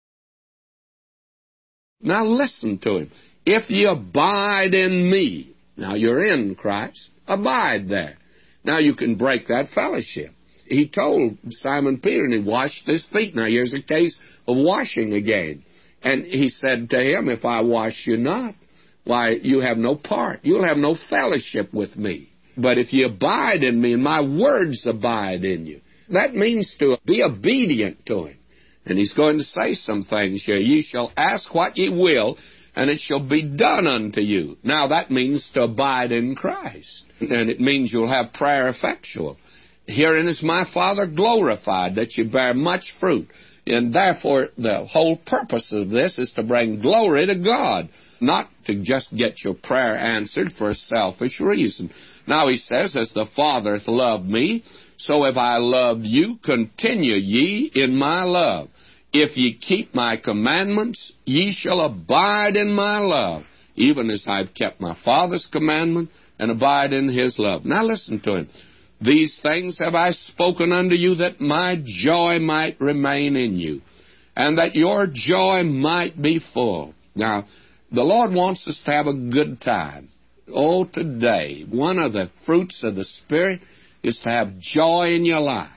Now 2.03 2.27
listen 2.27 2.77
to 2.81 2.99
him. 2.99 3.11
If 3.47 3.71
ye 3.71 3.87
abide 3.87 4.75
in 4.75 5.11
me, 5.11 5.57
now 5.79 5.95
you're 5.95 6.23
in 6.23 6.55
Christ, 6.55 7.09
abide 7.27 7.89
there. 7.89 8.19
Now 8.63 8.79
you 8.79 8.95
can 8.95 9.17
break 9.17 9.47
that 9.47 9.71
fellowship. 9.71 10.33
He 10.67 10.87
told 10.87 11.39
Simon 11.49 11.99
Peter, 12.03 12.25
and 12.25 12.35
he 12.35 12.41
washed 12.41 12.87
his 12.87 13.07
feet. 13.07 13.35
Now 13.35 13.47
here's 13.47 13.73
a 13.73 13.83
case 13.83 14.19
of 14.47 14.59
washing 14.59 15.15
again. 15.15 15.65
And 16.03 16.27
he 16.27 16.51
said 16.51 16.91
to 16.91 17.01
him, 17.01 17.31
If 17.31 17.47
I 17.47 17.63
wash 17.63 18.07
you 18.07 18.19
not, 18.19 18.55
why, 19.05 19.31
you 19.31 19.61
have 19.61 19.79
no 19.79 19.97
part. 19.97 20.41
You'll 20.43 20.67
have 20.67 20.77
no 20.77 20.95
fellowship 21.09 21.73
with 21.73 21.97
me. 21.97 22.29
But 22.57 22.79
if 22.79 22.93
you 22.93 23.07
abide 23.07 23.63
in 23.63 23.81
me 23.81 23.93
and 23.93 24.03
my 24.03 24.21
words 24.21 24.87
abide 24.87 25.45
in 25.45 25.67
you, 25.67 25.81
that 26.11 26.35
means 26.35 26.75
to 26.79 26.99
be 27.05 27.23
obedient 27.23 28.07
to 28.07 28.25
him. 28.25 28.39
And 28.85 28.97
he's 28.97 29.15
going 29.15 29.39
to 29.39 29.45
say 29.45 29.75
some 29.75 30.03
things 30.03 30.45
here. 30.45 30.59
You 30.59 30.81
shall 30.81 31.13
ask 31.17 31.53
what 31.53 31.77
ye 31.77 31.89
will, 31.89 32.39
and 32.77 32.89
it 32.89 33.01
shall 33.01 33.27
be 33.27 33.43
done 33.43 33.87
unto 33.87 34.21
you. 34.21 34.57
Now 34.63 34.89
that 34.89 35.11
means 35.11 35.51
to 35.55 35.63
abide 35.63 36.13
in 36.13 36.37
Christ, 36.37 37.05
and 37.21 37.51
it 37.51 37.61
means 37.61 37.93
you'll 37.93 38.09
have 38.09 38.33
prayer 38.33 38.69
effectual. 38.69 39.37
Herein 39.87 40.29
is 40.29 40.43
my 40.43 40.65
Father 40.73 41.07
glorified, 41.07 41.97
that 41.97 42.17
you 42.17 42.29
bear 42.29 42.55
much 42.55 42.95
fruit. 43.01 43.29
And 43.67 43.93
therefore, 43.93 44.49
the 44.57 44.87
whole 44.87 45.17
purpose 45.17 45.73
of 45.73 45.91
this 45.91 46.19
is 46.19 46.33
to 46.33 46.45
bring 46.45 46.81
glory 46.81 47.27
to 47.27 47.37
God, 47.37 47.89
not 48.21 48.49
to 48.67 48.81
just 48.81 49.15
get 49.17 49.43
your 49.43 49.55
prayer 49.55 49.97
answered 49.97 50.53
for 50.53 50.71
a 50.71 50.75
selfish 50.75 51.41
reason. 51.41 51.91
Now 52.27 52.49
he 52.49 52.57
says, 52.57 52.97
As 52.97 53.13
the 53.13 53.27
Father 53.35 53.79
hath 53.79 53.89
loved 53.89 54.27
me, 54.27 54.65
so 54.97 55.25
have 55.25 55.37
I 55.37 55.59
loved 55.59 56.05
you, 56.05 56.37
continue 56.45 57.15
ye 57.15 57.71
in 57.75 57.97
my 57.97 58.25
love. 58.25 58.69
If 59.13 59.37
ye 59.37 59.57
keep 59.57 59.95
my 59.95 60.17
commandments, 60.17 61.13
ye 61.25 61.53
shall 61.53 61.81
abide 61.81 62.57
in 62.57 62.73
my 62.73 62.99
love, 62.99 63.45
even 63.77 64.11
as 64.11 64.27
I've 64.29 64.55
kept 64.55 64.81
my 64.81 64.97
Father's 65.05 65.47
commandment 65.47 66.11
and 66.39 66.51
abide 66.51 66.93
in 66.93 67.09
his 67.09 67.39
love. 67.39 67.65
Now 67.65 67.85
listen 67.85 68.21
to 68.21 68.37
him. 68.37 68.49
These 69.01 69.41
things 69.43 69.79
have 69.79 69.95
I 69.95 70.11
spoken 70.11 70.73
unto 70.73 70.95
you 70.95 71.17
that 71.17 71.41
my 71.41 71.81
joy 71.85 72.39
might 72.39 72.81
remain 72.81 73.37
in 73.37 73.59
you, 73.59 73.83
and 74.35 74.59
that 74.59 74.75
your 74.75 75.07
joy 75.13 75.63
might 75.63 76.21
be 76.21 76.39
full. 76.39 76.95
Now, 77.15 77.47
the 77.93 78.03
Lord 78.03 78.33
wants 78.33 78.67
us 78.67 78.83
to 78.85 78.91
have 78.93 79.07
a 79.07 79.15
good 79.15 79.61
time. 79.61 80.09
Oh, 80.53 80.85
today, 80.85 81.65
one 81.69 81.99
of 81.99 82.13
the 82.13 82.31
fruits 82.45 82.85
of 82.85 82.95
the 82.95 83.05
Spirit 83.05 83.61
is 84.05 84.21
to 84.21 84.29
have 84.29 84.61
joy 84.61 85.15
in 85.15 85.25
your 85.25 85.41
life. 85.41 85.71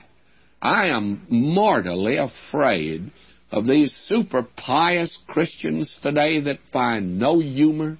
I 0.62 0.88
am 0.88 1.26
mortally 1.28 2.18
afraid 2.18 3.10
of 3.50 3.66
these 3.66 3.92
super 3.92 4.46
pious 4.56 5.18
Christians 5.26 5.98
today 6.00 6.40
that 6.42 6.60
find 6.72 7.18
no 7.18 7.40
humor, 7.40 7.98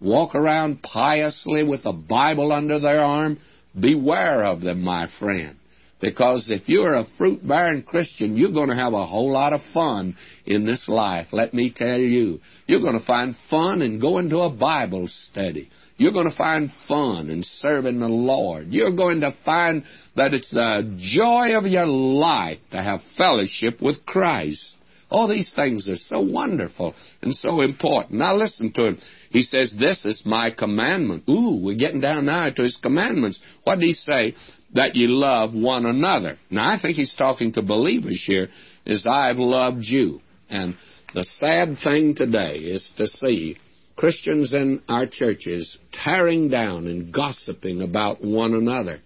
walk 0.00 0.36
around 0.36 0.82
piously 0.82 1.64
with 1.64 1.86
a 1.86 1.92
Bible 1.92 2.52
under 2.52 2.78
their 2.78 3.00
arm. 3.00 3.38
Beware 3.78 4.44
of 4.44 4.60
them, 4.60 4.82
my 4.82 5.08
friend. 5.18 5.56
Because 6.00 6.50
if 6.50 6.68
you're 6.68 6.94
a 6.94 7.06
fruit 7.18 7.46
bearing 7.46 7.82
Christian, 7.82 8.36
you're 8.36 8.52
going 8.52 8.68
to 8.68 8.76
have 8.76 8.92
a 8.92 9.06
whole 9.06 9.32
lot 9.32 9.52
of 9.52 9.60
fun 9.74 10.16
in 10.46 10.66
this 10.66 10.88
life. 10.88 11.28
Let 11.32 11.52
me 11.52 11.72
tell 11.74 11.98
you. 11.98 12.40
You're 12.66 12.80
going 12.80 12.98
to 12.98 13.06
find 13.06 13.34
fun 13.50 13.82
in 13.82 13.98
going 13.98 14.28
to 14.30 14.40
a 14.40 14.50
Bible 14.50 15.08
study. 15.08 15.70
You're 15.96 16.12
going 16.12 16.30
to 16.30 16.36
find 16.36 16.70
fun 16.88 17.30
in 17.30 17.42
serving 17.42 18.00
the 18.00 18.08
Lord. 18.08 18.68
You're 18.68 18.94
going 18.96 19.20
to 19.20 19.34
find 19.44 19.84
that 20.16 20.34
it's 20.34 20.50
the 20.50 20.96
joy 20.98 21.56
of 21.56 21.64
your 21.64 21.86
life 21.86 22.58
to 22.70 22.82
have 22.82 23.00
fellowship 23.16 23.80
with 23.80 24.04
Christ. 24.04 24.76
All 25.10 25.28
these 25.28 25.52
things 25.54 25.88
are 25.88 25.96
so 25.96 26.22
wonderful 26.22 26.94
and 27.20 27.34
so 27.34 27.60
important. 27.60 28.14
Now 28.14 28.34
listen 28.34 28.72
to 28.72 28.86
him. 28.86 28.98
He 29.30 29.42
says, 29.42 29.74
This 29.78 30.06
is 30.06 30.22
my 30.24 30.50
commandment. 30.50 31.24
Ooh, 31.28 31.60
we're 31.62 31.76
getting 31.76 32.00
down 32.00 32.24
now 32.24 32.48
to 32.48 32.62
his 32.62 32.78
commandments. 32.82 33.38
What 33.64 33.78
did 33.78 33.86
he 33.86 33.92
say? 33.92 34.34
That 34.74 34.96
you 34.96 35.08
love 35.08 35.52
one 35.52 35.84
another. 35.84 36.38
Now 36.50 36.70
I 36.70 36.78
think 36.80 36.96
he's 36.96 37.14
talking 37.14 37.52
to 37.52 37.62
believers 37.62 38.24
here, 38.26 38.48
is 38.86 39.04
I've 39.06 39.36
loved 39.36 39.82
you. 39.82 40.20
And 40.48 40.76
the 41.14 41.24
sad 41.24 41.76
thing 41.84 42.14
today 42.14 42.56
is 42.56 42.92
to 42.96 43.06
see 43.06 43.58
Christians 43.96 44.52
in 44.52 44.82
our 44.88 45.06
churches 45.06 45.78
tearing 45.92 46.48
down 46.48 46.86
and 46.86 47.12
gossiping 47.12 47.82
about 47.82 48.24
one 48.24 48.54
another. 48.54 48.98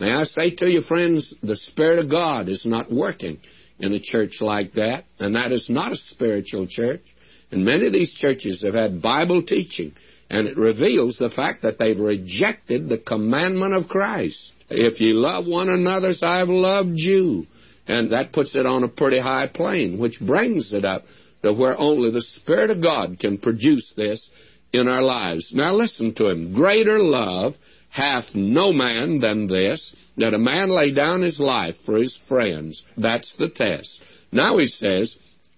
May 0.00 0.10
I 0.10 0.24
say 0.24 0.50
to 0.56 0.68
you, 0.68 0.82
friends, 0.82 1.34
the 1.42 1.56
Spirit 1.56 2.04
of 2.04 2.10
God 2.10 2.48
is 2.48 2.66
not 2.66 2.92
working 2.92 3.38
in 3.78 3.92
a 3.92 4.00
church 4.00 4.40
like 4.40 4.72
that, 4.72 5.04
and 5.18 5.34
that 5.34 5.52
is 5.52 5.68
not 5.70 5.92
a 5.92 5.96
spiritual 5.96 6.66
church. 6.66 7.02
And 7.50 7.64
many 7.64 7.86
of 7.86 7.92
these 7.92 8.12
churches 8.12 8.62
have 8.62 8.74
had 8.74 9.02
Bible 9.02 9.42
teaching, 9.42 9.92
and 10.30 10.48
it 10.48 10.56
reveals 10.56 11.18
the 11.18 11.30
fact 11.30 11.62
that 11.62 11.78
they've 11.78 11.98
rejected 11.98 12.88
the 12.88 12.98
commandment 12.98 13.74
of 13.74 13.88
Christ. 13.88 14.52
If 14.70 15.00
ye 15.00 15.12
love 15.12 15.46
one 15.46 15.68
another 15.68 16.08
as 16.08 16.22
I've 16.22 16.48
loved 16.48 16.94
you. 16.94 17.46
And 17.86 18.12
that 18.12 18.32
puts 18.32 18.54
it 18.54 18.64
on 18.64 18.84
a 18.84 18.88
pretty 18.88 19.20
high 19.20 19.48
plane, 19.52 19.98
which 19.98 20.20
brings 20.20 20.72
it 20.72 20.84
up 20.84 21.04
to 21.42 21.52
where 21.52 21.78
only 21.78 22.10
the 22.10 22.22
Spirit 22.22 22.70
of 22.70 22.82
God 22.82 23.18
can 23.18 23.38
produce 23.38 23.92
this 23.96 24.30
in 24.72 24.88
our 24.88 25.02
lives. 25.02 25.52
Now 25.54 25.74
listen 25.74 26.14
to 26.14 26.28
him. 26.28 26.54
Greater 26.54 26.98
love 26.98 27.54
hath 27.90 28.34
no 28.34 28.72
man 28.72 29.18
than 29.18 29.46
this, 29.46 29.94
that 30.16 30.34
a 30.34 30.38
man 30.38 30.70
lay 30.70 30.92
down 30.92 31.20
his 31.20 31.38
life 31.38 31.76
for 31.84 31.98
his 31.98 32.18
friends. 32.26 32.82
That's 32.96 33.36
the 33.36 33.50
test. 33.50 34.02
Now 34.30 34.58
he 34.58 34.66
says, 34.66 35.14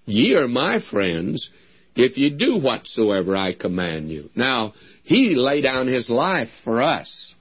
Ye 0.06 0.34
are 0.34 0.48
my 0.48 0.80
friends 0.80 1.48
if 1.94 2.18
ye 2.18 2.30
do 2.30 2.58
whatsoever 2.58 3.36
I 3.36 3.54
command 3.54 4.10
you. 4.10 4.30
Now, 4.34 4.72
he 5.04 5.34
lay 5.36 5.60
down 5.60 5.86
his 5.86 6.10
life 6.10 6.48
for 6.64 6.82
us. 6.82 7.34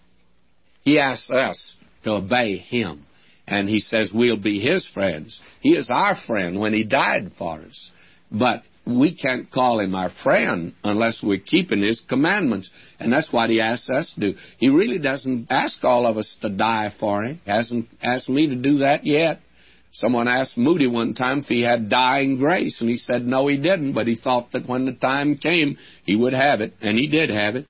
He 0.84 1.00
asks 1.00 1.32
us 1.32 1.78
to 2.04 2.12
obey 2.12 2.58
him. 2.58 3.06
And 3.48 3.68
he 3.68 3.80
says 3.80 4.12
we'll 4.14 4.38
be 4.38 4.60
his 4.60 4.88
friends. 4.88 5.42
He 5.62 5.76
is 5.76 5.90
our 5.90 6.16
friend 6.16 6.60
when 6.60 6.74
he 6.74 6.84
died 6.84 7.32
for 7.38 7.60
us. 7.60 7.92
But 8.34 8.64
we 8.86 9.16
can't 9.16 9.50
call 9.50 9.80
him 9.80 9.96
our 9.96 10.10
friend 10.10 10.74
unless 10.84 11.22
we're 11.24 11.40
keeping 11.40 11.82
his 11.82 12.02
commandments. 12.02 12.70
And 13.00 13.14
that's 13.14 13.32
what 13.32 13.50
he 13.50 13.62
asks 13.62 13.90
us 13.90 14.14
to 14.16 14.20
do. 14.20 14.38
He 14.58 14.70
really 14.70 15.00
doesn't 15.00 15.48
ask 15.50 15.84
all 15.84 16.06
of 16.06 16.18
us 16.18 16.38
to 16.42 16.50
die 16.50 16.92
for 17.00 17.24
him. 17.24 17.40
He 17.46 17.52
hasn't 17.52 17.88
asked 18.02 18.30
me 18.30 18.48
to 18.48 18.56
do 18.56 18.80
that 18.80 19.06
yet. 19.06 19.40
Someone 19.94 20.28
asked 20.28 20.58
Moody 20.58 20.88
one 20.88 21.14
time 21.14 21.40
if 21.40 21.46
he 21.46 21.62
had 21.62 21.88
dying 21.88 22.40
grace, 22.40 22.82
and 22.82 22.90
he 22.90 22.96
said 22.96 23.28
no, 23.28 23.46
he 23.46 23.58
didn't, 23.58 23.94
but 23.94 24.08
he 24.08 24.16
thought 24.16 24.52
that 24.54 24.68
when 24.68 24.86
the 24.86 24.94
time 24.94 25.38
came, 25.38 25.78
he 26.04 26.16
would 26.16 26.34
have 26.34 26.62
it, 26.62 26.74
and 26.82 26.98
he 26.98 27.08
did 27.08 27.30
have 27.30 27.56
it. 27.56 27.68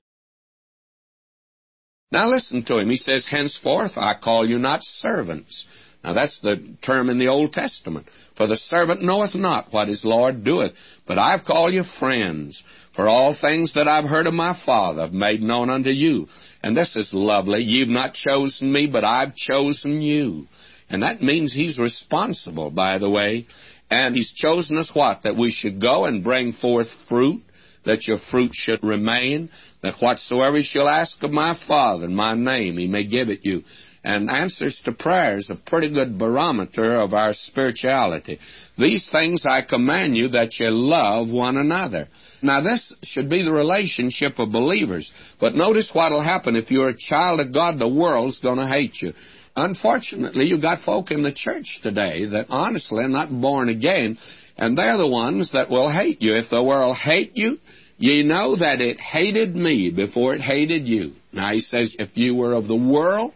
Now 2.13 2.29
listen 2.29 2.63
to 2.65 2.77
him. 2.77 2.89
He 2.89 2.95
says, 2.95 3.27
Henceforth 3.29 3.97
I 3.97 4.15
call 4.23 4.47
you 4.47 4.57
not 4.57 4.83
servants. 4.83 5.67
Now 6.03 6.13
that's 6.13 6.39
the 6.41 6.75
term 6.81 7.09
in 7.09 7.17
the 7.17 7.29
Old 7.29 7.53
Testament. 7.53 8.07
For 8.35 8.47
the 8.47 8.57
servant 8.57 9.01
knoweth 9.01 9.35
not 9.35 9.71
what 9.71 9.87
his 9.87 10.03
Lord 10.03 10.43
doeth, 10.43 10.73
but 11.07 11.17
I've 11.17 11.45
called 11.45 11.73
you 11.73 11.83
friends. 11.83 12.61
For 12.95 13.07
all 13.07 13.35
things 13.39 13.73
that 13.73 13.87
I've 13.87 14.09
heard 14.09 14.27
of 14.27 14.33
my 14.33 14.59
Father 14.65 15.01
have 15.01 15.13
made 15.13 15.41
known 15.41 15.69
unto 15.69 15.89
you. 15.89 16.27
And 16.61 16.75
this 16.75 16.95
is 16.95 17.13
lovely. 17.13 17.63
You've 17.63 17.89
not 17.89 18.13
chosen 18.13 18.71
me, 18.71 18.87
but 18.87 19.03
I've 19.03 19.35
chosen 19.35 20.01
you. 20.01 20.47
And 20.89 21.03
that 21.03 21.21
means 21.21 21.53
he's 21.53 21.79
responsible, 21.79 22.69
by 22.69 22.97
the 22.97 23.09
way. 23.09 23.47
And 23.89 24.15
he's 24.15 24.31
chosen 24.31 24.77
us 24.77 24.91
what? 24.93 25.23
That 25.23 25.37
we 25.37 25.51
should 25.51 25.81
go 25.81 26.05
and 26.05 26.23
bring 26.23 26.53
forth 26.53 26.87
fruit, 27.07 27.43
that 27.85 28.07
your 28.07 28.17
fruit 28.31 28.51
should 28.53 28.83
remain, 28.83 29.49
that 29.81 30.01
whatsoever 30.01 30.57
you 30.57 30.63
shall 30.63 30.87
ask 30.87 31.21
of 31.23 31.31
my 31.31 31.57
Father 31.67 32.05
in 32.05 32.15
my 32.15 32.35
name, 32.35 32.77
he 32.77 32.87
may 32.87 33.05
give 33.05 33.29
it 33.29 33.39
you. 33.43 33.63
And 34.05 34.29
answers 34.29 34.81
to 34.83 34.91
prayer 34.91 35.37
is 35.37 35.49
a 35.49 35.55
pretty 35.55 35.89
good 35.89 36.19
barometer 36.19 36.95
of 36.97 37.13
our 37.13 37.33
spirituality. 37.33 38.37
These 38.77 39.09
things 39.09 39.45
I 39.47 39.61
command 39.61 40.17
you 40.17 40.27
that 40.29 40.59
you 40.59 40.69
love 40.71 41.29
one 41.29 41.55
another. 41.55 42.09
Now, 42.41 42.59
this 42.59 42.93
should 43.03 43.29
be 43.29 43.43
the 43.43 43.53
relationship 43.53 44.39
of 44.39 44.51
believers. 44.51 45.13
But 45.39 45.55
notice 45.55 45.91
what 45.93 46.11
will 46.11 46.21
happen 46.21 46.57
if 46.57 46.69
you're 46.69 46.89
a 46.89 46.97
child 46.97 47.39
of 47.39 47.53
God, 47.53 47.79
the 47.79 47.87
world's 47.87 48.41
going 48.41 48.57
to 48.57 48.67
hate 48.67 49.01
you. 49.01 49.13
Unfortunately, 49.55 50.45
you've 50.45 50.61
got 50.61 50.81
folk 50.81 51.11
in 51.11 51.23
the 51.23 51.31
church 51.31 51.79
today 51.81 52.25
that 52.25 52.47
honestly 52.49 53.05
are 53.05 53.07
not 53.07 53.29
born 53.31 53.69
again, 53.69 54.17
and 54.57 54.77
they're 54.77 54.97
the 54.97 55.07
ones 55.07 55.51
that 55.53 55.69
will 55.69 55.89
hate 55.89 56.21
you. 56.21 56.35
If 56.35 56.49
the 56.49 56.63
world 56.63 56.97
hate 56.97 57.31
you, 57.35 57.59
ye 57.97 58.23
know 58.23 58.57
that 58.57 58.81
it 58.81 58.99
hated 58.99 59.55
me 59.55 59.91
before 59.91 60.33
it 60.33 60.41
hated 60.41 60.87
you. 60.87 61.13
Now, 61.31 61.53
he 61.53 61.61
says, 61.61 61.95
if 61.99 62.17
you 62.17 62.35
were 62.35 62.53
of 62.53 62.67
the 62.67 62.75
world, 62.75 63.33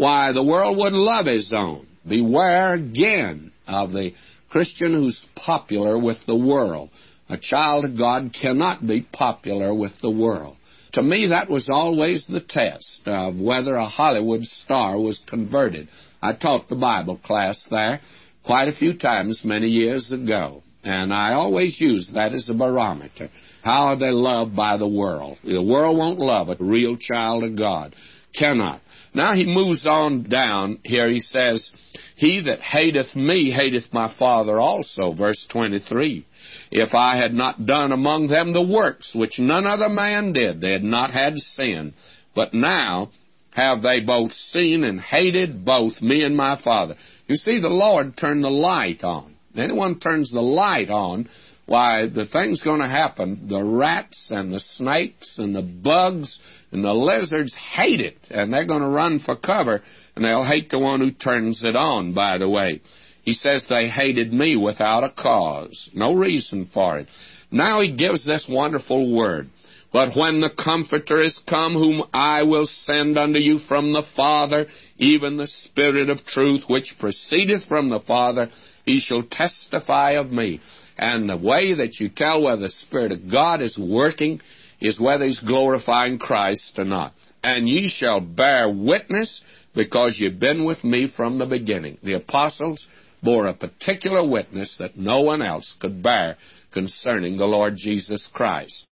why, 0.00 0.32
the 0.32 0.42
world 0.42 0.78
wouldn't 0.78 1.02
love 1.02 1.26
his 1.26 1.52
own. 1.54 1.86
Beware 2.08 2.72
again 2.72 3.52
of 3.66 3.92
the 3.92 4.12
Christian 4.48 4.94
who's 4.94 5.26
popular 5.36 5.98
with 5.98 6.16
the 6.26 6.36
world. 6.36 6.88
A 7.28 7.36
child 7.36 7.84
of 7.84 7.98
God 7.98 8.32
cannot 8.32 8.86
be 8.86 9.06
popular 9.12 9.74
with 9.74 9.92
the 10.00 10.10
world. 10.10 10.56
To 10.94 11.02
me, 11.02 11.28
that 11.28 11.50
was 11.50 11.68
always 11.68 12.26
the 12.26 12.40
test 12.40 13.02
of 13.06 13.38
whether 13.38 13.76
a 13.76 13.86
Hollywood 13.86 14.44
star 14.44 14.98
was 14.98 15.20
converted. 15.28 15.88
I 16.22 16.32
taught 16.32 16.68
the 16.68 16.76
Bible 16.76 17.18
class 17.18 17.66
there 17.70 18.00
quite 18.42 18.68
a 18.68 18.74
few 18.74 18.96
times 18.96 19.42
many 19.44 19.68
years 19.68 20.12
ago, 20.12 20.62
and 20.82 21.12
I 21.12 21.34
always 21.34 21.78
use 21.78 22.10
that 22.14 22.32
as 22.32 22.48
a 22.48 22.54
barometer. 22.54 23.28
How 23.62 23.88
are 23.88 23.98
they 23.98 24.10
loved 24.10 24.56
by 24.56 24.78
the 24.78 24.88
world? 24.88 25.36
The 25.44 25.62
world 25.62 25.98
won't 25.98 26.18
love 26.18 26.48
a 26.48 26.56
real 26.58 26.96
child 26.96 27.44
of 27.44 27.56
God. 27.56 27.94
Cannot. 28.34 28.80
Now 29.12 29.34
he 29.34 29.44
moves 29.44 29.86
on 29.86 30.22
down 30.24 30.78
here. 30.84 31.08
He 31.08 31.20
says, 31.20 31.72
He 32.16 32.42
that 32.42 32.60
hateth 32.60 33.16
me 33.16 33.50
hateth 33.50 33.92
my 33.92 34.12
Father 34.16 34.60
also. 34.60 35.12
Verse 35.12 35.46
23. 35.50 36.26
If 36.70 36.94
I 36.94 37.16
had 37.16 37.34
not 37.34 37.66
done 37.66 37.92
among 37.92 38.28
them 38.28 38.52
the 38.52 38.62
works 38.62 39.14
which 39.14 39.38
none 39.38 39.66
other 39.66 39.88
man 39.88 40.32
did, 40.32 40.60
they 40.60 40.72
had 40.72 40.84
not 40.84 41.10
had 41.10 41.38
sin. 41.38 41.94
But 42.34 42.54
now 42.54 43.10
have 43.52 43.82
they 43.82 44.00
both 44.00 44.32
seen 44.32 44.84
and 44.84 45.00
hated 45.00 45.64
both 45.64 46.00
me 46.00 46.22
and 46.22 46.36
my 46.36 46.60
Father. 46.62 46.94
You 47.26 47.34
see, 47.34 47.60
the 47.60 47.68
Lord 47.68 48.16
turned 48.16 48.44
the 48.44 48.50
light 48.50 49.02
on. 49.02 49.34
Anyone 49.56 49.98
turns 49.98 50.30
the 50.30 50.40
light 50.40 50.90
on 50.90 51.28
why, 51.70 52.08
the 52.08 52.26
thing's 52.26 52.62
going 52.62 52.80
to 52.80 52.88
happen. 52.88 53.46
The 53.48 53.62
rats 53.62 54.32
and 54.32 54.52
the 54.52 54.58
snakes 54.58 55.38
and 55.38 55.54
the 55.54 55.62
bugs 55.62 56.40
and 56.72 56.82
the 56.82 56.92
lizards 56.92 57.54
hate 57.54 58.00
it, 58.00 58.18
and 58.28 58.52
they're 58.52 58.66
going 58.66 58.82
to 58.82 58.88
run 58.88 59.20
for 59.20 59.36
cover, 59.36 59.80
and 60.16 60.24
they'll 60.24 60.44
hate 60.44 60.70
the 60.70 60.80
one 60.80 60.98
who 60.98 61.12
turns 61.12 61.62
it 61.62 61.76
on, 61.76 62.12
by 62.12 62.38
the 62.38 62.50
way. 62.50 62.80
He 63.22 63.34
says 63.34 63.66
they 63.68 63.86
hated 63.86 64.32
me 64.32 64.56
without 64.56 65.04
a 65.04 65.12
cause, 65.16 65.88
no 65.94 66.16
reason 66.16 66.68
for 66.74 66.98
it. 66.98 67.06
Now 67.52 67.82
he 67.82 67.94
gives 67.94 68.24
this 68.24 68.48
wonderful 68.50 69.14
word. 69.16 69.48
But 69.92 70.16
when 70.16 70.40
the 70.40 70.50
Comforter 70.50 71.20
is 71.22 71.38
come, 71.48 71.74
whom 71.74 72.02
I 72.12 72.42
will 72.42 72.66
send 72.66 73.16
unto 73.16 73.38
you 73.38 73.60
from 73.60 73.92
the 73.92 74.04
Father, 74.16 74.66
even 74.98 75.36
the 75.36 75.46
Spirit 75.46 76.10
of 76.10 76.24
truth, 76.24 76.64
which 76.66 76.96
proceedeth 76.98 77.66
from 77.66 77.90
the 77.90 78.00
Father, 78.00 78.50
he 78.84 78.98
shall 78.98 79.22
testify 79.22 80.12
of 80.12 80.32
me. 80.32 80.60
And 81.00 81.30
the 81.30 81.36
way 81.38 81.72
that 81.76 81.98
you 81.98 82.10
tell 82.10 82.42
whether 82.42 82.60
the 82.60 82.68
Spirit 82.68 83.10
of 83.10 83.30
God 83.30 83.62
is 83.62 83.78
working 83.78 84.38
is 84.82 85.00
whether 85.00 85.24
He's 85.24 85.40
glorifying 85.40 86.18
Christ 86.18 86.78
or 86.78 86.84
not. 86.84 87.14
And 87.42 87.66
ye 87.66 87.88
shall 87.88 88.20
bear 88.20 88.68
witness 88.68 89.40
because 89.74 90.18
you've 90.20 90.38
been 90.38 90.66
with 90.66 90.84
me 90.84 91.08
from 91.08 91.38
the 91.38 91.46
beginning. 91.46 91.96
The 92.02 92.12
apostles 92.12 92.86
bore 93.22 93.46
a 93.46 93.54
particular 93.54 94.28
witness 94.28 94.76
that 94.78 94.98
no 94.98 95.22
one 95.22 95.40
else 95.40 95.74
could 95.80 96.02
bear 96.02 96.36
concerning 96.70 97.38
the 97.38 97.46
Lord 97.46 97.76
Jesus 97.78 98.28
Christ. 98.30 98.86